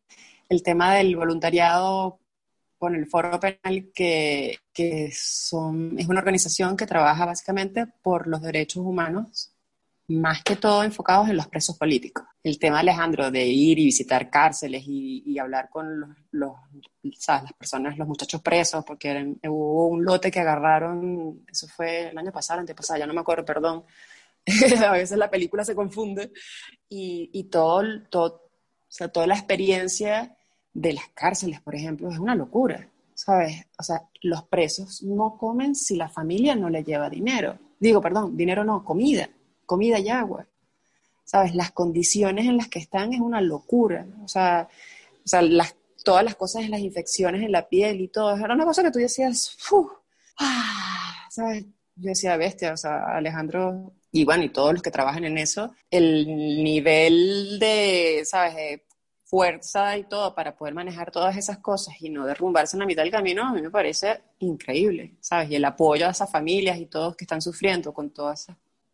el 0.49 0.63
tema 0.63 0.95
del 0.95 1.15
voluntariado 1.15 2.19
con 2.79 2.95
el 2.95 3.05
Foro 3.05 3.39
Penal, 3.39 3.91
que, 3.93 4.57
que 4.73 5.11
son, 5.13 5.97
es 5.97 6.09
una 6.09 6.19
organización 6.19 6.75
que 6.75 6.87
trabaja 6.87 7.25
básicamente 7.25 7.85
por 8.01 8.27
los 8.27 8.41
derechos 8.41 8.83
humanos, 8.83 9.51
más 10.07 10.43
que 10.43 10.55
todo 10.55 10.83
enfocados 10.83 11.29
en 11.29 11.37
los 11.37 11.47
presos 11.47 11.77
políticos. 11.77 12.25
El 12.43 12.59
tema, 12.59 12.79
Alejandro, 12.79 13.31
de 13.31 13.45
ir 13.45 13.79
y 13.79 13.85
visitar 13.85 14.29
cárceles 14.29 14.83
y, 14.85 15.37
hablar 15.39 15.69
con 15.69 15.99
los, 15.99 16.09
los 16.31 16.53
las 17.27 17.53
personas, 17.53 17.97
los 17.97 18.07
muchachos 18.07 18.41
presos, 18.41 18.83
porque 18.83 19.35
hubo 19.47 19.87
un 19.87 20.03
lote 20.03 20.31
que 20.31 20.39
agarraron, 20.39 21.45
eso 21.47 21.67
fue 21.67 22.09
el 22.09 22.17
año 22.17 22.31
pasado, 22.31 22.59
antepasado, 22.59 22.99
ya 22.99 23.07
no 23.07 23.13
me 23.13 23.21
acuerdo, 23.21 23.45
perdón, 23.45 23.85
a 24.85 24.91
veces 24.91 25.17
la 25.17 25.29
película 25.29 25.63
se 25.63 25.75
confunde, 25.75 26.31
y, 26.89 27.29
y 27.33 27.45
todo, 27.45 27.83
todo, 28.09 28.49
o 28.93 28.95
sea, 28.95 29.07
toda 29.07 29.27
la 29.27 29.35
experiencia 29.35 30.37
de 30.73 30.93
las 30.93 31.09
cárceles, 31.09 31.61
por 31.61 31.75
ejemplo, 31.75 32.09
es 32.09 32.19
una 32.19 32.35
locura, 32.35 32.89
¿sabes? 33.13 33.65
O 33.77 33.83
sea, 33.83 34.01
los 34.21 34.43
presos 34.43 35.03
no 35.03 35.37
comen 35.37 35.75
si 35.75 35.95
la 35.95 36.09
familia 36.09 36.55
no 36.55 36.69
le 36.69 36.83
lleva 36.83 37.09
dinero. 37.09 37.57
Digo, 37.79 38.01
perdón, 38.01 38.35
dinero 38.35 38.63
no, 38.63 38.83
comida, 38.83 39.29
comida 39.65 39.99
y 39.99 40.09
agua. 40.09 40.47
¿Sabes? 41.25 41.55
Las 41.55 41.71
condiciones 41.71 42.45
en 42.45 42.57
las 42.57 42.67
que 42.67 42.79
están 42.79 43.13
es 43.13 43.21
una 43.21 43.41
locura. 43.41 44.05
O 44.23 44.27
sea, 44.27 44.67
o 45.23 45.27
sea 45.27 45.41
las, 45.41 45.75
todas 46.03 46.23
las 46.23 46.35
cosas, 46.35 46.69
las 46.69 46.81
infecciones 46.81 47.43
en 47.43 47.51
la 47.51 47.67
piel 47.67 48.01
y 48.01 48.09
todo, 48.09 48.35
era 48.35 48.53
una 48.53 48.65
cosa 48.65 48.83
que 48.83 48.91
tú 48.91 48.99
decías, 48.99 49.57
ah", 50.37 51.27
¿sabes? 51.29 51.65
Yo 51.95 52.09
decía, 52.09 52.37
bestia, 52.37 52.73
o 52.73 52.77
sea, 52.77 53.15
Alejandro 53.15 53.93
y 54.15 54.25
bueno, 54.25 54.43
y 54.43 54.49
todos 54.49 54.73
los 54.73 54.83
que 54.83 54.91
trabajan 54.91 55.25
en 55.25 55.39
eso, 55.39 55.73
el 55.89 56.27
nivel 56.63 57.57
de, 57.59 58.21
¿sabes?, 58.25 58.55
de 58.55 58.85
fuerza 59.23 59.97
y 59.97 60.03
todo 60.03 60.35
para 60.35 60.55
poder 60.55 60.75
manejar 60.75 61.09
todas 61.09 61.35
esas 61.35 61.57
cosas 61.57 61.95
y 61.99 62.11
no 62.11 62.27
derrumbarse 62.27 62.75
en 62.75 62.81
la 62.81 62.85
mitad 62.85 63.01
del 63.01 63.11
camino, 63.11 63.43
a 63.47 63.53
mí 63.53 63.63
me 63.63 63.71
parece 63.71 64.21
increíble, 64.37 65.17
¿sabes? 65.19 65.49
Y 65.49 65.55
el 65.55 65.65
apoyo 65.65 66.05
a 66.05 66.11
esas 66.11 66.31
familias 66.31 66.77
y 66.77 66.85
todos 66.85 67.15
que 67.15 67.23
están 67.23 67.41
sufriendo 67.41 67.91
con 67.91 68.11
toda, 68.11 68.35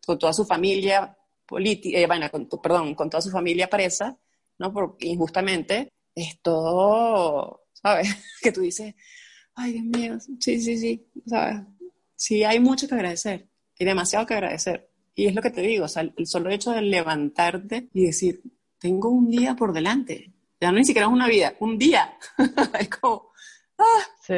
con 0.06 0.18
toda 0.18 0.32
su 0.32 0.46
familia 0.46 1.14
política, 1.44 1.98
eh, 1.98 2.06
bueno, 2.06 2.26
perdón, 2.62 2.94
con 2.94 3.10
toda 3.10 3.20
su 3.20 3.30
familia 3.30 3.68
presa, 3.68 4.16
¿no? 4.58 4.72
Porque 4.72 5.08
injustamente 5.08 5.92
es 6.14 6.40
todo, 6.40 7.66
¿sabes? 7.74 8.08
que 8.40 8.52
tú 8.52 8.62
dices, 8.62 8.94
ay 9.54 9.72
Dios 9.72 9.84
mío, 9.84 10.18
sí, 10.40 10.58
sí, 10.62 10.78
sí, 10.78 11.06
¿sabes? 11.26 11.60
Sí, 12.20 12.44
hay 12.44 12.60
mucho 12.60 12.86
que 12.86 12.94
agradecer, 12.94 13.48
hay 13.78 13.86
demasiado 13.86 14.26
que 14.26 14.34
agradecer. 14.34 14.90
Y 15.14 15.26
es 15.26 15.34
lo 15.34 15.40
que 15.40 15.50
te 15.50 15.62
digo, 15.62 15.86
o 15.86 15.88
sea, 15.88 16.02
el 16.02 16.26
solo 16.26 16.50
hecho 16.50 16.70
de 16.70 16.82
levantarte 16.82 17.88
y 17.94 18.04
decir, 18.04 18.42
tengo 18.78 19.08
un 19.08 19.30
día 19.30 19.56
por 19.56 19.72
delante, 19.72 20.30
ya 20.60 20.70
no 20.70 20.76
ni 20.76 20.84
siquiera 20.84 21.06
es 21.08 21.12
una 21.14 21.28
vida, 21.28 21.54
un 21.60 21.78
día. 21.78 22.18
es 22.78 22.90
como, 22.90 23.32
¡ah! 23.78 24.02
Sí. 24.20 24.34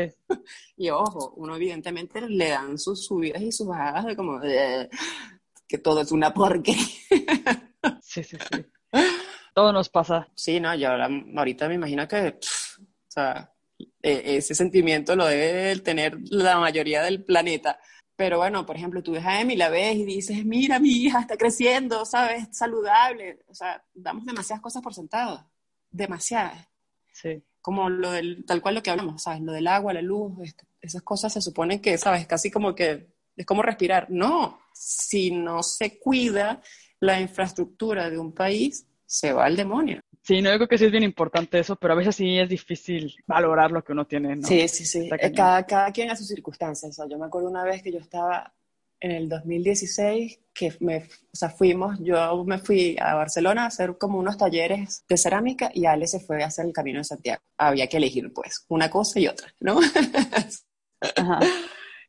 Y 0.76 0.91
ojo, 0.91 1.35
uno 1.37 1.57
evidentemente 1.57 2.20
le 2.20 2.51
dan 2.51 2.78
sus 2.78 3.05
subidas 3.05 3.43
y 3.43 3.51
sus 3.51 3.66
bajadas 3.66 4.07
de 4.07 4.14
como, 4.14 4.41
que 5.66 5.78
todo 5.78 6.03
es 6.03 6.12
una 6.12 6.33
porquería. 6.33 6.87
sí, 8.01 8.22
sí, 8.22 8.37
sí. 8.37 8.64
Todo 9.53 9.72
nos 9.72 9.89
pasa. 9.89 10.28
Sí, 10.37 10.61
no, 10.61 10.72
yo 10.76 10.89
ahorita 11.37 11.66
me 11.66 11.74
imagino 11.74 12.07
que, 12.07 12.28
o 12.28 13.09
sea, 13.09 13.51
e, 14.03 14.37
ese 14.37 14.55
sentimiento 14.55 15.16
lo 15.16 15.26
debe 15.26 15.78
tener 15.80 16.18
la 16.30 16.59
mayoría 16.59 17.03
del 17.03 17.24
planeta. 17.24 17.78
Pero 18.16 18.39
bueno, 18.39 18.66
por 18.66 18.76
ejemplo, 18.76 19.03
tú 19.03 19.12
ves 19.12 19.24
a 19.24 19.41
Emi, 19.41 19.57
la 19.57 19.68
ves 19.68 19.97
y 19.97 20.05
dices, 20.05 20.45
mira, 20.45 20.78
mi 20.78 20.91
hija 20.91 21.20
está 21.20 21.37
creciendo, 21.37 22.05
¿sabes? 22.05 22.49
Saludable. 22.53 23.41
O 23.49 23.55
sea, 23.55 23.83
damos 23.95 24.24
demasiadas 24.26 24.62
cosas 24.62 24.83
por 24.83 24.95
sentado. 24.95 25.51
Demasiadas. 25.91 26.68
Sí. 27.12 27.43
Como 27.61 27.89
lo 27.89 28.11
del, 28.12 28.45
tal 28.45 28.61
cual 28.61 28.76
lo 28.76 28.83
que 28.83 28.91
hablamos, 28.91 29.22
¿sabes? 29.22 29.41
Lo 29.41 29.53
del 29.53 29.66
agua, 29.66 29.93
la 29.93 30.03
luz, 30.03 30.33
este, 30.43 30.66
esas 30.80 31.03
cosas 31.03 31.33
se 31.33 31.41
supone 31.41 31.80
que, 31.80 31.97
¿sabes? 31.97 32.26
Casi 32.26 32.51
como 32.51 32.74
que 32.74 33.09
es 33.37 33.47
como 33.47 33.62
respirar. 33.62 34.09
No, 34.11 34.61
si 34.74 35.30
no 35.30 35.62
se 35.62 35.99
cuida 35.99 36.61
la 37.01 37.20
infraestructura 37.20 38.11
de 38.11 38.18
un 38.18 38.33
país, 38.33 38.87
se 39.12 39.30
va 39.34 39.44
al 39.44 39.56
demonio. 39.56 40.00
Sí, 40.22 40.40
no, 40.40 40.50
yo 40.50 40.56
creo 40.56 40.68
que 40.68 40.78
sí 40.78 40.86
es 40.86 40.90
bien 40.90 41.02
importante 41.02 41.58
eso, 41.58 41.76
pero 41.76 41.92
a 41.92 41.96
veces 41.96 42.16
sí 42.16 42.38
es 42.38 42.48
difícil 42.48 43.14
valorar 43.26 43.70
lo 43.70 43.84
que 43.84 43.92
uno 43.92 44.06
tiene, 44.06 44.36
¿no? 44.36 44.46
Sí, 44.48 44.66
sí, 44.68 44.86
sí. 44.86 45.10
Eh, 45.18 45.32
cada, 45.32 45.66
cada 45.66 45.92
quien 45.92 46.10
a 46.10 46.16
sus 46.16 46.28
circunstancias. 46.28 46.98
yo 47.10 47.18
me 47.18 47.26
acuerdo 47.26 47.50
una 47.50 47.62
vez 47.62 47.82
que 47.82 47.92
yo 47.92 47.98
estaba 47.98 48.54
en 49.00 49.10
el 49.10 49.28
2016, 49.28 50.40
que 50.54 50.72
me, 50.80 50.98
o 50.98 51.34
sea, 51.36 51.50
fuimos, 51.50 51.98
yo 52.00 52.42
me 52.44 52.58
fui 52.58 52.96
a 52.98 53.14
Barcelona 53.14 53.64
a 53.64 53.66
hacer 53.66 53.98
como 53.98 54.18
unos 54.18 54.38
talleres 54.38 55.04
de 55.06 55.16
cerámica 55.18 55.70
y 55.74 55.84
Ale 55.84 56.06
se 56.06 56.20
fue 56.20 56.42
a 56.42 56.46
hacer 56.46 56.64
el 56.64 56.72
Camino 56.72 57.00
de 57.00 57.04
Santiago. 57.04 57.42
Había 57.58 57.88
que 57.88 57.98
elegir, 57.98 58.32
pues, 58.32 58.64
una 58.68 58.88
cosa 58.88 59.20
y 59.20 59.26
otra, 59.26 59.52
¿no? 59.60 59.78
Ajá. 61.16 61.40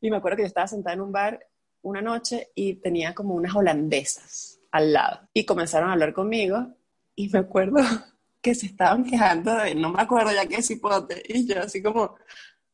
Y 0.02 0.10
me 0.10 0.18
acuerdo 0.18 0.36
que 0.36 0.44
yo 0.44 0.48
estaba 0.48 0.68
sentada 0.68 0.96
en 0.96 1.00
un 1.00 1.14
bar 1.14 1.40
una 1.82 2.02
noche 2.02 2.50
y 2.56 2.74
tenía 2.82 3.16
como 3.16 3.36
unas 3.36 3.56
holandesas 3.56 4.60
al 4.70 4.92
lado. 4.92 5.30
Y 5.34 5.46
comenzaron 5.46 5.90
a 5.90 5.94
hablar 5.94 6.12
conmigo 6.12 6.76
y 7.16 7.30
me 7.30 7.40
acuerdo 7.40 7.78
que 8.42 8.56
se 8.56 8.68
estaban 8.68 9.04
quejando 9.04 9.56
de, 9.56 9.76
no 9.76 9.92
me 9.92 10.02
acuerdo 10.02 10.32
ya 10.32 10.46
qué 10.46 10.62
cipote, 10.62 11.24
y 11.28 11.48
yo 11.48 11.62
así 11.62 11.82
como, 11.82 12.16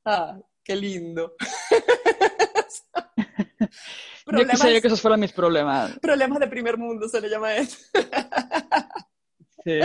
ah, 0.06 0.38
qué 0.64 0.76
lindo. 0.76 1.36
yo 4.28 4.48
quisiera 4.48 4.82
que 4.82 4.88
esos 4.88 5.02
fueran 5.02 5.20
mis 5.20 5.32
problemas. 5.32 5.98
Problemas 6.00 6.40
de 6.40 6.48
primer 6.48 6.78
mundo 6.78 7.08
se 7.08 7.22
le 7.22 7.30
llama 7.30 7.56
eso. 7.56 7.78
sí. 9.64 9.80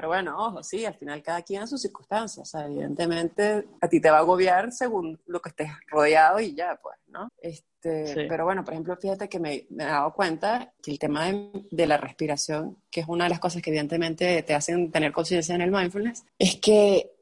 Pero 0.00 0.08
bueno, 0.08 0.34
ojo, 0.38 0.62
sí, 0.62 0.86
al 0.86 0.94
final 0.94 1.22
cada 1.22 1.42
quien 1.42 1.60
en 1.60 1.68
sus 1.68 1.82
circunstancias. 1.82 2.48
O 2.48 2.50
sea, 2.50 2.64
evidentemente 2.64 3.66
a 3.82 3.86
ti 3.86 4.00
te 4.00 4.10
va 4.10 4.16
a 4.16 4.20
agobiar 4.20 4.72
según 4.72 5.20
lo 5.26 5.42
que 5.42 5.50
estés 5.50 5.68
rodeado 5.88 6.40
y 6.40 6.54
ya, 6.54 6.80
pues, 6.82 6.96
¿no? 7.08 7.28
Este, 7.36 8.26
Pero 8.26 8.46
bueno, 8.46 8.64
por 8.64 8.72
ejemplo, 8.72 8.96
fíjate 8.96 9.28
que 9.28 9.38
me, 9.38 9.66
me, 9.68 9.84
he 9.84 9.86
dado 9.86 10.14
cuenta 10.14 10.72
que 10.82 10.90
el 10.90 10.98
tema 10.98 11.30
de, 11.70 11.86
la 11.86 11.98
respiración, 11.98 12.78
que 12.90 13.00
es 13.00 13.08
una 13.08 13.24
de 13.24 13.30
las 13.30 13.40
cosas 13.40 13.60
que 13.60 13.68
evidentemente 13.68 14.42
te 14.42 14.54
hacen 14.54 14.90
tener 14.90 15.12
conciencia 15.12 15.54
en 15.54 15.60
el 15.60 15.70
mindfulness, 15.70 16.24
es 16.38 16.56
que 16.56 17.12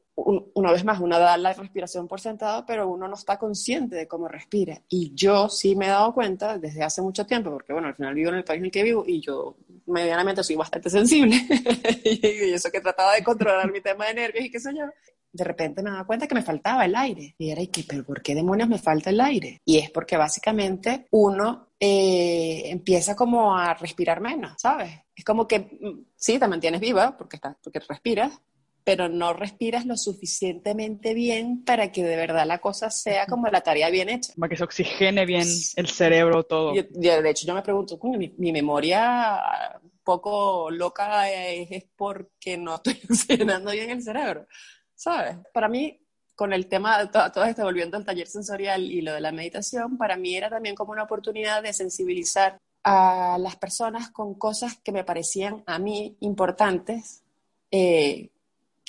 una 0.53 0.71
vez 0.71 0.85
más, 0.85 0.99
uno 0.99 1.19
da 1.19 1.37
la 1.37 1.53
respiración 1.53 2.07
por 2.07 2.21
sentado, 2.21 2.65
pero 2.65 2.87
uno 2.87 3.09
no 3.09 3.15
está 3.15 3.37
consciente 3.37 3.97
de 3.97 4.07
cómo 4.07 4.29
respira. 4.29 4.81
Y 4.87 5.13
yo 5.13 5.49
sí 5.49 5.75
me 5.75 5.85
he 5.85 5.89
dado 5.89 6.13
cuenta 6.13 6.57
desde 6.57 6.83
hace 6.83 7.01
mucho 7.01 7.25
tiempo, 7.25 7.51
porque 7.51 7.73
bueno, 7.73 7.89
al 7.89 7.95
final 7.95 8.13
vivo 8.13 8.29
en 8.29 8.35
el 8.35 8.43
país 8.43 8.59
en 8.59 8.65
el 8.65 8.71
que 8.71 8.83
vivo 8.83 9.03
y 9.05 9.19
yo 9.21 9.55
medianamente 9.89 10.43
soy 10.43 10.55
bastante 10.55 10.89
sensible. 10.89 11.35
y 12.03 12.53
eso 12.53 12.69
que 12.71 12.81
trataba 12.81 13.13
de 13.13 13.23
controlar 13.23 13.71
mi 13.71 13.81
tema 13.81 14.05
de 14.07 14.13
nervios 14.13 14.45
y 14.45 14.51
qué 14.51 14.59
sé 14.59 14.71
yo. 14.73 14.85
De 15.31 15.43
repente 15.43 15.83
me 15.83 15.91
daba 15.91 16.07
cuenta 16.07 16.27
que 16.27 16.33
me 16.35 16.41
faltaba 16.41 16.85
el 16.85 16.95
aire. 16.95 17.35
Y 17.37 17.51
era, 17.51 17.61
¿y 17.61 17.67
qué? 17.67 17.83
¿Pero 17.87 18.03
por 18.03 18.21
qué 18.21 18.33
demonios 18.33 18.67
me 18.67 18.79
falta 18.79 19.11
el 19.11 19.21
aire? 19.21 19.61
Y 19.63 19.77
es 19.77 19.91
porque 19.91 20.17
básicamente 20.17 21.07
uno 21.11 21.69
eh, 21.79 22.63
empieza 22.65 23.15
como 23.15 23.55
a 23.55 23.73
respirar 23.73 24.21
menos, 24.21 24.53
¿sabes? 24.57 24.91
Es 25.15 25.23
como 25.23 25.47
que 25.47 25.59
mm, 25.59 26.05
sí, 26.15 26.39
te 26.39 26.47
mantienes 26.47 26.81
viva 26.81 27.15
porque, 27.15 27.35
estás, 27.35 27.55
porque 27.63 27.79
respiras, 27.79 28.41
pero 28.89 29.07
no 29.07 29.33
respiras 29.33 29.85
lo 29.85 29.95
suficientemente 29.95 31.13
bien 31.13 31.63
para 31.63 31.91
que 31.91 32.03
de 32.03 32.15
verdad 32.15 32.47
la 32.47 32.57
cosa 32.57 32.89
sea 32.89 33.27
como 33.27 33.47
la 33.47 33.61
tarea 33.61 33.91
bien 33.91 34.09
hecha. 34.09 34.33
Para 34.35 34.49
que 34.49 34.57
se 34.57 34.63
oxigene 34.63 35.27
bien 35.27 35.47
el 35.75 35.87
cerebro, 35.87 36.41
todo. 36.41 36.73
de 36.73 37.29
hecho, 37.29 37.45
yo 37.45 37.53
me 37.53 37.61
pregunto, 37.61 37.99
mi, 38.01 38.33
mi 38.39 38.51
memoria 38.51 39.79
un 39.83 39.91
poco 40.03 40.71
loca 40.71 41.29
es, 41.29 41.69
es 41.69 41.85
porque 41.95 42.57
no 42.57 42.77
estoy 42.77 42.99
oxigenando 43.11 43.69
bien 43.69 43.91
el 43.91 44.01
cerebro, 44.01 44.47
¿sabes? 44.95 45.37
Para 45.53 45.69
mí, 45.69 46.01
con 46.33 46.51
el 46.51 46.65
tema, 46.65 47.11
todo, 47.11 47.31
todo 47.31 47.43
esto, 47.43 47.61
volviendo 47.61 47.95
al 47.95 48.05
taller 48.05 48.25
sensorial 48.25 48.81
y 48.81 49.01
lo 49.03 49.13
de 49.13 49.21
la 49.21 49.31
meditación, 49.31 49.99
para 49.99 50.17
mí 50.17 50.35
era 50.35 50.49
también 50.49 50.73
como 50.73 50.93
una 50.93 51.03
oportunidad 51.03 51.61
de 51.61 51.73
sensibilizar 51.73 52.59
a 52.83 53.37
las 53.39 53.55
personas 53.55 54.09
con 54.09 54.33
cosas 54.33 54.79
que 54.83 54.91
me 54.91 55.03
parecían 55.03 55.61
a 55.67 55.77
mí 55.77 56.17
importantes, 56.21 57.21
eh, 57.69 58.31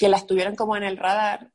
que 0.00 0.08
las 0.08 0.26
tuvieran 0.26 0.56
como 0.56 0.78
en 0.78 0.82
el 0.82 0.96
radar, 0.96 1.50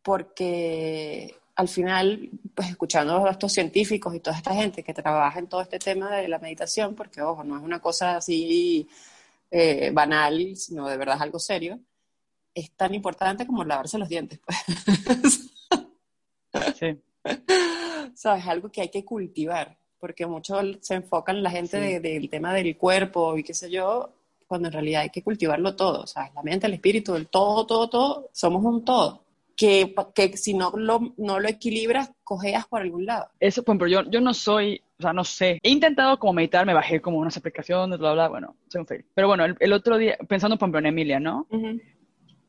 porque 0.00 1.34
al 1.56 1.66
final, 1.66 2.30
pues 2.54 2.68
escuchando 2.68 3.26
a 3.26 3.32
estos 3.32 3.52
científicos 3.52 4.14
y 4.14 4.20
toda 4.20 4.36
esta 4.36 4.54
gente 4.54 4.84
que 4.84 4.94
trabaja 4.94 5.40
en 5.40 5.48
todo 5.48 5.60
este 5.60 5.80
tema 5.80 6.08
de 6.14 6.28
la 6.28 6.38
meditación, 6.38 6.94
porque 6.94 7.20
ojo, 7.20 7.42
no 7.42 7.56
es 7.56 7.64
una 7.64 7.80
cosa 7.80 8.18
así 8.18 8.88
eh, 9.50 9.90
banal, 9.92 10.54
sino 10.54 10.88
de 10.88 10.96
verdad 10.96 11.16
es 11.16 11.22
algo 11.22 11.40
serio, 11.40 11.80
es 12.54 12.70
tan 12.76 12.94
importante 12.94 13.44
como 13.44 13.64
lavarse 13.64 13.98
los 13.98 14.08
dientes. 14.08 14.38
Pues. 14.38 15.50
Sí. 16.78 16.96
¿Sabes? 18.14 18.46
Algo 18.46 18.70
que 18.70 18.82
hay 18.82 18.88
que 18.88 19.04
cultivar, 19.04 19.76
porque 19.98 20.26
mucho 20.26 20.60
se 20.80 20.94
enfocan 20.94 21.38
en 21.38 21.42
la 21.42 21.50
gente 21.50 21.98
del 21.98 22.30
tema 22.30 22.54
del 22.54 22.76
cuerpo 22.76 23.36
y 23.36 23.42
qué 23.42 23.52
sé 23.52 23.68
yo, 23.68 24.14
cuando 24.50 24.66
en 24.66 24.72
realidad 24.72 25.02
hay 25.02 25.10
que 25.10 25.22
cultivarlo 25.22 25.76
todo, 25.76 26.02
o 26.02 26.06
sea, 26.08 26.28
la 26.34 26.42
mente, 26.42 26.66
el 26.66 26.74
espíritu, 26.74 27.14
el 27.14 27.28
todo, 27.28 27.64
todo, 27.66 27.88
todo, 27.88 28.30
somos 28.32 28.64
un 28.64 28.84
todo. 28.84 29.22
Que, 29.56 29.94
que 30.12 30.36
si 30.36 30.54
no 30.54 30.72
lo, 30.74 31.14
no 31.18 31.38
lo 31.38 31.48
equilibras, 31.48 32.10
cojeas 32.24 32.66
por 32.66 32.80
algún 32.80 33.06
lado. 33.06 33.28
Eso, 33.38 33.62
por 33.62 33.74
ejemplo, 33.74 33.86
yo, 33.86 34.10
yo 34.10 34.20
no 34.20 34.34
soy, 34.34 34.82
o 34.98 35.02
sea, 35.02 35.12
no 35.12 35.22
sé. 35.22 35.60
He 35.62 35.70
intentado 35.70 36.18
como 36.18 36.32
meditar, 36.32 36.66
me 36.66 36.74
bajé 36.74 37.00
como 37.00 37.18
unas 37.18 37.36
aplicaciones, 37.36 38.00
bla, 38.00 38.12
bla, 38.14 38.28
bueno, 38.28 38.56
soy 38.66 38.80
un 38.80 38.86
fail. 38.88 39.04
Pero 39.14 39.28
bueno, 39.28 39.44
el, 39.44 39.72
otro 39.72 39.96
día, 39.96 40.18
pensando, 40.28 40.58
por 40.58 40.66
ejemplo, 40.66 40.80
en 40.80 40.86
Emilia, 40.86 41.20
¿no? 41.20 41.46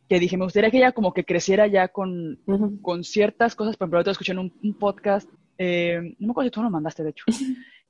Que 0.10 0.20
dije, 0.20 0.38
me 0.38 0.46
gustaría 0.46 0.72
que 0.72 0.78
ella 0.78 0.94
como 0.94 1.14
que 1.14 1.24
creciera 1.24 1.68
ya 1.68 1.90
con, 1.90 2.40
con 2.82 3.04
ciertas 3.04 3.54
cosas. 3.54 3.78
Por 3.78 3.86
ejemplo, 3.86 4.00
otro 4.00 4.14
escuché 4.14 4.32
en 4.32 4.40
un, 4.40 4.54
un 4.64 4.74
podcast, 4.74 5.30
eh, 5.60 6.16
no 6.18 6.28
me 6.28 6.32
acuerdo 6.32 6.48
si 6.48 6.52
tú 6.52 6.64
lo 6.64 6.72
mandaste, 6.72 7.04
de 7.04 7.12
hecho, 7.12 7.26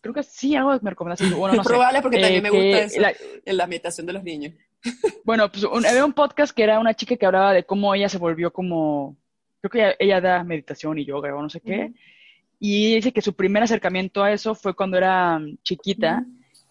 creo 0.00 0.14
que 0.14 0.22
sí, 0.22 0.54
algo 0.54 0.78
me 0.82 0.90
recomendaste. 0.90 1.34
Bueno, 1.34 1.54
no 1.56 1.62
es 1.62 1.68
probable 1.68 2.00
porque 2.00 2.20
también 2.20 2.46
eh, 2.46 2.50
me 2.50 2.50
gusta 2.50 2.78
eso, 2.84 3.00
la, 3.00 3.12
en 3.44 3.56
la 3.56 3.66
meditación 3.66 4.06
de 4.06 4.12
los 4.12 4.22
niños. 4.22 4.54
Bueno, 5.24 5.50
pues 5.50 5.64
había 5.64 6.04
un 6.04 6.12
podcast 6.12 6.54
que 6.54 6.64
era 6.64 6.80
una 6.80 6.94
chica 6.94 7.16
que 7.16 7.24
hablaba 7.24 7.52
de 7.52 7.62
cómo 7.62 7.94
ella 7.94 8.08
se 8.08 8.18
volvió 8.18 8.52
como, 8.52 9.16
creo 9.60 9.70
que 9.70 9.96
ella, 10.04 10.20
da 10.20 10.42
meditación 10.42 10.98
y 10.98 11.04
yoga 11.04 11.34
o 11.36 11.40
no 11.40 11.48
sé 11.48 11.60
qué, 11.60 11.92
y 12.58 12.96
dice 12.96 13.12
que 13.12 13.22
su 13.22 13.32
primer 13.34 13.62
acercamiento 13.62 14.24
a 14.24 14.32
eso 14.32 14.56
fue 14.56 14.74
cuando 14.74 14.96
era 14.96 15.40
chiquita, 15.62 16.24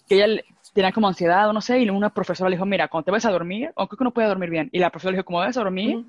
que 0.10 0.16
ella 0.16 0.44
tenía 0.74 0.92
como 0.92 1.08
ansiedad 1.08 1.48
o 1.48 1.54
no 1.54 1.62
sé, 1.62 1.80
y 1.80 1.90
una 1.90 2.14
profesora 2.14 2.50
le 2.50 2.58
dijo, 2.58 2.66
mira, 2.66 2.90
cuando 2.90 3.06
te 3.06 3.12
vas 3.12 3.26
a 3.26 3.32
dormir, 3.32 3.72
o 3.76 3.88
creo 3.88 3.98
que 3.98 4.04
no 4.04 4.12
puede 4.12 4.28
dormir 4.28 4.50
bien, 4.50 4.70
y 4.74 4.80
la 4.80 4.90
profesora 4.90 5.14
le 5.14 5.18
dijo, 5.20 5.26
como 5.26 5.40
vas 5.40 5.56
a 5.56 5.62
dormir, 5.62 6.04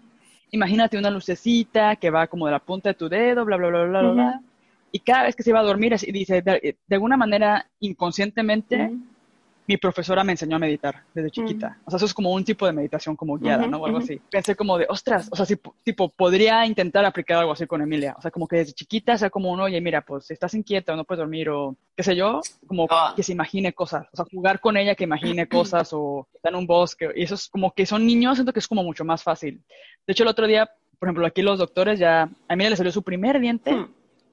imagínate 0.50 0.98
una 0.98 1.10
lucecita 1.10 1.94
que 1.94 2.10
va 2.10 2.26
como 2.26 2.46
de 2.46 2.52
la 2.52 2.58
punta 2.58 2.88
de 2.88 2.94
tu 2.94 3.08
dedo, 3.08 3.44
bla, 3.44 3.56
bla, 3.56 3.68
bla, 3.68 3.84
bla, 3.84 4.02
bla, 4.02 4.42
y 4.92 5.00
cada 5.00 5.24
vez 5.24 5.34
que 5.34 5.42
se 5.42 5.50
iba 5.50 5.60
a 5.60 5.64
dormir, 5.64 5.96
y 6.00 6.12
dice, 6.12 6.42
de, 6.42 6.76
alguna 6.90 7.16
manera, 7.16 7.66
inconscientemente, 7.80 8.92
mi 9.66 9.76
profesora 9.78 10.24
me 10.24 10.32
enseñó 10.32 10.56
a 10.56 10.58
meditar 10.58 11.02
desde 11.14 11.30
chiquita. 11.30 11.78
O 11.84 11.90
sea, 11.90 11.96
eso 11.96 12.06
es 12.06 12.12
como 12.12 12.32
un 12.32 12.44
tipo 12.44 12.66
de 12.66 12.72
meditación 12.72 13.16
como 13.16 13.38
guiada, 13.38 13.66
¿no? 13.66 13.78
O 13.78 13.86
algo 13.86 13.98
así. 13.98 14.20
Pensé 14.30 14.56
como 14.56 14.76
de, 14.76 14.86
ostras, 14.88 15.28
o 15.30 15.36
sea, 15.36 15.46
si, 15.46 15.56
tipo, 15.82 16.08
podría 16.08 16.66
intentar 16.66 17.04
aplicar 17.04 17.38
algo 17.38 17.52
así 17.52 17.66
con 17.66 17.80
Emilia. 17.80 18.14
O 18.18 18.20
sea, 18.20 18.30
como 18.30 18.48
que 18.48 18.56
desde 18.56 18.72
chiquita 18.72 19.16
sea 19.16 19.30
como 19.30 19.50
uno, 19.50 19.64
oye, 19.64 19.80
mira, 19.80 20.02
pues 20.02 20.26
si 20.26 20.34
estás 20.34 20.52
inquieta 20.54 20.92
o 20.92 20.96
no 20.96 21.04
puedes 21.04 21.20
dormir 21.20 21.48
o 21.48 21.76
qué 21.96 22.02
sé 22.02 22.16
yo, 22.16 22.40
como 22.66 22.86
ah. 22.90 23.14
que 23.16 23.22
se 23.22 23.32
imagine 23.32 23.72
cosas. 23.72 24.06
O 24.12 24.16
sea, 24.16 24.26
jugar 24.30 24.60
con 24.60 24.76
ella 24.76 24.94
que 24.94 25.04
imagine 25.04 25.48
cosas 25.48 25.90
o 25.92 26.28
está 26.34 26.48
en 26.48 26.56
un 26.56 26.66
bosque. 26.66 27.10
Y 27.14 27.22
eso 27.22 27.36
es 27.36 27.48
como 27.48 27.72
que 27.72 27.86
son 27.86 28.04
niños, 28.04 28.36
siento 28.36 28.52
que 28.52 28.60
es 28.60 28.68
como 28.68 28.82
mucho 28.82 29.04
más 29.04 29.22
fácil. 29.22 29.62
De 30.06 30.12
hecho, 30.12 30.24
el 30.24 30.28
otro 30.28 30.46
día, 30.46 30.68
por 30.98 31.08
ejemplo, 31.08 31.26
aquí 31.26 31.40
los 31.40 31.58
doctores 31.58 31.98
ya, 31.98 32.24
a 32.24 32.52
Emilia 32.52 32.70
le 32.70 32.76
salió 32.76 32.92
su 32.92 33.02
primer 33.02 33.40
diente. 33.40 33.86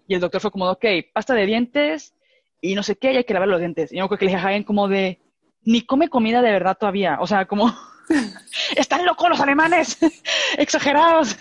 Y 0.10 0.16
el 0.16 0.20
doctor 0.20 0.41
fue 0.41 0.49
como, 0.49 0.70
ok, 0.70 0.86
pasta 1.14 1.36
de 1.36 1.45
dientes 1.45 2.16
y 2.62 2.74
no 2.74 2.82
sé 2.82 2.97
qué, 2.97 3.14
y 3.14 3.18
hay 3.18 3.24
que 3.24 3.34
lavar 3.34 3.47
los 3.47 3.60
dientes. 3.60 3.93
Y 3.93 3.97
yo 3.97 4.07
creo 4.07 4.18
que 4.18 4.26
le 4.26 4.32
dije 4.36 4.66
como 4.66 4.88
de, 4.88 5.20
ni 5.64 5.84
come 5.84 6.10
comida 6.10 6.41
de 6.41 6.51
verdad 6.51 6.76
todavía. 6.80 7.20
O 7.22 7.28
sea, 7.28 7.45
como, 7.45 7.72
están 8.76 9.05
locos 9.05 9.30
los 9.30 9.39
alemanes, 9.39 9.99
exagerados. 10.57 11.38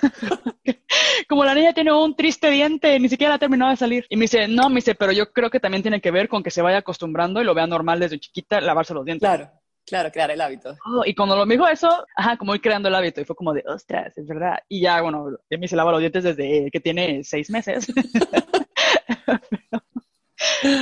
como 1.30 1.46
la 1.46 1.54
niña 1.54 1.72
tiene 1.72 1.94
un 1.94 2.14
triste 2.14 2.50
diente, 2.50 3.00
ni 3.00 3.08
siquiera 3.08 3.34
ha 3.34 3.38
terminado 3.38 3.70
de 3.70 3.78
salir. 3.78 4.06
Y 4.10 4.16
me 4.16 4.24
dice, 4.24 4.46
no, 4.48 4.68
me 4.68 4.76
dice, 4.76 4.94
pero 4.94 5.12
yo 5.12 5.32
creo 5.32 5.48
que 5.48 5.60
también 5.60 5.80
tiene 5.82 6.02
que 6.02 6.10
ver 6.10 6.28
con 6.28 6.42
que 6.42 6.50
se 6.50 6.60
vaya 6.60 6.76
acostumbrando 6.76 7.40
y 7.40 7.44
lo 7.44 7.54
vea 7.54 7.66
normal 7.66 8.00
desde 8.00 8.20
chiquita 8.20 8.60
lavarse 8.60 8.92
los 8.92 9.06
dientes. 9.06 9.26
Claro. 9.26 9.50
Claro, 9.88 10.10
crear 10.12 10.30
el 10.30 10.40
hábito. 10.40 10.76
Oh, 10.84 11.02
y 11.04 11.14
cuando 11.14 11.34
lo 11.34 11.46
me 11.46 11.54
dijo 11.54 11.66
eso, 11.66 11.88
ajá, 12.16 12.36
como 12.36 12.54
ir 12.54 12.60
creando 12.60 12.88
el 12.88 12.94
hábito. 12.94 13.20
Y 13.20 13.24
fue 13.24 13.34
como 13.34 13.54
de, 13.54 13.64
ostras, 13.66 14.16
es 14.18 14.26
verdad. 14.26 14.58
Y 14.68 14.82
ya, 14.82 15.00
bueno, 15.00 15.30
mí 15.58 15.66
se 15.68 15.76
lava 15.76 15.92
los 15.92 16.00
dientes 16.00 16.24
desde 16.24 16.70
que 16.70 16.80
tiene 16.80 17.24
seis 17.24 17.50
meses. 17.50 17.86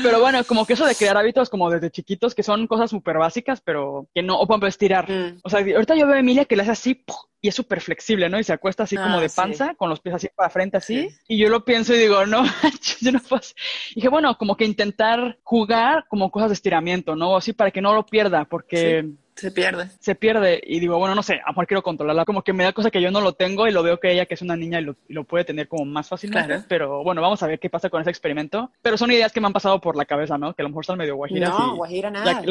pero, 0.03 0.21
bueno, 0.21 0.43
como 0.45 0.67
que 0.67 0.75
eso 0.75 0.87
de 0.87 0.95
crear 0.95 1.17
hábitos 1.17 1.51
como 1.51 1.71
desde 1.71 1.91
chiquitos, 1.91 2.35
que 2.35 2.43
son 2.43 2.67
cosas 2.67 2.91
súper 2.91 3.19
básicas, 3.19 3.61
pero 3.61 4.09
que 4.15 4.23
no, 4.23 4.37
o 4.37 4.47
por 4.47 4.55
ejemplo, 4.55 4.69
estirar. 4.69 5.11
Mm. 5.11 5.41
O 5.43 5.51
sea, 5.51 5.61
ahorita 5.61 5.95
yo 5.95 6.07
veo 6.07 6.17
a 6.17 6.21
Emilia 6.21 6.45
que 6.45 6.57
le 6.57 6.63
hace 6.63 6.73
así, 6.73 7.05
y 7.41 7.49
es 7.49 7.55
súper 7.55 7.81
flexible, 7.81 8.29
¿no? 8.29 8.39
Y 8.39 8.45
se 8.45 8.53
acuesta 8.53 8.85
así 8.85 8.97
como 8.97 9.19
ah, 9.19 9.21
de 9.21 9.29
panza, 9.29 9.75
con 9.75 9.89
los 9.89 10.01
pies 10.01 10.15
así 10.17 10.29
para 10.35 10.51
frente, 10.51 10.77
así. 10.77 11.09
Y 11.29 11.39
yo 11.39 11.49
lo 11.49 11.65
pienso 11.65 11.95
y 11.95 11.99
digo, 11.99 12.27
no, 12.27 12.45
yo 13.01 13.13
no 13.13 13.21
puedo. 13.21 13.43
Y 13.91 13.97
dije, 13.97 14.09
bueno, 14.09 14.37
como 14.39 14.57
que 14.57 14.65
intentar 14.65 15.39
jugar 15.43 16.07
como 16.09 16.31
cosas 16.31 16.51
de 16.51 16.55
estiramiento, 16.55 17.15
¿no? 17.15 17.37
Así 17.37 17.53
para 17.53 17.71
que 17.71 17.81
no 17.81 17.95
lo 17.95 18.07
pierda, 18.07 18.45
porque... 18.45 19.09
Se 19.37 19.51
pierde. 19.51 19.91
Se 20.01 20.15
pierde. 20.15 20.61
Y 20.65 20.81
digo, 20.81 20.99
bueno, 20.99 21.15
no 21.15 21.23
sé, 21.23 21.41
a 21.45 21.51
mejor 21.51 21.67
quiero 21.67 21.83
controlarla. 21.83 22.25
Como 22.25 22.43
que 22.43 22.55
me 22.55 22.65
da 22.65 22.73
cosa 22.73 22.91
que 22.91 23.03
yo 23.03 23.11
no 23.11 23.21
lo 23.21 23.35
tengo 23.35 23.67
y 23.67 23.71
lo 23.71 23.83
veo 23.83 24.01
que 24.01 24.11
ella, 24.11 24.25
que 24.25 24.35
es 24.35 24.43
una 24.43 24.57
niña, 24.57 24.81
y 24.81 25.13
lo, 25.13 25.25
puede 25.25 25.45
tener 25.45 25.69
como 25.69 25.85
más 25.85 26.09
fácilmente. 26.09 26.65
Pero 26.69 27.05
bueno, 27.05 27.21
vamos 27.21 27.43
a 27.43 27.47
ver 27.47 27.61
qué 27.61 27.69
pasa 27.69 27.91
con 27.91 28.01
ese 28.01 28.11
experimento. 28.11 28.71
Pero 28.81 28.97
son 28.97 29.11
ideas 29.11 29.33
que 29.33 29.41
me 29.41 29.47
han 29.47 29.53
pasado 29.53 29.79
por 29.81 29.95
la 29.95 30.07
cabeza, 30.07 30.39
¿no? 30.39 30.55
Que 30.55 30.63
a 30.63 30.65
lo 30.65 30.71
mejor 30.71 30.85
están 30.85 30.99
medio 30.99 31.17
guajiras. 31.17 31.51
No, 31.51 31.77
guajira 31.77 32.11
nada. 32.11 32.43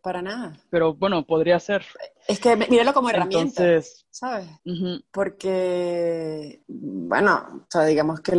para 0.00 0.22
nada. 0.22 0.56
Pero 0.70 0.94
bueno, 0.94 1.26
podría 1.26 1.58
ser. 1.58 1.84
Es 2.28 2.38
que 2.38 2.54
míralo 2.54 2.94
como 2.94 3.10
herramienta. 3.10 3.80
¿Sabes? 4.10 4.46
Porque, 5.10 6.62
bueno, 6.68 7.62
o 7.62 7.66
sea, 7.68 7.84
digamos 7.84 8.20
que 8.20 8.32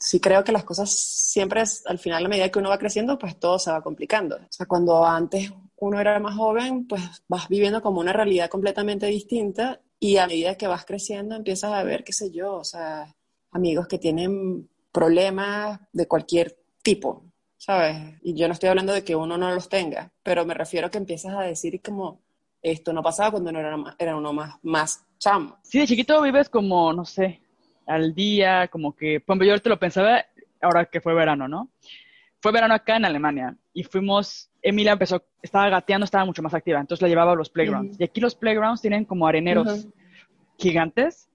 sí 0.00 0.18
creo 0.18 0.42
que 0.42 0.52
las 0.52 0.64
cosas 0.64 0.90
siempre, 0.90 1.62
al 1.86 1.98
final, 1.98 2.24
a 2.24 2.28
medida 2.28 2.48
que 2.48 2.58
uno 2.58 2.70
va 2.70 2.78
creciendo, 2.78 3.18
pues 3.18 3.38
todo 3.38 3.58
se 3.58 3.70
va 3.70 3.82
complicando. 3.82 4.36
O 4.36 4.48
sea, 4.48 4.66
cuando 4.66 5.04
antes 5.06 5.52
uno 5.80 5.98
era 5.98 6.18
más 6.20 6.36
joven, 6.36 6.86
pues 6.86 7.02
vas 7.26 7.48
viviendo 7.48 7.82
como 7.82 8.00
una 8.00 8.12
realidad 8.12 8.50
completamente 8.50 9.06
distinta 9.06 9.80
y 9.98 10.18
a 10.18 10.26
medida 10.26 10.56
que 10.56 10.66
vas 10.66 10.84
creciendo 10.84 11.34
empiezas 11.34 11.72
a 11.72 11.82
ver, 11.82 12.04
qué 12.04 12.12
sé 12.12 12.30
yo, 12.30 12.54
o 12.54 12.64
sea, 12.64 13.14
amigos 13.50 13.88
que 13.88 13.98
tienen 13.98 14.68
problemas 14.92 15.80
de 15.92 16.06
cualquier 16.06 16.56
tipo, 16.82 17.24
¿sabes? 17.56 17.96
Y 18.22 18.34
yo 18.34 18.46
no 18.46 18.52
estoy 18.52 18.68
hablando 18.68 18.92
de 18.92 19.04
que 19.04 19.16
uno 19.16 19.38
no 19.38 19.50
los 19.54 19.68
tenga, 19.68 20.12
pero 20.22 20.44
me 20.44 20.54
refiero 20.54 20.86
a 20.86 20.90
que 20.90 20.98
empiezas 20.98 21.34
a 21.34 21.42
decir 21.42 21.80
como, 21.80 22.20
esto 22.62 22.92
no 22.92 23.02
pasaba 23.02 23.30
cuando 23.30 23.50
uno 23.50 23.60
era, 23.60 23.76
era 23.98 24.16
uno 24.16 24.34
más, 24.34 24.56
más 24.62 25.06
chamo. 25.18 25.58
Sí, 25.62 25.78
de 25.78 25.86
chiquito 25.86 26.20
vives 26.20 26.50
como, 26.50 26.92
no 26.92 27.06
sé, 27.06 27.40
al 27.86 28.14
día, 28.14 28.68
como 28.68 28.94
que, 28.94 29.20
pues 29.20 29.38
yo 29.46 29.58
te 29.58 29.70
lo 29.70 29.78
pensaba 29.78 30.26
ahora 30.60 30.84
que 30.84 31.00
fue 31.00 31.14
verano, 31.14 31.48
¿no? 31.48 31.70
Fue 32.38 32.52
verano 32.52 32.74
acá 32.74 32.96
en 32.96 33.06
Alemania 33.06 33.56
y 33.72 33.84
fuimos, 33.84 34.50
Emilia 34.62 34.92
empezó, 34.92 35.22
estaba 35.42 35.68
gateando, 35.68 36.04
estaba 36.04 36.24
mucho 36.24 36.42
más 36.42 36.54
activa, 36.54 36.80
entonces 36.80 37.02
la 37.02 37.08
llevaba 37.08 37.32
a 37.32 37.36
los 37.36 37.50
playgrounds. 37.50 37.98
Y 38.00 38.04
aquí 38.04 38.20
los 38.20 38.34
playgrounds 38.34 38.80
tienen 38.80 39.04
como 39.04 39.26
areneros 39.26 39.86
gigantes 40.58 41.28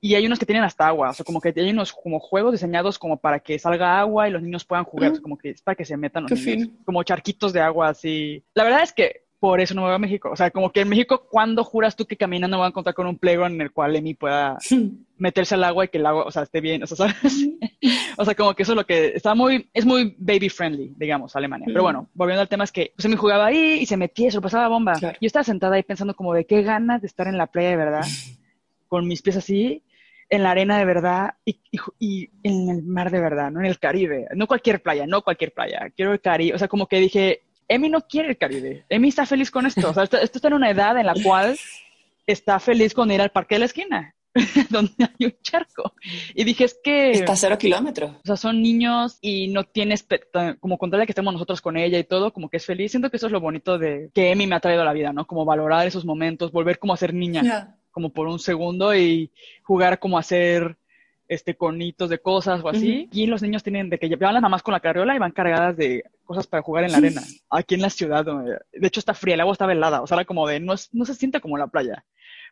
y 0.00 0.14
hay 0.14 0.26
unos 0.26 0.38
que 0.38 0.46
tienen 0.46 0.64
hasta 0.64 0.88
agua, 0.88 1.10
o 1.10 1.12
sea, 1.12 1.24
como 1.24 1.40
que 1.40 1.52
hay 1.54 1.70
unos 1.70 1.92
como 1.92 2.18
juegos 2.18 2.52
diseñados 2.52 2.98
como 2.98 3.18
para 3.18 3.38
que 3.38 3.58
salga 3.58 4.00
agua 4.00 4.28
y 4.28 4.32
los 4.32 4.42
niños 4.42 4.64
puedan 4.64 4.84
jugar, 4.84 5.20
como 5.20 5.38
que 5.38 5.50
es 5.50 5.62
para 5.62 5.76
que 5.76 5.84
se 5.84 5.96
metan 5.96 6.24
los 6.24 6.32
niños, 6.32 6.70
como 6.84 7.02
charquitos 7.02 7.52
de 7.52 7.60
agua 7.60 7.90
así. 7.90 8.42
La 8.54 8.64
verdad 8.64 8.82
es 8.82 8.92
que 8.92 9.22
por 9.42 9.60
eso 9.60 9.74
no 9.74 9.80
me 9.80 9.88
voy 9.88 9.96
a 9.96 9.98
México. 9.98 10.30
O 10.30 10.36
sea, 10.36 10.52
como 10.52 10.70
que 10.70 10.82
en 10.82 10.88
México, 10.88 11.26
¿cuándo 11.28 11.64
juras 11.64 11.96
tú 11.96 12.06
que 12.06 12.16
caminando 12.16 12.58
voy 12.58 12.66
a 12.66 12.68
encontrar 12.68 12.94
con 12.94 13.08
un 13.08 13.18
playground 13.18 13.56
en 13.56 13.62
el 13.62 13.72
cual 13.72 13.96
Emi 13.96 14.14
pueda 14.14 14.56
meterse 15.18 15.56
al 15.56 15.64
agua 15.64 15.84
y 15.84 15.88
que 15.88 15.98
el 15.98 16.06
agua, 16.06 16.26
o 16.26 16.30
sea, 16.30 16.44
esté 16.44 16.60
bien? 16.60 16.84
O 16.84 16.86
sea, 16.86 16.96
¿sabes? 16.96 17.48
o 18.16 18.24
sea, 18.24 18.36
como 18.36 18.54
que 18.54 18.62
eso 18.62 18.70
es 18.70 18.76
lo 18.76 18.86
que 18.86 19.08
está 19.16 19.34
muy, 19.34 19.68
es 19.74 19.84
muy 19.84 20.14
baby 20.16 20.48
friendly, 20.48 20.94
digamos, 20.96 21.34
Alemania. 21.34 21.64
Pero 21.66 21.82
bueno, 21.82 22.08
volviendo 22.14 22.40
al 22.40 22.48
tema 22.48 22.62
es 22.62 22.70
que 22.70 22.92
pues, 22.94 23.04
Emi 23.04 23.16
jugaba 23.16 23.46
ahí 23.46 23.80
y 23.80 23.86
se 23.86 23.96
metía, 23.96 24.30
se 24.30 24.36
lo 24.36 24.42
pasaba 24.42 24.68
bomba. 24.68 24.92
Yo 25.00 25.10
estaba 25.22 25.42
sentada 25.42 25.74
ahí 25.74 25.82
pensando 25.82 26.14
como 26.14 26.34
de 26.34 26.46
qué 26.46 26.62
ganas 26.62 27.00
de 27.00 27.08
estar 27.08 27.26
en 27.26 27.36
la 27.36 27.48
playa 27.48 27.70
de 27.70 27.76
verdad, 27.76 28.04
con 28.86 29.08
mis 29.08 29.22
pies 29.22 29.38
así, 29.38 29.82
en 30.30 30.44
la 30.44 30.52
arena 30.52 30.78
de 30.78 30.84
verdad 30.84 31.34
y, 31.44 31.58
y, 31.98 32.30
en 32.44 32.68
el 32.68 32.84
mar 32.84 33.10
de 33.10 33.18
verdad, 33.18 33.50
no 33.50 33.58
en 33.58 33.66
el 33.66 33.80
Caribe. 33.80 34.28
No 34.36 34.46
cualquier 34.46 34.80
playa, 34.82 35.04
no 35.04 35.22
cualquier 35.22 35.52
playa. 35.52 35.90
Quiero 35.96 36.12
el 36.12 36.20
Caribe. 36.20 36.54
O 36.54 36.58
sea, 36.60 36.68
como 36.68 36.86
que 36.86 37.00
dije, 37.00 37.42
Emi 37.72 37.88
no 37.88 38.02
quiere 38.02 38.28
el 38.28 38.36
Caribe. 38.36 38.84
Emi 38.88 39.08
está 39.08 39.24
feliz 39.24 39.50
con 39.50 39.66
esto. 39.66 39.90
O 39.90 39.94
sea, 39.94 40.02
esto, 40.04 40.18
está 40.18 40.48
en 40.48 40.54
una 40.54 40.70
edad 40.70 40.98
en 40.98 41.06
la 41.06 41.14
cual 41.14 41.58
está 42.26 42.60
feliz 42.60 42.92
con 42.92 43.10
ir 43.10 43.20
al 43.20 43.30
parque 43.30 43.54
de 43.54 43.60
la 43.60 43.64
esquina, 43.64 44.14
donde 44.70 44.92
hay 44.98 45.26
un 45.26 45.34
charco. 45.42 45.94
Y 46.34 46.44
dije, 46.44 46.64
es 46.64 46.78
que... 46.84 47.12
Está 47.12 47.32
a 47.32 47.36
cero 47.36 47.56
kilómetros. 47.58 48.10
O 48.10 48.26
sea, 48.26 48.36
son 48.36 48.60
niños 48.60 49.16
y 49.22 49.48
no 49.48 49.64
tienes, 49.64 50.06
como 50.60 50.76
contarle 50.76 51.06
que 51.06 51.12
estemos 51.12 51.32
nosotros 51.32 51.62
con 51.62 51.78
ella 51.78 51.98
y 51.98 52.04
todo, 52.04 52.32
como 52.32 52.50
que 52.50 52.58
es 52.58 52.66
feliz. 52.66 52.90
Siento 52.90 53.10
que 53.10 53.16
eso 53.16 53.26
es 53.26 53.32
lo 53.32 53.40
bonito 53.40 53.78
de 53.78 54.10
que 54.12 54.30
Emi 54.30 54.46
me 54.46 54.56
ha 54.56 54.60
traído 54.60 54.82
a 54.82 54.86
la 54.86 54.92
vida, 54.92 55.14
¿no? 55.14 55.26
Como 55.26 55.46
valorar 55.46 55.86
esos 55.86 56.04
momentos, 56.04 56.52
volver 56.52 56.78
como 56.78 56.92
a 56.92 56.98
ser 56.98 57.14
niña, 57.14 57.78
como 57.90 58.12
por 58.12 58.26
un 58.26 58.38
segundo 58.38 58.94
y 58.94 59.30
jugar 59.62 59.98
como 59.98 60.18
a 60.18 60.22
ser 60.22 60.76
este, 61.32 61.54
conitos 61.54 62.10
de 62.10 62.18
cosas 62.18 62.60
o 62.62 62.68
así. 62.68 63.08
Y 63.12 63.26
los 63.26 63.42
niños 63.42 63.62
tienen 63.62 63.88
de 63.88 63.98
que 63.98 64.08
llevan 64.08 64.34
las 64.34 64.42
mamás 64.42 64.62
con 64.62 64.72
la 64.72 64.80
carriola 64.80 65.14
y 65.14 65.18
van 65.18 65.32
cargadas 65.32 65.76
de 65.76 66.04
cosas 66.24 66.46
para 66.46 66.62
jugar 66.62 66.84
en 66.84 66.92
la 66.92 66.98
arena. 66.98 67.22
Aquí 67.50 67.74
en 67.74 67.82
la 67.82 67.90
ciudad, 67.90 68.24
de 68.24 68.86
hecho 68.86 69.00
está 69.00 69.14
fría, 69.14 69.34
el 69.34 69.40
agua 69.40 69.52
está 69.52 69.70
helada, 69.70 70.02
o 70.02 70.06
sea, 70.06 70.16
era 70.16 70.24
como 70.24 70.46
de, 70.46 70.60
no, 70.60 70.74
no 70.92 71.04
se 71.04 71.14
siente 71.14 71.40
como 71.40 71.56
la 71.56 71.68
playa. 71.68 72.04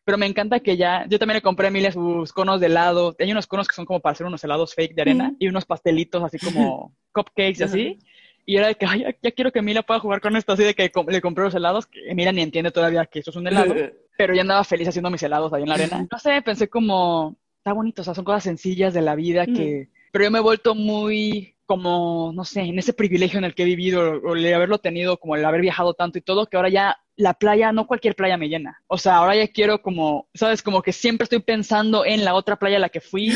Pero 0.04 0.16
me 0.16 0.26
encanta 0.26 0.60
que 0.60 0.76
ya, 0.78 1.04
yo 1.08 1.18
también 1.18 1.36
le 1.36 1.42
compré 1.42 1.66
a 1.66 1.68
Emilia 1.68 1.92
sus 1.92 2.32
conos 2.32 2.58
de 2.58 2.66
helado. 2.66 3.14
Hay 3.18 3.30
unos 3.30 3.46
conos 3.46 3.68
que 3.68 3.74
son 3.74 3.84
como 3.84 4.00
para 4.00 4.12
hacer 4.12 4.26
unos 4.26 4.42
helados 4.42 4.74
fake 4.74 4.94
de 4.94 5.02
arena 5.02 5.34
y 5.38 5.48
unos 5.48 5.66
pastelitos 5.66 6.22
así 6.24 6.38
como 6.38 6.94
cupcakes 7.12 7.60
y 7.60 7.62
así. 7.62 7.98
Y 8.46 8.56
era 8.56 8.68
de 8.68 8.76
que, 8.76 8.86
ay, 8.86 9.04
ya, 9.22 9.30
quiero 9.30 9.52
que 9.52 9.58
Emilia 9.58 9.82
pueda 9.82 10.00
jugar 10.00 10.22
con 10.22 10.34
esto, 10.36 10.54
así 10.54 10.64
de 10.64 10.74
que 10.74 10.90
le 11.08 11.20
compré 11.20 11.44
los 11.44 11.54
helados, 11.54 11.86
que 11.86 12.10
Emilia 12.10 12.32
ni 12.32 12.40
entiende 12.40 12.70
todavía 12.70 13.04
que 13.04 13.18
eso 13.18 13.30
es 13.30 13.36
un 13.36 13.46
helado, 13.46 13.74
pero 14.16 14.34
ya 14.34 14.40
andaba 14.40 14.64
feliz 14.64 14.88
haciendo 14.88 15.10
mis 15.10 15.22
helados 15.22 15.52
ahí 15.52 15.62
en 15.62 15.68
la 15.68 15.74
arena. 15.74 16.06
No 16.10 16.18
sé, 16.18 16.40
pensé 16.42 16.68
como, 16.68 17.36
está 17.70 17.74
bonito, 17.76 18.02
o 18.02 18.04
sea, 18.04 18.14
son 18.14 18.24
cosas 18.24 18.42
sencillas 18.42 18.92
de 18.92 19.00
la 19.00 19.14
vida 19.14 19.46
que... 19.46 19.88
Pero 20.10 20.24
yo 20.24 20.30
me 20.32 20.38
he 20.38 20.42
vuelto 20.42 20.74
muy 20.74 21.54
como, 21.66 22.32
no 22.34 22.44
sé, 22.44 22.62
en 22.62 22.80
ese 22.80 22.92
privilegio 22.92 23.38
en 23.38 23.44
el 23.44 23.54
que 23.54 23.62
he 23.62 23.66
vivido, 23.66 24.20
o 24.24 24.34
el 24.34 24.52
haberlo 24.52 24.78
tenido, 24.78 25.18
como 25.18 25.36
el 25.36 25.44
haber 25.44 25.60
viajado 25.60 25.94
tanto 25.94 26.18
y 26.18 26.20
todo, 26.20 26.46
que 26.46 26.56
ahora 26.56 26.68
ya 26.68 26.98
la 27.14 27.34
playa, 27.34 27.70
no 27.70 27.86
cualquier 27.86 28.16
playa 28.16 28.36
me 28.36 28.48
llena. 28.48 28.82
O 28.88 28.98
sea, 28.98 29.18
ahora 29.18 29.36
ya 29.36 29.46
quiero 29.46 29.80
como, 29.82 30.28
sabes, 30.34 30.62
como 30.62 30.82
que 30.82 30.92
siempre 30.92 31.24
estoy 31.24 31.38
pensando 31.38 32.04
en 32.04 32.24
la 32.24 32.34
otra 32.34 32.56
playa 32.56 32.78
a 32.78 32.80
la 32.80 32.88
que 32.88 33.00
fui 33.00 33.32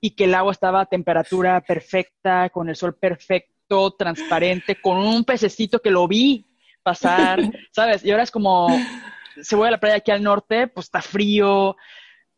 y 0.00 0.10
que 0.16 0.24
el 0.24 0.34
agua 0.34 0.50
estaba 0.50 0.80
a 0.80 0.86
temperatura 0.86 1.60
perfecta, 1.60 2.50
con 2.50 2.68
el 2.68 2.74
sol 2.74 2.96
perfecto, 2.96 3.92
transparente, 3.92 4.80
con 4.80 4.96
un 4.96 5.22
pececito 5.22 5.78
que 5.78 5.92
lo 5.92 6.08
vi 6.08 6.44
pasar, 6.82 7.40
¿sabes? 7.70 8.04
Y 8.04 8.10
ahora 8.10 8.24
es 8.24 8.32
como, 8.32 8.66
se 9.40 9.54
voy 9.54 9.68
a 9.68 9.70
la 9.70 9.78
playa 9.78 9.94
aquí 9.94 10.10
al 10.10 10.24
norte, 10.24 10.66
pues 10.66 10.86
está 10.86 11.00
frío, 11.00 11.76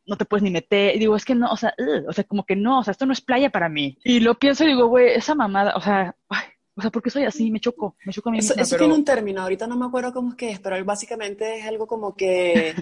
no 0.07 0.17
te 0.17 0.25
puedes 0.25 0.43
ni 0.43 0.51
meter. 0.51 0.97
Y 0.97 0.99
digo, 0.99 1.17
es 1.17 1.25
que 1.25 1.35
no, 1.35 1.51
o 1.51 1.57
sea, 1.57 1.75
o 2.09 2.13
sea, 2.13 2.25
como 2.25 2.45
que 2.45 2.57
no, 2.57 2.81
o 2.81 2.85
sea, 2.85 2.93
esto 2.93 3.07
no 3.07 3.13
es 3.13 3.21
playa 3.21 3.51
para 3.51 3.69
mí. 3.69 3.99
Y 4.05 4.21
lo 4.21 4.39
pienso 4.39 4.65
y 4.65 4.69
digo, 4.69 4.87
güey, 4.87 5.15
esa 5.15 5.35
mamada, 5.35 5.75
o 5.77 5.81
sea, 5.81 6.15
ay, 6.29 6.45
o 6.75 6.81
sea, 6.81 6.91
¿por 6.91 7.03
qué 7.03 7.11
soy 7.11 7.25
así? 7.25 7.51
Me 7.51 7.61
choco, 7.61 7.97
me 8.05 8.13
choco 8.13 8.31
a 8.31 8.33
mí 8.33 8.39
Eso, 8.39 8.55
misma, 8.55 8.63
eso 8.63 8.77
tiene 8.77 8.95
un 8.95 9.05
término, 9.05 9.43
ahorita 9.43 9.67
no 9.67 9.77
me 9.77 9.87
acuerdo 9.87 10.13
cómo 10.13 10.31
es 10.31 10.37
que 10.37 10.51
es, 10.51 10.61
pero 10.61 10.83
básicamente 10.85 11.59
es 11.59 11.67
algo 11.67 11.87
como 11.87 12.17
que 12.17 12.75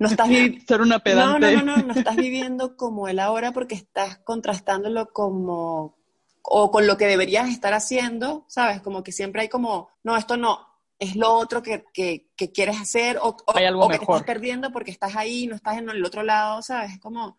no 0.00 0.08
estás 0.08 0.28
viviendo... 0.28 0.64
Ser 0.66 0.80
una 0.80 0.98
pedante. 0.98 1.54
No, 1.54 1.62
no, 1.62 1.64
no, 1.64 1.76
no, 1.76 1.82
no 1.84 1.94
estás 1.94 2.16
viviendo 2.16 2.76
como 2.76 3.08
el 3.08 3.20
ahora 3.20 3.52
porque 3.52 3.76
estás 3.76 4.18
contrastándolo 4.18 5.12
como... 5.12 5.96
o 6.42 6.70
con 6.72 6.86
lo 6.88 6.96
que 6.96 7.06
deberías 7.06 7.48
estar 7.48 7.72
haciendo, 7.72 8.44
¿sabes? 8.48 8.80
Como 8.80 9.04
que 9.04 9.12
siempre 9.12 9.42
hay 9.42 9.48
como, 9.48 9.90
no, 10.02 10.16
esto 10.16 10.36
no, 10.36 10.75
es 10.98 11.16
lo 11.16 11.32
otro 11.32 11.62
que, 11.62 11.84
que, 11.92 12.28
que 12.36 12.52
quieres 12.52 12.80
hacer 12.80 13.18
o, 13.18 13.28
o, 13.28 13.34
o 13.34 13.88
que 13.88 13.98
te 13.98 14.04
estás 14.04 14.22
perdiendo 14.22 14.72
porque 14.72 14.90
estás 14.90 15.16
ahí, 15.16 15.46
no 15.46 15.56
estás 15.56 15.78
en 15.78 15.90
el 15.90 16.04
otro 16.04 16.22
lado, 16.22 16.62
¿sabes? 16.62 16.98
Como... 17.00 17.36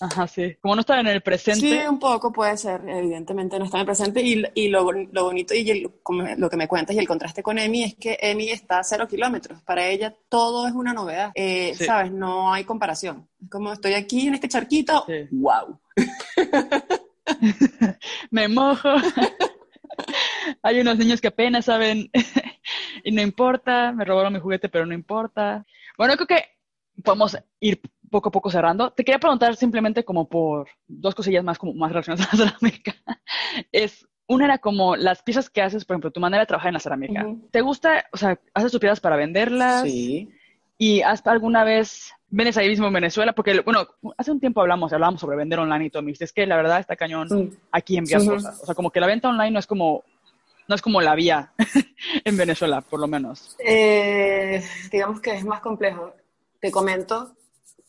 Ajá, 0.00 0.28
sí. 0.28 0.54
Como 0.60 0.76
no 0.76 0.82
estar 0.82 1.00
en 1.00 1.08
el 1.08 1.22
presente. 1.22 1.60
Sí, 1.60 1.80
un 1.88 1.98
poco 1.98 2.32
puede 2.32 2.56
ser, 2.56 2.82
evidentemente 2.86 3.58
no 3.58 3.64
estar 3.64 3.78
en 3.78 3.80
el 3.80 3.86
presente. 3.86 4.22
Y, 4.22 4.44
y 4.54 4.68
lo, 4.68 4.92
lo, 4.92 5.24
bonito 5.24 5.54
y 5.54 5.68
el, 5.68 5.90
lo 6.36 6.48
que 6.48 6.56
me 6.56 6.68
cuentas 6.68 6.94
y 6.94 7.00
el 7.00 7.08
contraste 7.08 7.42
con 7.42 7.58
Emi 7.58 7.82
es 7.82 7.94
que 7.96 8.16
Emi 8.20 8.50
está 8.50 8.78
a 8.78 8.84
cero 8.84 9.08
kilómetros. 9.08 9.60
Para 9.62 9.88
ella 9.88 10.14
todo 10.28 10.68
es 10.68 10.72
una 10.72 10.92
novedad, 10.92 11.32
eh, 11.34 11.74
sí. 11.76 11.84
¿sabes? 11.84 12.12
No 12.12 12.52
hay 12.52 12.62
comparación. 12.62 13.28
Es 13.42 13.50
como 13.50 13.72
estoy 13.72 13.94
aquí 13.94 14.28
en 14.28 14.34
este 14.34 14.48
charquito, 14.48 15.04
sí. 15.08 15.26
wow. 15.32 15.80
me 18.30 18.46
mojo. 18.46 18.88
hay 20.62 20.80
unos 20.80 20.96
niños 20.96 21.20
que 21.20 21.28
apenas 21.28 21.64
saben 21.64 22.10
y 23.04 23.12
no 23.12 23.22
importa, 23.22 23.92
me 23.92 24.04
robaron 24.04 24.32
mi 24.32 24.40
juguete, 24.40 24.68
pero 24.68 24.86
no 24.86 24.94
importa. 24.94 25.64
Bueno, 25.96 26.14
creo 26.14 26.26
que 26.26 26.44
podemos 27.02 27.36
ir 27.60 27.80
poco 28.10 28.28
a 28.28 28.32
poco 28.32 28.50
cerrando. 28.50 28.90
Te 28.90 29.04
quería 29.04 29.18
preguntar 29.18 29.56
simplemente 29.56 30.04
como 30.04 30.28
por 30.28 30.68
dos 30.86 31.14
cosillas 31.14 31.44
más, 31.44 31.58
como 31.58 31.74
más 31.74 31.92
relacionadas 31.92 32.32
a 32.32 32.36
la 32.36 32.50
cerámica. 32.50 32.94
Es, 33.72 34.06
una 34.26 34.44
era 34.44 34.58
como 34.58 34.94
las 34.94 35.22
piezas 35.22 35.48
que 35.48 35.62
haces, 35.62 35.84
por 35.84 35.94
ejemplo, 35.94 36.10
tu 36.10 36.20
manera 36.20 36.42
de 36.42 36.46
trabajar 36.46 36.68
en 36.68 36.74
la 36.74 36.80
cerámica. 36.80 37.26
Uh 37.26 37.30
-huh. 37.30 37.50
¿Te 37.50 37.60
gusta, 37.62 38.04
o 38.12 38.16
sea, 38.16 38.38
haces 38.52 38.70
tus 38.70 38.80
piezas 38.80 39.00
para 39.00 39.16
venderlas? 39.16 39.82
Sí. 39.82 40.28
¿Y 40.76 41.00
has 41.00 41.26
alguna 41.26 41.64
vez, 41.64 42.12
vienes 42.28 42.56
ahí 42.56 42.68
mismo 42.68 42.86
en 42.86 42.92
Venezuela? 42.92 43.32
Porque, 43.32 43.60
bueno, 43.60 43.88
hace 44.16 44.30
un 44.30 44.38
tiempo 44.38 44.60
hablamos, 44.60 44.92
hablábamos 44.92 45.20
sobre 45.20 45.36
vender 45.36 45.58
online 45.58 45.86
y 45.86 45.90
todo. 45.90 46.02
Me 46.02 46.08
dijiste, 46.08 46.26
es 46.26 46.32
que 46.32 46.46
la 46.46 46.56
verdad 46.56 46.78
está 46.78 46.94
cañón 46.94 47.58
aquí 47.72 47.96
envías 47.96 48.24
-huh. 48.24 48.34
cosas. 48.34 48.62
O 48.62 48.66
sea, 48.66 48.74
como 48.74 48.90
que 48.90 49.00
la 49.00 49.06
venta 49.06 49.28
online 49.28 49.52
no 49.52 49.58
es 49.58 49.66
como 49.66 50.04
no 50.68 50.74
es 50.74 50.82
como 50.82 51.00
la 51.00 51.14
vía 51.14 51.52
en 52.24 52.36
Venezuela, 52.36 52.82
por 52.82 53.00
lo 53.00 53.08
menos. 53.08 53.56
Eh, 53.58 54.62
digamos 54.92 55.20
que 55.20 55.32
es 55.32 55.44
más 55.44 55.60
complejo. 55.60 56.14
Te 56.60 56.70
comento 56.70 57.34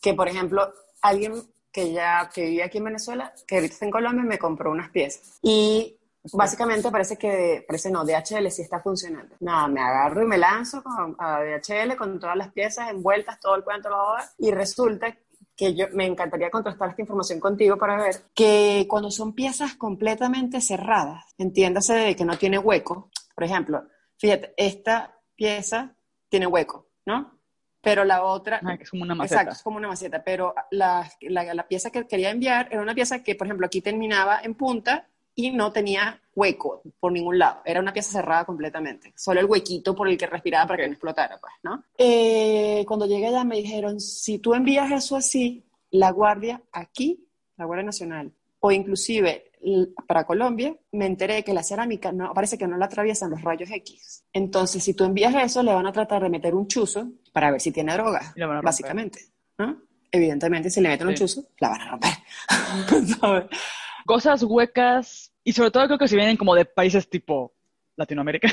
que, 0.01 0.13
por 0.13 0.27
ejemplo, 0.27 0.73
alguien 1.01 1.33
que 1.71 1.91
ya 1.91 2.29
que 2.33 2.45
vivía 2.45 2.65
aquí 2.65 2.79
en 2.79 2.85
Venezuela, 2.85 3.33
que 3.45 3.55
ahorita 3.55 3.73
está 3.73 3.85
en 3.85 3.91
Colombia, 3.91 4.23
me 4.23 4.39
compró 4.39 4.71
unas 4.71 4.89
piezas. 4.89 5.39
Y 5.41 5.97
básicamente 6.33 6.89
parece 6.89 7.17
que, 7.17 7.63
parece 7.67 7.91
no, 7.91 8.05
DHL 8.05 8.49
sí 8.49 8.61
está 8.61 8.79
funcionando. 8.79 9.35
Nada, 9.41 9.67
me 9.67 9.81
agarro 9.81 10.23
y 10.23 10.27
me 10.27 10.37
lanzo 10.37 10.81
con, 10.81 11.15
a 11.19 11.41
DHL 11.41 11.95
con 11.97 12.19
todas 12.19 12.37
las 12.37 12.51
piezas 12.51 12.89
envueltas, 12.89 13.39
todo 13.39 13.55
el 13.55 13.63
cuento, 13.63 13.89
y 14.37 14.51
resulta 14.51 15.15
que 15.59 15.75
yo 15.75 15.87
me 15.91 16.05
encantaría 16.05 16.49
contrastar 16.49 16.91
esta 16.91 17.01
información 17.01 17.41
contigo 17.41 17.77
para 17.77 17.97
ver 17.97 18.15
que 18.33 18.85
cuando 18.87 19.11
son 19.11 19.33
piezas 19.33 19.75
completamente 19.75 20.61
cerradas, 20.61 21.25
entiéndase 21.37 21.95
de 21.95 22.15
que 22.15 22.23
no 22.23 22.37
tiene 22.37 22.57
hueco, 22.57 23.11
por 23.35 23.43
ejemplo, 23.43 23.83
fíjate, 24.17 24.53
esta 24.55 25.19
pieza 25.35 25.93
tiene 26.29 26.47
hueco, 26.47 26.87
¿no? 27.05 27.41
Pero 27.81 28.05
la 28.05 28.23
otra... 28.23 28.61
Ah, 28.63 28.77
es 28.79 28.89
como 28.89 29.03
una 29.03 29.15
maceta. 29.15 29.41
Exacto, 29.41 29.57
es 29.57 29.63
como 29.63 29.77
una 29.77 29.89
maceta, 29.89 30.23
pero 30.23 30.55
la, 30.71 31.11
la, 31.23 31.53
la 31.53 31.67
pieza 31.67 31.91
que 31.91 32.07
quería 32.07 32.29
enviar 32.29 32.69
era 32.71 32.81
una 32.81 32.95
pieza 32.95 33.21
que, 33.21 33.35
por 33.35 33.47
ejemplo, 33.47 33.65
aquí 33.65 33.81
terminaba 33.81 34.39
en 34.41 34.55
punta 34.55 35.09
y 35.39 35.51
no 35.51 35.71
tenía 35.71 36.19
hueco 36.35 36.81
por 36.99 37.11
ningún 37.11 37.39
lado. 37.39 37.61
Era 37.63 37.79
una 37.79 37.93
pieza 37.93 38.11
cerrada 38.11 38.45
completamente. 38.45 39.13
Solo 39.15 39.39
el 39.39 39.45
huequito 39.45 39.95
por 39.95 40.09
el 40.09 40.17
que 40.17 40.27
respiraba 40.27 40.67
para 40.67 40.83
que 40.83 40.87
no 40.87 40.93
explotara, 40.93 41.39
pues, 41.39 41.53
¿no? 41.63 41.83
Eh, 41.97 42.83
cuando 42.87 43.05
llegué 43.05 43.27
allá 43.27 43.43
me 43.43 43.57
dijeron, 43.57 43.99
si 43.99 44.39
tú 44.39 44.53
envías 44.53 44.91
eso 44.91 45.15
así, 45.15 45.63
la 45.91 46.11
Guardia 46.11 46.61
aquí, 46.71 47.25
la 47.57 47.65
Guardia 47.65 47.85
Nacional, 47.85 48.31
o 48.59 48.71
inclusive 48.71 49.45
para 50.07 50.25
Colombia, 50.25 50.75
me 50.91 51.05
enteré 51.05 51.43
que 51.43 51.53
la 51.53 51.63
cerámica 51.63 52.11
no, 52.11 52.33
parece 52.33 52.57
que 52.57 52.67
no 52.67 52.77
la 52.77 52.85
atraviesan 52.85 53.29
los 53.29 53.41
rayos 53.41 53.69
X. 53.69 54.23
Entonces, 54.31 54.83
si 54.83 54.93
tú 54.93 55.03
envías 55.03 55.35
eso, 55.35 55.63
le 55.63 55.73
van 55.73 55.87
a 55.87 55.91
tratar 55.91 56.21
de 56.23 56.29
meter 56.29 56.55
un 56.55 56.67
chuzo 56.67 57.09
para 57.31 57.51
ver 57.51 57.61
si 57.61 57.71
tiene 57.71 57.93
droga, 57.93 58.33
básicamente. 58.63 59.19
¿no? 59.57 59.81
Evidentemente, 60.11 60.69
si 60.69 60.81
le 60.81 60.89
meten 60.89 61.07
sí. 61.07 61.11
un 61.11 61.15
chuzo, 61.15 61.43
la 61.59 61.69
van 61.69 61.81
a 61.81 61.91
romper. 61.91 63.49
Cosas 64.05 64.43
huecas, 64.43 65.28
y 65.43 65.53
sobre 65.53 65.71
todo 65.71 65.85
creo 65.85 65.97
que 65.97 66.07
si 66.07 66.15
vienen 66.15 66.37
como 66.37 66.55
de 66.55 66.65
países 66.65 67.09
tipo 67.09 67.53
Latinoamérica. 67.99 68.47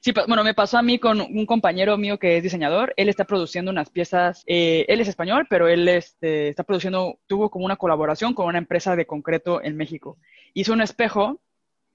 sí, 0.00 0.12
bueno, 0.28 0.44
me 0.44 0.54
pasó 0.54 0.78
a 0.78 0.82
mí 0.82 0.98
con 0.98 1.20
un 1.20 1.44
compañero 1.44 1.98
mío 1.98 2.18
que 2.18 2.36
es 2.36 2.42
diseñador. 2.42 2.94
Él 2.96 3.08
está 3.08 3.24
produciendo 3.24 3.70
unas 3.70 3.90
piezas, 3.90 4.44
eh, 4.46 4.86
él 4.88 5.00
es 5.00 5.08
español, 5.08 5.46
pero 5.50 5.68
él 5.68 5.86
este, 5.88 6.48
está 6.48 6.62
produciendo, 6.62 7.18
tuvo 7.26 7.50
como 7.50 7.66
una 7.66 7.76
colaboración 7.76 8.32
con 8.34 8.46
una 8.46 8.58
empresa 8.58 8.96
de 8.96 9.06
concreto 9.06 9.62
en 9.62 9.76
México. 9.76 10.16
Hizo 10.54 10.72
un 10.72 10.80
espejo 10.80 11.40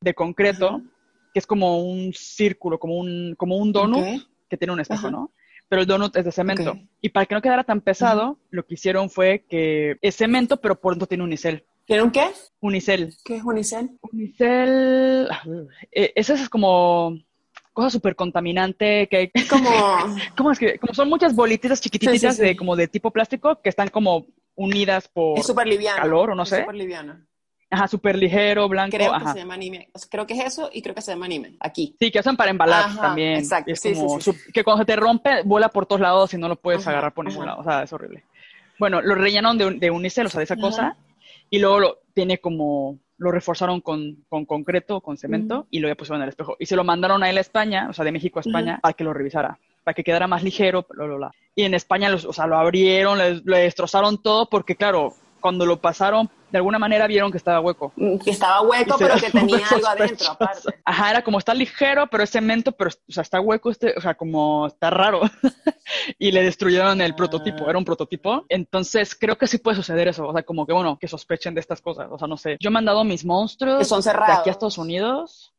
de 0.01 0.13
concreto 0.13 0.75
uh 0.75 0.77
-huh. 0.79 0.89
que 1.33 1.39
es 1.39 1.47
como 1.47 1.81
un 1.81 2.13
círculo, 2.13 2.77
como 2.77 2.97
un, 2.97 3.35
como 3.37 3.55
un 3.55 3.71
donut 3.71 4.21
que 4.49 4.57
tiene 4.57 4.73
un 4.73 4.81
espejo, 4.81 5.09
¿no? 5.09 5.31
Pero 5.69 5.81
el 5.81 5.87
donut 5.87 6.15
es 6.17 6.25
de 6.25 6.31
cemento. 6.31 6.77
Y 7.01 7.09
para 7.09 7.25
que 7.25 7.35
no 7.35 7.41
quedara 7.41 7.63
tan 7.63 7.79
pesado, 7.79 8.37
lo 8.51 8.65
que 8.65 8.73
hicieron 8.75 9.09
fue 9.09 9.45
que 9.49 9.95
es 10.01 10.17
cemento, 10.17 10.57
pero 10.57 10.79
por 10.79 10.93
dentro 10.93 11.07
tiene 11.07 11.23
unicel. 11.23 11.65
¿Tiene 11.85 12.03
un 12.03 12.11
qué? 12.11 12.31
Unicel. 12.61 13.13
¿Qué 13.25 13.37
es 13.37 13.43
unicel? 13.43 13.91
Unicel, 14.01 15.27
eh, 15.91 16.13
eso 16.15 16.33
es 16.33 16.49
como 16.49 17.17
cosa 17.73 17.89
súper 17.89 18.15
contaminante 18.15 19.07
que 19.09 19.31
como 19.49 19.69
¿cómo 20.37 20.51
es 20.51 20.59
que 20.59 20.77
como 20.77 20.93
son 20.93 21.09
muchas 21.09 21.35
bolititas 21.35 21.81
chiquititas 21.81 22.37
de 22.37 22.55
como 22.55 22.75
de 22.75 22.87
tipo 22.87 23.09
plástico 23.09 23.59
que 23.61 23.69
están 23.69 23.89
como 23.89 24.27
unidas 24.53 25.07
por 25.07 25.39
es 25.39 25.51
liviano, 25.65 25.99
calor 25.99 26.29
o 26.29 26.35
no 26.35 26.43
es 26.43 26.49
sé 26.49 26.59
súper 26.59 26.75
liviano 26.75 27.17
Ajá, 27.73 27.87
súper 27.87 28.15
ligero, 28.15 28.69
blanco. 28.69 28.95
Creo 28.95 29.11
que 29.17 29.31
se 29.31 29.39
llama 29.39 29.55
anime. 29.55 29.89
Creo 30.11 30.27
que 30.27 30.35
es 30.35 30.45
eso 30.45 30.69
y 30.71 30.83
creo 30.83 30.93
que 30.93 31.01
se 31.01 31.11
llama 31.11 31.25
anime. 31.25 31.55
Aquí. 31.59 31.95
Sí, 31.99 32.11
que 32.11 32.19
hacen 32.19 32.37
para 32.37 32.51
embalar 32.51 32.95
también. 32.95 33.37
Exacto. 33.37 33.71
Es 33.71 33.81
como 33.81 34.19
que 34.53 34.63
cuando 34.63 34.83
se 34.83 34.85
te 34.85 34.95
rompe, 34.95 35.41
vuela 35.43 35.69
por 35.69 35.87
todos 35.87 35.99
lados 35.99 36.31
y 36.35 36.37
no 36.37 36.47
lo 36.47 36.55
puedes 36.55 36.85
agarrar 36.85 37.15
por 37.15 37.25
ningún 37.25 37.47
lado. 37.47 37.61
O 37.61 37.63
sea, 37.63 37.81
es 37.81 37.91
horrible. 37.91 38.25
Bueno, 38.77 39.01
lo 39.01 39.15
rellenaron 39.15 39.57
de, 39.57 39.71
de 39.79 39.89
unicel, 39.89 40.27
o 40.27 40.29
sea, 40.29 40.37
de 40.37 40.43
esa 40.43 40.55
cosa, 40.55 40.95
y 41.53 41.59
luego 41.59 41.79
lo, 41.79 41.99
tiene 42.15 42.39
como 42.39 42.97
lo 43.19 43.31
reforzaron 43.31 43.79
con, 43.79 44.25
con 44.27 44.43
concreto, 44.43 45.01
con 45.01 45.17
cemento, 45.17 45.67
y 45.69 45.81
lo 45.81 45.95
pusieron 45.95 46.17
en 46.17 46.23
el 46.23 46.29
espejo. 46.29 46.55
Y 46.57 46.65
se 46.65 46.75
lo 46.75 46.83
mandaron 46.83 47.21
a 47.21 47.29
él 47.29 47.37
a 47.37 47.41
España, 47.41 47.89
o 47.91 47.93
sea, 47.93 48.03
de 48.03 48.11
México 48.11 48.39
a 48.39 48.41
España, 48.41 48.79
para 48.81 48.95
que 48.95 49.03
lo 49.03 49.13
revisara, 49.13 49.59
para 49.83 49.93
que 49.93 50.03
quedara 50.03 50.25
más 50.25 50.41
ligero, 50.41 50.87
bla, 50.89 51.05
bla, 51.05 51.15
bla. 51.15 51.31
Y 51.53 51.61
en 51.61 51.75
España, 51.75 52.09
los, 52.09 52.25
o 52.25 52.33
sea, 52.33 52.47
lo 52.47 52.57
abrieron, 52.57 53.19
le 53.19 53.57
destrozaron 53.59 54.19
todo, 54.23 54.49
porque 54.49 54.75
claro, 54.75 55.13
cuando 55.43 55.65
lo 55.65 55.81
pasaron, 55.81 56.29
de 56.51 56.57
alguna 56.57 56.79
manera 56.79 57.05
vieron 57.05 57.29
que 57.29 57.37
estaba 57.37 57.59
hueco. 57.59 57.91
Mm, 57.97 58.17
que 58.17 58.31
estaba 58.31 58.61
hueco, 58.61 58.95
pero 58.97 59.15
que 59.15 59.29
tenía 59.29 59.67
algo 59.69 59.87
adentro, 59.87 60.31
aparte. 60.31 60.79
Ajá, 60.85 61.09
era 61.11 61.21
como 61.21 61.37
está 61.37 61.53
ligero, 61.53 62.07
pero 62.07 62.23
es 62.23 62.29
cemento, 62.29 62.71
pero 62.71 62.91
o 62.91 63.11
sea, 63.11 63.23
está 63.23 63.41
hueco, 63.41 63.69
este, 63.69 63.93
o 63.97 63.99
sea, 63.99 64.15
como 64.15 64.67
está 64.67 64.89
raro. 64.89 65.19
y 66.17 66.31
le 66.31 66.43
destruyeron 66.43 67.01
el 67.01 67.13
prototipo, 67.13 67.69
era 67.69 67.77
un 67.77 67.83
prototipo. 67.83 68.45
Entonces, 68.47 69.15
creo 69.15 69.37
que 69.37 69.47
sí 69.47 69.57
puede 69.57 69.75
suceder 69.75 70.07
eso, 70.07 70.29
o 70.29 70.31
sea, 70.31 70.43
como 70.43 70.65
que, 70.65 70.71
bueno, 70.71 70.97
que 70.97 71.09
sospechen 71.09 71.53
de 71.53 71.59
estas 71.59 71.81
cosas, 71.81 72.07
o 72.09 72.17
sea, 72.17 72.27
no 72.29 72.37
sé. 72.37 72.55
Yo 72.61 72.69
he 72.69 72.71
mandado 72.71 73.03
mis 73.03 73.25
monstruos 73.25 73.79
que 73.79 73.85
son 73.85 74.01
cerrados. 74.01 74.37
de 74.37 74.39
aquí 74.39 74.49
a 74.49 74.53
Estados 74.53 74.77
Unidos 74.77 75.52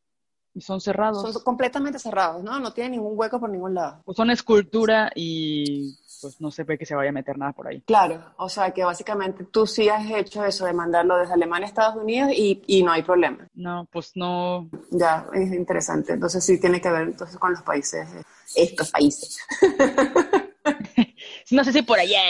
y 0.55 0.60
son 0.60 0.81
cerrados. 0.81 1.20
Son 1.32 1.43
completamente 1.43 1.98
cerrados, 1.98 2.43
¿no? 2.43 2.59
No 2.60 2.72
tienen 2.72 2.93
ningún 2.93 3.18
hueco 3.18 3.40
por 3.40 3.51
ningún 3.51 3.74
lado. 3.74 4.01
Pues 4.05 4.16
son 4.16 4.31
escultura 4.31 5.10
y 5.14 5.97
pues 6.22 6.40
no 6.40 6.51
se 6.51 6.64
ve 6.64 6.78
que 6.78 6.86
se 6.86 6.94
vaya 6.94 7.10
a 7.10 7.12
meter 7.12 7.36
nada 7.36 7.52
por 7.52 7.66
ahí. 7.66 7.82
Claro, 7.82 8.32
o 8.36 8.48
sea 8.48 8.70
que 8.70 8.85
básicamente 8.85 9.44
tú 9.44 9.66
sí 9.66 9.89
has 9.89 10.09
hecho 10.10 10.44
eso 10.44 10.64
de 10.64 10.72
mandarlo 10.72 11.18
desde 11.18 11.35
Alemania 11.35 11.66
a 11.66 11.68
Estados 11.68 11.97
Unidos 11.97 12.31
y, 12.32 12.62
y 12.66 12.82
no 12.82 12.93
hay 12.93 13.02
problema. 13.02 13.47
No, 13.55 13.86
pues 13.90 14.12
no. 14.14 14.70
Ya, 14.90 15.26
es 15.35 15.52
interesante. 15.52 16.12
Entonces 16.12 16.44
sí 16.44 16.60
tiene 16.60 16.81
que 16.81 16.90
ver 16.90 17.02
entonces 17.02 17.36
con 17.36 17.52
los 17.52 17.62
países, 17.62 18.09
estos 18.55 18.90
países. 18.90 19.39
no 21.51 21.64
sé 21.64 21.72
si 21.72 21.82
por 21.82 21.98
allá, 21.98 22.20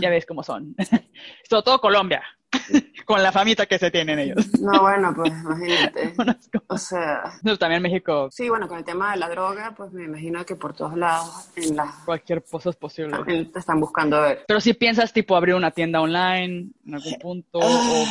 ya 0.00 0.10
ves 0.10 0.26
cómo 0.26 0.42
son. 0.42 0.74
Sobre 1.48 1.62
todo 1.62 1.80
Colombia. 1.80 2.22
con 3.04 3.22
la 3.22 3.32
famita 3.32 3.66
que 3.66 3.78
se 3.78 3.90
tienen 3.90 4.18
ellos. 4.18 4.46
No, 4.60 4.80
bueno, 4.80 5.14
pues 5.14 5.32
imagínate. 5.32 6.14
o 6.66 6.78
sea. 6.78 7.22
también 7.58 7.82
México. 7.82 8.28
Sí, 8.30 8.48
bueno, 8.48 8.68
con 8.68 8.78
el 8.78 8.84
tema 8.84 9.12
de 9.12 9.18
la 9.18 9.28
droga, 9.28 9.74
pues 9.76 9.92
me 9.92 10.04
imagino 10.04 10.44
que 10.44 10.56
por 10.56 10.74
todos 10.74 10.96
lados, 10.96 11.50
en 11.56 11.76
la. 11.76 11.94
Cualquier 12.04 12.44
cosa 12.44 12.70
es 12.70 12.76
posible. 12.76 13.16
te 13.24 13.58
están 13.58 13.80
buscando 13.80 14.20
ver. 14.20 14.44
Pero 14.46 14.60
si 14.60 14.74
piensas, 14.74 15.12
tipo, 15.12 15.36
abrir 15.36 15.54
una 15.54 15.70
tienda 15.70 16.00
online 16.00 16.70
en 16.86 16.94
algún 16.94 17.14
punto, 17.20 17.58
o 17.58 18.04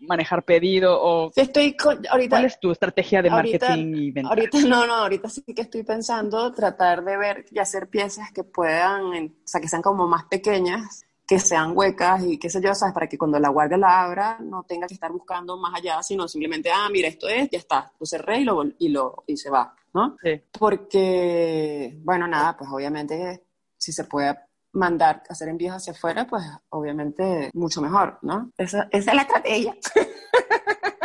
manejar 0.00 0.42
pedido, 0.44 0.98
o. 1.00 1.30
Estoy 1.34 1.76
ahorita. 2.10 2.36
¿Cuál 2.36 2.44
es 2.44 2.58
tu 2.58 2.72
estrategia 2.72 3.22
de 3.22 3.30
marketing 3.30 3.94
y 3.94 4.10
venta? 4.10 4.30
Ahorita, 4.30 4.58
no, 4.62 4.86
no, 4.86 4.94
ahorita 4.94 5.28
sí 5.28 5.42
que 5.54 5.62
estoy 5.62 5.84
pensando 5.84 6.52
tratar 6.52 7.04
de 7.04 7.16
ver 7.16 7.44
y 7.50 7.58
hacer 7.58 7.88
piezas 7.88 8.32
que 8.32 8.44
puedan, 8.44 9.02
o 9.04 9.30
sea, 9.44 9.60
que 9.60 9.68
sean 9.68 9.82
como 9.82 10.08
más 10.08 10.24
pequeñas 10.24 11.06
que 11.26 11.38
sean 11.38 11.76
huecas 11.76 12.24
y 12.24 12.38
qué 12.38 12.50
sé 12.50 12.60
yo, 12.60 12.74
¿sabes? 12.74 12.94
Para 12.94 13.06
que 13.06 13.16
cuando 13.16 13.38
la 13.38 13.48
guardia 13.48 13.78
la 13.78 14.02
abra 14.02 14.38
no 14.40 14.64
tenga 14.64 14.86
que 14.86 14.94
estar 14.94 15.10
buscando 15.12 15.56
más 15.56 15.74
allá, 15.74 16.02
sino 16.02 16.28
simplemente, 16.28 16.70
ah, 16.70 16.88
mira, 16.90 17.08
esto 17.08 17.28
es, 17.28 17.48
ya 17.50 17.58
está, 17.58 17.92
lo 17.98 18.06
cerré 18.06 18.40
y, 18.40 18.44
lo, 18.44 18.62
y, 18.78 18.88
lo, 18.88 19.24
y 19.26 19.36
se 19.36 19.50
va, 19.50 19.74
¿no? 19.94 20.16
Sí. 20.22 20.42
Porque, 20.58 21.98
bueno, 22.02 22.26
nada, 22.26 22.56
pues 22.56 22.70
obviamente 22.70 23.44
si 23.76 23.92
se 23.92 24.04
puede 24.04 24.38
mandar, 24.72 25.22
hacer 25.28 25.48
envíos 25.48 25.74
hacia 25.74 25.92
afuera, 25.92 26.26
pues 26.26 26.44
obviamente 26.70 27.50
mucho 27.54 27.80
mejor, 27.80 28.18
¿no? 28.22 28.50
Esa, 28.56 28.88
esa 28.90 29.10
es 29.10 29.16
la 29.16 29.22
estrategia. 29.22 29.76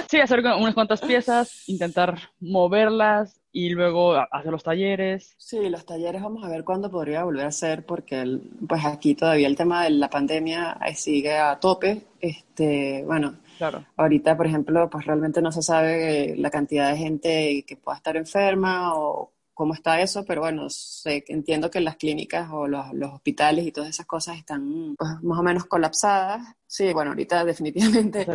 Sí, 0.10 0.20
hacer 0.20 0.40
unas 0.40 0.74
cuantas 0.74 1.02
piezas, 1.02 1.68
intentar 1.68 2.18
moverlas 2.40 3.42
y 3.52 3.70
luego 3.70 4.14
hacer 4.14 4.52
los 4.52 4.64
talleres. 4.64 5.36
Sí, 5.38 5.70
los 5.70 5.86
talleres 5.86 6.22
vamos 6.22 6.44
a 6.44 6.50
ver 6.50 6.64
cuándo 6.64 6.90
podría 6.90 7.24
volver 7.24 7.46
a 7.46 7.50
hacer 7.50 7.86
porque 7.86 8.40
pues 8.68 8.86
aquí 8.86 9.16
todavía 9.16 9.48
el 9.48 9.56
tema 9.56 9.84
de 9.84 9.90
la 9.92 10.10
pandemia 10.10 10.78
sigue 10.96 11.38
a 11.38 11.60
tope. 11.60 12.04
Este, 12.20 13.04
bueno, 13.06 13.36
claro. 13.58 13.86
ahorita, 13.98 14.38
por 14.38 14.48
ejemplo, 14.48 14.90
pues 14.90 15.06
realmente 15.06 15.42
no 15.42 15.52
se 15.52 15.62
sabe 15.62 16.36
la 16.38 16.50
cantidad 16.50 16.92
de 16.92 16.98
gente 16.98 17.66
que 17.68 17.76
pueda 17.78 17.98
estar 17.98 18.16
enferma 18.16 18.96
o 18.96 19.32
cómo 19.58 19.74
está 19.74 20.00
eso, 20.00 20.24
pero 20.24 20.42
bueno, 20.42 20.70
sé, 20.70 21.26
entiendo 21.30 21.72
que 21.72 21.82
las 21.82 21.98
clínicas 21.98 22.48
o 22.54 22.68
los, 22.68 22.86
hospitales 23.12 23.66
y 23.66 23.72
todas 23.72 23.90
esas 23.90 24.06
cosas 24.06 24.38
están 24.38 24.96
pues, 24.96 25.10
más 25.24 25.40
o 25.40 25.44
menos 25.44 25.66
colapsadas. 25.66 26.44
Sí, 26.68 26.94
bueno, 26.94 27.12
ahorita 27.12 27.44
definitivamente, 27.52 28.26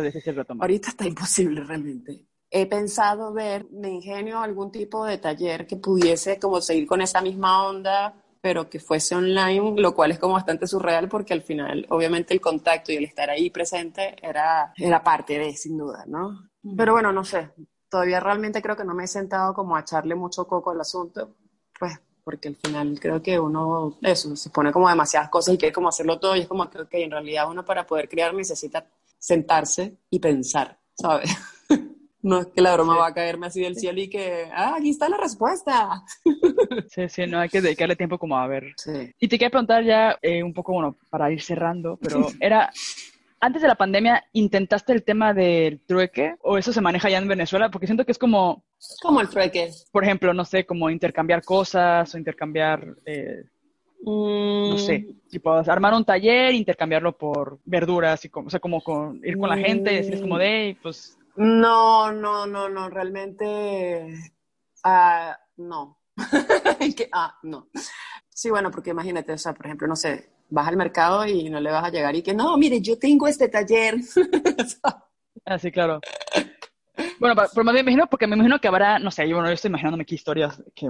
ahorita 0.59 0.89
está 0.89 1.07
imposible 1.07 1.63
realmente. 1.63 2.27
He 2.51 2.65
pensado 2.67 3.33
ver, 3.33 3.65
me 3.71 3.89
ingenio, 3.89 4.39
algún 4.39 4.69
tipo 4.69 5.05
de 5.05 5.17
taller 5.17 5.65
que 5.65 5.77
pudiese 5.77 6.37
como 6.37 6.59
seguir 6.59 6.85
con 6.85 7.01
esa 7.01 7.21
misma 7.21 7.67
onda, 7.67 8.13
pero 8.41 8.69
que 8.69 8.81
fuese 8.81 9.15
online, 9.15 9.81
lo 9.81 9.95
cual 9.95 10.11
es 10.11 10.19
como 10.19 10.33
bastante 10.33 10.67
surreal 10.67 11.07
porque 11.07 11.33
al 11.33 11.41
final, 11.41 11.87
obviamente, 11.89 12.33
el 12.33 12.41
contacto 12.41 12.91
y 12.91 12.97
el 12.97 13.05
estar 13.05 13.29
ahí 13.29 13.49
presente 13.49 14.15
era, 14.21 14.73
era 14.75 15.01
parte 15.01 15.39
de, 15.39 15.55
sin 15.55 15.77
duda, 15.77 16.03
¿no? 16.05 16.49
Pero 16.77 16.93
bueno, 16.93 17.11
no 17.11 17.23
sé, 17.23 17.49
todavía 17.93 18.19
realmente 18.19 18.59
creo 18.59 18.75
que 18.75 18.83
no 18.83 18.95
me 18.95 19.03
he 19.03 19.07
sentado 19.07 19.53
como 19.53 19.75
a 19.75 19.81
echarle 19.81 20.15
mucho 20.15 20.47
coco 20.47 20.71
al 20.71 20.81
asunto, 20.81 21.35
pues 21.77 21.93
porque 22.23 22.47
al 22.47 22.55
final 22.55 22.99
creo 22.99 23.21
que 23.21 23.39
uno, 23.39 23.99
eso, 24.01 24.35
se 24.35 24.49
pone 24.49 24.71
como 24.71 24.89
demasiadas 24.89 25.29
cosas 25.29 25.53
y 25.53 25.59
quiere 25.59 25.71
como 25.71 25.89
hacerlo 25.89 26.19
todo 26.19 26.35
y 26.35 26.39
es 26.39 26.47
como 26.47 26.67
que 26.67 27.03
en 27.03 27.11
realidad 27.11 27.47
uno 27.47 27.63
para 27.63 27.85
poder 27.85 28.09
crear 28.09 28.33
necesita 28.33 28.83
sentarse 29.19 29.99
y 30.09 30.17
pensar, 30.17 30.79
¿sabes? 30.95 31.29
No 32.25 32.39
es 32.39 32.47
que 32.47 32.61
la 32.61 32.73
broma 32.73 32.95
va 32.95 33.07
a 33.07 33.13
caerme 33.13 33.47
así 33.47 33.59
del 33.59 33.75
cielo 33.75 33.99
y 33.99 34.09
que, 34.09 34.47
ah, 34.53 34.75
aquí 34.77 34.91
está 34.91 35.09
la 35.09 35.17
respuesta. 35.17 36.05
Sí, 36.87 37.09
sí, 37.09 37.27
no 37.27 37.37
hay 37.37 37.49
que 37.49 37.59
dedicarle 37.59 37.97
tiempo 37.97 38.17
como 38.17 38.37
a 38.37 38.47
ver. 38.47 38.71
Sí. 38.77 39.13
Y 39.19 39.27
te 39.27 39.37
quería 39.37 39.49
preguntar 39.49 39.83
ya 39.83 40.17
eh, 40.21 40.41
un 40.41 40.53
poco, 40.53 40.71
bueno, 40.71 40.95
para 41.09 41.29
ir 41.33 41.41
cerrando, 41.41 41.99
pero 42.01 42.25
era, 42.39 42.71
antes 43.43 43.61
de 43.61 43.67
la 43.67 43.75
pandemia, 43.75 44.23
¿intentaste 44.31 44.93
el 44.93 45.03
tema 45.03 45.33
del 45.33 45.81
trueque? 45.85 46.37
¿O 46.41 46.57
eso 46.57 46.71
se 46.71 46.79
maneja 46.79 47.09
ya 47.09 47.17
en 47.17 47.27
Venezuela? 47.27 47.69
Porque 47.69 47.87
siento 47.87 48.05
que 48.05 48.13
es 48.13 48.17
como... 48.17 48.63
Como 49.01 49.19
el 49.19 49.27
trueque. 49.27 49.69
Por 49.91 50.05
ejemplo, 50.05 50.33
no 50.33 50.45
sé, 50.45 50.65
como 50.65 50.89
intercambiar 50.89 51.43
cosas 51.43 52.15
o 52.15 52.17
intercambiar... 52.17 52.95
Eh, 53.05 53.43
no 54.05 54.77
sé, 54.77 54.99
mm. 54.99 55.29
tipo 55.29 55.51
armar 55.53 55.93
un 55.93 56.05
taller, 56.05 56.53
intercambiarlo 56.53 57.17
por 57.17 57.59
verduras 57.65 58.23
y 58.23 58.29
como, 58.29 58.47
o 58.47 58.49
sea, 58.49 58.59
como 58.59 58.81
con, 58.81 59.21
ir 59.23 59.37
con 59.37 59.49
la 59.49 59.57
gente 59.57 59.93
y 59.93 59.97
decirles 59.97 60.21
como 60.21 60.37
de, 60.37 60.77
pues... 60.81 61.17
No, 61.35 62.11
no, 62.11 62.45
no, 62.45 62.69
no, 62.69 62.89
realmente, 62.89 64.13
ah, 64.83 65.37
no. 65.57 65.99
ah, 67.13 67.39
no. 67.43 67.69
Sí, 68.29 68.49
bueno, 68.49 68.71
porque 68.71 68.91
imagínate, 68.91 69.33
o 69.33 69.37
sea, 69.37 69.53
por 69.53 69.65
ejemplo, 69.65 69.87
no 69.87 69.95
sé, 69.95 70.32
vas 70.53 70.67
al 70.67 70.77
mercado 70.77 71.25
y 71.25 71.49
no 71.49 71.59
le 71.59 71.71
vas 71.71 71.83
a 71.83 71.89
llegar 71.89 72.15
y 72.15 72.21
que 72.21 72.33
no, 72.33 72.55
mire, 72.57 72.79
yo 72.79 72.97
tengo 72.97 73.27
este 73.27 73.49
taller. 73.49 73.95
ah, 75.45 75.57
sí, 75.57 75.71
claro. 75.71 75.99
Bueno, 77.19 77.35
pero 77.53 77.63
me 77.63 77.79
imagino, 77.79 78.07
porque 78.07 78.27
me 78.27 78.35
imagino 78.35 78.59
que 78.59 78.67
habrá, 78.67 78.99
no 78.99 79.09
sé, 79.09 79.27
yo, 79.27 79.35
bueno, 79.35 79.49
yo 79.49 79.55
estoy 79.55 79.69
imaginándome 79.69 80.03
aquí 80.03 80.13
historias 80.13 80.61
que... 80.75 80.89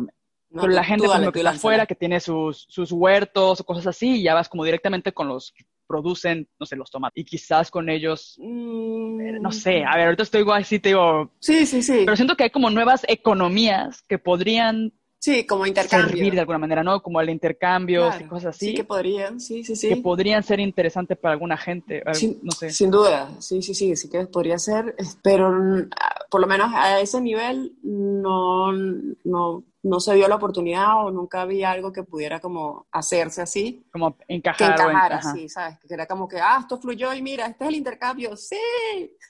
pero 0.49 0.67
la 0.67 0.83
gente 0.83 1.07
como 1.07 1.31
que 1.31 1.39
está 1.39 1.51
afuera, 1.51 1.85
que 1.85 1.95
tiene 1.95 2.19
sus, 2.19 2.65
sus 2.67 2.91
huertos 2.91 3.61
o 3.61 3.63
cosas 3.63 3.87
así, 3.87 4.17
y 4.17 4.23
ya 4.23 4.33
vas 4.33 4.49
como 4.49 4.65
directamente 4.65 5.13
con 5.13 5.29
los 5.29 5.53
que 5.53 5.63
producen, 5.87 6.49
no 6.59 6.65
sé, 6.65 6.75
los 6.75 6.91
tomates. 6.91 7.21
Y 7.21 7.25
quizás 7.25 7.71
con 7.71 7.89
ellos, 7.89 8.35
mm. 8.39 9.41
no 9.41 9.51
sé, 9.53 9.85
a 9.85 9.95
ver, 9.95 10.07
ahorita 10.07 10.23
estoy 10.23 10.41
igual 10.41 10.61
así, 10.61 10.79
te 10.79 10.89
digo... 10.89 11.31
Sí, 11.39 11.65
sí, 11.65 11.81
sí. 11.81 12.01
Pero 12.03 12.17
siento 12.17 12.35
que 12.35 12.43
hay 12.43 12.49
como 12.49 12.69
nuevas 12.69 13.05
economías 13.07 14.03
que 14.09 14.17
podrían 14.17 14.91
Sí, 15.23 15.45
como 15.45 15.65
intercambio. 15.65 16.09
Servir 16.09 16.33
de 16.33 16.41
alguna 16.41 16.57
manera, 16.57 16.83
¿no? 16.83 17.01
Como 17.01 17.21
el 17.21 17.29
intercambio 17.29 18.11
y 18.19 18.25
cosas 18.25 18.57
así. 18.57 18.71
Sí, 18.71 18.73
que 18.73 18.83
podrían, 18.83 19.39
sí, 19.39 19.63
sí, 19.63 19.73
sí. 19.73 19.87
Que 19.87 19.95
podrían 19.95 20.43
ser 20.43 20.59
interesantes 20.59 21.17
para 21.17 21.31
alguna 21.31 21.55
gente, 21.55 22.03
no 22.41 22.51
sé. 22.51 22.69
Sin 22.71 22.91
duda, 22.91 23.31
sí, 23.39 23.61
sí, 23.61 23.73
sí, 23.73 23.95
sí 23.95 24.09
que 24.09 24.25
podría 24.25 24.59
ser, 24.59 24.93
pero 25.21 25.49
mm, 25.49 25.91
por 26.29 26.41
lo 26.41 26.47
menos 26.47 26.73
a 26.75 26.99
ese 26.99 27.21
nivel 27.21 27.71
no, 27.83 28.73
no, 28.73 29.63
no 29.81 29.99
se 30.01 30.13
dio 30.13 30.27
la 30.27 30.35
oportunidad 30.35 31.05
o 31.05 31.09
nunca 31.09 31.43
había 31.43 31.71
algo 31.71 31.93
que 31.93 32.03
pudiera 32.03 32.41
como 32.41 32.87
hacerse 32.91 33.41
así. 33.41 33.87
Como 33.93 34.17
encajar. 34.27 34.75
Que 34.75 34.83
encajara, 34.83 35.21
sí, 35.21 35.47
¿sabes? 35.47 35.79
Que 35.87 35.93
era 35.93 36.05
como 36.05 36.27
que, 36.27 36.41
ah, 36.41 36.57
esto 36.59 36.77
fluyó 36.81 37.13
y 37.13 37.21
mira, 37.21 37.45
este 37.45 37.63
es 37.63 37.69
el 37.69 37.75
intercambio, 37.77 38.35
sí, 38.35 38.59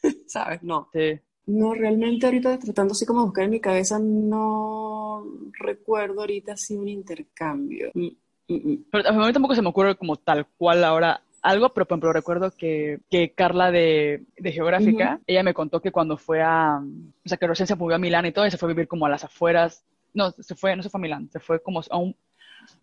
¿sabes? 0.25 0.63
No. 0.63 0.89
Sí. 0.91 1.19
No, 1.45 1.73
realmente 1.73 2.25
ahorita 2.25 2.57
tratando 2.57 2.93
así 2.93 3.05
como 3.05 3.21
de 3.21 3.25
buscar 3.25 3.43
en 3.45 3.51
mi 3.51 3.59
cabeza, 3.59 3.99
no 3.99 5.25
recuerdo 5.59 6.21
ahorita 6.21 6.53
así 6.53 6.75
un 6.75 6.87
intercambio. 6.87 7.91
Mm, 7.93 8.07
mm, 8.47 8.71
mm. 8.71 8.85
Pero 8.91 9.09
a 9.09 9.27
mí 9.27 9.33
tampoco 9.33 9.55
se 9.55 9.61
me 9.61 9.69
ocurre 9.69 9.95
como 9.95 10.15
tal 10.15 10.47
cual 10.57 10.83
ahora 10.83 11.21
algo, 11.41 11.73
pero 11.73 11.85
por 11.85 11.95
ejemplo 11.95 12.13
recuerdo 12.13 12.51
que, 12.51 12.99
que 13.09 13.33
Carla 13.33 13.71
de, 13.71 14.23
de 14.37 14.51
Geográfica, 14.53 15.19
ella 15.27 15.43
me 15.43 15.53
contó 15.53 15.81
que 15.81 15.91
cuando 15.91 16.15
fue 16.15 16.41
a, 16.41 16.81
o 16.81 17.29
sea, 17.29 17.37
que 17.37 17.47
recién 17.47 17.67
se 17.67 17.75
movió 17.75 17.97
a 17.97 17.99
Milán 17.99 18.25
y 18.25 18.31
todo, 18.31 18.47
y 18.47 18.51
se 18.51 18.57
fue 18.57 18.67
a 18.67 18.73
vivir 18.73 18.87
como 18.87 19.05
a 19.05 19.09
las 19.09 19.25
afueras, 19.25 19.83
no, 20.13 20.31
se 20.31 20.55
fue, 20.55 20.75
no 20.77 20.83
se 20.83 20.89
fue 20.89 20.99
a 20.99 21.01
Milán, 21.01 21.29
se 21.29 21.41
fue 21.41 21.61
como 21.61 21.81
a 21.89 21.97
un, 21.97 22.15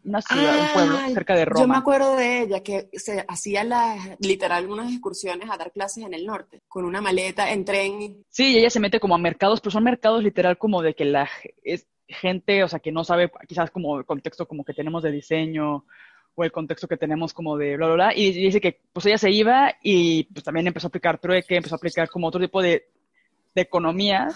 una 0.05 0.23
ciudad, 0.23 0.61
un 0.61 0.73
pueblo 0.73 1.15
cerca 1.15 1.35
de 1.35 1.45
Roma. 1.45 1.61
Yo 1.61 1.69
me 1.69 1.77
acuerdo 1.77 2.17
de 2.17 2.43
ella 2.43 2.63
que 2.63 2.89
se 2.93 3.25
hacía 3.29 3.65
las, 3.65 4.19
literal 4.21 4.71
unas 4.71 4.91
excursiones 4.91 5.51
a 5.51 5.57
dar 5.57 5.73
clases 5.73 6.05
en 6.05 6.15
el 6.15 6.27
norte, 6.27 6.63
con 6.69 6.85
una 6.85 7.01
maleta 7.01 7.51
en 7.53 7.65
tren. 7.65 8.25
Sí, 8.29 8.53
y 8.53 8.59
ella 8.59 8.71
se 8.71 8.81
mete 8.81 9.01
como 9.01 9.15
a 9.15 9.19
mercados, 9.19 9.61
pero 9.61 9.73
son 9.73 9.85
mercados 9.85 10.23
literal 10.23 10.59
como 10.59 10.83
de 10.83 10.95
que 10.95 11.05
la 11.05 11.29
es 11.65 11.87
gente, 12.09 12.65
o 12.65 12.69
sea, 12.69 12.81
que 12.81 12.93
no 12.93 13.05
sabe 13.05 13.31
quizás 13.47 13.71
como 13.71 13.99
el 13.99 14.05
contexto 14.05 14.47
como 14.47 14.65
que 14.65 14.75
tenemos 14.75 15.03
de 15.03 15.13
diseño 15.13 15.85
o 16.35 16.45
el 16.45 16.53
contexto 16.53 16.89
que 16.89 16.97
tenemos 16.97 17.33
como 17.33 17.57
de 17.57 17.77
bla, 17.77 17.87
bla, 17.87 17.95
bla. 17.95 18.15
Y 18.15 18.33
dice 18.33 18.61
que 18.61 18.81
pues 18.93 19.07
ella 19.07 19.19
se 19.19 19.31
iba 19.31 19.75
y 19.83 20.25
pues 20.25 20.45
también 20.45 20.67
empezó 20.67 20.87
a 20.87 20.89
aplicar 20.89 21.19
trueque, 21.19 21.57
empezó 21.57 21.75
a 21.75 21.79
aplicar 21.79 22.09
como 22.09 22.29
otro 22.29 22.41
tipo 22.41 22.63
de, 22.63 22.89
de 23.55 23.63
economía 23.63 24.29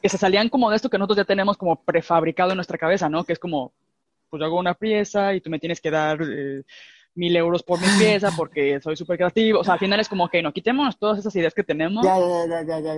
que 0.00 0.08
se 0.08 0.18
salían 0.18 0.48
como 0.48 0.70
de 0.70 0.76
esto 0.76 0.90
que 0.90 0.98
nosotros 0.98 1.18
ya 1.18 1.24
tenemos 1.24 1.56
como 1.56 1.82
prefabricado 1.82 2.50
en 2.50 2.56
nuestra 2.56 2.78
cabeza, 2.78 3.08
¿no? 3.08 3.24
Que 3.24 3.34
es 3.34 3.38
como, 3.38 3.72
pues 4.30 4.40
yo 4.40 4.46
hago 4.46 4.58
una 4.58 4.74
pieza 4.74 5.34
y 5.34 5.40
tú 5.40 5.50
me 5.50 5.58
tienes 5.58 5.80
que 5.80 5.90
dar 5.90 6.20
eh, 6.22 6.62
mil 7.14 7.36
euros 7.36 7.62
por 7.62 7.80
mi 7.80 7.86
pieza 7.98 8.30
porque 8.36 8.80
soy 8.80 8.96
súper 8.96 9.18
creativo. 9.18 9.60
O 9.60 9.64
sea, 9.64 9.74
al 9.74 9.80
final 9.80 10.00
es 10.00 10.08
como 10.08 10.28
que 10.28 10.42
no, 10.42 10.52
quitemos 10.52 10.98
todas 10.98 11.18
esas 11.18 11.34
ideas 11.36 11.54
que 11.54 11.64
tenemos 11.64 12.06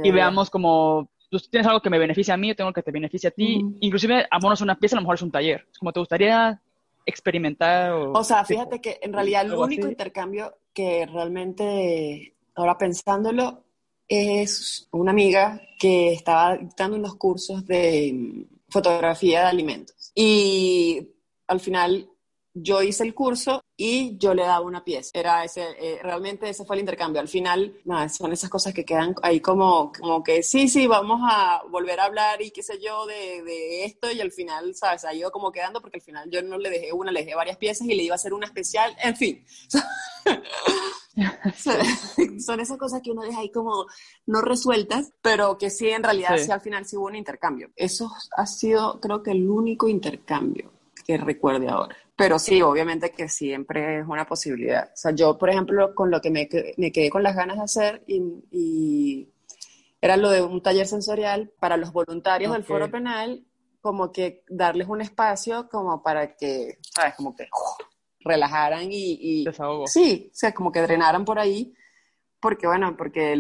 y 0.05 0.11
veamos 0.11 0.51
como 0.51 1.11
tú 1.33 1.39
tienes 1.51 1.67
algo 1.67 1.81
que 1.81 1.89
me 1.89 1.99
beneficia 1.99 2.35
a 2.35 2.37
mí, 2.37 2.49
yo 2.49 2.57
tengo 2.57 2.73
que 2.75 2.83
te 2.83 2.91
beneficia 2.91 3.31
a 3.31 3.33
ti. 3.33 3.59
Inclusive, 3.81 4.27
amonos 4.31 4.61
una 4.61 4.79
pieza, 4.79 4.97
a 4.97 5.01
lo 5.01 5.03
mejor 5.03 5.15
es 5.15 5.23
un 5.23 5.31
taller. 5.31 5.67
Es 5.73 5.79
como 5.79 5.91
te 5.91 6.01
gustaría 6.01 6.61
experimentar. 7.07 7.93
O, 7.93 8.23
sea, 8.23 8.45
fíjate 8.45 8.81
que 8.83 8.99
en 9.01 9.15
realidad 9.15 9.47
el 9.47 9.55
único 9.55 9.89
intercambio 9.89 10.55
que 10.75 11.07
realmente, 11.07 12.35
ahora 12.55 12.77
pensándolo, 12.77 13.65
es 14.09 14.89
una 14.91 15.13
amiga 15.13 15.59
que 15.79 16.13
estaba 16.13 16.59
dando 16.77 16.99
unos 16.99 17.15
cursos 17.15 17.67
de 17.67 18.47
fotografía 18.69 19.41
de 19.41 19.47
alimentos. 19.47 20.13
Y 20.15 21.09
al 21.47 21.61
final 21.61 22.09
yo 22.55 22.83
hice 22.83 23.05
el 23.05 23.15
curso 23.15 23.63
y 23.77 24.19
yo 24.19 24.35
le 24.35 24.43
daba 24.43 24.61
una 24.61 24.85
pieza. 24.85 25.11
Era 25.15 25.45
ese, 25.45 25.65
eh, 25.79 26.01
realmente 26.03 26.49
ese 26.49 26.65
fue 26.65 26.77
el 26.77 26.81
intercambio. 26.81 27.21
Al 27.21 27.29
final, 27.29 27.81
nada, 27.85 28.09
son 28.09 28.33
esas 28.33 28.51
cosas 28.51 28.75
que 28.75 28.85
quedan 28.85 29.15
ahí 29.23 29.41
como, 29.41 29.93
como 29.93 30.23
que 30.23 30.43
sí, 30.43 30.69
sí, 30.69 30.87
vamos 30.87 31.21
a 31.25 31.63
volver 31.71 31.99
a 32.01 32.05
hablar 32.05 32.43
y 32.43 32.51
qué 32.51 32.63
sé 32.63 32.79
yo 32.81 33.07
de, 33.07 33.43
de 33.43 33.85
esto 33.85 34.11
y 34.11 34.21
al 34.21 34.33
final, 34.33 34.75
¿sabes? 34.75 35.05
Ha 35.05 35.15
ido 35.15 35.31
como 35.31 35.51
quedando 35.51 35.81
porque 35.81 35.97
al 35.97 36.03
final 36.03 36.31
yo 36.31 36.43
no 36.43 36.59
le 36.59 36.71
dejé 36.71 36.93
una, 36.93 37.11
le 37.11 37.21
dejé 37.21 37.35
varias 37.35 37.57
piezas 37.57 37.89
y 37.89 37.95
le 37.95 38.03
iba 38.03 38.15
a 38.15 38.17
hacer 38.17 38.35
una 38.35 38.47
especial, 38.47 38.95
en 39.03 39.17
fin. 39.17 39.45
son 42.39 42.61
esas 42.61 42.79
cosas 42.79 43.03
que 43.03 43.11
uno 43.11 43.23
deja 43.23 43.41
ahí 43.41 43.51
como 43.51 43.87
no 44.27 44.41
resueltas, 44.41 45.13
pero 45.23 45.59
que 45.59 45.71
sí, 45.71 45.89
en 45.89 46.03
realidad, 46.03 46.37
sí, 46.39 46.51
al 46.51 46.61
final 46.61 46.87
sí 46.87 46.97
hubo 46.97 47.07
un 47.07 47.17
intercambio. 47.17 47.71
Eso 47.77 48.11
ha 48.37 48.47
sido, 48.47 49.01
creo 49.01 49.23
que, 49.23 49.33
el 49.33 49.49
único 49.49 49.89
intercambio 49.89 50.71
que 51.05 51.17
recuerde 51.17 51.69
ahora. 51.69 51.97
Pero 52.17 52.39
sí, 52.39 52.63
obviamente 52.63 53.11
que 53.11 53.29
siempre 53.29 54.01
es 54.01 54.07
una 54.07 54.27
posibilidad. 54.27 54.91
O 54.93 54.97
sea, 54.97 55.13
yo, 55.13 55.39
por 55.39 55.51
ejemplo, 55.51 55.95
con 55.95 56.11
lo 56.11 56.21
que 56.21 56.31
me, 56.31 56.49
me 56.77 56.93
quedé 56.93 57.11
con 57.11 57.23
las 57.23 57.35
ganas 57.35 57.57
de 57.57 57.63
hacer 57.65 58.05
y, 58.07 59.29
era 60.01 60.17
lo 60.17 60.31
de 60.31 60.43
un 60.43 60.61
taller 60.61 60.87
sensorial 60.87 61.53
para 61.61 61.77
los 61.77 61.93
voluntarios 61.93 62.53
del 62.53 62.65
foro 62.65 62.91
penal, 62.91 63.45
como 63.81 64.11
que 64.11 64.43
darles 64.49 64.89
un 64.89 65.01
espacio 65.01 65.69
como 65.69 66.03
para 66.03 66.37
que, 66.37 66.79
¿sabes? 66.93 67.15
Como 67.15 67.37
que 67.37 67.49
relajaran 68.19 68.91
y... 68.91 69.19
y 69.21 69.45
Sí, 69.87 70.29
o 70.33 70.35
sea, 70.35 70.53
como 70.53 70.73
que 70.73 70.83
drenaran 70.83 71.25
por 71.25 71.39
ahí 71.39 71.73
porque 72.43 72.67
bueno, 72.67 72.97
porque 72.97 73.37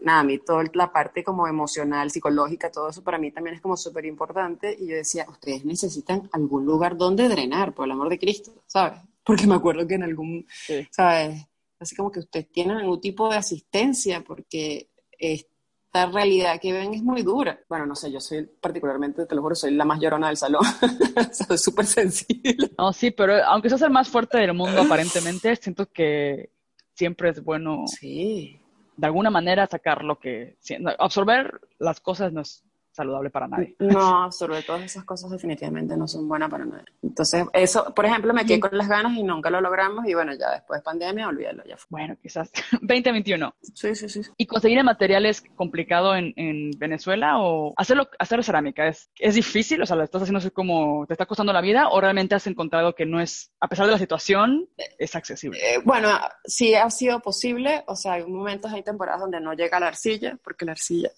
nada, 0.00 0.20
a 0.20 0.24
mí 0.24 0.38
toda 0.38 0.64
la 0.72 0.90
parte 0.90 1.22
como 1.22 1.46
emocional, 1.46 2.10
psicológica, 2.10 2.72
todo 2.72 2.88
eso 2.88 3.04
para 3.04 3.18
mí 3.18 3.30
también 3.30 3.56
es 3.56 3.60
como 3.60 3.76
súper 3.76 4.06
importante 4.06 4.74
y 4.80 4.88
yo 4.88 4.96
decía, 4.96 5.26
ustedes 5.28 5.66
necesitan 5.66 6.26
algún 6.32 6.64
lugar 6.64 6.96
donde 6.96 7.28
drenar, 7.28 7.74
por 7.74 7.84
el 7.84 7.92
amor 7.92 8.08
de 8.08 8.18
Cristo, 8.18 8.52
¿sabes? 8.66 9.00
Porque 9.22 9.46
me 9.46 9.54
acuerdo 9.54 9.86
que 9.86 9.96
en 9.96 10.04
algún, 10.04 10.46
¿sabes? 10.90 11.46
Así 11.78 11.94
como 11.94 12.10
que 12.10 12.20
ustedes 12.20 12.50
tienen 12.50 12.78
algún 12.78 13.02
tipo 13.02 13.28
de 13.28 13.36
asistencia 13.36 14.24
porque 14.24 14.88
esta 15.18 16.06
realidad 16.06 16.58
que 16.58 16.72
ven 16.72 16.94
es 16.94 17.02
muy 17.02 17.22
dura. 17.22 17.60
Bueno, 17.68 17.84
no 17.84 17.94
sé, 17.94 18.10
yo 18.10 18.20
soy 18.20 18.46
particularmente, 18.46 19.26
te 19.26 19.34
lo 19.34 19.42
juro, 19.42 19.54
soy 19.54 19.74
la 19.74 19.84
más 19.84 20.00
llorona 20.00 20.28
del 20.28 20.38
salón, 20.38 20.62
soy 21.32 21.58
súper 21.58 21.84
sensible. 21.84 22.70
No, 22.78 22.94
sí, 22.94 23.10
pero 23.10 23.44
aunque 23.44 23.68
seas 23.68 23.82
el 23.82 23.90
más 23.90 24.08
fuerte 24.08 24.38
del 24.38 24.54
mundo 24.54 24.80
aparentemente, 24.86 25.54
siento 25.56 25.84
que 25.92 26.55
siempre 26.96 27.30
es 27.30 27.44
bueno 27.44 27.84
sí. 27.86 28.58
de 28.96 29.06
alguna 29.06 29.30
manera 29.30 29.66
sacar 29.66 30.02
lo 30.02 30.18
que, 30.18 30.56
absorber 30.98 31.60
las 31.78 32.00
cosas 32.00 32.32
no 32.32 32.40
es 32.40 32.64
saludable 32.96 33.30
para 33.30 33.46
nadie. 33.46 33.76
No, 33.96 34.30
sobre 34.32 34.62
todas 34.62 34.82
esas 34.82 35.04
cosas 35.04 35.30
definitivamente 35.30 35.96
no 35.96 36.08
son 36.08 36.28
buenas 36.28 36.50
para 36.50 36.64
nadie. 36.64 36.84
Entonces, 37.02 37.46
eso, 37.52 37.94
por 37.94 38.04
ejemplo, 38.04 38.34
me 38.34 38.44
quedé 38.44 38.60
con 38.60 38.76
las 38.76 38.88
ganas 38.88 39.16
y 39.16 39.22
nunca 39.22 39.48
lo 39.50 39.60
logramos 39.60 40.06
y 40.06 40.14
bueno, 40.14 40.32
ya 40.34 40.50
después 40.50 40.80
de 40.80 40.84
pandemia, 40.84 41.28
olvídalo, 41.28 41.62
ya 41.64 41.76
fue. 41.76 41.86
Bueno, 41.90 42.16
quizás 42.20 42.50
2021. 42.80 43.54
Sí, 43.74 43.94
sí, 43.94 44.08
sí. 44.08 44.22
¿Y 44.36 44.46
conseguir 44.46 44.78
el 44.78 44.84
material 44.84 45.26
es 45.26 45.42
complicado 45.54 46.14
en, 46.16 46.32
en 46.36 46.70
Venezuela 46.78 47.38
o 47.38 47.74
hacerlo, 47.76 48.08
hacer 48.18 48.42
cerámica 48.42 48.88
es, 48.88 49.10
es 49.18 49.34
difícil? 49.34 49.80
O 49.82 49.86
sea, 49.86 49.96
¿lo 49.96 50.04
estás 50.04 50.22
haciendo 50.22 50.38
así 50.38 50.50
como 50.50 51.06
te 51.06 51.14
está 51.14 51.26
costando 51.26 51.52
la 51.52 51.60
vida 51.60 51.88
o 51.88 52.00
realmente 52.00 52.34
has 52.34 52.46
encontrado 52.46 52.94
que 52.94 53.06
no 53.06 53.20
es, 53.20 53.52
a 53.60 53.68
pesar 53.68 53.86
de 53.86 53.92
la 53.92 53.98
situación, 53.98 54.68
es 54.98 55.14
accesible? 55.14 55.58
Eh, 55.62 55.78
bueno, 55.84 56.08
sí 56.44 56.74
ha 56.74 56.90
sido 56.90 57.20
posible, 57.20 57.84
o 57.86 57.96
sea, 57.96 58.14
hay 58.14 58.26
momentos, 58.26 58.72
hay 58.72 58.82
temporadas 58.82 59.20
donde 59.20 59.40
no 59.40 59.54
llega 59.54 59.80
la 59.80 59.88
arcilla, 59.88 60.38
porque 60.42 60.64
la 60.64 60.72
arcilla 60.72 61.10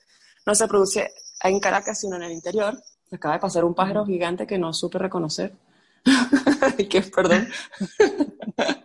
no 0.49 0.55
se 0.55 0.67
produce 0.67 1.13
en 1.43 1.61
Caracas, 1.61 2.01
sino 2.01 2.17
en 2.17 2.25
el 2.25 2.33
interior. 2.33 2.81
Acaba 3.11 3.35
de 3.35 3.41
pasar 3.41 3.65
un 3.65 3.75
pájaro 3.75 4.05
gigante 4.05 4.47
que 4.47 4.59
no 4.59 4.73
supe 4.73 4.99
reconocer. 4.99 5.53
que, 6.91 7.03
perdón. 7.03 7.49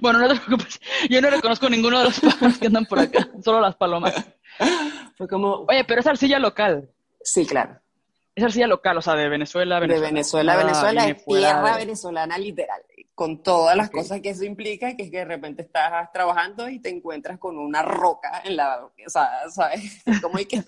bueno, 0.00 0.18
no 0.18 0.28
te 0.28 0.40
preocupes. 0.40 0.80
Yo 1.08 1.20
no 1.20 1.30
reconozco 1.30 1.68
ninguno 1.68 1.98
de 1.98 2.06
los 2.06 2.20
pájaros 2.20 2.58
que 2.58 2.66
andan 2.66 2.86
por 2.86 2.98
acá, 2.98 3.28
solo 3.44 3.60
las 3.60 3.76
palomas. 3.76 4.14
Fue 5.16 5.28
como... 5.28 5.66
Oye, 5.68 5.84
pero 5.84 6.00
es 6.00 6.06
arcilla 6.06 6.38
local. 6.38 6.90
Sí, 7.22 7.46
claro. 7.46 7.80
Es 8.38 8.44
arcilla 8.44 8.68
local, 8.68 8.96
o 8.96 9.02
sea, 9.02 9.14
de 9.14 9.28
Venezuela, 9.28 9.80
Venezuela. 9.80 10.06
De 10.06 10.12
Venezuela, 10.12 10.56
Venezuela, 10.56 11.08
es 11.08 11.24
tierra 11.24 11.76
venezolana 11.76 12.38
literal 12.38 12.82
con 13.18 13.42
todas 13.42 13.76
las 13.76 13.90
cosas 13.90 14.20
que 14.20 14.30
eso 14.30 14.44
implica, 14.44 14.94
que 14.96 15.02
es 15.02 15.10
que 15.10 15.16
de 15.16 15.24
repente 15.24 15.62
estás 15.62 16.12
trabajando 16.12 16.68
y 16.68 16.78
te 16.78 16.88
encuentras 16.88 17.36
con 17.40 17.58
una 17.58 17.82
roca 17.82 18.42
en 18.44 18.54
la, 18.54 18.84
o 18.84 19.10
sea, 19.10 19.28
¿sabes? 19.50 20.04
Como 20.22 20.38
hay 20.38 20.46
que, 20.46 20.62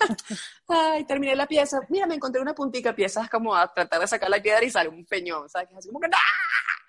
ay, 0.66 1.04
terminé 1.04 1.36
la 1.36 1.46
pieza, 1.46 1.78
mira, 1.90 2.08
me 2.08 2.16
encontré 2.16 2.42
una 2.42 2.52
puntica, 2.52 2.92
piezas 2.92 3.30
como 3.30 3.54
a 3.54 3.72
tratar 3.72 4.00
de 4.00 4.08
sacar 4.08 4.28
la 4.28 4.42
piedra 4.42 4.64
y 4.64 4.70
sale 4.70 4.88
un 4.88 5.04
peñón, 5.04 5.48
¿sabes? 5.48 5.68
Así 5.76 5.86
como 5.90 6.00
que, 6.00 6.08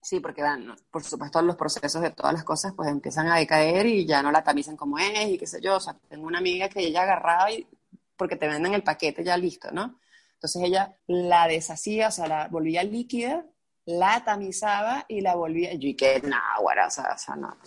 Sí, 0.01 0.19
porque 0.19 0.41
dan, 0.41 0.75
por 0.89 1.03
supuesto 1.03 1.39
los 1.43 1.55
procesos 1.55 2.01
de 2.01 2.09
todas 2.09 2.33
las 2.33 2.43
cosas 2.43 2.73
pues 2.75 2.89
empiezan 2.89 3.27
a 3.27 3.35
decaer 3.35 3.85
y 3.85 4.07
ya 4.07 4.23
no 4.23 4.31
la 4.31 4.43
tamizan 4.43 4.75
como 4.75 4.97
es 4.97 5.29
y 5.29 5.37
qué 5.37 5.45
sé 5.45 5.61
yo, 5.61 5.75
o 5.75 5.79
sea, 5.79 5.95
tengo 6.09 6.25
una 6.25 6.39
amiga 6.39 6.69
que 6.69 6.79
ella 6.79 7.03
agarraba 7.03 7.51
y, 7.51 7.67
porque 8.17 8.35
te 8.35 8.47
venden 8.47 8.73
el 8.73 8.81
paquete 8.81 9.23
ya 9.23 9.37
listo, 9.37 9.69
¿no? 9.71 9.99
Entonces 10.41 10.63
ella 10.63 10.97
la 11.07 11.47
deshacía, 11.47 12.07
o 12.07 12.11
sea, 12.11 12.27
la 12.27 12.47
volvía 12.47 12.83
líquida 12.83 13.45
la 13.85 14.23
tamizaba 14.23 15.05
y 15.07 15.21
la 15.21 15.35
volvía. 15.35 15.73
Yo 15.73 15.89
y 15.89 15.95
que, 15.95 16.21
no, 16.21 16.37
bueno, 16.61 16.81
o 16.87 16.89
sea, 16.89 17.35
no. 17.35 17.57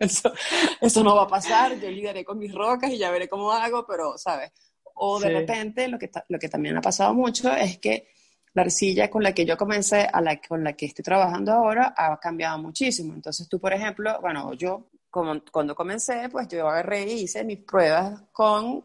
eso, 0.80 1.02
no 1.02 1.16
va 1.16 1.22
a 1.22 1.28
pasar, 1.28 1.78
yo 1.78 1.90
lidiaré 1.90 2.24
con 2.24 2.38
mis 2.38 2.54
rocas 2.54 2.90
y 2.90 2.98
ya 2.98 3.10
veré 3.10 3.28
cómo 3.28 3.50
hago, 3.52 3.86
pero, 3.86 4.18
¿sabes? 4.18 4.52
O 4.94 5.18
de 5.18 5.30
repente, 5.30 5.88
lo 5.88 5.98
que, 5.98 6.10
lo 6.28 6.38
que 6.38 6.48
también 6.48 6.76
ha 6.76 6.82
pasado 6.82 7.14
mucho 7.14 7.52
es 7.54 7.78
que 7.78 8.08
la 8.52 8.62
arcilla 8.62 9.08
con 9.08 9.22
la 9.22 9.32
que 9.32 9.46
yo 9.46 9.56
comencé, 9.56 10.06
a 10.12 10.20
la, 10.20 10.40
con 10.40 10.62
la 10.62 10.74
que 10.74 10.86
estoy 10.86 11.02
trabajando 11.02 11.52
ahora, 11.52 11.94
ha 11.96 12.18
cambiado 12.18 12.58
muchísimo. 12.58 13.14
Entonces 13.14 13.48
tú, 13.48 13.58
por 13.58 13.72
ejemplo, 13.72 14.20
bueno, 14.20 14.52
yo 14.54 14.90
como, 15.08 15.40
cuando 15.50 15.74
comencé, 15.74 16.28
pues 16.28 16.48
yo 16.48 16.68
agarré 16.68 17.02
y 17.10 17.22
hice 17.22 17.44
mis 17.44 17.60
pruebas 17.60 18.20
con, 18.32 18.84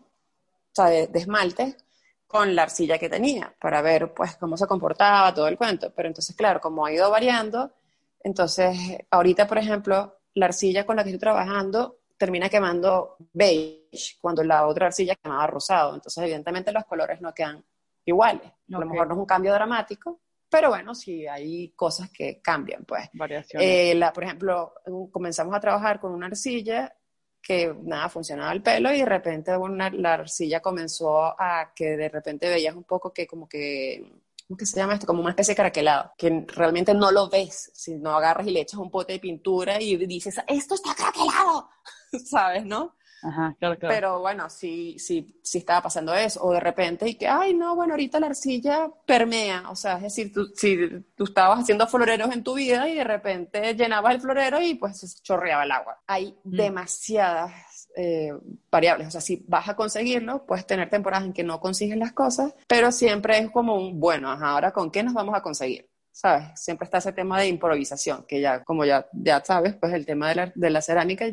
sea, 0.76 0.86
de, 0.86 1.08
de 1.08 1.20
esmalte 1.20 1.78
con 2.28 2.56
la 2.56 2.64
arcilla 2.64 2.98
que 2.98 3.10
tenía 3.10 3.56
para 3.60 3.82
ver 3.82 4.14
pues 4.14 4.36
cómo 4.36 4.58
se 4.58 4.68
comportaba 4.68 5.34
todo 5.34 5.48
el 5.48 5.58
cuento. 5.58 5.94
Pero 5.96 6.08
entonces, 6.08 6.36
claro, 6.36 6.60
como 6.60 6.86
ha 6.86 6.92
ido 6.92 7.10
variando, 7.10 7.74
entonces 8.24 8.78
ahorita, 9.10 9.48
por 9.48 9.58
ejemplo, 9.58 10.20
la 10.34 10.48
arcilla 10.48 10.86
con 10.86 10.96
la 10.96 11.04
que 11.04 11.10
estoy 11.10 11.20
trabajando 11.20 12.00
termina 12.18 12.50
quemando 12.50 13.18
beige 13.34 14.18
cuando 14.20 14.44
la 14.44 14.68
otra 14.68 14.88
arcilla 14.88 15.16
quemaba 15.16 15.48
rosado. 15.48 15.96
Entonces, 15.96 16.24
evidentemente 16.24 16.72
los 16.72 16.86
colores 16.86 17.22
no 17.22 17.34
quedan 17.34 17.64
iguales. 18.06 18.48
A 18.48 18.80
lo 18.80 18.86
mejor 18.86 19.08
no 19.08 19.14
es 19.14 19.20
un 19.20 19.26
cambio 19.26 19.54
dramático, 19.54 20.22
pero 20.50 20.70
bueno, 20.70 20.96
sí 20.96 21.28
hay 21.28 21.70
cosas 21.72 22.10
que 22.12 22.42
cambian, 22.42 22.86
pues. 22.86 23.10
Variaciones. 23.14 23.68
Eh, 23.68 23.96
la, 23.96 24.14
por 24.14 24.24
ejemplo, 24.24 24.74
comenzamos 25.12 25.56
a 25.56 25.60
trabajar 25.60 26.00
con 26.00 26.12
una 26.12 26.28
arcilla 26.28 26.94
que 27.46 27.76
nada, 27.84 28.10
funcionaba 28.10 28.52
el 28.54 28.64
pelo 28.64 28.92
y 28.92 28.98
de 28.98 29.06
repente 29.06 29.56
una, 29.56 29.92
la 29.92 30.16
arcilla 30.16 30.62
comenzó 30.62 31.40
a 31.40 31.72
que 31.76 31.96
de 31.96 32.10
repente 32.10 32.50
veías 32.50 32.76
un 32.76 32.86
poco 32.86 33.14
que 33.14 33.28
como 33.28 33.48
que, 33.48 34.04
¿cómo 34.48 34.58
se 34.60 34.78
llama 34.78 34.96
esto? 34.96 35.06
Como 35.06 35.22
una 35.22 35.30
especie 35.30 35.52
de 35.52 35.58
craquelado, 35.58 36.12
que 36.18 36.44
realmente 36.48 36.96
no 36.96 37.12
lo 37.12 37.30
ves 37.30 37.70
si 37.76 37.94
no 37.94 38.16
agarras 38.16 38.48
y 38.48 38.52
le 38.52 38.62
echas 38.62 38.80
un 38.80 38.90
pote 38.90 39.14
de 39.14 39.20
pintura 39.20 39.80
y 39.80 39.96
dices, 40.08 40.38
esto 40.48 40.74
está 40.74 40.96
craquelado, 40.96 41.70
¿sabes, 42.26 42.66
no? 42.66 42.96
Ajá, 43.28 43.56
claro, 43.60 43.80
claro. 43.80 43.96
Pero 43.96 44.20
bueno, 44.20 44.50
sí, 44.50 44.98
sí, 45.00 45.40
sí 45.42 45.58
estaba 45.58 45.82
pasando 45.82 46.14
eso. 46.14 46.44
O 46.44 46.54
de 46.54 46.60
repente, 46.60 47.10
y 47.10 47.16
que, 47.16 47.28
ay, 47.28 47.54
no, 47.56 47.76
bueno, 47.76 47.94
ahorita 47.94 48.20
la 48.20 48.28
arcilla 48.28 48.88
permea. 49.06 49.64
O 49.70 49.76
sea, 49.76 49.96
es 49.98 50.04
decir, 50.04 50.32
tú, 50.32 50.46
si 50.56 50.78
tú 51.16 51.24
estabas 51.24 51.60
haciendo 51.62 51.88
floreros 51.88 52.32
en 52.32 52.44
tu 52.44 52.54
vida 52.54 52.88
y 52.88 52.96
de 52.96 53.04
repente 53.04 53.74
llenabas 53.74 54.14
el 54.16 54.22
florero 54.22 54.62
y 54.62 54.76
pues 54.76 55.22
chorreaba 55.24 55.64
el 55.64 55.72
agua. 55.72 56.00
Hay 56.08 56.36
Mm. 56.44 56.56
demasiadas 56.56 57.52
eh, 57.98 58.32
variables. 58.70 59.08
O 59.08 59.12
sea, 59.12 59.22
si 59.22 59.44
vas 59.48 59.70
a 59.70 59.76
conseguirlo, 59.76 60.46
puedes 60.46 60.68
tener 60.68 60.90
temporadas 60.90 61.26
en 61.26 61.34
que 61.34 61.44
no 61.44 61.60
consigues 61.62 61.98
las 61.98 62.12
cosas, 62.12 62.54
pero 62.68 62.92
siempre 62.92 63.38
es 63.40 63.50
como 63.52 63.76
un, 63.76 64.00
bueno, 64.00 64.30
ajá, 64.32 64.50
ahora 64.52 64.72
con 64.72 64.92
qué 64.92 65.02
nos 65.02 65.14
vamos 65.14 65.34
a 65.34 65.42
conseguir. 65.42 65.90
¿Sabes? 66.12 66.46
Siempre 66.56 66.86
está 66.86 67.00
ese 67.00 67.12
tema 67.12 67.38
de 67.40 67.48
improvisación, 67.50 68.26
que 68.26 68.40
ya, 68.40 68.64
como 68.64 68.86
ya, 68.86 69.06
ya 69.12 69.44
sabes, 69.44 69.76
pues 69.76 69.92
el 69.94 70.06
tema 70.06 70.30
de 70.30 70.36
la, 70.36 70.52
de 70.56 70.70
la 70.70 70.82
cerámica 70.82 71.26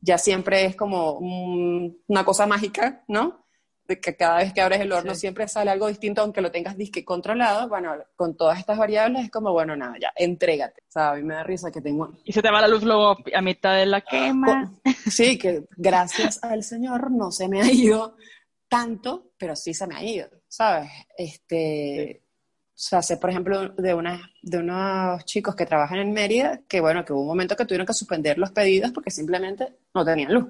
ya 0.00 0.18
siempre 0.18 0.64
es 0.64 0.76
como 0.76 1.12
un- 1.14 2.02
una 2.08 2.24
cosa 2.24 2.46
mágica, 2.46 3.04
¿no? 3.08 3.46
De 3.86 4.00
que 4.00 4.16
cada 4.16 4.38
vez 4.38 4.52
que 4.52 4.60
abres 4.60 4.80
el 4.80 4.92
horno 4.92 5.14
Sí. 5.14 5.20
siempre 5.22 5.48
sale 5.48 5.70
algo 5.70 5.88
distinto, 5.88 6.22
aunque 6.22 6.40
lo 6.40 6.52
tengas 6.52 6.76
disque 6.76 7.04
controlado. 7.04 7.68
Bueno, 7.68 7.92
con 8.14 8.36
todas 8.36 8.58
estas 8.60 8.78
variables 8.78 9.24
es 9.24 9.30
como, 9.32 9.52
bueno, 9.52 9.74
nada, 9.76 9.94
ya, 10.00 10.12
entrégate. 10.16 10.82
O 10.88 10.92
sea, 10.92 11.10
a 11.10 11.14
mí 11.16 11.22
me 11.24 11.34
da 11.34 11.42
risa 11.42 11.70
que 11.72 11.80
tengo... 11.80 12.12
Y 12.24 12.32
se 12.32 12.40
te 12.40 12.50
va 12.52 12.60
la 12.60 12.68
luz 12.68 12.84
luego 12.84 13.16
a 13.34 13.42
mitad 13.42 13.76
de 13.76 13.86
la 13.86 14.00
quema. 14.00 14.72
co- 14.84 14.90
Sí, 15.10 15.36
que 15.38 15.64
gracias 15.76 16.38
al 16.44 16.62
Señor 16.62 17.10
no 17.10 17.32
se 17.32 17.48
me 17.48 17.60
ha 17.62 17.70
ido 17.72 18.16
tanto, 18.68 19.32
pero 19.36 19.56
sí 19.56 19.74
se 19.74 19.88
me 19.88 19.96
ha 19.96 20.04
ido, 20.04 20.28
¿sabes? 20.46 20.88
Este... 21.16 22.22
O 22.80 22.82
sea, 22.82 23.02
sé, 23.02 23.18
por 23.18 23.28
ejemplo, 23.28 23.68
de, 23.68 23.92
una, 23.92 24.32
de 24.40 24.56
unos 24.56 25.22
chicos 25.26 25.54
que 25.54 25.66
trabajan 25.66 25.98
en 25.98 26.14
Mérida, 26.14 26.62
que 26.66 26.80
bueno, 26.80 27.04
que 27.04 27.12
hubo 27.12 27.20
un 27.20 27.26
momento 27.26 27.54
que 27.54 27.66
tuvieron 27.66 27.86
que 27.86 27.92
suspender 27.92 28.38
los 28.38 28.52
pedidos 28.52 28.90
porque 28.90 29.10
simplemente 29.10 29.76
no 29.94 30.02
tenían 30.02 30.32
luz, 30.32 30.46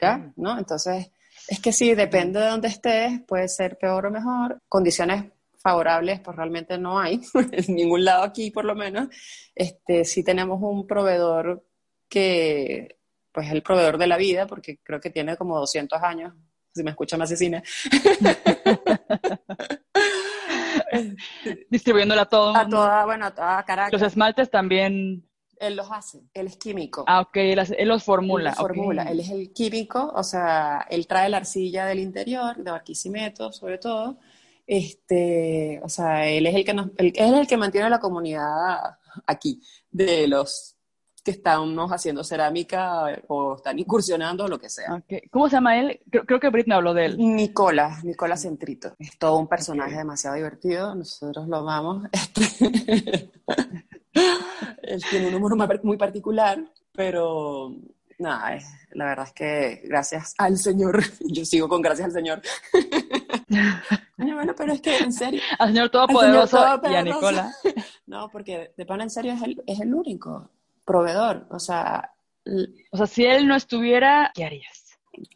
¿ya? 0.00 0.32
¿No? 0.36 0.58
Entonces, 0.58 1.10
es 1.46 1.60
que 1.60 1.72
sí, 1.72 1.94
depende 1.94 2.40
de 2.40 2.46
dónde 2.46 2.68
estés, 2.68 3.20
puede 3.28 3.48
ser 3.48 3.76
peor 3.76 4.06
o 4.06 4.10
mejor. 4.10 4.62
Condiciones 4.66 5.26
favorables, 5.58 6.20
pues 6.20 6.34
realmente 6.34 6.78
no 6.78 6.98
hay, 6.98 7.20
en 7.52 7.74
ningún 7.74 8.02
lado 8.02 8.22
aquí 8.22 8.50
por 8.50 8.64
lo 8.64 8.74
menos. 8.74 9.08
Este, 9.54 10.06
sí 10.06 10.24
tenemos 10.24 10.62
un 10.62 10.86
proveedor 10.86 11.66
que, 12.08 12.96
pues, 13.30 13.48
es 13.48 13.52
el 13.52 13.62
proveedor 13.62 13.98
de 13.98 14.06
la 14.06 14.16
vida, 14.16 14.46
porque 14.46 14.78
creo 14.82 15.00
que 15.00 15.10
tiene 15.10 15.36
como 15.36 15.58
200 15.58 16.02
años, 16.02 16.32
si 16.74 16.82
me 16.82 16.92
escucha 16.92 17.18
más 17.18 17.30
asesina. 17.30 17.62
Distribuyéndola 21.70 22.22
a 22.22 22.26
todo. 22.26 22.56
A 22.56 22.68
toda, 22.68 23.04
bueno, 23.04 23.26
a 23.26 23.34
toda 23.34 23.56
Los 23.58 23.64
Caracas. 23.66 24.02
esmaltes 24.02 24.50
también. 24.50 25.28
Él 25.60 25.76
los 25.76 25.90
hace, 25.90 26.20
él 26.34 26.48
es 26.48 26.56
químico. 26.56 27.04
Ah, 27.06 27.20
ok, 27.20 27.36
él, 27.36 27.58
hace- 27.60 27.76
él 27.80 27.88
los 27.88 28.02
formula. 28.02 28.50
Él 28.50 28.56
los 28.58 28.66
formula. 28.66 29.02
Él 29.04 29.20
es 29.20 29.30
el 29.30 29.52
químico, 29.52 30.12
o 30.14 30.22
sea, 30.24 30.84
él 30.90 31.06
trae 31.06 31.28
la 31.28 31.36
arcilla 31.38 31.86
del 31.86 32.00
interior, 32.00 32.56
de 32.56 32.70
Barquisimeto, 32.70 33.52
sobre 33.52 33.78
todo. 33.78 34.18
Este, 34.66 35.80
o 35.82 35.88
sea, 35.88 36.26
él 36.26 36.46
es 36.46 36.54
el 36.54 36.64
que 36.64 36.74
nos, 36.74 36.86
él, 36.96 37.12
él 37.14 37.34
es 37.34 37.40
el 37.40 37.46
que 37.46 37.56
mantiene 37.56 37.88
la 37.88 38.00
comunidad 38.00 38.98
aquí, 39.26 39.62
de 39.90 40.26
los 40.26 40.73
que 41.24 41.30
estamos 41.30 41.90
haciendo 41.90 42.22
cerámica 42.22 43.06
o 43.28 43.56
están 43.56 43.78
incursionando 43.78 44.44
o 44.44 44.48
lo 44.48 44.58
que 44.58 44.68
sea. 44.68 44.94
Ok. 44.94 45.28
¿Cómo 45.30 45.48
se 45.48 45.56
llama 45.56 45.78
él? 45.78 46.00
Creo, 46.10 46.24
creo 46.26 46.38
que 46.38 46.50
Brit 46.50 46.66
me 46.66 46.74
habló 46.74 46.92
de 46.92 47.06
él. 47.06 47.16
Nicola, 47.18 47.98
Nicola 48.02 48.36
Centrito. 48.36 48.94
Es 48.98 49.18
todo 49.18 49.38
un 49.38 49.48
personaje 49.48 49.92
Ok. 49.94 49.98
demasiado 49.98 50.36
divertido, 50.36 50.94
nosotros 50.94 51.48
lo 51.48 51.56
amamos. 51.56 52.04
Este, 54.14 54.94
Él 54.94 55.02
tiene 55.10 55.28
un 55.28 55.34
humor 55.42 55.56
muy- 55.82 55.96
particular, 55.96 56.62
pero 56.92 57.74
nada, 58.18 58.54
es- 58.54 58.66
la 58.92 59.06
verdad 59.06 59.26
es 59.26 59.32
que 59.32 59.80
gracias 59.88 60.34
al 60.38 60.56
Señor, 60.56 61.02
yo 61.20 61.44
sigo 61.44 61.68
con 61.68 61.82
gracias 61.82 62.06
al 62.06 62.12
Señor. 62.12 62.42
Bueno, 64.16 64.54
pero 64.56 64.72
es 64.72 64.80
que 64.80 64.96
en 64.98 65.12
serio, 65.12 65.40
Al 65.58 65.68
señor 65.68 65.90
Todopoderoso 65.90 66.58
y 66.88 66.94
a. 66.94 67.02
Nicola. 67.02 67.52
no, 68.06 68.28
porque 68.30 68.72
de 68.76 68.86
pan 68.86 69.00
en 69.02 69.10
serio 69.10 69.32
es 69.32 69.42
el, 69.42 69.62
es 69.66 69.80
el 69.80 69.94
único 69.94 70.50
proveedor, 70.84 71.46
o 71.50 71.58
sea, 71.58 72.10
O 72.92 72.96
sea, 72.96 73.06
si 73.06 73.24
él 73.24 73.46
no 73.48 73.56
estuviera, 73.56 74.30
¿qué 74.34 74.44
harías? 74.44 74.80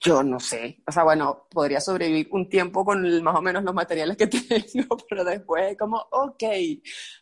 Yo 0.01 0.23
no 0.23 0.41
sé. 0.41 0.83
O 0.87 0.93
sea, 0.93 1.05
bueno, 1.05 1.47
podría 1.51 1.81
sobrevivir 1.81 2.29
un 2.33 2.49
tiempo 2.49 2.85
con 2.85 3.05
el- 3.07 3.23
más 3.23 3.37
o 3.37 3.41
menos 3.43 3.63
los 3.65 3.73
materiales 3.75 4.17
que 4.17 4.27
tengo, 4.91 4.97
pero 5.09 5.25
después 5.25 5.73
es 5.73 5.79
como, 5.79 5.97
ok, 6.11 6.43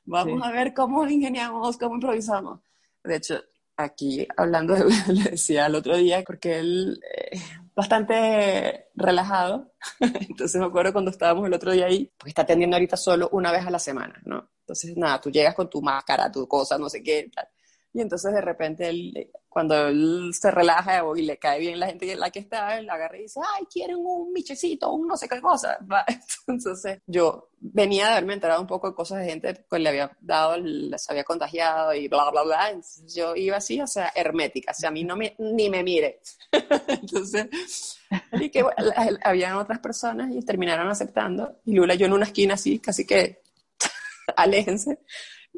vamos 0.06 0.40
Sí. 0.42 0.48
a 0.48 0.50
ver 0.52 0.74
cómo 0.74 1.06
ingeniamos, 1.06 1.76
cómo 1.76 1.94
improvisamos. 1.96 2.60
De 3.04 3.16
hecho, 3.16 3.40
aquí 3.76 4.26
hablando, 4.36 4.74
de, 4.74 4.84
le 5.12 5.30
decía 5.32 5.66
el 5.66 5.74
otro 5.74 5.96
día, 5.96 6.22
porque 6.26 6.58
él 6.58 6.98
es 7.30 7.42
bastante 7.74 8.86
relajado. 8.94 9.72
Entonces 10.00 10.60
me 10.60 10.66
acuerdo 10.66 10.92
cuando 10.92 11.10
estábamos 11.10 11.46
el 11.46 11.54
otro 11.54 11.72
día 11.72 11.86
ahí, 11.86 12.10
porque 12.18 12.30
está 12.30 12.42
atendiendo 12.42 12.76
ahorita 12.76 12.96
solo 12.96 13.28
una 13.32 13.52
vez 13.52 13.66
a 13.66 13.70
la 13.70 13.78
semana, 13.78 14.20
¿no? 14.24 14.48
Entonces, 14.60 14.96
nada, 14.96 15.20
tú 15.20 15.30
llegas 15.30 15.54
con 15.54 15.70
tu 15.70 15.80
máscara, 15.82 16.32
tu 16.32 16.48
cosa, 16.48 16.76
no 16.78 16.88
sé 16.88 17.02
qué, 17.02 17.30
tal. 17.32 17.46
Y 17.92 18.02
entonces 18.02 18.32
de 18.34 18.40
repente 18.40 18.88
él, 18.88 19.30
cuando 19.48 19.88
él 19.88 20.30
se 20.38 20.50
relaja 20.50 21.02
y 21.16 21.22
le 21.22 21.38
cae 21.38 21.60
bien 21.60 21.80
la 21.80 21.86
gente 21.86 22.12
en 22.12 22.20
la 22.20 22.30
que 22.30 22.40
está, 22.40 22.78
él 22.78 22.90
agarra 22.90 23.16
y 23.16 23.22
dice, 23.22 23.40
ay, 23.56 23.64
quieren 23.72 23.96
un 23.96 24.32
michecito, 24.32 24.92
un 24.92 25.08
no 25.08 25.16
sé 25.16 25.28
qué 25.28 25.40
cosa. 25.40 25.78
Entonces 26.46 27.00
yo 27.06 27.48
venía 27.58 28.06
de 28.06 28.12
haberme 28.12 28.34
enterado 28.34 28.60
un 28.60 28.66
poco 28.66 28.90
de 28.90 28.94
cosas 28.94 29.20
de 29.20 29.30
gente 29.30 29.64
que 29.70 29.78
le 29.78 29.88
había 29.88 30.14
dado, 30.20 30.58
les 30.58 31.08
había 31.08 31.24
contagiado 31.24 31.94
y 31.94 32.06
bla, 32.08 32.30
bla, 32.30 32.42
bla. 32.42 32.68
Entonces 32.68 33.14
yo 33.14 33.34
iba 33.34 33.56
así, 33.56 33.80
o 33.80 33.86
sea, 33.86 34.12
hermética, 34.14 34.72
o 34.72 34.74
sea, 34.74 34.90
a 34.90 34.92
mí 34.92 35.04
no 35.04 35.16
me, 35.16 35.34
ni 35.38 35.70
me 35.70 35.82
mire. 35.82 36.20
Entonces, 36.88 37.98
y 38.32 38.50
que 38.50 38.62
bueno, 38.62 38.76
habían 39.24 39.56
otras 39.56 39.78
personas 39.78 40.30
y 40.34 40.42
terminaron 40.42 40.88
aceptando. 40.88 41.60
Y 41.64 41.74
Lula, 41.74 41.94
yo 41.94 42.06
en 42.06 42.12
una 42.12 42.26
esquina 42.26 42.54
así, 42.54 42.78
casi 42.78 43.06
que 43.06 43.40
aléjense. 44.36 44.98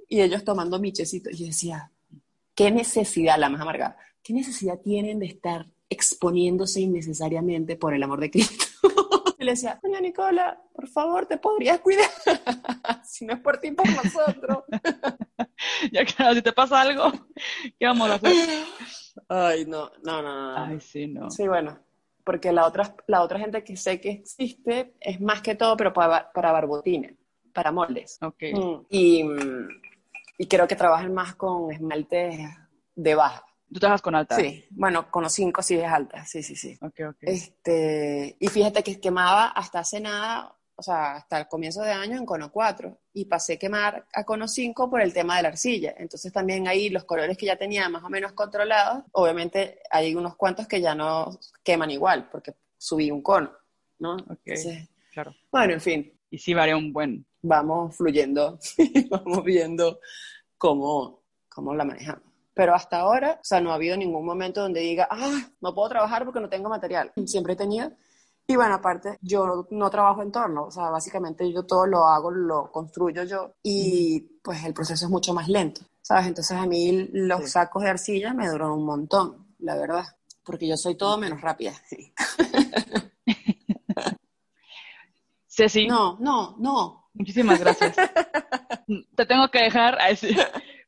Y 0.09 0.21
ellos 0.21 0.45
tomando 0.45 0.79
michecitos. 0.79 1.39
Y 1.39 1.47
decía, 1.47 1.91
¿qué 2.59 2.73
necesidad, 2.73 3.39
la 3.39 3.49
más 3.49 3.61
amargada, 3.61 3.97
qué 4.21 4.33
necesidad 4.33 4.81
tienen 4.81 5.21
de 5.21 5.27
estar 5.27 5.67
exponiéndose 5.89 6.81
innecesariamente 6.81 7.77
por 7.77 7.95
el 7.95 8.03
amor 8.03 8.19
de 8.19 8.33
Cristo? 8.33 8.65
y 9.39 9.45
le 9.45 9.53
decía, 9.53 9.79
doña 9.81 10.01
Nicola, 10.01 10.61
por 10.75 10.89
favor, 10.89 11.27
te 11.27 11.39
podrías 11.39 11.79
cuidar. 11.79 12.11
si 13.05 13.27
no 13.27 13.35
es 13.35 13.41
por 13.41 13.59
ti, 13.59 13.71
por 13.71 13.87
nosotros. 13.89 14.65
Ya 15.93 16.05
claro, 16.05 16.35
si 16.35 16.43
te 16.43 16.53
pasa 16.53 16.81
algo, 16.81 17.11
¿qué 17.79 17.87
vamos 17.87 18.09
a 18.11 18.15
hacer? 18.15 18.33
Ay, 19.29 19.65
no, 19.67 19.91
no, 20.05 20.23
no, 20.23 20.53
no. 20.53 20.65
Ay, 20.65 20.81
sí, 20.81 21.09
no. 21.09 21.31
Sí, 21.31 21.49
bueno, 21.49 21.79
porque 22.23 22.53
la 22.53 22.65
otra, 22.65 22.95
la 23.09 23.23
otra 23.23 23.41
gente 23.41 23.65
que 23.65 23.77
sé 23.77 24.01
que 24.01 24.11
existe 24.11 24.95
es 25.01 25.21
más 25.21 25.43
que 25.43 25.57
todo, 25.57 25.77
pero 25.77 25.93
para, 25.93 26.31
para 26.33 26.53
barbotines, 26.53 27.15
para 27.53 27.73
moldes. 27.73 28.19
Ok. 28.23 28.43
Mm, 28.53 28.87
Y, 28.89 29.25
mm, 29.25 29.69
y 30.39 30.47
creo 30.47 30.67
que 30.67 30.77
trabajan 30.77 31.13
más 31.13 31.35
con 31.35 31.71
esmaltes 31.73 32.39
de 32.95 33.15
baja. 33.15 33.45
Tú 33.71 33.81
trabajas 33.81 34.01
con 34.01 34.15
alta. 34.15 34.37
Sí, 34.37 34.65
bueno, 34.71 35.11
con 35.11 35.25
los 35.25 35.33
cinco 35.35 35.61
sí 35.63 35.75
es 35.75 35.85
alta, 35.85 36.25
sí, 36.25 36.43
sí, 36.43 36.57
sí. 36.57 36.79
Ok, 36.81 37.01
ok. 37.11 37.17
Este, 37.21 38.37
y 38.41 38.49
fíjate 38.49 38.83
que 38.83 38.99
quemaba 38.99 39.49
hasta 39.49 39.81
hace 39.81 40.01
nada, 40.01 40.55
o 40.75 40.83
sea, 40.83 41.17
hasta 41.17 41.41
el 41.41 41.49
comienzo 41.49 41.83
de 41.83 41.91
año 41.93 42.17
en 42.17 42.25
cono 42.25 42.51
4 42.51 42.99
y 43.13 43.27
pasé 43.27 43.55
a 43.55 43.59
quemar 43.59 44.07
a 44.15 44.25
cono 44.25 44.49
5 44.49 44.89
por 44.89 45.03
el 45.03 45.13
tema 45.13 45.37
de 45.37 45.43
la 45.43 45.49
arcilla. 45.49 45.95
Entonces 45.99 46.33
también 46.33 46.67
ahí 46.67 46.89
los 46.89 47.05
colores 47.05 47.37
que 47.37 47.45
ya 47.47 47.57
tenía 47.57 47.89
más 47.91 48.05
o 48.05 48.09
menos 48.09 48.33
controlados, 48.33 49.05
obviamente 49.13 49.81
hay 49.91 50.15
unos 50.15 50.37
cuantos 50.37 50.67
que 50.67 50.81
ya 50.81 50.95
no 50.95 51.39
queman 51.63 51.91
igual 51.91 52.29
porque 52.31 52.55
subí 52.79 53.11
un 53.11 53.21
cono, 53.23 53.53
¿no? 53.99 54.15
Ok. 54.15 54.39
Entonces, 54.47 54.89
Claro. 55.13 55.35
bueno, 55.51 55.73
en 55.75 55.81
fin, 55.81 56.13
Y 56.31 56.39
sí 56.39 56.55
varía 56.55 56.77
un 56.77 56.93
buen. 56.93 57.27
Vamos 57.43 57.97
fluyendo, 57.97 58.59
vamos 59.11 59.45
viendo 59.45 60.01
cómo, 60.57 61.23
cómo 61.49 61.75
la 61.75 61.85
manejamos. 61.85 62.23
Pero 62.55 62.75
hasta 62.75 62.99
ahora, 62.99 63.39
o 63.41 63.45
sea, 63.45 63.61
no 63.61 63.71
ha 63.71 63.75
habido 63.75 63.97
ningún 63.97 64.25
momento 64.25 64.61
donde 64.63 64.81
diga, 64.81 65.07
ah, 65.11 65.41
no 65.61 65.75
puedo 65.75 65.89
trabajar 65.91 66.25
porque 66.25 66.41
no 66.41 66.49
tengo 66.49 66.69
material. 66.69 67.13
Siempre 67.25 67.53
he 67.53 67.57
tenido. 67.57 67.93
Y 68.49 68.57
bueno, 68.57 68.75
aparte, 68.75 69.19
yo 69.21 69.67
no 69.71 69.91
trabajo 69.91 70.23
en 70.23 70.33
torno, 70.33 70.65
o 70.65 70.71
sea, 70.71 70.89
básicamente 70.89 71.53
yo 71.53 71.65
todo 71.65 71.87
lo 71.87 72.07
hago, 72.07 72.31
lo 72.31 72.73
construyo 72.73 73.23
yo 73.25 73.53
y 73.63 74.21
pues 74.43 74.65
el 74.65 74.73
proceso 74.73 75.05
es 75.05 75.11
mucho 75.11 75.35
más 75.35 75.49
lento, 75.49 75.83
¿sabes? 76.01 76.27
Entonces 76.29 76.57
a 76.57 76.65
mí 76.67 77.09
los 77.13 77.43
Sí. 77.43 77.49
sacos 77.49 77.83
de 77.83 77.91
arcilla 77.91 78.33
me 78.33 78.49
duran 78.49 78.71
un 78.71 78.87
montón, 78.87 79.49
la 79.59 79.77
verdad, 79.77 80.05
porque 80.43 80.67
yo 80.67 80.79
soy 80.79 80.97
todo 80.97 81.19
menos 81.19 81.43
rápida. 81.43 81.75
Sí. 81.89 82.13
Ceci, 85.47 85.87
No, 85.87 86.17
no, 86.21 86.57
no. 86.59 87.08
Muchísimas 87.19 87.61
gracias. 87.61 87.97
Te 89.17 89.27
tengo 89.27 89.51
que 89.51 89.65
dejar. 89.65 89.99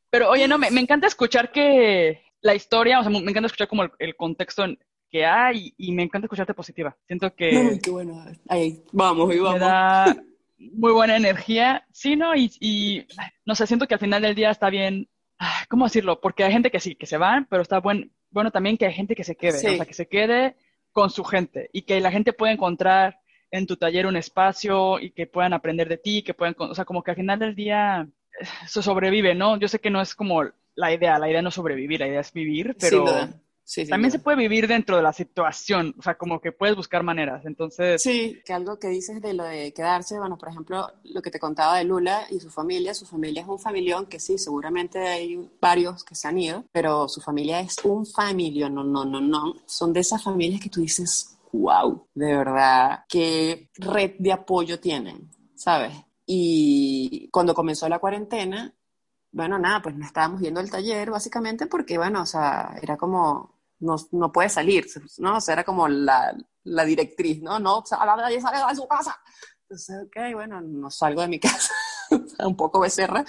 Pero 0.09 0.29
oye, 0.29 0.47
no, 0.47 0.57
me, 0.57 0.71
me 0.71 0.81
encanta 0.81 1.07
escuchar 1.07 1.51
que 1.51 2.23
la 2.41 2.55
historia, 2.55 2.99
o 2.99 3.03
sea, 3.03 3.11
me 3.11 3.19
encanta 3.19 3.47
escuchar 3.47 3.67
como 3.67 3.83
el, 3.83 3.91
el 3.99 4.15
contexto 4.15 4.63
en 4.63 4.79
que 5.11 5.25
hay 5.25 5.73
y 5.77 5.91
me 5.91 6.03
encanta 6.03 6.25
escucharte 6.25 6.53
positiva. 6.53 6.97
Siento 7.05 7.35
que... 7.35 7.79
qué 7.83 7.91
bueno. 7.91 8.25
Ahí, 8.47 8.81
vamos, 8.93 9.35
y 9.35 9.39
vamos. 9.39 9.53
Me 9.53 9.59
da 9.59 10.17
muy 10.57 10.93
buena 10.93 11.17
energía. 11.17 11.85
Sí, 11.91 12.15
¿no? 12.15 12.35
Y, 12.35 12.51
y, 12.59 13.05
no 13.45 13.53
sé, 13.53 13.67
siento 13.67 13.87
que 13.87 13.95
al 13.95 13.99
final 13.99 14.21
del 14.21 14.35
día 14.35 14.49
está 14.49 14.69
bien, 14.69 15.09
¿cómo 15.69 15.85
decirlo? 15.85 16.21
Porque 16.21 16.43
hay 16.43 16.53
gente 16.53 16.71
que 16.71 16.79
sí, 16.79 16.95
que 16.95 17.05
se 17.05 17.17
van, 17.17 17.45
pero 17.49 17.61
está 17.61 17.79
buen, 17.79 18.11
bueno 18.29 18.51
también 18.51 18.77
que 18.77 18.85
hay 18.85 18.93
gente 18.93 19.15
que 19.15 19.25
se 19.25 19.35
quede, 19.35 19.57
o 19.57 19.77
sea, 19.77 19.85
que 19.85 19.93
se 19.93 20.07
quede 20.07 20.55
con 20.91 21.09
su 21.09 21.23
gente 21.23 21.69
y 21.73 21.83
que 21.83 21.99
la 21.99 22.11
gente 22.11 22.33
pueda 22.33 22.53
encontrar 22.53 23.19
en 23.51 23.67
tu 23.67 23.75
taller 23.75 24.07
un 24.07 24.15
espacio 24.15 24.99
y 24.99 25.11
que 25.11 25.27
puedan 25.27 25.53
aprender 25.53 25.87
de 25.89 25.97
ti, 25.97 26.23
que 26.23 26.33
puedan, 26.33 26.55
o 26.57 26.73
sea, 26.73 26.85
como 26.85 27.03
que 27.03 27.11
al 27.11 27.17
final 27.17 27.37
del 27.37 27.55
día 27.55 28.07
eso 28.63 28.81
sobrevive, 28.81 29.35
¿no? 29.35 29.57
Yo 29.57 29.67
sé 29.67 29.79
que 29.79 29.89
no 29.89 30.01
es 30.01 30.15
como 30.15 30.43
la 30.75 30.93
idea, 30.93 31.19
la 31.19 31.29
idea 31.29 31.41
no 31.41 31.49
es 31.49 31.55
sobrevivir, 31.55 31.99
la 31.99 32.07
idea 32.07 32.21
es 32.21 32.31
vivir, 32.33 32.75
pero 32.79 33.05
también 33.89 34.11
se 34.11 34.19
puede 34.19 34.37
vivir 34.37 34.67
dentro 34.67 34.97
de 34.97 35.03
la 35.03 35.13
situación, 35.13 35.95
o 35.97 36.01
sea, 36.01 36.15
como 36.15 36.41
que 36.41 36.51
puedes 36.51 36.75
buscar 36.75 37.03
maneras, 37.03 37.45
entonces... 37.45 38.01
Sí, 38.01 38.41
que 38.45 38.53
algo 38.53 38.79
que 38.79 38.87
dices 38.87 39.21
de 39.21 39.33
lo 39.33 39.43
de 39.43 39.73
quedarse, 39.73 40.17
bueno, 40.17 40.37
por 40.37 40.49
ejemplo, 40.49 40.87
lo 41.03 41.21
que 41.21 41.31
te 41.31 41.39
contaba 41.39 41.77
de 41.77 41.85
Lula 41.85 42.25
y 42.29 42.39
su 42.39 42.49
familia, 42.49 42.93
su 42.93 43.05
familia 43.05 43.43
es 43.43 43.47
un 43.47 43.59
familión 43.59 44.07
que 44.07 44.19
sí, 44.19 44.37
seguramente 44.37 44.99
hay 44.99 45.49
varios 45.61 46.03
que 46.03 46.15
se 46.15 46.27
han 46.27 46.39
ido, 46.39 46.65
pero 46.71 47.07
su 47.07 47.21
familia 47.21 47.61
es 47.61 47.77
un 47.83 48.05
familión, 48.05 48.73
no, 48.73 48.83
no, 48.83 49.05
no, 49.05 49.21
no, 49.21 49.55
son 49.65 49.93
de 49.93 50.01
esas 50.01 50.23
familias 50.23 50.59
que 50.59 50.69
tú 50.69 50.81
dices, 50.81 51.37
wow, 51.53 52.07
de 52.13 52.37
verdad, 52.37 53.05
qué 53.07 53.69
red 53.75 54.15
de 54.19 54.31
apoyo 54.31 54.79
tienen, 54.79 55.29
¿sabes? 55.55 55.93
Y 56.25 57.29
cuando 57.31 57.53
comenzó 57.53 57.87
la 57.89 57.99
cuarentena, 57.99 58.73
bueno, 59.31 59.57
nada, 59.59 59.81
pues 59.81 59.95
no 59.95 60.05
estábamos 60.05 60.41
yendo 60.41 60.59
al 60.59 60.69
taller 60.69 61.09
básicamente 61.11 61.67
porque, 61.67 61.97
bueno, 61.97 62.21
o 62.21 62.25
sea, 62.25 62.75
era 62.81 62.97
como, 62.97 63.61
no, 63.79 63.95
no 64.11 64.31
puede 64.31 64.49
salir, 64.49 64.85
¿no? 65.19 65.37
O 65.37 65.41
sea, 65.41 65.53
era 65.53 65.63
como 65.63 65.87
la, 65.87 66.35
la 66.63 66.85
directriz, 66.85 67.41
¿no? 67.41 67.59
No, 67.59 67.83
nadie 67.91 68.41
sale 68.41 68.57
de 68.67 68.75
su 68.75 68.87
casa. 68.87 69.19
Entonces, 69.63 70.03
ok, 70.05 70.33
bueno, 70.33 70.61
no 70.61 70.89
salgo 70.91 71.21
de 71.21 71.27
mi 71.27 71.39
casa, 71.39 71.73
un 72.39 72.55
poco 72.55 72.79
becerra. 72.81 73.23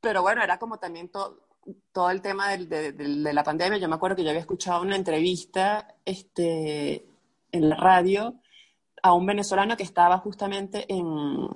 Pero 0.00 0.22
bueno, 0.22 0.42
era 0.42 0.58
como 0.58 0.78
también 0.78 1.10
todo 1.10 1.47
todo 1.92 2.10
el 2.10 2.20
tema 2.20 2.50
de, 2.50 2.92
de, 2.92 3.32
la 3.32 3.42
pandemia, 3.42 3.78
yo 3.78 3.88
me 3.88 3.96
acuerdo 3.96 4.16
que 4.16 4.24
yo 4.24 4.30
había 4.30 4.40
escuchado 4.40 4.82
una 4.82 4.96
entrevista 4.96 5.94
este, 6.04 7.06
en 7.52 7.68
la 7.68 7.76
radio 7.76 8.40
a 9.02 9.12
un 9.12 9.26
venezolano 9.26 9.76
que 9.76 9.82
estaba 9.82 10.18
justamente 10.18 10.86
en... 10.88 11.48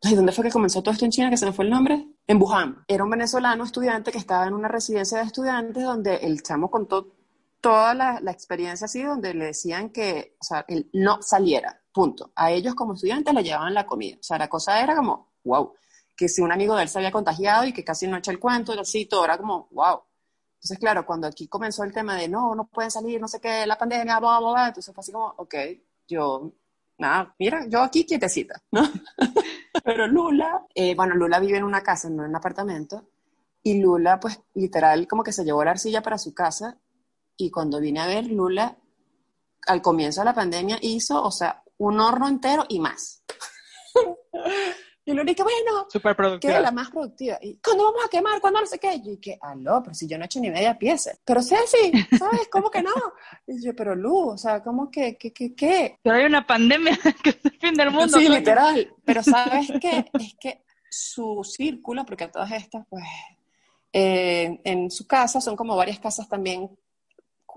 ¿Dónde 0.00 0.32
fue 0.32 0.44
que 0.44 0.50
comenzó 0.50 0.80
todo 0.80 0.92
esto 0.92 1.04
en 1.04 1.10
China? 1.10 1.30
Que 1.30 1.36
se 1.36 1.46
me 1.46 1.52
fue 1.52 1.64
el 1.64 1.70
nombre. 1.72 2.06
En 2.26 2.40
Wuhan. 2.40 2.84
Era 2.86 3.02
un 3.02 3.10
venezolano 3.10 3.64
estudiante 3.64 4.12
que 4.12 4.18
estaba 4.18 4.46
en 4.46 4.54
una 4.54 4.68
residencia 4.68 5.18
de 5.18 5.24
estudiantes 5.24 5.82
donde 5.82 6.16
el 6.16 6.40
chamo 6.42 6.70
contó 6.70 7.08
toda 7.60 7.94
la, 7.94 8.20
la 8.20 8.30
experiencia 8.30 8.84
así, 8.84 9.02
donde 9.02 9.34
le 9.34 9.46
decían 9.46 9.90
que, 9.90 10.36
o 10.40 10.44
sea, 10.44 10.64
él 10.68 10.88
no 10.92 11.20
saliera, 11.20 11.80
punto. 11.92 12.30
A 12.36 12.52
ellos 12.52 12.76
como 12.76 12.94
estudiantes 12.94 13.34
le 13.34 13.42
llevaban 13.42 13.74
la 13.74 13.86
comida. 13.86 14.16
O 14.20 14.22
sea, 14.22 14.38
la 14.38 14.48
cosa 14.48 14.80
era 14.80 14.94
como, 14.94 15.32
wow 15.42 15.72
que 16.18 16.28
si 16.28 16.42
un 16.42 16.50
amigo 16.50 16.74
de 16.74 16.82
él 16.82 16.88
se 16.88 16.98
había 16.98 17.12
contagiado 17.12 17.64
y 17.64 17.72
que 17.72 17.84
casi 17.84 18.08
no 18.08 18.16
echa 18.16 18.32
el 18.32 18.40
cuento, 18.40 18.74
y 18.74 18.78
así, 18.78 19.06
todo 19.06 19.24
era 19.24 19.38
como, 19.38 19.68
wow. 19.70 20.02
Entonces, 20.54 20.76
claro, 20.80 21.06
cuando 21.06 21.28
aquí 21.28 21.46
comenzó 21.46 21.84
el 21.84 21.92
tema 21.92 22.16
de 22.16 22.26
no, 22.26 22.56
no 22.56 22.66
pueden 22.66 22.90
salir, 22.90 23.20
no 23.20 23.28
sé 23.28 23.40
qué, 23.40 23.64
la 23.64 23.78
pandemia, 23.78 24.18
bla, 24.18 24.40
bla, 24.40 24.50
bla, 24.50 24.66
entonces 24.66 24.92
fue 24.92 25.00
así 25.00 25.12
como, 25.12 25.32
ok, 25.36 25.54
yo, 26.08 26.52
nada, 26.98 27.32
mira, 27.38 27.64
yo 27.68 27.82
aquí 27.82 28.04
quietecita, 28.04 28.60
¿no? 28.72 28.82
Pero 29.84 30.08
Lula, 30.08 30.66
eh, 30.74 30.96
bueno, 30.96 31.14
Lula 31.14 31.38
vive 31.38 31.58
en 31.58 31.64
una 31.64 31.84
casa, 31.84 32.10
no 32.10 32.24
en 32.24 32.30
un 32.30 32.36
apartamento, 32.36 33.10
y 33.62 33.80
Lula, 33.80 34.18
pues, 34.18 34.40
literal, 34.54 35.06
como 35.06 35.22
que 35.22 35.32
se 35.32 35.44
llevó 35.44 35.62
la 35.62 35.70
arcilla 35.70 36.02
para 36.02 36.18
su 36.18 36.34
casa, 36.34 36.80
y 37.36 37.52
cuando 37.52 37.78
vine 37.78 38.00
a 38.00 38.08
ver, 38.08 38.26
Lula, 38.26 38.76
al 39.68 39.80
comienzo 39.80 40.22
de 40.22 40.24
la 40.24 40.34
pandemia, 40.34 40.78
hizo, 40.82 41.22
o 41.22 41.30
sea, 41.30 41.62
un 41.76 42.00
horno 42.00 42.26
entero 42.26 42.64
y 42.68 42.80
más. 42.80 43.22
Y 45.08 45.14
lo 45.14 45.24
dije, 45.24 45.42
bueno, 45.42 45.86
Super 45.88 46.14
productiva. 46.14 46.54
que 46.54 46.60
la 46.60 46.70
más 46.70 46.90
productiva. 46.90 47.38
Y 47.40 47.56
cuando 47.64 47.84
vamos 47.84 48.04
a 48.04 48.10
quemar, 48.10 48.42
cuando 48.42 48.60
no 48.60 48.66
sé 48.66 48.78
qué. 48.78 48.96
Y 48.96 49.02
yo 49.02 49.10
dije, 49.12 49.38
aló, 49.40 49.82
pero 49.82 49.94
si 49.94 50.06
yo 50.06 50.18
no 50.18 50.24
he 50.24 50.26
hecho 50.26 50.38
ni 50.38 50.50
media 50.50 50.78
pieza. 50.78 51.12
Pero 51.24 51.40
Ceci, 51.40 51.92
¿sabes? 52.18 52.46
¿Cómo 52.52 52.70
que 52.70 52.82
no? 52.82 52.92
Y 53.46 53.64
yo, 53.64 53.74
pero 53.74 53.94
Lu, 53.94 54.32
o 54.32 54.36
sea, 54.36 54.62
¿cómo 54.62 54.90
que, 54.90 55.16
qué, 55.16 55.32
qué, 55.32 55.54
qué? 55.54 55.98
Pero 56.02 56.16
hay 56.16 56.26
una 56.26 56.46
pandemia 56.46 56.92
que 57.24 57.30
es 57.30 57.38
el 57.42 57.58
fin 57.58 57.72
del 57.72 57.90
mundo. 57.90 58.18
Sí, 58.18 58.28
literal. 58.28 58.94
Pero 59.02 59.22
¿sabes 59.22 59.72
qué? 59.80 60.04
Es 60.12 60.36
que 60.38 60.62
su 60.90 61.42
círculo, 61.42 62.04
porque 62.04 62.28
todas 62.28 62.52
estas, 62.52 62.86
pues, 62.90 63.04
eh, 63.94 64.60
en 64.62 64.90
su 64.90 65.06
casa 65.06 65.40
son 65.40 65.56
como 65.56 65.74
varias 65.74 66.00
casas 66.00 66.28
también 66.28 66.68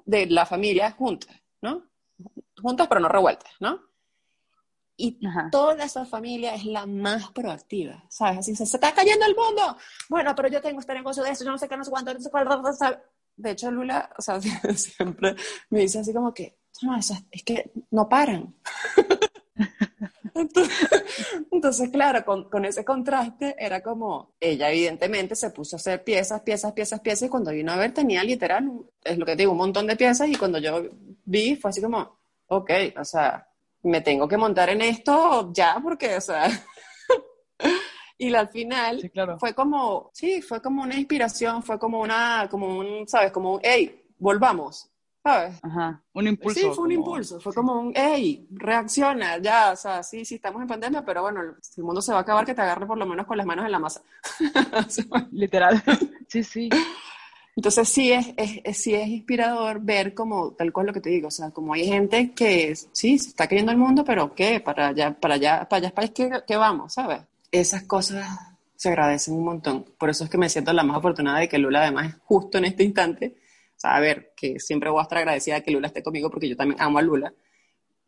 de 0.05 0.25
la 0.27 0.45
familia 0.45 0.91
juntas, 0.91 1.35
¿no? 1.61 1.83
Juntas 2.61 2.87
pero 2.87 3.01
no 3.01 3.09
revueltas, 3.09 3.51
¿no? 3.59 3.90
Y 5.03 5.17
toda 5.51 5.83
esa 5.83 6.05
familia 6.05 6.53
es 6.53 6.63
la 6.63 6.85
más 6.85 7.31
proactiva, 7.31 8.05
¿sabes? 8.07 8.37
Así 8.37 8.55
se, 8.55 8.67
se 8.67 8.77
está 8.77 8.93
cayendo 8.93 9.25
el 9.25 9.35
mundo. 9.35 9.75
Bueno, 10.09 10.35
pero 10.35 10.47
yo 10.47 10.61
tengo 10.61 10.79
este 10.79 10.93
negocio 10.93 11.23
de 11.23 11.31
eso, 11.31 11.43
yo 11.43 11.49
no 11.49 11.57
sé 11.57 11.67
qué, 11.67 11.75
no 11.75 11.83
sé 11.83 11.89
cuánto, 11.89 12.13
no 12.13 12.19
sé 12.19 12.29
cuál, 12.29 12.47
De 13.35 13.49
hecho, 13.49 13.71
Lula, 13.71 14.11
o 14.15 14.21
sea, 14.21 14.39
siempre 14.75 15.35
me 15.71 15.79
dice 15.79 15.97
así 15.97 16.13
como 16.13 16.31
que, 16.31 16.59
no, 16.83 16.95
es, 16.95 17.11
es 17.31 17.43
que 17.43 17.71
no 17.89 18.07
paran. 18.07 18.53
Entonces, 21.51 21.89
claro, 21.89 22.23
con, 22.23 22.47
con, 22.47 22.65
ese 22.65 22.85
contraste 22.85 23.55
era 23.57 23.81
como, 23.81 24.35
ella 24.39 24.69
evidentemente 24.69 25.35
se 25.35 25.49
puso 25.49 25.77
a 25.77 25.79
hacer 25.79 26.03
piezas, 26.03 26.41
piezas, 26.41 26.73
piezas, 26.73 26.99
piezas, 26.99 27.27
y 27.27 27.29
cuando 27.29 27.49
vino 27.49 27.71
a 27.71 27.77
ver 27.77 27.91
tenía 27.91 28.23
literal, 28.23 28.71
es 29.03 29.17
lo 29.17 29.25
que 29.25 29.31
te 29.31 29.41
digo, 29.41 29.53
un 29.53 29.57
montón 29.57 29.87
de 29.87 29.95
piezas, 29.95 30.29
y 30.29 30.35
cuando 30.35 30.59
yo 30.59 30.83
vi 31.25 31.55
fue 31.55 31.71
así 31.71 31.81
como, 31.81 32.19
ok, 32.47 32.71
o 32.99 33.03
sea, 33.03 33.50
me 33.83 34.01
tengo 34.01 34.27
que 34.27 34.37
montar 34.37 34.69
en 34.69 34.81
esto 34.81 35.51
ya 35.53 35.79
porque, 35.81 36.17
o 36.17 36.21
sea, 36.21 36.47
y 38.17 38.33
al 38.33 38.49
final 38.49 39.11
fue 39.39 39.53
como, 39.53 40.11
sí, 40.13 40.41
fue 40.41 40.61
como 40.61 40.83
una 40.83 40.95
inspiración, 40.95 41.63
fue 41.63 41.79
como 41.79 41.99
una, 41.99 42.47
como 42.49 42.77
un, 42.77 43.07
¿sabes? 43.07 43.31
Como 43.31 43.55
un, 43.55 43.59
hey, 43.63 44.03
volvamos, 44.17 44.91
¿sabes? 45.23 45.59
Ajá, 45.63 46.03
un 46.13 46.27
impulso. 46.27 46.59
Sí, 46.59 46.67
fue 46.73 46.83
un 46.83 46.91
impulso, 46.91 47.39
fue 47.39 47.53
como 47.53 47.79
un, 47.79 47.93
hey, 47.95 48.47
reacciona, 48.51 49.37
ya, 49.39 49.71
o 49.71 49.75
sea, 49.75 50.03
sí, 50.03 50.25
sí, 50.25 50.35
estamos 50.35 50.61
en 50.61 50.67
pandemia, 50.67 51.03
pero 51.03 51.23
bueno, 51.23 51.41
el 51.41 51.83
mundo 51.83 52.01
se 52.01 52.11
va 52.11 52.19
a 52.19 52.21
acabar 52.21 52.45
que 52.45 52.53
te 52.53 52.61
agarre 52.61 52.85
por 52.85 52.97
lo 52.97 53.05
menos 53.05 53.25
con 53.25 53.37
las 53.37 53.45
manos 53.45 53.65
en 53.65 53.71
la 53.71 53.79
masa. 53.79 54.01
Literal, 55.31 55.81
sí, 56.27 56.43
sí. 56.43 56.69
Entonces 57.55 57.89
sí 57.89 58.11
es, 58.13 58.33
es, 58.37 58.77
sí 58.77 58.93
es 58.95 59.07
inspirador 59.07 59.81
ver 59.81 60.13
como, 60.13 60.53
tal 60.53 60.71
cual 60.71 60.87
lo 60.87 60.93
que 60.93 61.01
te 61.01 61.09
digo, 61.09 61.27
o 61.27 61.31
sea, 61.31 61.51
como 61.51 61.73
hay 61.73 61.85
gente 61.85 62.31
que 62.31 62.73
sí, 62.75 63.19
se 63.19 63.29
está 63.29 63.47
cayendo 63.47 63.71
el 63.71 63.77
mundo, 63.77 64.05
pero 64.05 64.33
¿qué? 64.33 64.61
Para 64.61 64.87
allá, 64.87 65.13
para 65.19 65.35
allá, 65.35 65.67
para 65.67 65.87
allá, 65.87 65.93
para 65.93 66.07
allá, 66.07 66.45
¿qué, 66.47 66.55
vamos? 66.55 66.93
¿Sabes? 66.93 67.21
Esas 67.51 67.83
cosas 67.83 68.25
se 68.75 68.89
agradecen 68.89 69.33
un 69.35 69.43
montón. 69.43 69.85
Por 69.97 70.09
eso 70.09 70.23
es 70.23 70.29
que 70.29 70.37
me 70.37 70.49
siento 70.49 70.71
la 70.73 70.83
más 70.83 70.97
afortunada 70.97 71.39
de 71.39 71.49
que 71.49 71.57
Lula 71.57 71.81
además 71.81 72.09
es 72.09 72.15
justo 72.23 72.57
en 72.57 72.65
este 72.65 72.83
instante. 72.83 73.35
O 73.77 73.79
sea, 73.79 73.95
a 73.95 73.99
ver, 73.99 74.33
que 74.35 74.59
siempre 74.59 74.89
voy 74.89 74.99
a 74.99 75.03
estar 75.03 75.17
agradecida 75.17 75.55
de 75.55 75.63
que 75.63 75.71
Lula 75.71 75.87
esté 75.87 76.01
conmigo 76.03 76.29
porque 76.29 76.49
yo 76.49 76.55
también 76.55 76.81
amo 76.81 76.99
a 76.99 77.01
Lula. 77.01 77.33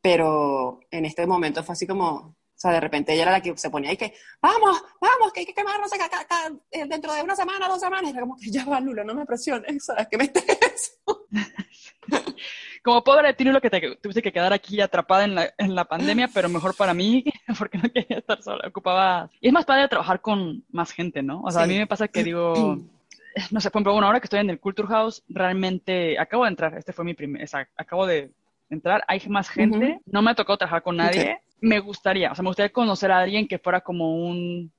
Pero 0.01 0.79
en 0.89 1.05
este 1.05 1.27
momento 1.27 1.63
fue 1.63 1.73
así 1.73 1.85
como, 1.85 2.35
sea, 2.63 2.71
de 2.71 2.79
repente 2.79 3.13
ella 3.13 3.23
era 3.23 3.31
la 3.31 3.41
que 3.41 3.57
se 3.57 3.69
ponía 3.69 3.91
y 3.91 3.97
que, 3.97 4.13
vamos, 4.41 4.81
vamos, 4.99 5.33
que 5.33 5.41
hay 5.41 5.45
que 5.45 5.53
quemarnos 5.53 5.91
acá, 5.93 6.05
acá, 6.05 6.51
eh, 6.71 6.85
dentro 6.87 7.13
de 7.13 7.21
una 7.21 7.35
semana, 7.35 7.67
dos 7.67 7.79
semanas. 7.79 8.09
Era 8.09 8.21
como 8.21 8.37
que 8.37 8.49
ya 8.49 8.65
va, 8.65 8.79
Lula, 8.79 9.03
no 9.03 9.13
me 9.13 9.25
presiones, 9.25 9.85
¿sabes? 9.85 10.07
Que 10.07 10.17
me 10.17 10.23
estés 10.25 11.01
como 12.83 13.03
pobre 13.03 13.27
de 13.27 13.33
ti, 13.33 13.43
lo 13.45 13.61
que 13.61 13.69
te 13.69 13.95
tuviste 13.97 14.21
que 14.21 14.31
quedar 14.31 14.53
aquí 14.53 14.81
atrapada 14.81 15.23
en 15.23 15.35
la, 15.35 15.53
en 15.57 15.75
la 15.75 15.85
pandemia, 15.85 16.29
pero 16.33 16.49
mejor 16.49 16.75
para 16.75 16.93
mí, 16.93 17.23
porque 17.59 17.77
no 17.77 17.89
quería 17.89 18.17
estar 18.17 18.41
sola, 18.41 18.67
ocupaba... 18.67 19.29
Y 19.39 19.47
es 19.47 19.53
más 19.53 19.65
padre 19.65 19.87
trabajar 19.87 20.21
con 20.21 20.63
más 20.71 20.91
gente, 20.91 21.21
¿no? 21.21 21.41
O 21.41 21.51
sea, 21.51 21.63
a 21.63 21.67
mí 21.67 21.77
me 21.77 21.87
pasa 21.87 22.07
que 22.07 22.23
digo, 22.23 22.77
no 23.51 23.61
sé, 23.61 23.71
por 23.71 23.79
ejemplo, 23.79 23.93
bueno, 23.93 24.07
ahora 24.07 24.19
que 24.19 24.25
estoy 24.25 24.39
en 24.39 24.49
el 24.49 24.59
Culture 24.59 24.87
House, 24.87 25.23
realmente 25.27 26.19
acabo 26.19 26.43
de 26.43 26.49
entrar, 26.49 26.77
este 26.77 26.93
fue 26.93 27.05
mi 27.05 27.13
primer, 27.13 27.47
acabo 27.77 28.05
de 28.05 28.31
entrar, 28.73 29.03
hay 29.07 29.21
más 29.27 29.49
gente, 29.49 29.99
no 30.05 30.21
me 30.21 30.31
ha 30.31 30.35
tocado 30.35 30.57
trabajar 30.57 30.83
con 30.83 30.97
nadie, 30.97 31.39
me 31.61 31.79
gustaría, 31.79 32.31
o 32.31 32.35
sea, 32.35 32.43
me 32.43 32.49
gustaría 32.49 32.71
conocer 32.71 33.11
a 33.11 33.19
alguien 33.19 33.47
que 33.47 33.59
fuera 33.59 33.81
como 33.81 34.15
un, 34.15 34.71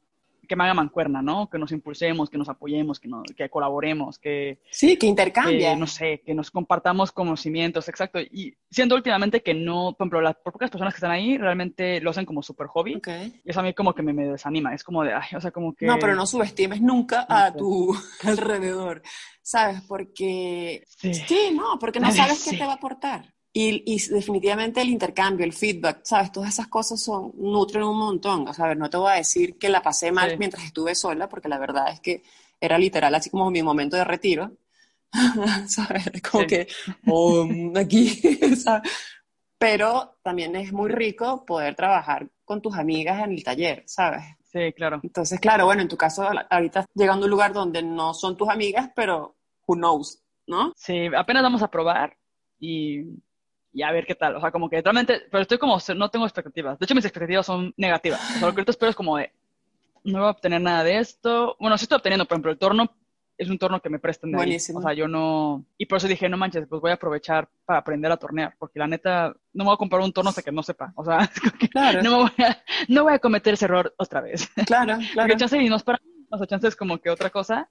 que 0.47 0.57
me 0.57 0.65
haga 0.65 0.75
mancuerna, 0.75 1.23
¿no? 1.23 1.49
Que 1.49 1.59
nos 1.59 1.73
impulsemos, 1.73 2.31
que 2.31 2.39
nos 2.39 2.49
apoyemos, 2.49 3.01
que, 3.01 3.09
que 3.37 3.49
colaboremos, 3.49 4.19
que... 4.19 4.61
Sí, 4.71 4.97
que 4.97 5.07
intercambie. 5.07 5.75
no 5.77 5.87
sé, 5.87 6.23
que 6.25 6.35
nos 6.35 6.51
compartamos 6.51 7.13
conocimientos, 7.13 7.89
exacto. 7.89 8.21
Y 8.21 8.57
siendo 8.71 8.95
últimamente 8.95 9.43
que 9.43 9.55
no, 9.55 9.95
por 9.97 10.05
ejemplo, 10.05 10.21
las 10.21 10.37
pocas 10.37 10.71
personas 10.71 10.95
que 10.95 10.99
están 10.99 11.11
ahí 11.11 11.39
realmente 11.39 12.01
lo 12.01 12.11
hacen 12.11 12.27
como 12.27 12.43
súper 12.43 12.67
hobby. 12.69 13.01
Y 13.45 13.51
eso 13.51 13.61
a 13.61 13.63
mí 13.63 13.75
como 13.75 13.95
que 13.95 14.03
me, 14.03 14.13
me, 14.13 14.27
desanima, 14.27 14.75
es 14.75 14.85
como 14.85 15.03
de, 15.05 15.15
ay, 15.15 15.37
o 15.37 15.41
sea, 15.41 15.51
como 15.51 15.75
que... 15.75 15.87
No, 15.87 15.99
pero 15.99 16.15
no 16.15 16.27
subestimes 16.27 16.81
nunca 16.81 17.27
a 17.29 17.53
tu 17.53 17.95
alrededor, 18.25 19.03
¿sabes? 19.43 19.83
Porque... 19.83 20.85
Sí, 20.87 21.15
sí 21.15 21.51
no, 21.55 21.79
porque 21.79 22.01
no 22.01 22.11
sabes 22.13 22.45
qué 22.45 22.57
te 22.57 22.65
va 22.65 22.73
a 22.73 22.77
aportar. 22.77 23.34
Y, 23.57 23.85
y, 23.87 24.09
definitivamente 24.09 24.83
el 24.83 24.89
intercambio, 24.89 25.47
el 25.47 25.53
feedback, 25.53 26.01
¿sabes? 26.03 26.33
Todas 26.33 26.51
esas 26.51 26.67
cosas 26.67 27.01
son, 27.01 27.33
nutren 27.37 27.85
un 27.85 27.97
montón. 27.97 28.49
O 28.49 28.53
sea, 28.53 28.75
no 28.75 28.91
te 28.91 28.97
voy 28.97 29.13
a 29.13 29.15
decir 29.15 29.57
que 29.59 29.69
la 29.69 29.81
pasé 29.81 30.11
mal 30.11 30.37
mientras 30.39 30.65
estuve 30.65 30.97
sola, 30.97 31.29
porque 31.29 31.49
la 31.49 31.59
verdad 31.59 31.93
es 31.93 32.01
que 32.01 32.25
era 32.61 32.79
literal 32.79 33.15
así 33.15 33.31
como 33.31 33.51
mi 33.53 33.63
momento 33.63 33.97
de 33.97 34.05
retiro. 34.05 34.51
¿sabes? 35.69 36.11
Como 36.31 36.47
que, 36.47 36.67
oh, 37.07 37.49
aquí, 37.77 38.09
¿sabes? 38.57 38.91
Pero 39.59 40.19
también 40.23 40.57
es 40.57 40.73
muy 40.73 40.91
rico 40.91 41.45
poder 41.47 41.75
trabajar 41.75 42.29
con 42.45 42.61
tus 42.61 42.77
amigas 42.77 43.23
en 43.25 43.33
el 43.33 43.45
taller, 43.45 43.85
¿sabes? 43.87 44.25
Sí, 44.43 44.73
claro. 44.73 45.01
Entonces, 45.03 45.41
claro, 45.41 45.67
bueno, 45.67 45.83
en 45.83 45.89
tu 45.89 45.97
caso, 45.97 46.29
ahorita 46.51 46.87
llegando 46.95 47.25
a 47.25 47.27
un 47.27 47.31
lugar 47.31 47.53
donde 47.53 47.83
no 47.83 48.15
son 48.15 48.37
tus 48.37 48.49
amigas, 48.49 48.91
pero 48.95 49.37
who 49.67 49.77
knows, 49.77 50.23
¿no? 50.47 50.73
Sí, 50.77 51.07
apenas 51.17 51.43
vamos 51.43 51.63
a 51.63 51.71
probar 51.71 52.17
y, 52.61 53.05
y 53.75 53.83
a 53.83 53.93
ver 53.93 54.07
qué 54.07 54.15
tal. 54.15 54.37
O 54.37 54.41
sea, 54.41 54.51
como 54.51 54.71
que 54.71 54.81
realmente, 54.81 55.23
pero 55.31 55.43
estoy 55.43 55.59
como, 55.59 55.79
no 55.97 56.09
tengo 56.09 56.25
expectativas. 56.25 56.79
De 56.79 56.85
hecho, 56.85 56.95
mis 56.95 57.05
expectativas 57.05 57.45
son 57.45 57.75
negativas. 57.77 58.21
O 58.21 58.39
sea, 58.39 58.47
lo 58.47 58.55
que 58.55 58.61
ahorita 58.61 58.71
espero 58.71 58.91
es 58.91 58.97
como 58.97 59.17
de, 59.19 59.33
no 60.05 60.21
voy 60.21 60.29
a 60.29 60.31
obtener 60.31 60.61
nada 60.61 60.85
de 60.85 60.99
esto. 60.99 61.57
Bueno, 61.59 61.77
sí 61.77 61.85
estoy 61.85 61.97
obteniendo, 61.97 62.25
por 62.25 62.37
ejemplo, 62.37 62.53
el 62.53 62.59
torno 62.59 62.89
es 63.37 63.51
un 63.51 63.59
torno 63.59 63.81
que 63.81 63.91
me 63.91 63.99
prestan 63.99 64.31
de 64.31 64.37
Buenísimo. 64.37 64.79
O 64.79 64.83
sea, 64.83 64.93
yo 64.93 65.09
no... 65.09 65.65
Y 65.77 65.87
por 65.87 65.99
eso 65.99 66.07
dije, 66.07 66.29
no 66.29 66.37
manches, 66.37 66.67
pues 66.69 66.81
voy 66.81 66.93
a 66.93 66.95
aprovechar 66.95 67.49
para 67.65 67.81
aprender 67.81 68.13
a 68.13 68.17
tornear, 68.17 68.55
porque 68.59 68.79
la 68.79 68.87
neta, 68.87 69.35
no 69.53 69.65
me 69.65 69.69
voy 69.71 69.75
a 69.75 69.79
comprar 69.79 70.03
un 70.03 70.13
torno 70.13 70.31
hasta 70.31 70.43
que 70.43 70.53
no 70.53 70.63
sepa. 70.63 70.93
O 70.95 71.05
sea, 71.05 71.29
claro. 71.73 72.03
no, 72.03 72.19
voy 72.19 72.45
a, 72.45 72.63
no 72.89 73.03
voy 73.03 73.15
a 73.15 73.19
cometer 73.19 73.55
ese 73.55 73.65
error 73.65 73.93
otra 73.97 74.21
vez. 74.21 74.49
Claro, 74.67 74.99
claro. 75.13 75.29
Porque 75.29 75.37
chance 75.37 75.61
y 75.61 75.69
no 75.69 75.77
es 75.77 75.83
para 75.83 76.01
o 76.31 76.39
sea, 76.39 76.47
chance 76.47 76.69
es 76.69 76.77
como 76.77 76.99
que 76.99 77.11
otra 77.11 77.31
cosa. 77.31 77.69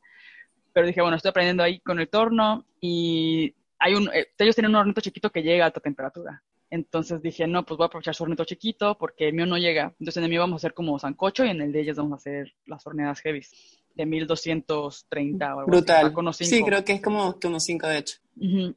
Pero 0.73 0.87
dije, 0.87 1.01
bueno, 1.01 1.15
estoy 1.15 1.29
aprendiendo 1.29 1.63
ahí 1.63 1.79
con 1.79 1.99
el 1.99 2.09
torno 2.09 2.65
y 2.81 3.53
hay 3.83 3.95
un... 3.95 4.09
Eh, 4.13 4.27
ellos 4.37 4.55
tienen 4.55 4.71
un 4.71 4.77
hornito 4.77 5.01
chiquito 5.01 5.29
que 5.29 5.43
llega 5.43 5.65
a 5.65 5.67
alta 5.67 5.81
temperatura. 5.81 6.41
Entonces 6.69 7.21
dije, 7.21 7.45
no, 7.45 7.65
pues 7.65 7.77
voy 7.77 7.85
a 7.85 7.87
aprovechar 7.87 8.15
su 8.15 8.23
hornito 8.23 8.45
chiquito 8.45 8.97
porque 8.97 9.27
el 9.27 9.33
mío 9.33 9.45
no 9.45 9.57
llega. 9.57 9.93
Entonces 9.99 10.17
en 10.17 10.23
el 10.23 10.29
mío 10.29 10.39
vamos 10.39 10.55
a 10.55 10.61
hacer 10.61 10.73
como 10.73 10.97
sancocho 10.97 11.43
y 11.45 11.49
en 11.49 11.61
el 11.61 11.71
de 11.71 11.81
ellas 11.81 11.97
vamos 11.97 12.13
a 12.13 12.15
hacer 12.15 12.53
las 12.65 12.87
horneadas 12.87 13.19
heavy 13.19 13.41
de 13.93 14.05
1230 14.05 15.45
o 15.55 15.59
algo 15.59 15.71
Brutal. 15.71 16.11
sí, 16.33 16.63
creo 16.63 16.83
que 16.83 16.93
es 16.93 17.01
como 17.01 17.37
unos 17.43 17.63
5 17.63 17.87
de 17.87 17.97
hecho. 17.97 18.17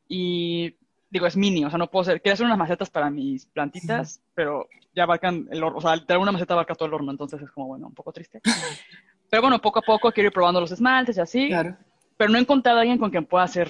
Y 0.08 0.74
digo, 1.08 1.26
es 1.26 1.36
mini, 1.36 1.64
o 1.64 1.70
sea, 1.70 1.78
no 1.78 1.88
puedo 1.88 2.02
hacer, 2.02 2.20
quería 2.20 2.34
hacer 2.34 2.46
unas 2.46 2.58
macetas 2.58 2.90
para 2.90 3.08
mis 3.08 3.46
plantitas, 3.46 4.20
pero 4.34 4.68
ya 4.94 5.04
abarcan 5.04 5.48
el 5.50 5.62
horno, 5.62 5.78
o 5.78 5.80
sea, 5.80 5.96
tener 6.04 6.20
una 6.20 6.32
maceta 6.32 6.52
abarca 6.54 6.74
todo 6.74 6.88
el 6.88 6.94
horno, 6.94 7.12
entonces 7.12 7.40
es 7.40 7.50
como, 7.50 7.68
bueno, 7.68 7.86
un 7.86 7.94
poco 7.94 8.12
triste. 8.12 8.40
pero 9.30 9.42
bueno, 9.42 9.60
poco 9.60 9.78
a 9.78 9.82
poco 9.82 10.12
quiero 10.12 10.28
ir 10.28 10.32
probando 10.34 10.60
los 10.60 10.72
esmaltes 10.72 11.16
y 11.16 11.20
así. 11.20 11.48
Claro. 11.48 11.76
Pero 12.16 12.30
no 12.30 12.38
he 12.38 12.40
encontrado 12.40 12.78
a 12.78 12.80
alguien 12.80 12.98
con 12.98 13.10
quien 13.10 13.24
pueda 13.24 13.44
hacer 13.44 13.68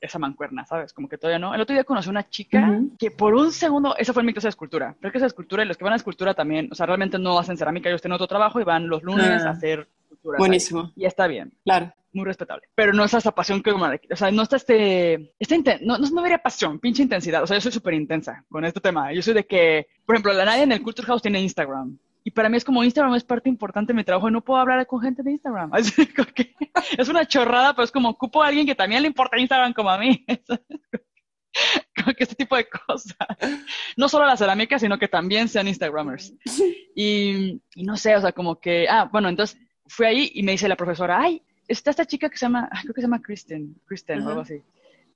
esa 0.00 0.18
mancuerna, 0.18 0.64
¿sabes? 0.66 0.92
Como 0.92 1.08
que 1.08 1.18
todavía 1.18 1.38
no. 1.38 1.54
El 1.54 1.60
otro 1.60 1.74
día 1.74 1.84
conocí 1.84 2.08
una 2.08 2.28
chica 2.28 2.80
que 2.98 3.10
por 3.10 3.34
un 3.34 3.52
segundo, 3.52 3.96
esa 3.96 4.12
fue 4.12 4.22
mi 4.22 4.32
clase 4.32 4.46
de 4.46 4.50
escultura. 4.50 4.96
Creo 5.00 5.12
que 5.12 5.18
esa 5.18 5.26
escultura 5.26 5.62
y 5.62 5.66
los 5.66 5.76
que 5.76 5.84
van 5.84 5.92
a 5.92 5.96
escultura 5.96 6.34
también, 6.34 6.68
o 6.70 6.74
sea, 6.74 6.86
realmente 6.86 7.18
no 7.18 7.38
hacen 7.38 7.56
cerámica, 7.56 7.88
ellos 7.88 8.00
tienen 8.00 8.14
otro 8.14 8.26
trabajo 8.26 8.60
y 8.60 8.64
van 8.64 8.88
los 8.88 9.02
lunes 9.02 9.42
a 9.42 9.48
ah. 9.48 9.50
hacer 9.50 9.88
escultura. 10.02 10.38
Buenísimo. 10.38 10.92
Y 10.96 11.04
está 11.04 11.26
bien. 11.26 11.52
Claro. 11.64 11.92
Muy 12.12 12.24
respetable. 12.24 12.66
Pero 12.74 12.92
no 12.94 13.04
es 13.04 13.12
esa 13.12 13.32
pasión 13.32 13.62
que, 13.62 13.70
o 13.70 14.16
sea, 14.16 14.30
no 14.30 14.42
está 14.42 14.56
este, 14.56 15.34
este 15.38 15.78
no, 15.82 15.98
no, 15.98 16.10
no 16.10 16.22
vería 16.22 16.38
pasión, 16.38 16.78
pinche 16.78 17.02
intensidad. 17.02 17.42
O 17.42 17.46
sea, 17.46 17.56
yo 17.56 17.60
soy 17.60 17.72
súper 17.72 17.94
intensa 17.94 18.44
con 18.48 18.64
este 18.64 18.80
tema. 18.80 19.12
Yo 19.12 19.20
soy 19.20 19.34
de 19.34 19.46
que, 19.46 19.88
por 20.06 20.14
ejemplo, 20.14 20.32
la 20.32 20.46
nadie 20.46 20.62
en 20.62 20.72
el 20.72 20.82
Culture 20.82 21.06
House 21.06 21.22
tiene 21.22 21.40
Instagram. 21.40 21.98
Y 22.28 22.30
para 22.30 22.50
mí 22.50 22.58
es 22.58 22.64
como 22.64 22.84
Instagram 22.84 23.14
es 23.14 23.24
parte 23.24 23.48
importante 23.48 23.94
de 23.94 23.96
mi 23.96 24.04
trabajo 24.04 24.28
y 24.28 24.32
no 24.32 24.44
puedo 24.44 24.60
hablar 24.60 24.86
con 24.86 25.00
gente 25.00 25.22
de 25.22 25.30
Instagram. 25.30 25.72
es 26.98 27.08
una 27.08 27.26
chorrada, 27.26 27.72
pero 27.72 27.84
es 27.84 27.90
como 27.90 28.10
ocupo 28.10 28.42
a 28.42 28.48
alguien 28.48 28.66
que 28.66 28.74
también 28.74 29.00
le 29.00 29.08
importa 29.08 29.38
Instagram 29.38 29.72
como 29.72 29.88
a 29.88 29.96
mí. 29.96 30.26
como 31.96 32.14
que 32.14 32.24
este 32.24 32.34
tipo 32.34 32.54
de 32.54 32.68
cosas. 32.68 33.16
No 33.96 34.10
solo 34.10 34.26
la 34.26 34.36
cerámica, 34.36 34.78
sino 34.78 34.98
que 34.98 35.08
también 35.08 35.48
sean 35.48 35.68
Instagramers. 35.68 36.34
Y, 36.94 37.62
no 37.76 37.96
sé, 37.96 38.14
o 38.14 38.20
sea, 38.20 38.32
como 38.32 38.60
que, 38.60 38.86
ah, 38.90 39.08
bueno, 39.10 39.30
entonces 39.30 39.58
fui 39.86 40.04
ahí 40.04 40.30
y 40.34 40.42
me 40.42 40.52
dice 40.52 40.68
la 40.68 40.76
profesora, 40.76 41.18
ay, 41.18 41.40
está 41.66 41.90
esta 41.90 42.04
chica 42.04 42.28
que 42.28 42.36
se 42.36 42.44
llama, 42.44 42.68
creo 42.82 42.92
que 42.92 43.00
se 43.00 43.06
llama 43.06 43.22
Kristen, 43.22 43.74
Kristen 43.86 44.20
o 44.20 44.28
algo 44.28 44.40
así. 44.42 44.60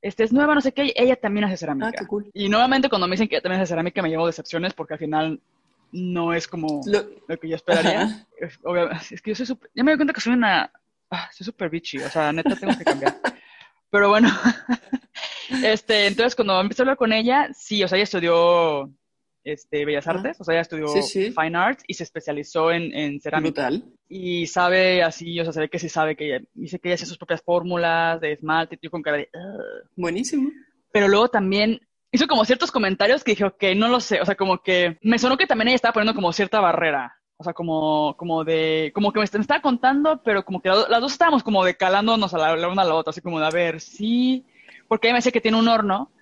Este 0.01 0.25
es 0.25 0.33
nueva, 0.33 0.55
no 0.55 0.63
sé 0.63 0.73
qué, 0.73 0.95
ella 0.97 1.17
también 1.17 1.45
hace 1.45 1.59
cerámica. 1.59 1.89
Ah, 1.89 1.93
qué 1.93 2.07
cool. 2.07 2.31
Y 2.33 2.49
nuevamente 2.49 2.89
cuando 2.89 3.07
me 3.07 3.17
dicen 3.17 3.29
que 3.29 3.35
ella 3.35 3.43
también 3.43 3.61
hace 3.61 3.69
cerámica 3.69 4.01
me 4.01 4.09
llevo 4.09 4.27
decepciones 4.27 4.73
porque 4.73 4.95
al 4.95 4.99
final 4.99 5.43
no 5.93 6.33
es 6.33 6.49
como 6.49 6.81
lo, 6.87 7.39
que 7.39 7.49
yo 7.49 7.57
esperaría. 7.57 8.27
Es, 8.39 9.23
que 9.23 9.31
yo 9.31 9.35
soy 9.37 9.47
súper, 9.47 9.71
ya 9.75 9.85
me 9.85 9.93
doy 9.93 9.99
cuenta 9.99 10.15
que 10.15 10.21
soy 10.21 10.33
una, 10.33 10.73
ah, 11.11 11.31
soy 11.33 11.45
súper 11.45 11.71
bitchy, 11.71 11.99
o 11.99 12.09
sea, 12.09 12.33
neta 12.33 12.57
tengo 12.57 12.77
que 12.77 12.85
cambiar. 12.85 13.15
Pero 13.91 14.09
bueno, 14.09 14.29
este, 15.65 16.07
entonces 16.07 16.35
cuando 16.35 16.59
empecé 16.61 16.81
a 16.81 16.85
hablar 16.85 16.97
con 16.97 17.13
ella, 17.13 17.51
sí, 17.53 17.85
o 17.85 17.89
sea, 17.89 17.97
ella 17.97 18.05
estudió 18.05 18.91
este, 19.45 19.85
Bellas 19.85 20.09
Artes, 20.09 20.41
o 20.41 20.45
sea, 20.45 20.55
ella 20.55 20.63
estudió 20.63 20.89
Fine 20.89 21.59
Arts 21.59 21.85
y 21.87 21.95
se 21.95 22.05
especializó 22.05 22.73
en, 22.73 22.95
en 22.95 23.21
cerámica. 23.21 23.71
Y 24.09 24.47
sabe 24.47 25.03
así, 25.03 25.39
o 25.41 25.45
sea, 25.45 25.53
se 25.53 25.61
ve 25.61 25.69
que 25.69 25.79
sí 25.79 25.91
sabe 25.91 26.17
que 26.17 26.27
ella, 26.27 26.45
dice 26.55 26.79
que 26.79 26.89
ella 26.89 26.95
hace 26.95 27.07
sus 27.07 27.19
propias 27.19 27.43
fórmulas 27.43 28.19
de 28.21 28.33
esmalte, 28.33 28.79
y 28.81 28.89
con 28.89 29.03
cara 29.03 29.19
de... 29.19 29.29
Buenísimo. 29.95 30.51
Pero 30.91 31.09
luego 31.09 31.29
también 31.29 31.81
hizo 32.13 32.27
como 32.27 32.45
ciertos 32.45 32.71
comentarios 32.71 33.25
que 33.25 33.33
dije, 33.33 33.45
ok, 33.45 33.65
no 33.75 33.89
lo 33.89 33.99
sé, 33.99 34.21
o 34.21 34.27
sea, 34.27 34.37
como 34.37 34.63
que 34.63 34.99
me 35.03 35.19
sonó 35.19 35.37
que 35.37 35.47
también 35.47 35.69
ella 35.69 35.77
estaba 35.77 35.95
poniendo 35.95 36.15
como 36.15 36.33
cierta 36.33 36.61
barrera, 36.61 37.19
o 37.39 37.43
sea, 37.43 37.55
como, 37.55 38.15
como 38.19 38.45
de, 38.45 38.93
como 38.95 39.13
que 39.13 39.19
me, 39.19 39.25
estaba 39.25 39.63
contando, 39.63 40.23
pero 40.23 40.45
como 40.45 40.61
que 40.61 40.69
las 40.69 41.01
dos 41.01 41.13
estábamos 41.13 41.43
como 41.43 41.65
decalándonos 41.65 42.35
a 42.35 42.39
la, 42.39 42.69
una 42.69 42.83
a 42.83 42.85
la 42.85 42.95
otra, 42.95 43.11
así 43.11 43.23
como 43.23 43.41
de, 43.41 43.47
a 43.47 43.51
ver, 43.51 43.81
sí, 43.81 44.45
porque 44.87 45.09
ella 45.09 45.15
me 45.15 45.19
decía 45.19 45.33
que 45.33 45.41
tiene 45.41 45.59
un 45.59 45.69
horno, 45.69 46.13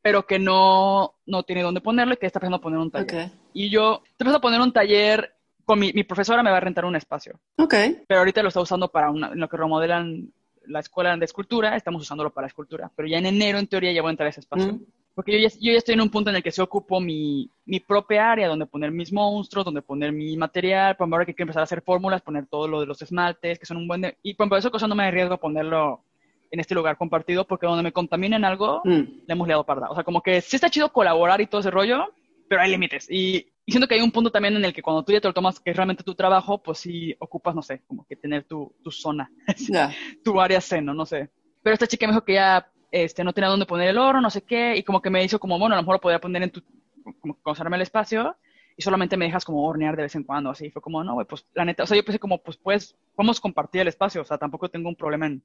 pero 0.00 0.26
que 0.26 0.38
no, 0.38 1.14
no 1.26 1.42
tiene 1.42 1.62
dónde 1.62 1.80
ponerlo 1.82 2.14
y 2.14 2.16
que 2.16 2.26
está 2.26 2.40
pensando 2.40 2.60
poner 2.60 2.78
un 2.78 2.90
taller. 2.90 3.30
Y 3.52 3.68
yo, 3.68 4.02
estoy 4.04 4.24
pensando 4.24 4.40
poner 4.40 4.60
un 4.60 4.72
taller, 4.72 5.34
con 5.64 5.78
mi, 5.78 5.92
mi, 5.92 6.04
profesora 6.04 6.44
me 6.44 6.50
va 6.50 6.58
a 6.58 6.60
rentar 6.60 6.84
un 6.84 6.96
espacio. 6.96 7.40
Ok. 7.58 7.74
Pero 8.06 8.20
ahorita 8.20 8.42
lo 8.42 8.48
está 8.48 8.60
usando 8.60 8.88
para 8.88 9.10
una, 9.10 9.34
lo 9.34 9.48
que 9.48 9.56
remodelan 9.56 10.32
la 10.66 10.80
escuela 10.80 11.16
de 11.16 11.24
escultura, 11.24 11.76
estamos 11.76 12.02
usándolo 12.02 12.30
para 12.30 12.46
escultura, 12.46 12.90
pero 12.94 13.08
ya 13.08 13.18
en 13.18 13.26
enero 13.26 13.58
en 13.58 13.66
teoría 13.66 13.92
ya 13.92 14.02
voy 14.02 14.10
a 14.10 14.12
entrar 14.12 14.26
a 14.26 14.30
ese 14.30 14.40
espacio. 14.40 14.74
Mm. 14.74 14.84
Porque 15.16 15.32
yo 15.32 15.48
ya, 15.48 15.48
yo 15.48 15.72
ya, 15.72 15.78
estoy 15.78 15.94
en 15.94 16.02
un 16.02 16.10
punto 16.10 16.28
en 16.28 16.36
el 16.36 16.42
que 16.42 16.50
se 16.50 16.60
ocupo 16.60 17.00
mi, 17.00 17.50
mi, 17.64 17.80
propia 17.80 18.30
área, 18.32 18.48
donde 18.48 18.66
poner 18.66 18.90
mis 18.90 19.10
monstruos, 19.10 19.64
donde 19.64 19.80
poner 19.80 20.12
mi 20.12 20.36
material, 20.36 20.94
por 20.94 21.08
ahora 21.10 21.24
que 21.24 21.32
quiero 21.32 21.46
empezar 21.46 21.62
a 21.62 21.64
hacer 21.64 21.80
fórmulas, 21.80 22.20
poner 22.20 22.46
todo 22.46 22.68
lo 22.68 22.80
de 22.80 22.86
los 22.86 23.00
esmaltes, 23.00 23.58
que 23.58 23.64
son 23.64 23.78
un 23.78 23.88
buen... 23.88 24.14
y 24.22 24.34
por 24.34 24.58
eso 24.58 24.70
cosa 24.70 24.86
no 24.86 24.94
me 24.94 25.04
arriesgo 25.04 25.32
a 25.32 25.40
ponerlo 25.40 26.02
en 26.50 26.60
este 26.60 26.74
lugar 26.74 26.98
compartido, 26.98 27.46
porque 27.46 27.66
donde 27.66 27.82
me 27.82 27.92
contaminen 27.92 28.44
algo, 28.44 28.82
mm. 28.84 28.90
le 28.90 29.26
hemos 29.26 29.48
liado 29.48 29.64
parda. 29.64 29.88
O 29.88 29.94
sea, 29.94 30.04
como 30.04 30.20
que 30.20 30.42
sí 30.42 30.56
está 30.56 30.68
chido 30.68 30.92
colaborar 30.92 31.40
y 31.40 31.46
todo 31.46 31.62
ese 31.62 31.70
rollo, 31.70 32.12
pero 32.46 32.60
hay 32.60 32.70
límites. 32.70 33.10
Y, 33.10 33.46
y, 33.64 33.72
siento 33.72 33.88
que 33.88 33.94
hay 33.94 34.02
un 34.02 34.12
punto 34.12 34.30
también 34.30 34.54
en 34.56 34.66
el 34.66 34.74
que 34.74 34.82
cuando 34.82 35.02
tú 35.02 35.12
ya 35.12 35.20
te 35.22 35.28
lo 35.28 35.34
tomas, 35.34 35.58
que 35.60 35.70
es 35.70 35.76
realmente 35.76 36.04
tu 36.04 36.14
trabajo, 36.14 36.62
pues 36.62 36.76
sí 36.76 37.16
ocupas, 37.20 37.54
no 37.54 37.62
sé, 37.62 37.80
como 37.86 38.06
que 38.06 38.16
tener 38.16 38.44
tu, 38.44 38.70
tu 38.84 38.90
zona, 38.90 39.30
tu 40.22 40.38
área 40.38 40.60
seno, 40.60 40.92
no 40.92 41.06
sé. 41.06 41.30
Pero 41.62 41.72
esta 41.72 41.86
chica 41.86 42.06
me 42.06 42.12
dijo 42.12 42.22
que 42.22 42.34
ya 42.34 42.70
este, 42.90 43.24
no 43.24 43.32
tenía 43.32 43.50
dónde 43.50 43.66
poner 43.66 43.88
el 43.88 43.98
oro, 43.98 44.20
no 44.20 44.30
sé 44.30 44.42
qué, 44.42 44.76
y 44.76 44.82
como 44.82 45.02
que 45.02 45.10
me 45.10 45.24
hizo 45.24 45.38
como, 45.38 45.58
bueno, 45.58 45.74
a 45.74 45.76
lo 45.76 45.82
mejor 45.82 45.96
lo 45.96 46.00
podía 46.00 46.20
poner 46.20 46.42
en 46.42 46.50
tu, 46.50 46.62
como 47.20 47.34
conservarme 47.42 47.76
el 47.76 47.82
espacio, 47.82 48.36
y 48.76 48.82
solamente 48.82 49.16
me 49.16 49.24
dejas 49.24 49.44
como 49.44 49.66
hornear 49.66 49.96
de 49.96 50.02
vez 50.02 50.14
en 50.14 50.24
cuando, 50.24 50.50
así, 50.50 50.70
fue 50.70 50.82
como, 50.82 51.02
no, 51.02 51.14
güey, 51.14 51.26
pues 51.26 51.46
la 51.54 51.64
neta, 51.64 51.82
o 51.82 51.86
sea, 51.86 51.96
yo 51.96 52.04
pensé 52.04 52.18
como, 52.18 52.38
pues, 52.42 52.58
pues, 52.58 52.94
podemos 53.14 53.40
compartir 53.40 53.80
el 53.80 53.88
espacio, 53.88 54.20
o 54.20 54.24
sea, 54.24 54.36
tampoco 54.36 54.68
tengo 54.68 54.88
un 54.88 54.96
problema 54.96 55.26
en, 55.26 55.42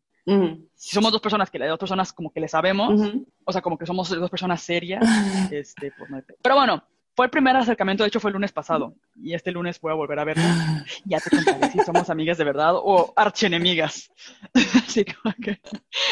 si 0.76 0.93
somos 0.93 1.11
dos 1.11 1.22
personas 1.22 1.49
que 1.49 1.57
las 1.57 1.69
dos 1.69 1.80
personas 1.80 2.11
como 2.11 2.31
que 2.31 2.41
le 2.41 2.47
sabemos, 2.47 3.13
o 3.45 3.51
sea, 3.51 3.61
como 3.61 3.77
que 3.77 3.85
somos 3.85 4.09
dos 4.09 4.30
personas 4.30 4.61
serias, 4.61 5.01
este, 5.51 5.93
pues 5.97 6.09
no 6.09 6.22
Pero 6.41 6.55
bueno, 6.55 6.84
fue 7.15 7.25
el 7.25 7.31
primer 7.31 7.55
acercamiento, 7.55 8.03
de 8.03 8.07
hecho 8.07 8.19
fue 8.19 8.29
el 8.29 8.33
lunes 8.33 8.51
pasado, 8.51 8.95
y 9.15 9.33
este 9.33 9.51
lunes 9.51 9.79
voy 9.81 9.91
a 9.91 9.95
volver 9.95 10.19
a 10.19 10.23
verla. 10.23 10.85
Ya 11.05 11.19
te 11.19 11.29
contaré 11.29 11.71
si 11.71 11.79
somos 11.79 12.09
amigas 12.09 12.38
de 12.38 12.43
verdad 12.43 12.73
o 12.75 13.13
archenemigas. 13.15 14.11
Así 14.53 15.05
que 15.05 15.15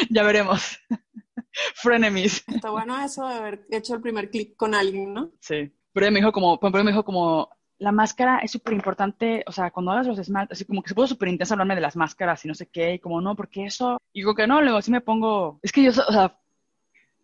ya 0.09 0.23
veremos. 0.23 0.79
Frenemies. 1.75 2.43
Está 2.47 2.69
bueno 2.69 3.03
eso 3.03 3.27
de 3.27 3.35
haber 3.35 3.65
hecho 3.71 3.95
el 3.95 4.01
primer 4.01 4.29
clic 4.29 4.55
con 4.55 4.75
alguien, 4.75 5.13
¿no? 5.13 5.31
Sí. 5.39 5.71
Pero 5.93 6.05
ella 6.05 6.11
me 6.11 6.19
dijo 6.19 6.31
como, 6.31 6.59
pero 6.59 6.83
me 6.83 6.91
dijo 6.91 7.03
como, 7.03 7.49
la 7.79 7.91
máscara 7.91 8.39
es 8.39 8.51
súper 8.51 8.73
importante, 8.73 9.43
o 9.47 9.51
sea, 9.51 9.71
cuando 9.71 9.91
hagas 9.91 10.07
los 10.07 10.19
esmaltes, 10.19 10.57
así 10.57 10.65
como 10.65 10.83
que 10.83 10.89
se 10.89 10.95
puso 10.95 11.07
súper 11.07 11.29
intensa 11.29 11.53
hablarme 11.53 11.75
de 11.75 11.81
las 11.81 11.95
máscaras 11.95 12.43
y 12.45 12.47
no 12.47 12.53
sé 12.53 12.67
qué, 12.67 12.95
y 12.95 12.99
como, 12.99 13.21
no, 13.21 13.35
porque 13.35 13.65
eso, 13.65 13.97
y 14.13 14.19
digo 14.19 14.35
que 14.35 14.47
no, 14.47 14.61
luego 14.61 14.77
así 14.77 14.91
me 14.91 15.01
pongo, 15.01 15.59
es 15.63 15.71
que 15.71 15.83
yo, 15.83 15.89
o 15.91 16.11
sea, 16.11 16.37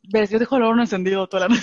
ves, 0.04 0.30
yo 0.30 0.40
dejo 0.40 0.58
el 0.58 0.64
horno 0.64 0.82
encendido 0.82 1.28
toda 1.28 1.48
la 1.48 1.50
noche. 1.56 1.62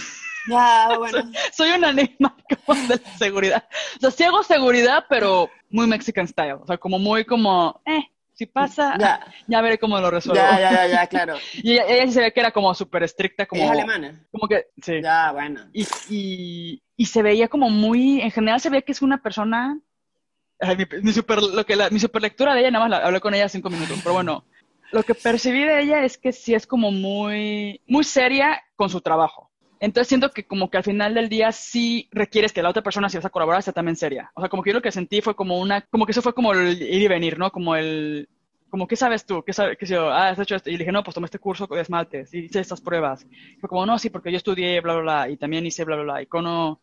Ya, 0.49 0.89
bueno. 0.99 1.31
soy, 1.53 1.71
una 1.71 1.89
anima 1.89 2.37
de 2.89 3.01
la 3.05 3.19
seguridad. 3.19 3.69
O 3.97 4.01
sea, 4.01 4.11
sí 4.11 4.25
hago 4.25 4.43
seguridad, 4.43 5.05
pero 5.09 5.51
muy 5.71 5.87
Mexican 5.87 6.27
style. 6.27 6.55
O 6.55 6.67
sea, 6.67 6.79
como 6.79 6.99
muy 6.99 7.25
como, 7.25 7.81
eh, 7.87 8.05
si 8.35 8.47
pasa, 8.47 8.97
ya, 9.47 9.61
veré 9.63 9.79
cómo 9.79 10.01
lo 10.01 10.11
resuelvo. 10.11 10.43
Ya, 10.43 10.59
ya, 10.59 10.87
ya, 10.87 11.07
claro. 11.07 11.37
y 11.55 11.73
ella, 11.73 12.07
sí 12.07 12.13
se 12.13 12.21
ve 12.21 12.33
que 12.33 12.41
era 12.41 12.51
como 12.51 12.75
súper 12.75 13.03
estricta, 13.05 13.47
como... 13.47 13.63
¿Es 13.63 13.71
alemana? 13.71 14.27
Como 14.31 14.49
que, 14.49 14.67
sí. 14.83 15.01
Ya, 15.03 15.33
bueno. 15.33 15.61
Y, 15.73 15.87
y, 16.09 16.83
y, 16.97 17.07
se 17.07 17.23
veía 17.23 17.49
como 17.49 17.71
muy, 17.71 18.21
en 18.21 18.31
general 18.31 18.61
se 18.61 18.71
ve 18.71 18.83
que 18.83 18.93
es 18.93 19.03
una 19.03 19.23
persona... 19.23 19.79
mi, 21.03 21.13
super, 21.13 21.43
lo 21.43 21.65
que 21.65 21.77
la, 21.77 21.91
mi 21.91 22.01
super 22.01 22.23
lectura 22.23 22.55
de 22.55 22.61
ella, 22.61 22.71
nada 22.71 22.89
más 22.89 22.91
la, 22.91 23.07
hablé 23.07 23.21
con 23.21 23.35
ella 23.35 23.49
cinco 23.49 23.71
minutos, 23.71 23.99
pero 24.03 24.15
bueno, 24.15 24.45
lo 24.91 25.03
que 25.03 25.15
percibí 25.15 25.65
de 25.65 25.83
ella 25.83 26.05
es 26.05 26.19
que 26.19 26.33
sí 26.33 26.55
es 26.55 26.67
como 26.67 26.91
muy, 26.91 27.81
muy 27.87 28.03
seria 28.03 28.63
con 28.77 28.91
su 28.91 29.01
trabajo. 29.01 29.52
Entonces 29.83 30.07
siento 30.07 30.31
que 30.31 30.45
como 30.45 30.71
que 30.71 30.77
al 30.77 30.85
final 30.85 31.13
del 31.13 31.29
día 31.29 31.51
sí 31.51 32.09
requieres 32.13 32.53
que 32.53 32.63
la 32.63 32.71
otra 32.71 32.85
persona, 32.85 33.09
si 33.09 33.17
vas 33.17 33.27
a 33.27 33.31
colaborar, 33.31 33.65
sea 33.65 33.73
también 33.73 33.97
seria. 33.97 34.31
O 34.35 34.41
sea, 34.41 34.49
como 34.49 34.63
que 34.63 34.71
yo 34.71 34.75
lo 34.75 34.81
que 34.81 34.93
sentí 34.93 35.21
fue 35.21 35.35
como 35.35 35.59
una, 35.59 35.81
como 35.81 36.07
que 36.07 36.13
eso 36.13 36.23
fue 36.23 36.35
como 36.35 36.53
el 36.53 36.81
ir 36.81 37.03
y 37.03 37.09
venir, 37.09 37.37
¿no? 37.37 37.51
Como 37.51 37.75
el, 37.75 38.29
como, 38.71 38.87
¿qué 38.87 38.95
sabes 38.95 39.27
tú? 39.27 39.43
¿Qué 39.45 39.53
sabes? 39.53 39.77
¿Qué 39.77 39.87
sé 39.87 39.95
yo? 39.95 40.09
Ah, 40.09 40.29
has 40.29 40.39
hecho 40.39 40.55
esto. 40.55 40.71
Y 40.71 40.75
le 40.75 40.79
dije, 40.79 40.93
no, 40.93 41.03
pues 41.03 41.17
tomé 41.17 41.25
este 41.25 41.41
curso 41.41 41.67
de 41.67 41.81
esmaltes 41.81 42.33
y 42.33 42.45
hice 42.45 42.61
estas 42.61 42.81
pruebas. 42.81 43.27
Y 43.57 43.59
fue 43.59 43.69
como, 43.69 43.85
no, 43.85 43.99
sí, 43.99 44.09
porque 44.09 44.31
yo 44.31 44.37
estudié 44.37 44.81
bla, 44.81 44.95
bla, 44.95 45.03
bla, 45.03 45.29
y 45.31 45.37
también 45.37 45.67
hice 45.67 45.85
bla, 45.85 45.97
bla, 45.97 46.05
bla, 46.05 46.23
y 46.23 46.27
cono 46.27 46.81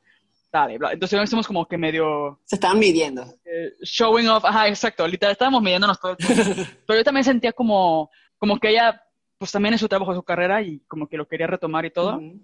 tal, 0.51 0.77
bla. 0.77 0.91
Entonces 0.91 1.21
estamos 1.23 1.47
como 1.47 1.65
que 1.69 1.77
medio... 1.77 2.41
Se 2.43 2.57
estaban 2.57 2.79
midiendo. 2.79 3.23
eh, 3.45 3.75
showing 3.81 4.27
off, 4.27 4.43
ajá, 4.43 4.67
exacto, 4.67 5.07
literal, 5.07 5.31
estábamos 5.31 5.61
midiéndonos 5.61 5.97
todo 6.01 6.11
el 6.11 6.17
tiempo. 6.17 6.43
Pero 6.85 6.99
yo 6.99 7.03
también 7.05 7.23
sentía 7.23 7.53
como, 7.53 8.09
como 8.37 8.59
que 8.59 8.71
ella, 8.71 9.01
pues 9.37 9.53
también 9.53 9.73
en 9.73 9.79
su 9.79 9.87
trabajo, 9.87 10.13
su 10.13 10.23
carrera, 10.23 10.61
y 10.61 10.79
como 10.81 11.07
que 11.07 11.15
lo 11.15 11.29
quería 11.29 11.47
retomar 11.47 11.85
y 11.85 11.91
todo. 11.91 12.17
Ujú. 12.17 12.41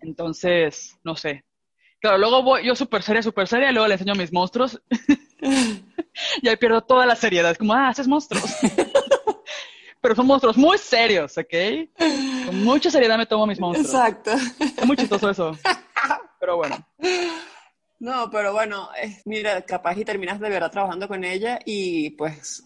Entonces, 0.00 0.96
no 1.04 1.16
sé. 1.16 1.44
Claro, 2.00 2.18
luego 2.18 2.42
voy 2.42 2.64
yo 2.64 2.74
súper 2.76 3.02
seria, 3.02 3.22
súper 3.22 3.48
seria, 3.48 3.70
y 3.70 3.72
luego 3.72 3.88
le 3.88 3.94
enseño 3.94 4.14
mis 4.14 4.32
monstruos. 4.32 4.80
y 6.42 6.48
ahí 6.48 6.56
pierdo 6.56 6.82
toda 6.82 7.06
la 7.06 7.16
seriedad. 7.16 7.50
Es 7.50 7.58
como, 7.58 7.74
ah, 7.74 7.88
haces 7.88 8.06
monstruos. 8.08 8.44
Pero 10.00 10.14
son 10.14 10.26
monstruos 10.26 10.56
muy 10.56 10.78
serios, 10.78 11.36
¿ok? 11.36 11.54
Con 12.46 12.62
mucha 12.64 12.90
seriedad 12.90 13.18
me 13.18 13.26
tomo 13.26 13.46
mis 13.46 13.58
monstruos. 13.58 13.92
Exacto. 13.92 14.30
Es 14.32 14.86
muy 14.86 14.96
chistoso 14.96 15.28
eso. 15.30 15.58
Pero 16.38 16.56
bueno. 16.58 16.86
No, 17.98 18.30
pero 18.30 18.52
bueno, 18.52 18.90
eh, 19.02 19.20
mira, 19.24 19.62
capaz 19.62 19.96
y 19.96 20.04
terminas 20.04 20.38
de 20.38 20.50
verdad 20.50 20.70
trabajando 20.70 21.08
con 21.08 21.24
ella 21.24 21.58
y 21.64 22.10
pues 22.10 22.62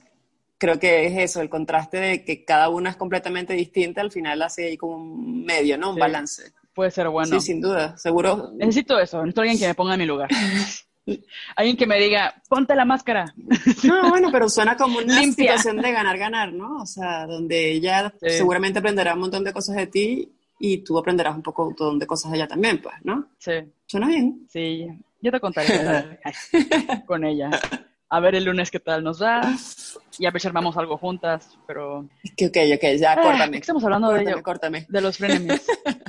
creo 0.59 0.78
que 0.78 1.07
es 1.07 1.16
eso, 1.16 1.40
el 1.40 1.48
contraste 1.48 1.98
de 1.98 2.24
que 2.24 2.44
cada 2.44 2.69
una 2.69 2.90
es 2.90 2.97
completamente 2.97 3.55
distinta, 3.55 4.01
al 4.01 4.11
final 4.11 4.43
hace 4.43 4.66
ahí 4.66 4.77
como 4.77 4.97
un 4.97 5.44
medio, 5.44 5.78
¿no? 5.78 5.90
Un 5.90 5.94
Sí. 5.94 6.01
balance. 6.01 6.52
Puede 6.81 6.93
ser 6.93 7.11
bueno. 7.11 7.39
Sí, 7.39 7.47
sin 7.48 7.61
duda, 7.61 7.94
seguro. 7.98 8.52
Necesito 8.55 8.98
eso, 8.98 9.19
necesito 9.19 9.43
alguien 9.43 9.59
que 9.59 9.66
me 9.69 9.74
ponga 9.74 9.93
en 9.93 10.01
mi 10.01 10.07
lugar. 10.07 10.31
Alguien 11.57 11.77
que 11.77 11.86
me 11.86 11.98
diga, 11.98 12.35
ponte 12.48 12.74
la 12.74 12.86
máscara. 12.86 13.35
No, 13.85 14.09
bueno, 14.09 14.31
pero 14.32 14.48
suena 14.48 14.77
como 14.78 14.97
una 14.98 15.20
Limpia. 15.20 15.59
situación 15.59 15.77
de 15.82 15.93
ganar-ganar, 15.93 16.52
¿no? 16.55 16.81
O 16.82 16.86
sea, 16.86 17.27
donde 17.27 17.73
ella 17.73 18.15
Sí. 18.20 18.31
seguramente 18.31 18.78
aprenderá 18.78 19.12
un 19.15 19.20
montón 19.20 19.44
de 19.44 19.52
cosas 19.52 19.77
de 19.77 19.89
ti 19.89 20.32
y 20.59 20.78
tú 20.78 20.98
aprenderás 20.98 21.35
un 21.36 21.43
poco 21.43 21.62
un 21.65 21.69
montón 21.70 21.98
de 21.98 22.07
cosas 22.07 22.31
de 22.32 22.39
ella 22.39 22.48
también, 22.48 22.81
pues, 22.81 22.94
¿no? 23.02 23.27
Sí, 23.39 23.52
Suena 23.86 24.07
bien. 24.09 24.47
sí, 24.51 24.86
yo 25.20 25.31
te 25.32 25.40
contaré 25.40 26.19
con 27.07 27.24
ella. 27.24 27.51
A 28.12 28.19
ver 28.20 28.35
el 28.35 28.44
lunes 28.44 28.70
qué 28.73 28.81
tal 28.81 29.05
nos 29.05 29.20
da 29.20 29.40
y 30.19 30.27
a 30.27 30.31
ver 30.32 30.43
si 30.43 30.48
armamos 30.48 30.77
algo 30.77 30.97
juntas, 30.98 31.57
pero... 31.66 32.01
Ok, 32.01 32.57
ok, 32.74 32.85
ya, 32.98 33.12
Ah, 33.12 33.16
¿de 33.16 33.23
córtame. 33.23 33.51
qué 33.52 33.59
estamos 33.59 33.85
hablando 33.85 34.09
de 34.09 34.15
Córtame, 34.16 34.32
ello? 34.32 34.43
córtame. 34.43 34.86
De 34.89 35.01
los 35.01 35.16
frenemies. 35.16 35.65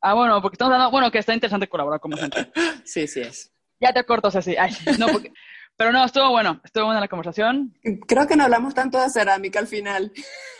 Ah, 0.00 0.14
bueno, 0.14 0.40
porque 0.42 0.54
estamos 0.54 0.72
hablando, 0.72 0.90
bueno, 0.90 1.10
que 1.10 1.18
está 1.18 1.34
interesante 1.34 1.68
colaborar 1.68 2.00
con 2.00 2.12
gente. 2.12 2.50
Sí, 2.84 3.06
sí 3.06 3.20
es. 3.20 3.52
Ya 3.80 3.92
te 3.92 4.04
corto, 4.04 4.30
Ceci. 4.30 4.56
Ay, 4.56 4.72
no, 4.98 5.08
porque... 5.08 5.32
Pero 5.78 5.92
no, 5.92 6.02
estuvo 6.06 6.30
bueno, 6.30 6.58
estuvo 6.64 6.86
buena 6.86 7.00
la 7.00 7.08
conversación. 7.08 7.76
Creo 8.08 8.26
que 8.26 8.34
no 8.34 8.44
hablamos 8.44 8.72
tanto 8.72 8.98
de 8.98 9.10
cerámica 9.10 9.58
al 9.58 9.66
final. 9.66 10.10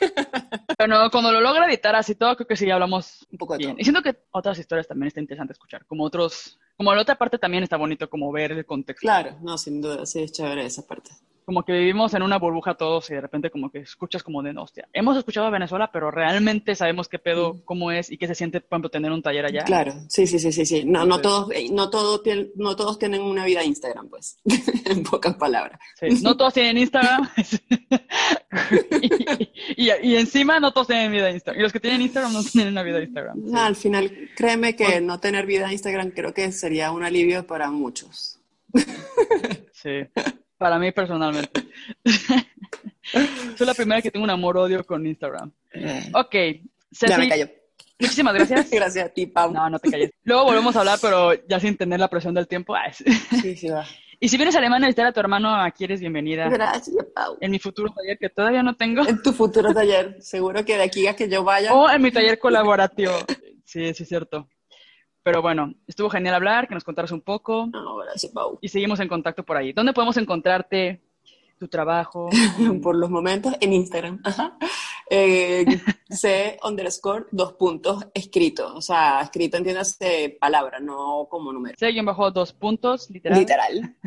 Pero 0.77 0.89
no, 0.89 1.11
cuando 1.11 1.33
lo 1.33 1.41
logra 1.41 1.67
editar 1.67 1.95
así 1.97 2.15
todo, 2.15 2.37
creo 2.37 2.47
que 2.47 2.57
sí 2.57 2.71
hablamos 2.71 3.27
Un 3.31 3.39
poco 3.39 3.55
de 3.55 3.59
bien. 3.59 3.71
todo. 3.71 3.81
Y 3.81 3.85
siento 3.85 4.03
que 4.03 4.15
otras 4.33 4.59
historias 4.59 4.87
también 4.87 5.09
está 5.09 5.21
interesante 5.21 5.55
escuchar, 5.55 5.87
como 5.87 6.05
otros, 6.05 6.59
como 6.77 6.95
la 6.95 7.01
otra 7.01 7.17
parte 7.17 7.39
también 7.39 7.63
está 7.63 7.79
bonito 7.79 8.11
como 8.11 8.31
ver 8.31 8.53
el 8.53 8.67
contexto. 8.67 9.01
Claro, 9.01 9.39
no, 9.41 9.57
sin 9.57 9.81
duda, 9.81 10.05
sí 10.05 10.23
es 10.23 10.33
chévere 10.33 10.67
esa 10.67 10.87
parte. 10.87 11.13
Como 11.47 11.65
que 11.65 11.73
vivimos 11.73 12.13
en 12.13 12.23
una 12.23 12.39
burbuja 12.39 12.75
todos 12.75 13.09
y 13.11 13.15
de 13.15 13.21
repente 13.21 13.51
como 13.51 13.71
que 13.71 13.79
escuchas 13.79 14.25
como 14.25 14.43
de, 14.43 14.51
hostia, 14.59 14.89
hemos 14.93 15.17
escuchado 15.17 15.47
a 15.47 15.51
Venezuela, 15.51 15.91
pero 15.93 16.11
realmente 16.11 16.75
sabemos 16.75 17.09
qué 17.09 17.21
pedo, 17.21 17.63
cómo 17.65 17.93
es 17.93 18.11
y 18.11 18.19
qué 18.19 18.27
se 18.27 18.35
siente, 18.35 18.61
por 18.61 18.75
ejemplo, 18.77 18.91
tener 18.91 19.13
un 19.13 19.23
taller 19.23 19.47
allá. 19.47 19.63
Claro, 19.63 19.95
sí, 20.09 20.27
sí, 20.27 20.41
sí, 20.41 20.51
sí, 20.51 20.67
sí. 20.67 20.83
No, 20.85 21.07
no 21.07 21.21
todos, 21.21 21.53
eh, 21.53 21.69
no 21.71 21.89
todos 21.89 22.25
tienen, 22.25 22.51
no 22.57 22.75
todos 22.75 22.99
tienen 22.99 23.23
una 23.23 23.45
vida 23.45 23.63
Instagram, 23.63 24.09
pues, 24.09 24.39
en 24.87 25.05
pocas 25.05 25.37
palabras. 25.37 25.79
Sí, 26.01 26.09
no 26.21 26.37
todos 26.37 26.53
tienen 26.53 26.79
Instagram. 26.79 27.29
y, 29.77 29.85
y- 29.89 29.91
y 30.03 30.17
encima 30.17 30.59
no 30.61 30.73
todos 30.73 30.89
tienen 30.89 31.13
vida 31.13 31.27
de 31.27 31.33
Instagram. 31.35 31.61
Y 31.61 31.63
los 31.63 31.73
que 31.73 31.81
tienen 31.81 32.03
Instagram 32.03 32.33
no 32.33 32.43
tienen 32.43 32.73
una 32.73 32.83
vida 32.83 32.99
de 32.99 33.05
Instagram. 33.05 33.41
Sí. 33.47 33.53
Al 33.55 33.77
final, 33.77 34.11
créeme 34.37 34.75
que 34.75 35.01
no 35.01 35.21
tener 35.21 35.47
vida 35.47 35.73
Instagram 35.73 36.11
creo 36.11 36.35
que 36.35 36.51
sería 36.53 36.91
un 36.91 37.05
alivio 37.05 37.47
para 37.47 37.71
muchos. 37.71 38.41
Sí, 39.73 39.91
para 40.59 40.79
mí 40.79 40.93
personalmente. 40.93 41.67
Soy 43.57 43.67
la 43.67 43.75
primera 43.75 44.03
que 44.03 44.11
tengo 44.11 44.25
un 44.25 44.31
amor-odio 44.31 44.85
con 44.85 45.07
Instagram. 45.07 45.53
Ok, 46.15 46.35
Ceci, 46.93 47.09
ya 47.09 47.19
me 47.19 47.29
cayó. 47.29 47.49
muchísimas 47.99 48.35
gracias. 48.35 48.71
Gracias 48.73 49.07
a 49.07 49.09
ti, 49.09 49.27
Pau. 49.27 49.53
No, 49.53 49.69
no 49.71 49.79
te 49.79 49.91
calles. 49.91 50.11
Luego 50.25 50.45
volvemos 50.45 50.75
a 50.77 50.81
hablar, 50.81 50.99
pero 51.01 51.35
ya 51.47 51.61
sin 51.61 51.77
tener 51.77 52.01
la 52.01 52.09
presión 52.09 52.35
del 52.35 52.49
tiempo. 52.49 52.75
Sí, 53.43 53.57
sí, 53.57 53.69
va. 53.69 53.85
Y 54.19 54.29
si 54.29 54.39
vienes 54.39 54.55
a 54.55 54.59
Alemania 54.59 54.87
a 54.87 54.89
visitar 54.89 55.07
a 55.07 55.13
tu 55.13 55.21
hermano, 55.21 55.55
aquí 55.55 55.85
eres 55.85 56.01
bienvenida. 56.01 56.49
Gracias, 56.49 56.97
Pau. 57.15 57.37
En 57.41 57.51
mi 57.51 57.59
futuro 57.59 57.93
taller, 57.95 58.17
que 58.19 58.31
todavía 58.31 58.63
no 58.63 58.75
tengo. 58.75 59.07
En 59.07 59.21
tu 59.23 59.33
futuro 59.33 59.75
taller, 59.75 60.17
seguro 60.21 60.65
que 60.65 60.77
de 60.77 60.85
aquí 60.85 61.07
a 61.07 61.15
que 61.15 61.29
yo 61.29 61.45
vaya. 61.45 61.75
O 61.75 61.91
en 61.91 62.01
mi 62.01 62.11
taller 62.11 62.39
colaborativo. 62.39 63.13
Sí, 63.65 63.93
sí, 63.95 64.03
es 64.05 64.09
cierto. 64.09 64.49
Pero 65.27 65.43
bueno, 65.43 65.75
estuvo 65.89 66.09
genial 66.09 66.37
hablar, 66.37 66.69
que 66.69 66.75
nos 66.75 66.85
contaras 66.85 67.11
un 67.11 67.21
poco. 67.21 67.67
No, 67.73 67.97
gracias, 67.97 68.31
Pau. 68.31 68.61
Y 68.61 68.69
seguimos 68.69 69.01
en 69.01 69.09
contacto 69.09 69.43
por 69.43 69.57
ahí. 69.57 69.73
¿Dónde 69.73 69.93
podemos 69.93 70.17
encontrarte? 70.19 71.01
Tu 71.59 71.67
trabajo. 71.67 72.31
Por 72.81 72.95
los 72.95 73.11
momentos 73.11 73.53
en 73.61 73.73
Instagram. 73.73 74.21
Ajá. 74.23 74.57
Eh, 75.09 75.65
C 76.11 76.59
underscore 76.65 77.27
dos 77.31 77.53
puntos 77.53 78.07
escrito. 78.13 78.75
O 78.75 78.81
sea, 78.81 79.21
escrito 79.23 79.57
entiéndase 79.57 80.37
palabra, 80.41 80.81
no 80.81 81.27
como 81.31 81.53
número. 81.53 81.77
C-bajo 81.79 82.31
dos 82.33 82.53
puntos, 82.53 83.09
literal. 83.11 83.39
Literal. 83.39 83.97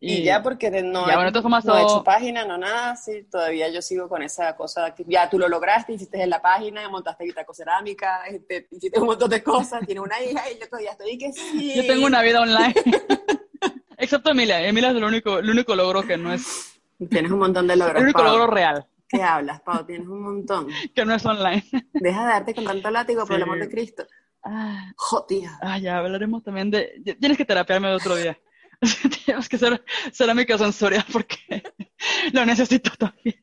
Y, 0.00 0.22
ya 0.22 0.40
porque 0.40 0.70
no, 0.70 1.04
Ya, 1.08 1.14
he, 1.14 1.16
bueno, 1.16 1.32
no 1.32 1.58
he 1.58 1.62
todo- 1.62 1.78
hecho 1.78 2.04
página, 2.04 2.44
no 2.44 2.56
nada, 2.56 2.94
sí, 2.94 3.24
todavía 3.28 3.68
yo 3.68 3.82
sigo 3.82 4.08
con 4.08 4.22
esa 4.22 4.54
cosa 4.54 4.94
que 4.94 5.04
ya 5.08 5.28
tú 5.28 5.36
lo 5.36 5.48
lograste, 5.48 5.94
hiciste 5.94 6.22
en 6.22 6.30
la 6.30 6.40
página, 6.40 6.88
montaste 6.88 7.24
guitacocerámica, 7.24 8.26
este, 8.28 8.68
hiciste 8.70 9.00
un 9.00 9.06
montón 9.06 9.28
de 9.28 9.42
cosas, 9.42 9.84
tienes 9.84 10.04
una 10.04 10.22
hija 10.22 10.44
y 10.52 10.60
yo 10.60 10.68
todavía 10.68 10.92
estoy 10.92 11.18
que 11.18 11.32
sí. 11.32 11.74
Yo 11.76 11.86
tengo 11.88 12.06
una 12.06 12.22
vida 12.22 12.40
online. 12.40 12.72
Excepto 13.96 14.30
Emilia. 14.30 14.64
Emilia 14.64 14.90
es 14.90 14.96
el 14.96 15.02
único, 15.02 15.38
el 15.40 15.50
único 15.50 15.74
logro 15.74 16.02
que 16.02 16.16
no 16.16 16.32
es. 16.32 16.78
Tienes 17.10 17.32
un 17.32 17.40
montón 17.40 17.66
de 17.66 17.74
logros, 17.74 17.96
El 17.96 18.04
único 18.04 18.22
logro 18.22 18.46
real, 18.46 18.86
¿Qué 19.08 19.22
hablas, 19.22 19.60
Pau? 19.62 19.84
Tienes 19.86 20.06
un 20.06 20.22
montón. 20.22 20.68
que 20.94 21.04
no 21.04 21.14
es 21.14 21.24
online. 21.24 21.64
Deja 21.94 22.20
de 22.22 22.26
darte 22.32 22.54
con 22.54 22.64
tanto 22.64 22.90
látigo, 22.90 23.26
por 23.26 23.36
el 23.36 23.42
amor 23.42 23.58
de 23.58 23.68
Cristo. 23.70 24.04
Ah, 24.44 24.92
Joder. 24.96 25.48
ah, 25.62 25.78
ya 25.78 25.98
hablaremos 25.98 26.42
también 26.44 26.70
de. 26.70 27.02
Tienes 27.18 27.36
que 27.38 27.44
terapiarme 27.44 27.92
otro 27.92 28.14
día. 28.16 28.38
Tenemos 29.26 29.48
que 29.48 29.56
hacer 29.56 29.82
cerámica 30.12 30.56
sensorial 30.58 31.04
porque 31.12 31.62
lo 32.32 32.44
necesito 32.46 32.90
también. 32.98 33.42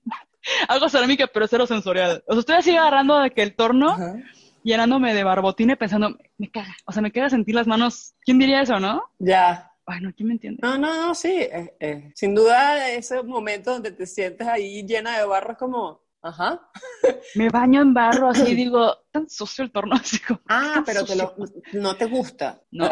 Hago 0.67 0.87
cerámica, 0.87 1.27
pero 1.27 1.47
cero 1.47 1.65
sensorial. 1.67 2.23
O 2.27 2.33
sea, 2.33 2.39
estoy 2.39 2.55
así 2.55 2.75
agarrando 2.77 3.19
de 3.19 3.31
que 3.31 3.41
el 3.41 3.55
torno, 3.55 3.89
Ajá. 3.91 4.15
llenándome 4.63 5.13
de 5.13 5.23
barbotine, 5.23 5.75
pensando, 5.75 6.15
me 6.37 6.49
caga. 6.51 6.75
O 6.85 6.91
sea, 6.91 7.01
me 7.01 7.11
caga 7.11 7.29
sentir 7.29 7.55
las 7.55 7.67
manos. 7.67 8.13
¿Quién 8.23 8.37
diría 8.39 8.61
eso, 8.61 8.79
no? 8.79 9.03
Ya. 9.19 9.71
Ay, 9.87 10.01
no, 10.01 10.11
¿quién 10.13 10.27
me 10.27 10.33
entiende? 10.33 10.59
No, 10.63 10.77
no, 10.77 11.07
no, 11.07 11.15
sí. 11.15 11.31
eh, 11.31 11.75
eh, 11.79 12.11
Sin 12.15 12.33
duda, 12.33 12.89
ese 12.89 13.21
momento 13.21 13.71
donde 13.73 13.91
te 13.91 14.05
sientes 14.07 14.47
ahí 14.47 14.83
llena 14.83 15.17
de 15.19 15.25
barro 15.25 15.51
es 15.51 15.57
como, 15.59 16.01
ajá. 16.23 16.59
Me 17.35 17.49
baño 17.49 17.81
en 17.81 17.93
barro, 17.93 18.29
así 18.29 18.55
digo, 18.55 18.95
tan 19.11 19.29
sucio 19.29 19.63
el 19.63 19.71
torno, 19.71 19.95
así 20.01 20.19
como. 20.19 20.39
Ah, 20.47 20.81
pero 20.85 21.05
te 21.05 21.15
lo, 21.15 21.35
no 21.73 21.95
te 21.95 22.05
gusta. 22.05 22.61
No. 22.71 22.89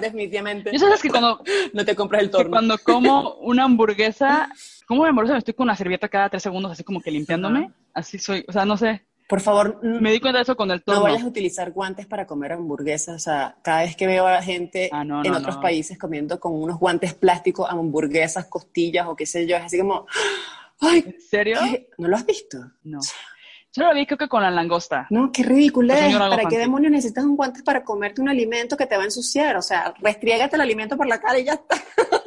Definitivamente. 0.00 0.70
Yo 0.72 0.78
sabes 0.78 1.02
que 1.02 1.10
cuando, 1.10 1.42
No 1.72 1.84
te 1.84 1.96
compras 1.96 2.22
el 2.22 2.30
torno. 2.30 2.50
cuando 2.52 2.78
como 2.78 3.34
una 3.36 3.64
hamburguesa, 3.64 4.48
como 4.86 5.00
una 5.00 5.10
hamburguesa 5.10 5.32
me 5.34 5.38
estoy 5.40 5.54
con 5.54 5.64
una 5.64 5.76
servilleta 5.76 6.08
cada 6.08 6.28
tres 6.30 6.42
segundos, 6.44 6.70
así 6.72 6.84
como 6.84 7.00
que 7.02 7.10
limpiándome. 7.10 7.72
Así 7.92 8.18
soy, 8.18 8.44
o 8.48 8.52
sea, 8.52 8.64
no 8.64 8.76
sé. 8.76 9.04
Por 9.32 9.40
favor, 9.40 9.78
Me 9.82 10.12
di 10.12 10.20
cuenta 10.20 10.40
de 10.40 10.42
eso 10.42 10.54
con 10.56 10.70
el 10.70 10.76
no 10.80 10.84
torno. 10.84 11.02
vayas 11.04 11.22
a 11.22 11.26
utilizar 11.26 11.70
guantes 11.72 12.06
para 12.06 12.26
comer 12.26 12.52
hamburguesas. 12.52 13.16
O 13.16 13.18
sea, 13.18 13.56
cada 13.62 13.80
vez 13.80 13.96
que 13.96 14.06
veo 14.06 14.26
a 14.26 14.32
la 14.32 14.42
gente 14.42 14.90
Ah, 14.92 15.04
no, 15.04 15.24
en 15.24 15.32
no, 15.32 15.38
otros 15.38 15.54
no. 15.54 15.62
países 15.62 15.96
comiendo 15.98 16.38
con 16.38 16.52
unos 16.52 16.78
guantes 16.78 17.14
plásticos 17.14 17.66
hamburguesas, 17.70 18.44
costillas 18.44 19.06
o 19.06 19.16
qué 19.16 19.24
sé 19.24 19.46
yo, 19.46 19.56
es 19.56 19.62
así 19.62 19.78
como, 19.78 20.04
¡ay! 20.80 21.02
¿En 21.06 21.20
serio? 21.22 21.58
¿No 21.96 22.08
lo 22.08 22.16
has 22.16 22.26
visto? 22.26 22.58
No. 22.84 23.00
Yo 23.74 23.84
lo 23.84 23.94
vi 23.94 24.04
creo 24.04 24.18
que 24.18 24.28
con 24.28 24.42
la 24.42 24.50
langosta. 24.50 25.06
No, 25.08 25.32
qué 25.32 25.44
ridículo 25.44 25.88
La 25.94 26.08
es. 26.08 26.14
¿Para 26.14 26.44
qué 26.44 26.58
demonios 26.58 26.92
necesitas 26.92 27.24
un 27.24 27.34
guante 27.34 27.62
para 27.62 27.82
comerte 27.84 28.20
un 28.20 28.28
alimento 28.28 28.76
que 28.76 28.84
te 28.84 28.96
va 28.96 29.00
a 29.00 29.06
ensuciar? 29.06 29.56
O 29.56 29.62
sea, 29.62 29.94
restriégate 29.98 30.56
el 30.56 30.60
alimento 30.60 30.94
por 30.94 31.06
la 31.06 31.18
cara 31.18 31.38
y 31.38 31.44
ya 31.44 31.54
está. 31.54 31.76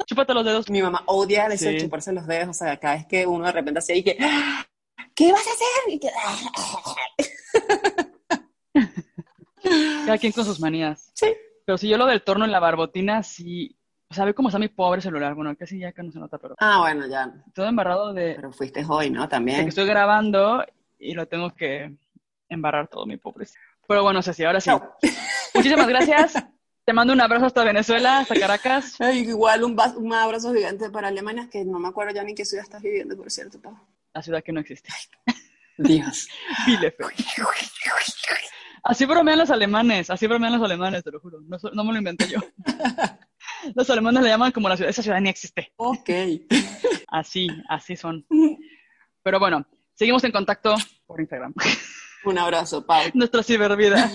Chúpate 0.06 0.34
los 0.34 0.44
dedos. 0.44 0.68
Mi 0.70 0.82
mamá 0.82 1.04
odia 1.06 1.48
de 1.48 1.56
Sí. 1.56 1.76
chuparse 1.78 2.12
los 2.12 2.26
dedos. 2.26 2.48
O 2.48 2.52
sea, 2.52 2.76
cada 2.78 2.96
vez 2.96 3.06
que 3.06 3.24
uno 3.28 3.46
de 3.46 3.52
repente 3.52 3.78
hacía 3.78 3.94
y 3.94 4.02
que, 4.02 4.18
¿qué 5.14 5.32
vas 5.32 5.46
a 5.46 5.50
hacer? 5.50 5.92
Y 5.94 5.98
que, 5.98 6.10
Cada 10.06 10.18
quien 10.18 10.32
con 10.32 10.44
sus 10.44 10.60
manías. 10.60 11.10
sí. 11.14 11.26
Pero 11.64 11.78
si 11.78 11.88
yo 11.88 11.98
lo 11.98 12.06
del 12.06 12.22
torno 12.22 12.44
en 12.44 12.52
la 12.52 12.60
barbotina, 12.60 13.24
sí. 13.24 13.76
O 14.08 14.14
sea, 14.14 14.24
ve 14.24 14.34
cómo 14.34 14.48
está 14.50 14.58
mi 14.60 14.68
pobre 14.68 15.00
celular. 15.00 15.34
Bueno, 15.34 15.56
casi 15.56 15.80
ya 15.80 15.90
que 15.90 16.00
no 16.00 16.12
se 16.12 16.20
nota, 16.20 16.38
pero 16.38 16.54
Ah, 16.60 16.78
bueno, 16.78 17.08
ya. 17.08 17.34
todo 17.52 17.66
embarrado 17.66 18.14
de, 18.14 18.34
Pero 18.36 18.52
fuiste 18.52 18.84
hoy, 18.88 19.10
¿no? 19.10 19.22
de 19.22 19.26
que 19.26 19.30
También. 19.30 19.66
estoy 19.66 19.84
grabando 19.84 20.64
y 21.00 21.14
lo 21.14 21.26
tengo 21.26 21.50
que 21.56 21.92
embarrar 22.48 22.86
todo 22.86 23.04
mi 23.04 23.16
pobre. 23.16 23.48
Pero 23.88 24.04
bueno, 24.04 24.22
Ceci, 24.22 24.44
ahora 24.44 24.60
sí. 24.60 24.70
Muchísimas 25.54 25.88
gracias. 25.88 26.34
Te 26.84 26.92
mando 26.92 27.12
un 27.12 27.20
abrazo 27.20 27.46
hasta 27.46 27.64
Venezuela, 27.64 28.20
hasta 28.20 28.38
Caracas. 28.38 28.96
igual 29.12 29.64
un, 29.64 29.76
un, 29.96 30.12
abrazo 30.14 30.54
gigante 30.54 30.88
para 30.90 31.08
Alemania, 31.08 31.48
que 31.50 31.64
no 31.64 31.80
me 31.80 31.88
acuerdo 31.88 32.14
ya 32.14 32.22
ni 32.22 32.36
qué 32.36 32.44
ciudad 32.44 32.62
estás 32.62 32.80
viviendo, 32.80 33.16
por 33.16 33.28
cierto, 33.28 33.60
Pau. 33.60 33.76
La 34.16 34.22
ciudad 34.22 34.42
que 34.42 34.50
no 34.50 34.60
existe. 34.60 34.88
Dios. 35.76 36.26
Bielefeld. 36.66 37.12
Así 38.82 39.04
bromean 39.04 39.38
los 39.38 39.50
alemanes, 39.50 40.08
así 40.08 40.26
bromean 40.26 40.54
los 40.54 40.62
alemanes, 40.62 41.04
te 41.04 41.10
lo 41.10 41.20
juro. 41.20 41.40
No, 41.42 41.58
no 41.74 41.84
me 41.84 41.92
lo 41.92 41.98
inventé 41.98 42.26
yo. 42.26 42.38
Los 43.74 43.90
alemanes 43.90 44.22
le 44.22 44.28
llaman 44.28 44.52
como 44.52 44.68
la 44.68 44.76
ciudad, 44.76 44.90
esa 44.90 45.02
ciudad 45.02 45.20
ni 45.20 45.28
existe. 45.28 45.72
Ok. 45.76 46.08
Así, 47.08 47.48
así 47.68 47.96
son. 47.96 48.26
Pero 49.22 49.38
bueno, 49.38 49.66
seguimos 49.94 50.22
en 50.24 50.32
contacto 50.32 50.74
por 51.06 51.20
Instagram. 51.20 51.54
Un 52.24 52.38
abrazo, 52.38 52.84
Pau. 52.84 53.04
Nuestra 53.14 53.42
cibervida. 53.42 54.10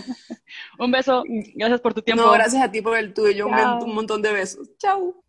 Un 0.77 0.91
beso, 0.91 1.23
gracias 1.55 1.81
por 1.81 1.93
tu 1.93 2.01
tiempo. 2.01 2.23
No, 2.23 2.31
gracias 2.31 2.63
a 2.63 2.71
ti 2.71 2.81
por 2.81 2.97
el 2.97 3.13
tuyo, 3.13 3.47
un, 3.47 3.55
un 3.55 3.95
montón 3.95 4.21
de 4.21 4.33
besos. 4.33 4.69
Chao. 4.77 5.23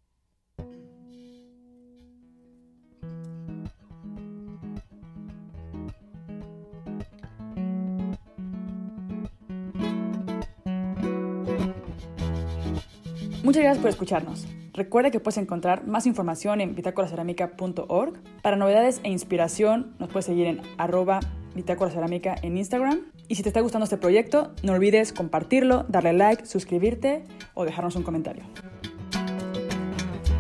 Muchas 13.43 13.65
gracias 13.65 13.83
por 13.83 13.91
escucharnos. 13.91 14.47
Recuerda 14.73 15.11
que 15.11 15.19
puedes 15.19 15.37
encontrar 15.37 15.85
más 15.87 16.07
información 16.07 16.61
en 16.61 16.77
bitácoracerámica.org. 16.77 18.23
Para 18.41 18.57
novedades 18.57 19.01
e 19.03 19.11
inspiración 19.11 19.97
nos 19.99 20.11
puedes 20.11 20.27
seguir 20.27 20.47
en 20.47 20.63
arroba 20.79 21.19
bitácoracerámica 21.55 22.37
en 22.43 22.57
Instagram. 22.57 23.01
Y 23.27 23.35
si 23.35 23.43
te 23.43 23.49
está 23.49 23.61
gustando 23.61 23.85
este 23.85 23.97
proyecto, 23.97 24.53
no 24.63 24.75
olvides 24.75 25.13
compartirlo, 25.13 25.85
darle 25.89 26.13
like, 26.13 26.47
suscribirte 26.47 27.25
o 27.55 27.65
dejarnos 27.65 27.97
un 27.97 28.05
comentario. 28.05 28.45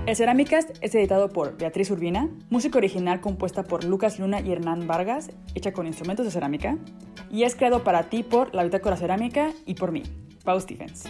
El 0.06 0.16
Cerámicas 0.16 0.66
es 0.80 0.94
editado 0.94 1.28
por 1.28 1.56
Beatriz 1.56 1.90
Urbina, 1.90 2.28
música 2.50 2.78
original 2.78 3.20
compuesta 3.20 3.64
por 3.64 3.82
Lucas 3.82 4.18
Luna 4.18 4.40
y 4.40 4.52
Hernán 4.52 4.86
Vargas, 4.86 5.30
hecha 5.54 5.72
con 5.72 5.86
instrumentos 5.86 6.24
de 6.24 6.32
cerámica, 6.32 6.78
y 7.30 7.44
es 7.44 7.54
creado 7.56 7.82
para 7.82 8.04
ti 8.04 8.22
por 8.22 8.54
la 8.54 8.64
Bitácora 8.64 8.96
Cerámica 8.96 9.52
y 9.66 9.74
por 9.74 9.90
mí, 9.90 10.02
Pau 10.44 10.60
Stephens. 10.60 11.04